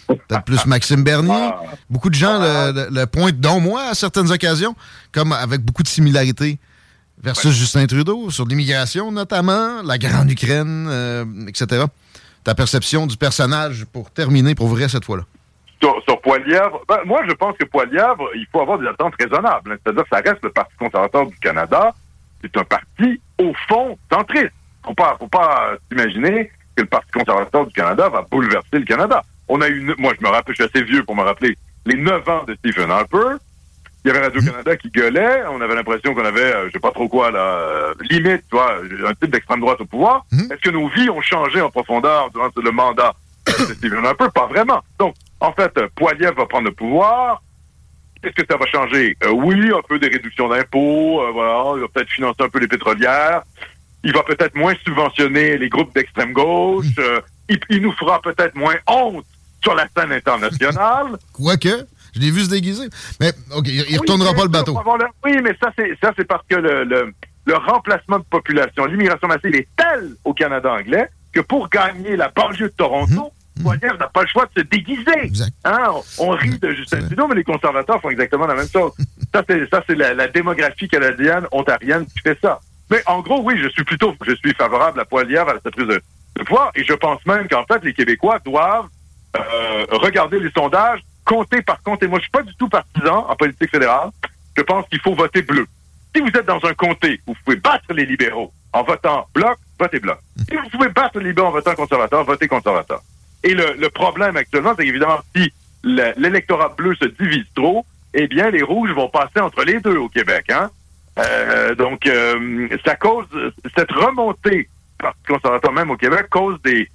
peut-être 0.07 0.43
plus 0.43 0.65
Maxime 0.65 1.03
Bernier? 1.03 1.49
Beaucoup 1.89 2.09
de 2.09 2.15
gens 2.15 2.39
le, 2.39 2.71
le- 2.71 2.99
le 2.99 3.05
pointent, 3.05 3.39
dont 3.39 3.59
moi, 3.59 3.83
à 3.91 3.93
certaines 3.93 4.31
occasions, 4.31 4.75
comme 5.11 5.31
avec 5.33 5.61
beaucoup 5.61 5.83
de 5.83 5.87
similarités 5.87 6.57
versus 7.21 7.51
Justin 7.55 7.85
Trudeau, 7.85 8.29
sur 8.31 8.45
l'immigration 8.45 9.11
notamment, 9.11 9.81
la 9.83 9.97
Grande 9.99 10.31
Ukraine, 10.31 11.45
etc. 11.47 11.85
Ta 12.43 12.53
perception 12.55 13.05
du 13.07 13.17
personnage 13.17 13.85
pour 13.91 14.11
terminer 14.11 14.53
pour 14.55 14.67
vrai 14.67 14.87
cette 14.89 15.05
fois-là? 15.05 15.23
Sur, 15.81 16.01
sur 16.03 16.21
Poilièvre, 16.21 16.81
ben, 16.87 16.99
moi, 17.05 17.21
je 17.27 17.33
pense 17.33 17.55
que 17.57 17.65
Poilièvre, 17.65 18.29
il 18.35 18.45
faut 18.51 18.61
avoir 18.61 18.79
des 18.79 18.87
attentes 18.87 19.13
raisonnables. 19.19 19.71
hein. 19.73 19.77
C'est-à-dire 19.83 20.03
que 20.03 20.09
ça 20.09 20.21
reste 20.21 20.43
le 20.43 20.49
Parti 20.51 20.75
conservateur 20.77 21.25
du 21.27 21.37
Canada. 21.37 21.93
C'est 22.41 22.57
un 22.57 22.63
parti, 22.63 23.19
au 23.39 23.53
fond, 23.67 23.97
centriste. 24.11 24.51
Faut 24.85 24.93
pas, 24.93 25.15
faut 25.19 25.27
pas 25.27 25.69
euh, 25.71 25.77
s'imaginer 25.89 26.51
que 26.75 26.83
le 26.83 26.87
Parti 26.87 27.11
conservateur 27.11 27.65
du 27.65 27.73
Canada 27.73 28.09
va 28.09 28.21
bouleverser 28.29 28.79
le 28.79 28.85
Canada. 28.85 29.23
On 29.47 29.61
a 29.61 29.67
eu, 29.67 29.93
moi, 29.97 30.13
je 30.19 30.23
me 30.23 30.29
rappelle, 30.29 30.55
je 30.55 30.63
suis 30.63 30.71
assez 30.71 30.83
vieux 30.83 31.03
pour 31.03 31.15
me 31.15 31.23
rappeler, 31.23 31.57
les 31.85 31.95
neuf 31.95 32.27
ans 32.29 32.43
de 32.47 32.55
Stephen 32.55 32.91
Harper. 32.91 33.37
Il 34.03 34.09
y 34.09 34.11
avait 34.11 34.23
Radio-Canada 34.25 34.75
qui 34.77 34.89
gueulait. 34.91 35.43
On 35.49 35.59
avait 35.61 35.73
l'impression 35.73 36.13
qu'on 36.13 36.25
avait, 36.25 36.53
euh, 36.53 36.67
je 36.67 36.73
sais 36.73 36.79
pas 36.79 36.91
trop 36.91 37.07
quoi, 37.07 37.31
là, 37.31 37.39
euh, 37.39 37.93
limite, 38.11 38.43
tu 38.47 38.55
vois, 38.55 38.75
un 39.07 39.13
type 39.15 39.31
d'extrême 39.31 39.59
droite 39.61 39.81
au 39.81 39.85
pouvoir. 39.85 40.25
Est-ce 40.51 40.61
que 40.61 40.69
nos 40.69 40.87
vies 40.89 41.09
ont 41.09 41.21
changé 41.21 41.59
en 41.61 41.71
profondeur 41.71 42.29
durant 42.29 42.49
le 42.55 42.71
mandat 42.71 43.13
de 43.47 43.73
Stephen 43.73 44.05
Harper? 44.05 44.27
Pas 44.35 44.45
vraiment. 44.45 44.83
Donc, 44.99 45.15
en 45.39 45.51
fait, 45.53 45.71
euh, 45.77 45.87
Poilievre 45.95 46.35
va 46.35 46.45
prendre 46.45 46.65
le 46.69 46.73
pouvoir. 46.73 47.41
Qu'est-ce 48.21 48.35
que 48.35 48.45
ça 48.49 48.57
va 48.57 48.65
changer? 48.67 49.15
Euh, 49.23 49.29
oui, 49.31 49.71
un 49.71 49.81
peu 49.87 49.99
des 49.99 50.07
réductions 50.07 50.47
d'impôts, 50.49 51.21
euh, 51.21 51.31
voilà, 51.31 51.73
il 51.75 51.81
va 51.81 51.87
peut-être 51.93 52.09
financer 52.09 52.41
un 52.41 52.49
peu 52.49 52.59
les 52.59 52.67
pétrolières. 52.67 53.43
Il 54.03 54.13
va 54.13 54.23
peut-être 54.23 54.55
moins 54.55 54.73
subventionner 54.83 55.57
les 55.57 55.69
groupes 55.69 55.93
d'extrême 55.93 56.31
gauche. 56.33 56.85
euh, 56.99 57.21
il, 57.49 57.59
il 57.69 57.81
nous 57.81 57.91
fera 57.93 58.21
peut-être 58.21 58.55
moins 58.55 58.75
honte 58.87 59.25
sur 59.63 59.75
la 59.75 59.87
scène 59.95 60.11
internationale. 60.11 61.17
Quoique, 61.33 61.85
je 62.15 62.19
l'ai 62.19 62.31
vu 62.31 62.41
se 62.41 62.49
déguiser. 62.49 62.87
Mais, 63.19 63.31
OK, 63.55 63.67
il, 63.67 63.83
il 63.89 63.99
retournera 63.99 64.31
Oui, 64.31 64.37
pas 64.37 64.43
le 64.43 64.49
bateau. 64.49 64.79
Oui, 65.23 65.37
mais 65.43 65.55
ça, 65.61 65.71
c'est 65.77 65.95
ça, 66.01 66.11
c'est 66.17 66.25
parce 66.27 66.45
que 66.47 66.55
le, 66.55 66.83
le, 66.83 67.13
le 67.45 67.55
remplacement 67.57 68.19
de 68.19 68.23
population, 68.23 68.85
l'immigration 68.85 69.27
massive 69.27 69.53
est 69.55 69.67
tel 69.75 70.15
au 70.23 70.33
Canada 70.33 70.71
anglais 70.73 71.09
que 71.31 71.41
pour 71.41 71.69
gagner 71.69 72.15
la 72.15 72.29
banlieue 72.29 72.69
de 72.69 72.73
Toronto, 72.75 73.31
Mhm. 73.57 73.63
Poilievre 73.63 73.97
n'a 73.97 74.07
pas 74.07 74.21
le 74.21 74.27
choix 74.27 74.45
de 74.53 74.61
se 74.61 74.65
déguiser. 74.67 75.31
Hein, 75.63 75.91
on, 76.19 76.27
on 76.27 76.29
rit 76.31 76.59
de 76.59 76.71
Justin 76.71 77.01
Trudeau, 77.05 77.27
mais 77.27 77.35
les 77.35 77.43
conservateurs 77.43 78.01
font 78.01 78.09
exactement 78.09 78.45
la 78.47 78.55
même 78.55 78.67
chose. 78.67 78.91
ça, 79.33 79.43
c'est 79.47 79.95
la, 79.95 80.13
la 80.13 80.27
démographie 80.27 80.87
canadienne, 80.87 81.47
ontarienne 81.51 82.05
qui 82.05 82.19
fait 82.19 82.37
ça. 82.41 82.59
Mais 82.91 83.01
en 83.07 83.21
gros, 83.21 83.41
oui, 83.41 83.57
je 83.61 83.69
suis 83.69 83.83
plutôt, 83.83 84.13
je 84.25 84.35
suis 84.35 84.53
favorable 84.53 84.99
à 84.99 85.05
Poilievre 85.05 85.49
à 85.49 85.53
sa 85.63 85.71
prise 85.71 85.87
de, 85.87 86.01
de 86.37 86.43
pouvoir, 86.43 86.71
et 86.75 86.83
je 86.83 86.93
pense 86.93 87.25
même 87.25 87.47
qu'en 87.47 87.65
fait, 87.65 87.83
les 87.83 87.93
Québécois 87.93 88.39
doivent 88.45 88.87
euh, 89.37 89.85
regarder 89.91 90.39
les 90.39 90.51
sondages, 90.51 90.99
compter 91.25 91.61
par 91.61 91.81
compte. 91.81 92.03
Et 92.03 92.07
moi, 92.07 92.19
je 92.19 92.23
suis 92.23 92.31
pas 92.31 92.43
du 92.43 92.53
tout 92.55 92.69
partisan 92.69 93.25
en 93.27 93.35
politique 93.35 93.71
fédérale. 93.71 94.09
Je 94.55 94.61
pense 94.61 94.87
qu'il 94.87 94.99
faut 94.99 95.15
voter 95.15 95.41
bleu. 95.41 95.65
Si 96.15 96.21
vous 96.21 96.27
êtes 96.29 96.45
dans 96.45 96.63
un 96.63 96.73
comté 96.73 97.19
où 97.27 97.33
vous 97.33 97.39
pouvez 97.43 97.57
battre 97.57 97.91
les 97.93 98.05
libéraux 98.05 98.53
en 98.71 98.83
votant 98.83 99.27
bloc, 99.33 99.57
votez 99.79 99.99
bloc. 99.99 100.19
Si 100.47 100.55
vous 100.55 100.69
pouvez 100.69 100.89
battre 100.89 101.19
les 101.19 101.25
libéraux 101.25 101.47
en 101.47 101.51
votant 101.51 101.75
conservateur, 101.75 102.23
votez 102.23 102.47
conservateur. 102.47 103.01
Et 103.45 103.53
le, 103.53 103.73
le 103.79 103.89
problème 103.89 104.35
actuellement, 104.35 104.73
c'est 104.77 104.83
qu'évidemment, 104.85 105.19
si 105.35 105.51
le- 105.83 106.13
l'électorat 106.17 106.73
bleu 106.77 106.93
se 106.95 107.05
divise 107.05 107.45
trop, 107.55 107.85
eh 108.13 108.27
bien, 108.27 108.49
les 108.49 108.63
rouges 108.63 108.91
vont 108.91 109.07
passer 109.09 109.39
entre 109.39 109.63
les 109.63 109.79
deux 109.79 109.97
au 109.97 110.09
Québec. 110.09 110.45
Hein? 110.49 110.69
Euh, 111.19 111.75
donc, 111.75 112.05
euh, 112.07 112.67
ça 112.85 112.95
cause 112.95 113.25
cette 113.77 113.91
remontée 113.91 114.67
par 114.99 115.13
conservateur 115.27 115.71
même 115.71 115.89
au 115.91 115.97
Québec 115.97 116.27
cause 116.29 116.59
des 116.63 116.89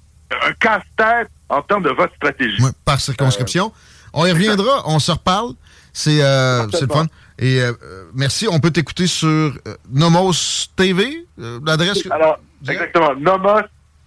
un 0.47 0.53
casse-tête 0.53 1.29
en 1.49 1.61
termes 1.61 1.83
de 1.83 1.89
vote 1.89 2.11
stratégique. 2.15 2.61
par 2.85 2.99
circonscription. 3.01 3.73
on 4.13 4.25
y 4.25 4.31
reviendra, 4.31 4.83
on 4.85 4.99
se 4.99 5.11
reparle. 5.11 5.53
C'est 5.93 6.21
euh, 6.23 6.65
le 6.71 6.87
fun. 6.87 7.05
Et 7.37 7.59
euh, 7.61 7.73
euh, 7.83 8.05
merci. 8.13 8.47
On 8.49 8.59
peut 8.59 8.71
t'écouter 8.71 9.07
sur 9.07 9.27
euh, 9.27 9.51
Nomos 9.91 10.67
TV, 10.75 11.25
euh, 11.39 11.59
l'adresse. 11.65 12.03
Alors, 12.11 12.39
exactement. 12.67 13.09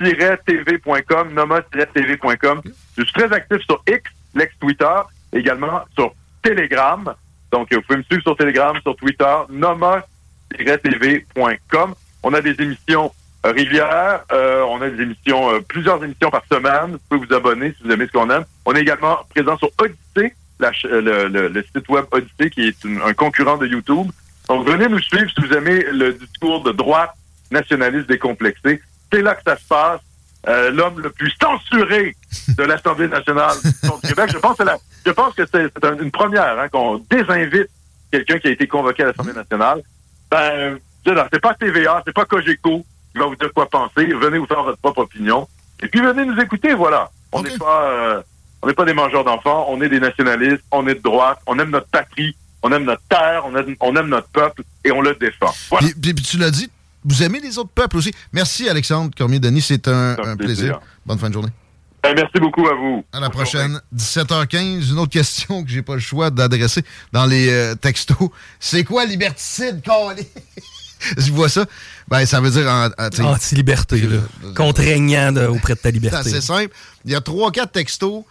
Nomos-tv.com, 0.00 1.32
nomos-tv.com. 1.32 2.62
Je 2.98 3.02
suis 3.02 3.12
très 3.12 3.32
actif 3.32 3.58
sur 3.66 3.82
X, 3.86 4.02
l'ex-Twitter, 4.34 4.96
également 5.32 5.84
sur 5.94 6.12
Telegram. 6.42 7.14
Donc, 7.52 7.72
vous 7.72 7.80
pouvez 7.82 7.98
me 7.98 8.02
suivre 8.04 8.22
sur 8.22 8.36
Telegram, 8.36 8.76
sur 8.82 8.96
Twitter, 8.96 9.36
nomos-tv.com. 9.50 11.94
On 12.22 12.34
a 12.34 12.40
des 12.40 12.60
émissions 12.60 13.12
euh, 13.44 13.52
régulières. 13.52 14.24
Euh, 14.32 14.62
on 14.68 14.80
a 14.80 14.88
des 14.88 15.02
émissions, 15.02 15.50
euh, 15.50 15.60
plusieurs 15.60 16.02
émissions 16.02 16.30
par 16.30 16.44
semaine. 16.50 16.92
Vous 16.92 16.98
pouvez 17.10 17.26
vous 17.26 17.34
abonner 17.34 17.74
si 17.76 17.84
vous 17.84 17.90
aimez 17.90 18.06
ce 18.06 18.12
qu'on 18.12 18.30
aime. 18.30 18.46
On 18.64 18.74
est 18.74 18.80
également 18.80 19.18
présent 19.30 19.58
sur 19.58 19.68
Odyssey, 19.78 20.34
le, 20.58 21.62
site 21.62 21.86
web 21.88 22.06
Odyssey, 22.10 22.48
qui 22.50 22.68
est 22.68 22.86
un 23.04 23.12
concurrent 23.12 23.58
de 23.58 23.66
YouTube. 23.66 24.06
Donc, 24.48 24.66
venez 24.66 24.88
nous 24.88 25.00
suivre 25.00 25.30
si 25.30 25.42
vous 25.46 25.52
aimez 25.52 25.84
le 25.92 26.14
discours 26.14 26.62
de 26.62 26.72
droite 26.72 27.12
nationaliste 27.50 28.08
décomplexé. 28.08 28.80
C'est 29.14 29.22
là 29.22 29.34
que 29.36 29.42
ça 29.46 29.56
se 29.56 29.64
passe. 29.68 30.00
Euh, 30.48 30.70
L'homme 30.72 30.98
le 31.00 31.10
plus 31.10 31.32
censuré 31.40 32.14
de 32.48 32.62
l'Assemblée 32.64 33.06
nationale 33.08 33.56
du 33.62 34.08
Québec. 34.08 34.30
Je 34.32 34.38
pense 34.38 34.56
que, 34.58 34.64
la- 34.64 34.76
je 35.06 35.10
pense 35.12 35.32
que 35.34 35.42
c'est 35.46 35.72
c'est 35.72 35.84
un- 35.84 35.96
une 35.98 36.10
première 36.10 36.58
hein, 36.58 36.68
qu'on 36.68 36.98
désinvite 37.08 37.68
quelqu'un 38.10 38.38
qui 38.40 38.48
a 38.48 38.50
été 38.50 38.66
convoqué 38.66 39.04
à 39.04 39.06
l'Assemblée 39.06 39.32
nationale. 39.32 39.82
Ben, 40.30 40.78
c'est 41.32 41.40
pas 41.40 41.54
TVA, 41.54 42.02
c'est 42.04 42.12
pas 42.12 42.24
Cogeco 42.24 42.84
qui 43.12 43.18
va 43.18 43.26
vous 43.26 43.36
dire 43.36 43.52
quoi 43.54 43.68
penser. 43.70 44.04
Venez 44.06 44.38
vous 44.38 44.46
faire 44.46 44.64
votre 44.64 44.78
propre 44.78 45.02
opinion. 45.02 45.46
Et 45.80 45.86
puis 45.88 46.00
venez 46.00 46.24
nous 46.24 46.38
écouter, 46.40 46.74
voilà. 46.74 47.08
On 47.32 47.40
n'est 47.42 47.56
pas, 47.56 47.84
euh, 47.84 48.22
on 48.62 48.66
n'est 48.66 48.74
pas 48.74 48.84
des 48.84 48.94
mangeurs 48.94 49.24
d'enfants, 49.24 49.66
on 49.68 49.80
est 49.80 49.88
des 49.88 50.00
nationalistes, 50.00 50.62
on 50.72 50.86
est 50.88 50.94
de 50.96 51.02
droite, 51.02 51.38
on 51.46 51.58
aime 51.58 51.70
notre 51.70 51.88
patrie, 51.88 52.36
on 52.62 52.72
aime 52.72 52.84
notre 52.84 53.02
terre, 53.08 53.44
on 53.46 53.54
aime, 53.56 53.76
on 53.80 53.94
aime 53.96 54.08
notre 54.08 54.28
peuple 54.28 54.62
et 54.84 54.90
on 54.92 55.00
le 55.00 55.14
défend. 55.14 55.54
Voilà. 55.70 55.86
Puis, 55.86 55.94
puis- 56.00 56.14
puis 56.14 56.24
tu 56.24 56.36
l'as 56.38 56.50
dit, 56.50 56.68
vous 57.04 57.22
aimez 57.22 57.40
les 57.40 57.58
autres 57.58 57.70
peuples 57.74 57.96
aussi. 57.96 58.12
Merci 58.32 58.68
Alexandre 58.68 59.10
Cormier-Denis, 59.16 59.60
c'est 59.62 59.88
un, 59.88 60.16
un 60.18 60.36
plaisir. 60.36 60.80
Bonne 61.06 61.18
fin 61.18 61.28
de 61.28 61.34
journée. 61.34 61.50
Ben, 62.02 62.12
merci 62.14 62.38
beaucoup 62.38 62.66
à 62.68 62.74
vous. 62.74 63.02
À 63.12 63.20
la 63.20 63.30
prochaine. 63.30 63.80
17h15, 63.96 64.90
une 64.90 64.98
autre 64.98 65.12
question 65.12 65.64
que 65.64 65.70
j'ai 65.70 65.80
pas 65.82 65.94
le 65.94 66.00
choix 66.00 66.30
d'adresser 66.30 66.82
dans 67.12 67.24
les 67.24 67.48
euh, 67.50 67.74
textos. 67.74 68.28
C'est 68.60 68.84
quoi 68.84 69.06
liberticide, 69.06 69.82
collé? 69.82 70.28
Je 71.18 71.32
vois 71.32 71.48
ça. 71.48 71.64
Ben, 72.08 72.24
ça 72.26 72.40
veut 72.40 72.50
dire... 72.50 72.66
Anti-liberté, 73.22 74.00
là. 74.02 74.18
Contraignant 74.54 75.32
de- 75.32 75.46
auprès 75.46 75.74
de 75.74 75.78
ta 75.78 75.88
C'est 75.88 75.92
liberté. 75.92 76.16
assez 76.30 76.40
simple. 76.40 76.74
Il 77.04 77.12
y 77.12 77.14
a 77.14 77.20
trois, 77.20 77.50
quatre 77.52 77.72
textos 77.72 78.24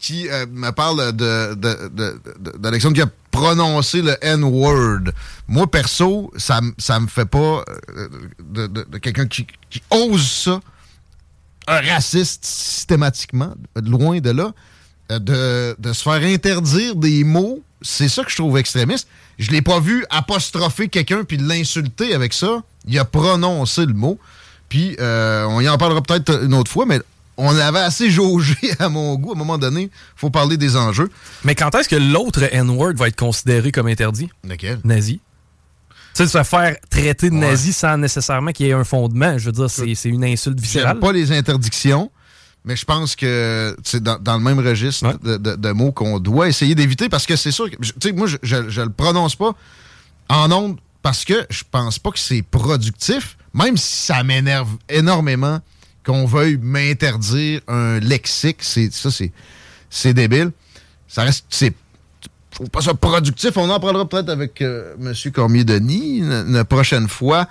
qui 0.00 0.28
euh, 0.28 0.46
me 0.50 0.70
parlent 0.70 1.12
de, 1.12 1.54
de- 1.54 2.92
qui 2.92 3.02
a 3.02 3.06
prononcé 3.30 4.02
le 4.02 4.16
N-word. 4.22 5.12
Moi, 5.46 5.70
perso, 5.70 6.32
ça, 6.36 6.60
ça 6.78 6.98
me 6.98 7.06
fait 7.06 7.26
pas 7.26 7.62
euh, 7.68 8.08
de, 8.42 8.66
de- 8.66 8.98
quelqu'un 8.98 9.26
qui, 9.26 9.46
qui 9.68 9.82
ose 9.90 10.26
ça, 10.26 10.60
un 11.68 11.80
raciste 11.82 12.44
systématiquement, 12.44 13.54
loin 13.76 14.18
de 14.20 14.30
là. 14.30 14.52
euh, 15.12 15.18
de, 15.18 15.76
de 15.78 15.92
se 15.92 16.02
faire 16.02 16.22
interdire 16.22 16.96
des 16.96 17.22
mots, 17.22 17.62
c'est 17.82 18.08
ça 18.08 18.24
que 18.24 18.30
je 18.30 18.36
trouve 18.36 18.56
extrémiste. 18.58 19.06
Je 19.38 19.50
l'ai 19.50 19.62
pas 19.62 19.80
vu 19.80 20.04
apostropher 20.10 20.88
quelqu'un 20.88 21.24
puis 21.24 21.36
l'insulter 21.36 22.14
avec 22.14 22.32
ça. 22.32 22.62
Il 22.86 22.98
a 22.98 23.04
prononcé 23.04 23.86
le 23.86 23.94
mot. 23.94 24.18
Puis 24.68 24.96
euh, 25.00 25.44
on 25.48 25.60
y 25.60 25.68
en 25.68 25.78
parlera 25.78 26.00
peut-être 26.02 26.44
une 26.44 26.54
autre 26.54 26.70
fois, 26.70 26.86
mais 26.86 27.00
on 27.40 27.56
avait 27.56 27.80
assez 27.80 28.10
jaugé 28.10 28.56
à 28.78 28.88
mon 28.88 29.14
goût. 29.16 29.30
À 29.32 29.34
un 29.34 29.38
moment 29.38 29.58
donné, 29.58 29.90
faut 30.16 30.30
parler 30.30 30.56
des 30.56 30.76
enjeux. 30.76 31.10
Mais 31.44 31.54
quand 31.54 31.74
est-ce 31.74 31.88
que 31.88 31.96
l'autre 31.96 32.42
N-word 32.52 32.94
va 32.94 33.08
être 33.08 33.16
considéré 33.18 33.72
comme 33.72 33.86
interdit? 33.86 34.28
Lequel? 34.46 34.78
Nazi. 34.84 35.20
Tu 36.14 36.24
sais, 36.24 36.28
se 36.28 36.42
faire 36.42 36.76
traiter 36.90 37.30
de 37.30 37.34
nazi 37.36 37.72
sans 37.72 37.96
nécessairement 37.96 38.50
qu'il 38.50 38.66
y 38.66 38.70
ait 38.70 38.74
un 38.74 38.82
fondement, 38.84 39.38
je 39.38 39.46
veux 39.46 39.52
dire, 39.52 39.70
c'est 39.70 39.94
c'est 39.94 40.08
une 40.08 40.24
insulte 40.24 40.58
viscérale. 40.58 40.98
Pas 40.98 41.12
les 41.12 41.30
interdictions, 41.30 42.10
mais 42.64 42.74
je 42.74 42.84
pense 42.84 43.14
que 43.14 43.76
c'est 43.84 44.02
dans, 44.02 44.18
dans 44.18 44.36
le 44.36 44.42
même 44.42 44.58
registre 44.58 45.16
de, 45.22 45.36
de- 45.36 45.54
de 45.54 45.70
mots 45.70 45.92
qu'on 45.92 46.18
doit 46.18 46.48
essayer 46.48 46.74
d'éviter 46.74 47.08
parce 47.08 47.26
que 47.26 47.36
c'est 47.36 47.52
sûr 47.52 47.70
que, 47.70 47.76
tu 47.76 47.92
sais, 48.02 48.12
moi, 48.12 48.26
je, 48.26 48.36
je, 48.42 48.68
je 48.68 48.80
le 48.82 48.90
prononce 48.90 49.36
pas 49.36 49.52
en 50.28 50.50
ondes 50.50 50.78
parce 51.00 51.24
que 51.24 51.46
je 51.48 51.62
pense 51.70 51.98
pas 52.00 52.10
que 52.10 52.18
c'est 52.18 52.42
productif, 52.42 53.38
même 53.54 53.76
si 53.76 54.06
ça 54.06 54.24
m'énerve 54.24 54.68
énormément 54.88 55.60
qu'on 56.04 56.26
veuille 56.26 56.58
m'interdire 56.60 57.60
un 57.68 58.00
lexique. 58.00 58.58
C'est, 58.60 58.92
ça, 58.92 59.10
c'est, 59.90 60.14
débile. 60.14 60.52
Ça 61.08 61.22
reste, 61.22 61.44
c'est, 61.48 61.74
pas 62.72 62.80
ça 62.80 62.94
productif. 62.94 63.56
On 63.56 63.68
en 63.70 63.80
parlera 63.80 64.08
peut-être 64.08 64.28
avec 64.28 64.60
euh, 64.62 64.94
M. 65.00 65.14
Cormier-Denis 65.32 66.18
une, 66.18 66.32
une 66.32 66.64
prochaine 66.64 67.08
fois. 67.08 67.48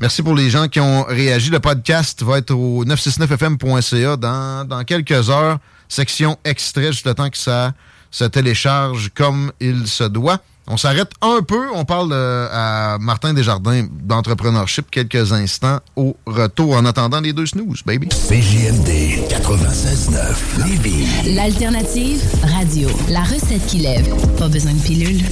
Merci 0.00 0.22
pour 0.22 0.36
les 0.36 0.48
gens 0.48 0.68
qui 0.68 0.78
ont 0.78 1.02
réagi. 1.02 1.50
Le 1.50 1.58
podcast 1.58 2.22
va 2.22 2.38
être 2.38 2.52
au 2.52 2.84
969fm.ca 2.84 4.16
dans, 4.16 4.64
dans 4.64 4.84
quelques 4.84 5.28
heures. 5.28 5.58
Section 5.88 6.38
extrait, 6.44 6.92
juste 6.92 7.06
le 7.06 7.14
temps 7.14 7.30
que 7.30 7.38
ça 7.38 7.72
se 8.10 8.24
télécharge 8.24 9.10
comme 9.14 9.52
il 9.58 9.88
se 9.88 10.04
doit. 10.04 10.40
On 10.70 10.76
s'arrête 10.76 11.10
un 11.22 11.40
peu. 11.42 11.66
On 11.74 11.84
parle 11.84 12.10
euh, 12.12 12.48
à 12.52 12.98
Martin 12.98 13.32
Desjardins 13.32 13.86
d'entrepreneurship 13.90 14.90
quelques 14.90 15.32
instants 15.32 15.80
au 15.96 16.16
retour. 16.26 16.76
En 16.76 16.84
attendant 16.84 17.20
les 17.20 17.32
deux 17.32 17.46
snooze, 17.46 17.82
baby. 17.84 18.08
CJMD 18.08 18.88
96.9 19.30 20.66
Lévis. 20.66 21.34
L'alternative 21.34 22.22
radio. 22.58 22.88
La 23.08 23.22
recette 23.22 23.66
qui 23.66 23.78
lève. 23.78 24.14
Pas 24.38 24.48
besoin 24.48 24.74
de 24.74 24.80
pilule. 24.80 25.22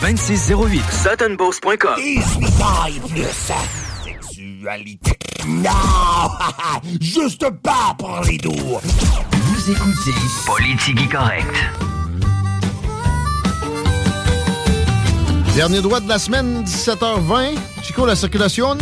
2608 0.00 0.82
suttonboss.com. 0.90 1.98
Et 1.98 2.20
suis 2.22 2.52
taille 2.52 3.00
plus 3.10 3.24
sa 3.32 3.54
sexualité. 4.02 5.18
Non! 5.46 5.70
Juste 7.00 7.50
pas 7.62 7.94
pour 7.98 8.22
les 8.26 8.38
doux. 8.38 8.50
Vous 8.52 9.70
écoutez 9.70 10.14
Politique 10.46 11.12
Correct. 11.12 11.93
Dernier 15.54 15.80
droit 15.80 16.00
de 16.00 16.08
la 16.08 16.18
semaine, 16.18 16.64
17h20. 16.64 17.54
Chico, 17.82 18.04
la 18.06 18.16
circulation? 18.16 18.76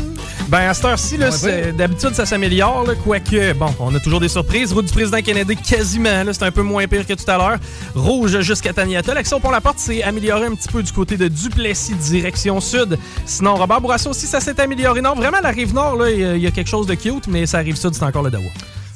Ben, 0.48 0.68
à 0.70 0.74
cette 0.74 0.84
heure-ci, 0.86 1.18
Ouais, 1.18 1.72
d'habitude, 1.72 2.14
ça 2.14 2.24
s'améliore, 2.24 2.86
quoique, 3.04 3.52
bon, 3.52 3.74
on 3.78 3.94
a 3.94 4.00
toujours 4.00 4.20
des 4.20 4.28
surprises. 4.28 4.72
Route 4.72 4.86
du 4.86 4.92
président 4.92 5.20
Kennedy, 5.20 5.56
quasiment, 5.56 6.24
c'est 6.32 6.42
un 6.44 6.50
peu 6.50 6.62
moins 6.62 6.86
pire 6.86 7.06
que 7.06 7.12
tout 7.12 7.30
à 7.30 7.36
l'heure. 7.36 7.58
Rouge 7.94 8.40
jusqu'à 8.40 8.72
Taniata. 8.72 9.12
L'action 9.12 9.38
pour 9.38 9.50
la 9.52 9.60
porte 9.60 9.78
s'est 9.78 10.02
amélioré 10.02 10.46
un 10.46 10.54
petit 10.54 10.68
peu 10.68 10.82
du 10.82 10.92
côté 10.92 11.16
de 11.18 11.28
Duplessis, 11.28 11.94
direction 11.94 12.58
sud. 12.60 12.98
Sinon, 13.26 13.54
Robert 13.56 13.80
Bourassa 13.82 14.08
aussi, 14.08 14.26
ça 14.26 14.40
s'est 14.40 14.58
amélioré. 14.58 15.02
Non, 15.02 15.14
vraiment, 15.14 15.38
la 15.42 15.50
rive 15.50 15.74
nord, 15.74 15.96
là, 15.96 16.10
il 16.10 16.20
y 16.20 16.24
a- 16.24 16.36
il 16.36 16.42
y, 16.42 16.46
a 16.46 16.50
quelque 16.50 16.70
chose 16.70 16.86
de 16.86 16.94
cute, 16.94 17.26
mais 17.28 17.44
ça 17.44 17.58
arrive 17.58 17.76
sud, 17.76 17.92
c'est 17.94 18.02
encore 18.04 18.22
le 18.22 18.30
Dawa. 18.30 18.44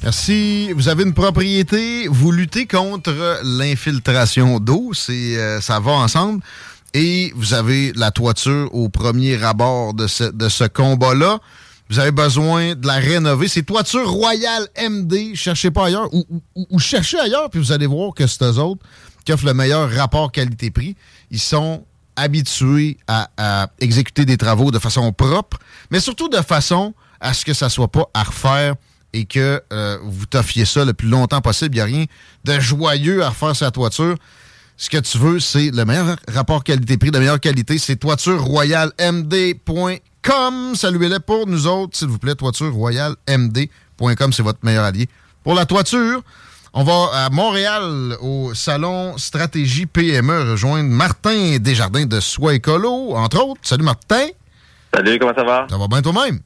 Merci. 0.03 0.71
Vous 0.73 0.89
avez 0.89 1.03
une 1.03 1.13
propriété, 1.13 2.07
vous 2.09 2.31
luttez 2.31 2.65
contre 2.65 3.13
l'infiltration 3.43 4.59
d'eau, 4.59 4.91
c'est 4.93 5.37
euh, 5.37 5.59
ça 5.61 5.79
va 5.79 5.91
ensemble. 5.91 6.41
Et 6.93 7.31
vous 7.35 7.53
avez 7.53 7.93
la 7.93 8.11
toiture 8.11 8.73
au 8.73 8.89
premier 8.89 9.41
abord 9.43 9.93
de 9.93 10.07
ce, 10.07 10.23
de 10.23 10.67
combat-là. 10.67 11.39
Vous 11.89 11.99
avez 11.99 12.11
besoin 12.11 12.75
de 12.75 12.85
la 12.85 12.95
rénover. 12.95 13.47
C'est 13.47 13.63
Toiture 13.63 14.09
Royale 14.09 14.67
MD. 14.89 15.35
Cherchez 15.35 15.71
pas 15.71 15.85
ailleurs. 15.85 16.09
Ou, 16.13 16.79
cherchez 16.79 17.19
ailleurs, 17.19 17.49
puis 17.49 17.59
vous 17.59 17.71
allez 17.71 17.87
voir 17.87 18.13
que 18.13 18.27
c'est 18.27 18.43
eux 18.43 18.57
autres 18.59 18.85
qui 19.25 19.31
offrent 19.31 19.45
le 19.45 19.53
meilleur 19.53 19.89
rapport 19.91 20.31
qualité-prix. 20.31 20.95
Ils 21.31 21.39
sont 21.39 21.85
habitués 22.15 22.97
à, 23.07 23.29
à 23.37 23.67
exécuter 23.79 24.25
des 24.25 24.37
travaux 24.37 24.71
de 24.71 24.79
façon 24.79 25.11
propre, 25.13 25.59
mais 25.91 25.99
surtout 25.99 26.29
de 26.29 26.41
façon 26.41 26.93
à 27.21 27.33
ce 27.33 27.45
que 27.45 27.53
ça 27.53 27.69
soit 27.69 27.91
pas 27.91 28.09
à 28.13 28.23
refaire 28.23 28.75
et 29.13 29.25
que 29.25 29.61
euh, 29.71 29.97
vous 30.03 30.25
t'offiez 30.25 30.65
ça 30.65 30.85
le 30.85 30.93
plus 30.93 31.07
longtemps 31.07 31.41
possible. 31.41 31.75
Il 31.75 31.77
n'y 31.77 31.81
a 31.81 31.85
rien 31.85 32.05
de 32.43 32.59
joyeux 32.59 33.23
à 33.23 33.29
refaire 33.29 33.55
sa 33.55 33.71
toiture. 33.71 34.15
Ce 34.79 34.91
que 34.91 34.99
tu 34.99 35.17
veux, 35.17 35.39
c'est 35.39 35.71
le 35.71 35.85
meilleur 35.85 36.17
rapport 36.31 36.63
qualité-prix, 36.63 37.09
de 37.09 37.17
meilleure 37.17 37.39
qualité. 37.39 37.79
C'est 37.79 37.95
toitureroyalemd.com. 37.95 40.75
Saluez-les 40.75 41.19
pour 41.19 41.47
nous 41.47 41.65
autres, 41.65 41.97
s'il 41.97 42.09
vous 42.09 42.19
plaît. 42.19 42.35
Toitureroyalemd.com, 42.35 44.33
c'est 44.33 44.43
votre 44.43 44.59
meilleur 44.61 44.83
allié. 44.83 45.09
Pour 45.43 45.55
la 45.55 45.65
toiture, 45.65 46.21
on 46.73 46.83
va 46.83 47.25
à 47.25 47.31
Montréal, 47.31 48.17
au 48.21 48.53
salon 48.53 49.17
Stratégie 49.17 49.87
PME, 49.87 50.51
rejoindre 50.51 50.91
Martin 50.91 51.57
Desjardins 51.57 52.05
de 52.05 52.19
Soi 52.19 52.53
Écolo, 52.53 53.15
entre 53.15 53.43
autres. 53.43 53.61
Salut 53.63 53.83
Martin. 53.83 54.27
Salut, 54.93 55.17
comment 55.17 55.33
ça 55.33 55.43
va? 55.43 55.65
Ça 55.71 55.77
va 55.77 55.87
bien 55.87 56.03
toi-même? 56.03 56.39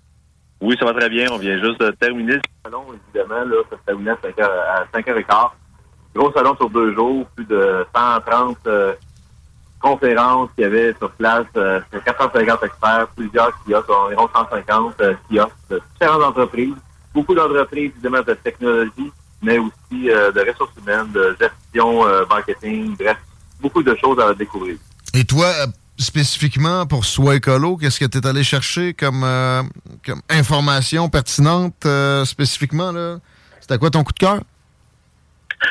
Oui, 0.61 0.77
ça 0.79 0.85
va 0.85 0.93
très 0.93 1.09
bien. 1.09 1.27
On 1.31 1.37
vient 1.37 1.59
juste 1.59 1.81
de 1.81 1.91
terminer 1.99 2.35
le 2.35 2.41
salon, 2.63 2.85
évidemment. 2.93 3.43
Là, 3.43 3.57
ça 3.69 3.75
se 3.75 3.81
terminait 3.85 4.11
à 4.11 4.17
5 4.21 4.39
heures, 4.39 4.57
à 4.73 4.85
5h15. 4.97 5.49
Gros 6.15 6.31
salon 6.33 6.55
sur 6.57 6.69
deux 6.69 6.93
jours, 6.93 7.25
plus 7.35 7.45
de 7.45 7.85
130 7.95 8.57
euh, 8.67 8.93
conférences 9.79 10.49
qu'il 10.55 10.63
y 10.63 10.67
avait 10.67 10.93
sur 10.99 11.09
place. 11.11 11.45
Euh, 11.55 11.79
450 12.05 12.63
experts, 12.63 13.07
plusieurs 13.15 13.51
kiosques, 13.65 13.89
environ 13.89 14.29
150 14.33 15.01
euh, 15.01 15.13
kiosques 15.29 15.51
de 15.69 15.81
différentes 15.93 16.23
entreprises. 16.23 16.75
Beaucoup 17.13 17.33
d'entreprises, 17.33 17.91
évidemment, 17.95 18.23
de 18.25 18.33
technologie, 18.33 19.11
mais 19.41 19.57
aussi 19.57 20.09
euh, 20.09 20.31
de 20.31 20.41
ressources 20.41 20.73
humaines, 20.81 21.11
de 21.13 21.35
gestion, 21.39 22.05
euh, 22.05 22.25
marketing, 22.29 22.95
bref, 22.97 23.17
beaucoup 23.59 23.83
de 23.83 23.95
choses 23.95 24.19
à 24.19 24.33
découvrir. 24.33 24.77
Et 25.13 25.23
toi, 25.23 25.45
euh, 25.45 25.67
spécifiquement 25.97 26.85
pour 26.85 27.05
Soi 27.05 27.35
Écolo, 27.35 27.77
qu'est-ce 27.77 27.99
que 27.99 28.05
tu 28.05 28.17
es 28.17 28.27
allé 28.27 28.43
chercher 28.43 28.93
comme, 28.93 29.23
euh, 29.23 29.63
comme 30.05 30.21
information 30.29 31.09
pertinente 31.09 31.85
euh, 31.85 32.25
spécifiquement? 32.25 32.93
C'était 33.59 33.77
quoi 33.77 33.89
ton 33.89 34.03
coup 34.03 34.13
de 34.13 34.19
cœur? 34.19 34.41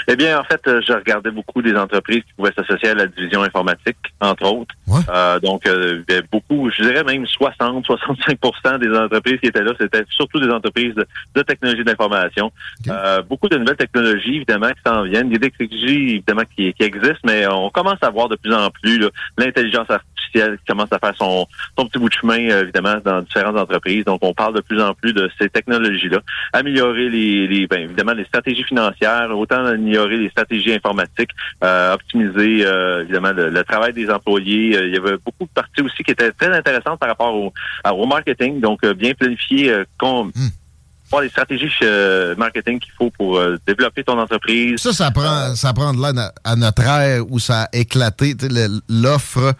Eh 0.08 0.16
bien, 0.16 0.38
en 0.38 0.44
fait, 0.44 0.60
euh, 0.66 0.80
je 0.86 0.92
regardais 0.92 1.30
beaucoup 1.30 1.62
des 1.62 1.74
entreprises 1.74 2.22
qui 2.22 2.32
pouvaient 2.36 2.52
s'associer 2.56 2.90
à 2.90 2.94
la 2.94 3.06
division 3.06 3.42
informatique, 3.42 3.96
entre 4.20 4.44
autres. 4.50 4.74
Euh, 5.12 5.38
donc, 5.40 5.66
euh, 5.66 6.02
il 6.08 6.12
y 6.12 6.16
avait 6.16 6.26
beaucoup, 6.30 6.70
je 6.70 6.82
dirais 6.82 7.04
même 7.04 7.24
60-65 7.24 8.78
des 8.78 8.96
entreprises 8.96 9.40
qui 9.40 9.46
étaient 9.46 9.62
là, 9.62 9.72
c'était 9.78 10.04
surtout 10.10 10.40
des 10.40 10.50
entreprises 10.50 10.94
de, 10.94 11.06
de 11.34 11.42
technologie 11.42 11.84
d'information. 11.84 12.52
Euh, 12.88 13.22
beaucoup 13.22 13.48
de 13.48 13.56
nouvelles 13.56 13.76
technologies, 13.76 14.36
évidemment, 14.36 14.70
qui 14.70 14.82
s'en 14.84 15.02
viennent. 15.02 15.28
Il 15.28 15.32
y 15.32 15.36
a 15.36 15.38
des 15.38 15.50
technologies, 15.50 16.10
évidemment, 16.10 16.42
qui, 16.56 16.72
qui 16.72 16.82
existent, 16.82 17.20
mais 17.24 17.46
on 17.46 17.70
commence 17.70 17.98
à 18.02 18.10
voir 18.10 18.28
de 18.28 18.36
plus 18.36 18.54
en 18.54 18.70
plus 18.70 19.08
l'intelligence 19.38 19.90
artificielle 19.90 20.10
qui 20.32 20.40
commence 20.66 20.93
à 20.93 20.98
faire 20.98 21.15
son, 21.16 21.47
son 21.78 21.86
petit 21.86 21.98
bout 21.98 22.09
de 22.09 22.15
chemin, 22.15 22.51
euh, 22.51 22.62
évidemment, 22.62 22.97
dans 23.05 23.23
différentes 23.23 23.57
entreprises. 23.57 24.05
Donc, 24.05 24.20
on 24.23 24.35
parle 24.35 24.55
de 24.55 24.61
plus 24.61 24.81
en 24.81 24.94
plus 24.94 25.12
de 25.12 25.31
ces 25.40 25.48
technologies-là. 25.48 26.20
Améliorer 26.52 27.09
les, 27.09 27.47
les 27.47 27.66
ben, 27.66 27.82
évidemment, 27.82 28.12
les 28.12 28.24
stratégies 28.24 28.65
financières, 28.65 29.31
autant 29.36 29.65
améliorer 29.65 30.16
les 30.16 30.31
stratégies 30.31 30.73
informatiques, 30.73 31.31
euh, 31.65 31.94
optimiser, 31.94 32.65
euh, 32.65 33.02
évidemment, 33.02 33.32
le, 33.32 33.51
le 33.51 33.65
travail 33.65 33.93
des 33.93 34.11
employés. 34.11 34.78
Il 34.86 34.94
y 34.94 34.97
avait 34.97 35.19
beaucoup 35.19 35.44
de 35.44 35.55
parties 35.55 35.82
aussi 35.82 36.02
qui 36.02 36.12
étaient 36.12 36.32
très 36.32 36.55
intéressantes 36.57 36.98
par 36.98 37.09
rapport 37.09 37.35
au, 37.35 37.52
au 37.90 38.07
marketing. 38.07 38.61
Donc, 38.61 38.85
bien 38.86 39.15
planifier, 39.15 39.70
euh, 39.73 39.85
avoir 41.11 41.23
les 41.23 41.28
stratégies 41.28 41.69
euh, 41.82 42.36
marketing 42.36 42.78
qu'il 42.78 42.93
faut 42.93 43.11
pour 43.11 43.36
euh, 43.36 43.57
développer 43.66 44.05
ton 44.05 44.16
entreprise. 44.16 44.81
Ça, 44.81 44.93
ça 44.93 45.11
prend, 45.11 45.57
ça 45.57 45.73
prend 45.73 45.93
de 45.93 46.01
l'aide 46.01 46.19
à, 46.19 46.32
à 46.44 46.55
notre 46.55 46.82
ère 46.82 47.24
où 47.28 47.40
ça 47.40 47.62
a 47.62 47.69
éclaté. 47.73 48.36
L'offre 48.89 49.55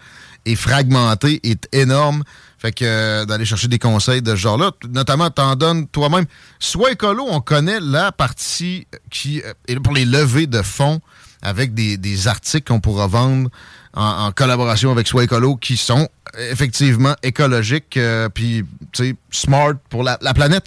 est 0.45 0.55
fragmentée, 0.55 1.39
est 1.43 1.67
énorme. 1.73 2.23
Fait 2.57 2.71
que 2.71 2.85
euh, 2.85 3.25
d'aller 3.25 3.45
chercher 3.45 3.67
des 3.67 3.79
conseils 3.79 4.21
de 4.21 4.31
ce 4.31 4.35
genre-là, 4.35 4.71
notamment 4.89 5.29
t'en 5.29 5.55
donnes 5.55 5.87
toi-même. 5.87 6.25
Soit 6.59 6.91
écolo, 6.91 7.25
on 7.29 7.41
connaît 7.41 7.79
la 7.79 8.11
partie 8.11 8.87
qui 9.09 9.41
euh, 9.41 9.79
pour 9.83 9.93
les 9.93 10.05
levées 10.05 10.47
de 10.47 10.61
fonds 10.61 11.01
avec 11.41 11.73
des, 11.73 11.97
des 11.97 12.27
articles 12.27 12.71
qu'on 12.71 12.79
pourra 12.79 13.07
vendre 13.07 13.49
en, 13.93 14.27
en 14.27 14.31
collaboration 14.31 14.91
avec 14.91 15.07
Soit 15.07 15.23
écolo 15.23 15.55
qui 15.55 15.75
sont 15.75 16.07
euh, 16.37 16.51
effectivement 16.51 17.15
écologiques 17.23 17.97
euh, 17.97 18.29
puis 18.29 18.63
tu 18.91 19.05
sais 19.05 19.15
smart 19.31 19.73
pour 19.89 20.03
la, 20.03 20.19
la 20.21 20.33
planète. 20.33 20.65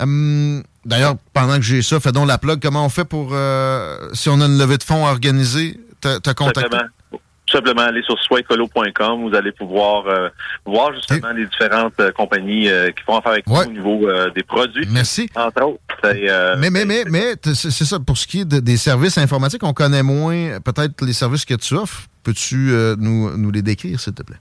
Hum, 0.00 0.62
D'ailleurs, 0.88 1.16
pendant 1.34 1.56
que 1.56 1.62
j'ai 1.62 1.82
ça, 1.82 2.00
fais 2.00 2.12
donc 2.12 2.26
la 2.26 2.38
plug. 2.38 2.60
Comment 2.62 2.86
on 2.86 2.88
fait 2.88 3.04
pour, 3.04 3.30
euh, 3.32 4.08
si 4.14 4.30
on 4.30 4.40
a 4.40 4.46
une 4.46 4.56
levée 4.56 4.78
de 4.78 4.82
fonds 4.82 5.06
à 5.06 5.10
organiser, 5.10 5.78
te, 6.00 6.18
te 6.18 6.30
contacter? 6.30 6.62
Simplement. 6.62 6.88
Tout 7.48 7.56
simplement 7.56 7.82
aller 7.82 8.02
sur 8.02 8.18
soicolo.com. 8.22 9.28
Vous 9.28 9.34
allez 9.36 9.52
pouvoir 9.52 10.06
euh, 10.06 10.28
voir 10.66 10.92
justement 10.94 11.30
les 11.30 11.46
différentes 11.46 11.94
euh, 12.00 12.10
compagnies 12.12 12.68
euh, 12.68 12.90
qui 12.90 13.02
font 13.04 13.16
affaire 13.18 13.32
avec 13.32 13.46
nous 13.46 13.54
au 13.56 13.64
niveau 13.66 14.08
euh, 14.08 14.30
des 14.30 14.42
produits. 14.42 14.86
Merci. 14.90 15.28
Entre 15.34 15.62
autres. 15.62 15.78
Euh, 16.04 16.56
Mais, 16.58 16.70
mais, 16.70 16.84
mais, 16.84 17.04
mais, 17.08 17.34
c'est 17.42 17.70
ça. 17.84 17.98
Pour 18.00 18.16
ce 18.18 18.26
qui 18.26 18.40
est 18.40 18.44
de- 18.44 18.60
des 18.60 18.76
services 18.76 19.18
informatiques, 19.18 19.62
on 19.64 19.72
connaît 19.72 20.02
moins 20.02 20.60
peut-être 20.64 21.04
les 21.04 21.12
services 21.12 21.44
que 21.44 21.54
tu 21.54 21.74
offres. 21.74 22.02
Peux-tu 22.22 22.70
euh, 22.72 22.94
nous, 22.98 23.36
nous 23.36 23.50
les 23.50 23.62
décrire, 23.62 23.98
s'il 24.00 24.12
te 24.14 24.22
plaît? 24.22 24.36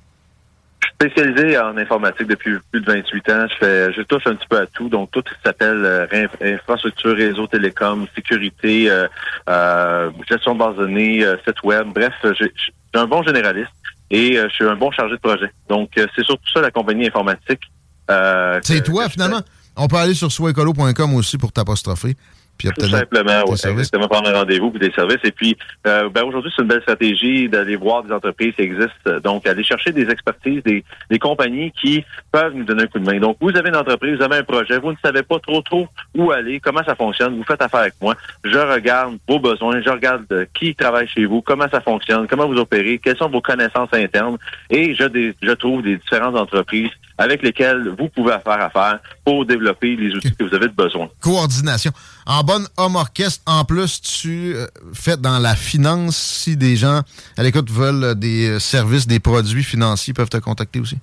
Spécialisé 0.94 1.58
en 1.60 1.78
informatique 1.78 2.28
depuis 2.28 2.58
plus 2.72 2.82
de 2.82 2.92
28 2.92 3.30
ans. 3.30 3.46
Je 3.50 3.56
fais, 3.56 3.94
je 3.94 4.02
touche 4.04 4.26
un 4.28 4.36
petit 4.36 4.48
peu 4.48 4.58
à 4.60 4.66
tout. 4.68 4.90
Donc, 4.90 5.12
tout 5.12 5.22
ce 5.28 5.34
qui 5.34 5.40
s'appelle 5.46 5.84
euh, 5.86 6.28
infrastructure, 6.42 7.16
réseau 7.16 7.48
télécom, 7.48 8.08
sécurité, 8.16 8.90
euh, 8.90 9.08
euh, 9.50 10.10
gestion 10.30 10.54
de 10.56 10.60
base 10.60 10.76
de 10.76 10.82
données, 10.84 11.24
euh, 11.24 11.36
site 11.48 11.62
web. 11.64 11.88
Bref, 11.94 12.14
j'ai- 12.24 12.52
je 12.56 12.62
suis 12.62 12.74
un 12.94 13.06
bon 13.06 13.22
généraliste 13.24 13.72
et 14.10 14.38
euh, 14.38 14.48
je 14.50 14.54
suis 14.56 14.66
un 14.66 14.76
bon 14.76 14.92
chargé 14.92 15.16
de 15.16 15.20
projet. 15.22 15.52
Donc, 15.70 15.90
euh, 15.98 16.08
c'est 16.16 16.24
surtout 16.26 16.50
ça 16.54 16.62
la 16.62 16.72
compagnie 16.72 17.08
informatique. 17.08 17.62
Euh, 18.10 18.60
C'est 18.64 18.84
toi, 18.84 19.06
je 19.08 19.12
finalement. 19.12 19.42
On 19.76 19.88
peut 19.88 19.98
aller 19.98 20.16
sur 20.16 20.32
soicolo.com 20.32 21.14
aussi 21.16 21.38
pour 21.38 21.52
t'apostropher. 21.52 22.16
Puis 22.58 22.70
Tout 22.78 22.88
simplement, 22.88 23.46
services. 23.56 23.66
exactement, 23.66 24.08
prendre 24.08 24.30
un 24.30 24.40
rendez-vous 24.40 24.72
pour 24.72 24.80
des 24.80 24.92
services. 24.92 25.20
Et 25.24 25.32
puis, 25.32 25.58
euh, 25.86 26.10
ben, 26.10 26.24
aujourd'hui, 26.24 26.52
c'est 26.56 26.62
une 26.62 26.68
belle 26.68 26.82
stratégie 26.82 27.48
d'aller 27.50 27.76
voir 27.76 28.04
des 28.04 28.12
entreprises 28.12 28.54
qui 28.56 28.62
existent. 28.62 29.20
Donc, 29.24 29.46
aller 29.48 29.64
chercher 29.64 29.92
des 29.92 30.10
expertises, 30.10 30.64
des, 30.64 30.84
des 31.10 31.20
compagnies 31.20 31.72
qui 31.72 32.04
peuvent 32.32 32.54
nous 32.54 32.64
donner 32.64 32.84
un 32.84 32.88
coup 32.88 33.00
de 33.00 33.06
main. 33.06 33.20
Donc, 33.20 33.38
vous 33.40 33.56
avez 33.56 33.70
une 33.70 33.76
entreprise, 33.76 34.18
vous 34.18 34.24
avez 34.24 34.38
un 34.38 34.44
projet, 34.44 34.80
vous 34.80 34.92
ne 34.92 34.98
savez 35.04 35.24
pas 35.24 35.40
trop 35.40 35.62
trop 35.62 35.88
où 36.16 36.32
aller, 36.32 36.60
comment 36.60 36.84
ça 36.84 36.96
fonctionne, 36.96 37.36
vous 37.38 37.44
faites 37.44 37.62
affaire 37.62 37.82
avec 37.82 37.96
moi. 38.02 38.16
Je 38.44 38.58
regarde 38.58 39.18
vos 39.28 39.40
besoins, 39.40 39.82
je 39.82 39.90
regarde 39.90 40.26
euh, 40.32 40.46
qui 40.54 40.76
travaille 40.76 41.08
chez 41.08 41.26
vous, 41.26 41.42
comment 41.42 41.68
ça 41.72 41.82
fonctionne, 41.82 42.28
comment 42.28 42.48
vous 42.48 42.58
opérez, 42.58 43.00
quelles 43.00 43.18
sont 43.18 43.30
vos 43.30 43.42
connaissances 43.42 43.90
internes, 43.94 44.38
et 44.70 44.96
je, 44.96 45.54
trouve 45.54 45.82
des 45.82 45.98
différentes 45.98 46.36
entreprises 46.36 46.90
avec 47.18 47.42
lesquelles 47.42 47.90
vous 47.98 48.10
pouvez 48.10 48.36
faire 48.44 48.62
affaire 48.62 49.00
pour 49.26 49.46
développer 49.46 49.96
les 49.96 50.14
outils 50.14 50.36
que 50.36 50.44
vous 50.44 50.54
avez 50.54 50.68
de 50.68 50.74
besoin. 50.74 51.10
Coordination. 51.20 51.92
En 52.26 52.44
bonne 52.48 52.66
homme 52.78 52.96
orchestre, 52.96 53.44
en 53.46 53.66
plus, 53.66 54.02
tu 54.02 54.54
euh, 54.56 54.68
fais 54.94 55.18
dans 55.18 55.38
la 55.38 55.54
finance. 55.54 56.16
Si 56.16 56.56
des 56.56 56.78
gens 56.78 57.02
à 57.38 57.44
l'écoute 57.44 57.70
veulent 57.70 58.16
des 58.16 58.52
euh, 58.52 58.60
services, 58.60 59.06
des 59.06 59.20
produits 59.20 59.64
financiers, 59.64 60.12
ils 60.12 60.16
peuvent 60.16 60.30
te 60.30 60.38
contacter 60.38 60.80
aussi. 60.80 60.98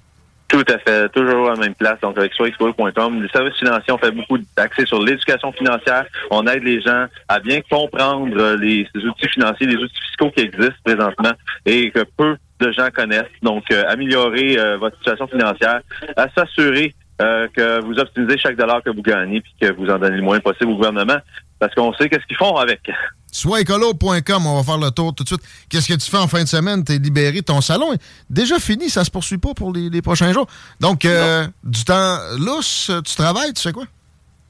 Tout 0.48 0.64
à 0.68 0.78
fait, 0.78 1.08
toujours 1.10 1.50
à 1.50 1.54
la 1.54 1.60
même 1.60 1.74
place, 1.74 2.00
donc 2.00 2.16
avec 2.16 2.32
soixexplorer.com. 2.32 3.22
Les 3.22 3.28
services 3.28 3.58
financiers, 3.58 3.92
on 3.92 3.98
fait 3.98 4.10
beaucoup 4.10 4.38
d'accès 4.56 4.86
sur 4.86 5.02
l'éducation 5.02 5.52
financière. 5.52 6.06
On 6.30 6.46
aide 6.46 6.62
les 6.62 6.80
gens 6.80 7.06
à 7.28 7.40
bien 7.40 7.60
comprendre 7.68 8.34
euh, 8.38 8.56
les, 8.56 8.88
outils 8.94 9.28
financiers, 9.28 9.66
les 9.66 9.76
outils 9.76 10.00
fiscaux 10.08 10.30
qui 10.30 10.44
existent 10.44 10.82
présentement 10.82 11.32
et 11.66 11.90
que 11.90 12.04
peu 12.16 12.36
de 12.60 12.72
gens 12.72 12.88
connaissent. 12.94 13.24
Donc, 13.42 13.70
améliorer 13.70 14.56
votre 14.78 14.96
situation 14.98 15.26
financière, 15.26 15.80
à 16.16 16.28
s'assurer 16.30 16.94
euh, 17.22 17.46
que 17.54 17.80
vous 17.84 17.98
optimisez 17.98 18.38
chaque 18.38 18.56
dollar 18.56 18.82
que 18.82 18.90
vous 18.90 19.02
gagnez 19.02 19.40
puis 19.40 19.54
que 19.60 19.72
vous 19.72 19.88
en 19.88 19.98
donnez 19.98 20.16
le 20.16 20.22
moins 20.22 20.40
possible 20.40 20.70
au 20.70 20.76
gouvernement 20.76 21.18
parce 21.58 21.74
qu'on 21.74 21.92
sait 21.94 22.08
qu'est-ce 22.08 22.26
qu'ils 22.26 22.36
font 22.36 22.56
avec. 22.56 22.80
Soitécolo.com, 23.32 24.46
on 24.46 24.56
va 24.56 24.62
faire 24.62 24.78
le 24.78 24.90
tour 24.90 25.12
tout 25.14 25.24
de 25.24 25.28
suite. 25.28 25.42
Qu'est-ce 25.68 25.88
que 25.88 25.94
tu 25.94 26.08
fais 26.08 26.18
en 26.18 26.28
fin 26.28 26.42
de 26.42 26.48
semaine? 26.48 26.84
T'es 26.84 26.98
libéré, 26.98 27.42
ton 27.42 27.60
salon? 27.60 27.92
Est 27.92 28.00
déjà 28.30 28.60
fini, 28.60 28.88
ça 28.88 29.04
se 29.04 29.10
poursuit 29.10 29.38
pas 29.38 29.54
pour 29.54 29.72
les, 29.72 29.90
les 29.90 30.02
prochains 30.02 30.32
jours. 30.32 30.46
Donc, 30.78 31.04
euh, 31.04 31.44
du 31.64 31.84
temps 31.84 32.18
lousse, 32.38 32.92
tu 33.04 33.14
travailles, 33.16 33.52
tu 33.52 33.60
sais 33.60 33.72
quoi? 33.72 33.84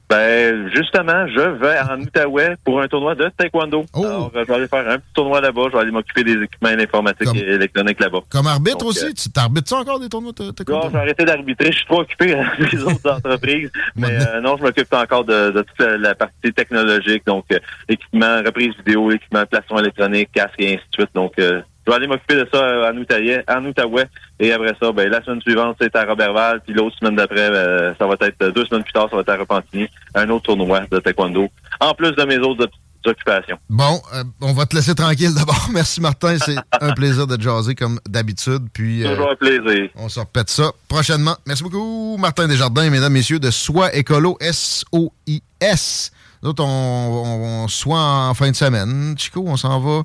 Ben, 0.09 0.69
justement, 0.75 1.27
je 1.27 1.39
vais 1.39 1.79
en 1.79 1.99
Outaouais 1.99 2.55
pour 2.63 2.79
un 2.79 2.87
tournoi 2.87 3.15
de 3.15 3.29
taekwondo. 3.35 3.85
Oh. 3.93 4.05
Alors, 4.05 4.31
euh, 4.35 4.43
je 4.43 4.47
vais 4.47 4.53
aller 4.53 4.67
faire 4.67 4.87
un 4.87 4.97
petit 4.99 5.13
tournoi 5.15 5.41
là-bas. 5.41 5.63
Je 5.67 5.71
vais 5.71 5.79
aller 5.79 5.91
m'occuper 5.91 6.23
des 6.23 6.43
équipements 6.43 6.69
informatiques 6.69 7.35
et 7.35 7.53
électroniques 7.53 7.99
là-bas. 7.99 8.19
Comme 8.29 8.45
arbitre 8.45 8.77
Donc, 8.77 8.89
aussi, 8.89 9.05
euh, 9.05 9.13
tu 9.13 9.31
t'arbitres 9.31 9.73
encore 9.73 9.99
des 9.99 10.07
tournois 10.07 10.31
de 10.31 10.43
Non, 10.43 10.51
taekwondo? 10.51 10.89
j'ai 10.91 10.97
arrêté 10.97 11.25
d'arbitrer. 11.25 11.71
Je 11.71 11.77
suis 11.77 11.85
trop 11.87 12.01
occupé 12.01 12.35
euh, 12.35 12.43
des 12.71 12.83
autres 12.83 13.09
entreprises. 13.09 13.71
Mais 13.95 14.11
euh, 14.11 14.41
non, 14.41 14.57
je 14.57 14.63
m'occupe 14.63 14.93
encore 14.93 15.25
de, 15.25 15.49
de 15.49 15.61
toute 15.63 15.79
la, 15.87 16.13
partie 16.13 16.53
technologique. 16.53 17.25
Donc, 17.25 17.45
euh, 17.51 17.57
équipement, 17.89 18.37
reprise 18.45 18.73
vidéo, 18.77 19.11
équipement, 19.11 19.43
plastron 19.45 19.79
électronique, 19.79 20.29
casque 20.33 20.53
et 20.59 20.75
ainsi 20.75 20.83
de 20.91 20.95
suite. 20.95 21.09
Donc, 21.15 21.33
euh, 21.39 21.61
je 21.85 21.91
vais 21.91 21.95
aller 21.97 22.07
m'occuper 22.07 22.35
de 22.35 22.47
ça 22.51 22.57
euh, 22.63 22.91
en 22.91 22.97
Outaouais, 22.97 23.43
en 23.47 23.63
Outaouais. 23.65 24.07
Et 24.39 24.51
après 24.51 24.73
ça, 24.81 24.91
ben, 24.91 25.09
la 25.09 25.23
semaine 25.23 25.41
suivante, 25.41 25.77
c'est 25.79 25.95
à 25.95 26.03
Robertval. 26.05 26.61
Puis 26.61 26.73
l'autre 26.73 26.97
semaine 26.97 27.15
d'après, 27.15 27.49
ben, 27.51 27.95
ça 27.99 28.07
va 28.07 28.15
être 28.21 28.41
euh, 28.41 28.51
deux 28.51 28.65
semaines 28.65 28.83
plus 28.83 28.93
tard, 28.93 29.07
ça 29.09 29.15
va 29.15 29.21
être 29.21 29.29
à 29.29 29.37
Repentigny. 29.37 29.87
Un 30.15 30.29
autre 30.29 30.45
tournoi 30.45 30.81
de 30.91 30.99
taekwondo. 30.99 31.47
En 31.79 31.93
plus 31.93 32.11
de 32.13 32.23
mes 32.23 32.37
autres 32.37 32.69
occupations. 33.07 33.57
Bon, 33.69 34.01
euh, 34.13 34.23
on 34.41 34.53
va 34.53 34.65
te 34.65 34.75
laisser 34.75 34.95
tranquille 34.95 35.33
d'abord. 35.33 35.69
Merci 35.73 36.01
Martin, 36.01 36.37
c'est 36.39 36.55
un 36.81 36.91
plaisir 36.93 37.27
de 37.27 37.39
jaser 37.41 37.75
comme 37.75 37.99
d'habitude. 38.07 38.67
Puis 38.73 39.05
euh, 39.05 39.11
Toujours 39.11 39.31
un 39.31 39.35
plaisir. 39.35 39.89
on 39.95 40.09
se 40.09 40.19
repète 40.19 40.49
ça 40.49 40.71
prochainement. 40.87 41.35
Merci 41.45 41.63
beaucoup 41.63 42.17
Martin 42.17 42.47
Desjardins, 42.47 42.89
mesdames, 42.89 43.13
messieurs, 43.13 43.39
de 43.39 43.51
Soi 43.51 43.93
Écolo, 43.95 44.37
S-O-I-S. 44.39 46.11
Nous 46.43 46.49
autres, 46.49 46.63
on, 46.63 46.67
on, 46.67 47.63
on 47.63 47.67
soit 47.67 47.99
en 47.99 48.33
fin 48.33 48.49
de 48.49 48.55
semaine. 48.55 49.15
Chico, 49.17 49.43
on 49.45 49.57
s'en 49.57 49.79
va 49.79 50.03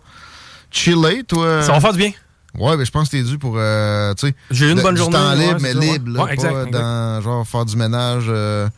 chiller, 0.71 1.25
toi. 1.25 1.63
Ça 1.63 1.73
va 1.73 1.81
faire 1.81 1.93
du 1.93 1.99
bien. 1.99 2.13
Ouais, 2.59 2.77
mais 2.77 2.85
je 2.85 2.91
pense 2.91 3.09
que 3.09 3.17
t'es 3.17 3.23
dû 3.23 3.39
pour, 3.39 3.55
euh, 3.57 4.13
tu 4.15 4.27
sais... 4.29 4.35
J'ai 4.51 4.67
eu 4.67 4.71
une 4.73 4.79
de- 4.79 4.83
bonne 4.83 4.95
du 4.95 5.01
journée, 5.01 5.17
temps 5.17 5.35
libre, 5.35 5.59
mais 5.61 5.73
libre, 5.73 6.11
là, 6.11 6.25
Ouais, 6.25 6.33
exact, 6.33 6.53
pas 6.53 6.59
exact. 6.65 6.73
dans, 6.73 7.21
genre, 7.23 7.47
faire 7.47 7.65
du 7.65 7.77
ménage 7.77 8.25
euh, 8.29 8.69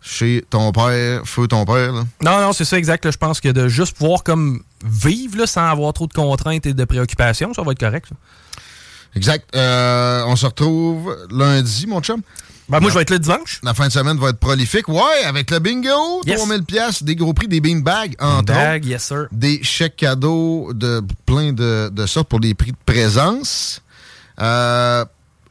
chez 0.00 0.44
ton 0.48 0.70
père, 0.70 1.22
feu 1.24 1.48
ton 1.48 1.64
père, 1.64 1.92
là. 1.92 2.04
Non, 2.22 2.40
non, 2.40 2.52
c'est 2.52 2.64
ça 2.64 2.78
exact. 2.78 3.04
là. 3.04 3.10
Je 3.10 3.16
pense 3.16 3.40
que 3.40 3.48
de 3.48 3.66
juste 3.66 3.96
pouvoir 3.96 4.22
comme 4.22 4.60
vivre 4.84 5.36
là, 5.36 5.46
sans 5.48 5.66
avoir 5.68 5.92
trop 5.94 6.06
de 6.06 6.12
contraintes 6.12 6.64
et 6.66 6.74
de 6.74 6.84
préoccupations, 6.84 7.52
ça 7.54 7.62
va 7.62 7.72
être 7.72 7.80
correct. 7.80 8.06
ça. 8.08 8.14
Exact. 9.16 9.48
Euh, 9.56 10.22
on 10.28 10.36
se 10.36 10.46
retrouve 10.46 11.16
lundi, 11.30 11.86
mon 11.88 12.00
chum. 12.00 12.20
Ben, 12.68 12.80
moi, 12.80 12.90
je 12.90 12.94
vais 12.96 13.02
être 13.02 13.10
là 13.10 13.18
dimanche. 13.18 13.60
La 13.62 13.72
fin 13.72 13.86
de 13.88 13.92
semaine 13.92 14.18
va 14.18 14.28
être 14.30 14.38
prolifique. 14.38 14.88
Ouais, 14.88 15.24
avec 15.26 15.50
le 15.50 15.58
bingo, 15.58 16.20
Yes. 16.26 16.36
3000 16.36 16.64
pièces, 16.64 17.02
des 17.02 17.16
gros 17.16 17.32
prix, 17.32 17.48
des 17.48 17.60
beanbags, 17.62 18.14
entre 18.18 18.52
Beanbag, 18.52 18.84
yes, 18.84 19.04
sir. 19.04 19.26
Des 19.32 19.62
chèques 19.62 19.96
cadeaux 19.96 20.72
de 20.74 21.02
plein 21.24 21.52
de, 21.52 21.88
de 21.92 22.06
sortes 22.06 22.28
pour 22.28 22.40
les 22.40 22.54
prix 22.54 22.72
de 22.72 22.76
présence. 22.84 23.80
Euh, 24.40 25.04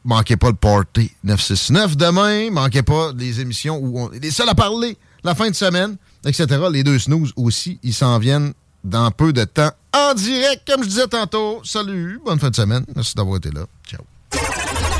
manquez 0.04 0.36
pas 0.36 0.48
le 0.50 0.54
Party 0.54 1.10
969 1.24 1.96
demain. 1.96 2.50
Manquez 2.52 2.82
pas 2.82 3.12
les 3.16 3.40
émissions 3.40 3.78
où 3.78 3.98
on 4.00 4.12
est 4.12 4.20
les 4.20 4.30
seuls 4.30 4.48
à 4.48 4.54
parler 4.54 4.96
la 5.24 5.34
fin 5.34 5.50
de 5.50 5.54
semaine, 5.56 5.96
etc. 6.24 6.46
Les 6.70 6.84
deux 6.84 6.98
snooze 7.00 7.32
aussi, 7.36 7.80
ils 7.82 7.94
s'en 7.94 8.18
viennent 8.18 8.52
dans 8.84 9.10
peu 9.10 9.32
de 9.32 9.42
temps 9.44 9.72
en 9.92 10.14
direct, 10.14 10.62
comme 10.70 10.84
je 10.84 10.88
disais 10.88 11.08
tantôt. 11.08 11.60
Salut, 11.64 12.20
bonne 12.24 12.38
fin 12.38 12.50
de 12.50 12.56
semaine. 12.56 12.84
Merci 12.94 13.14
d'avoir 13.16 13.38
été 13.38 13.50
là. 13.50 13.62
Ciao. 13.86 14.00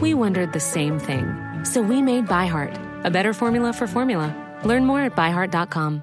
We 0.00 0.14
wondered 0.14 0.52
the 0.52 0.60
same 0.60 0.98
thing. 0.98 1.26
So 1.64 1.82
we 1.82 2.00
made 2.00 2.26
ByHeart, 2.26 3.04
a 3.04 3.10
better 3.10 3.32
formula 3.32 3.72
for 3.72 3.86
formula. 3.86 4.32
Learn 4.64 4.84
more 4.84 5.00
at 5.00 5.16
byheart.com. 5.16 6.02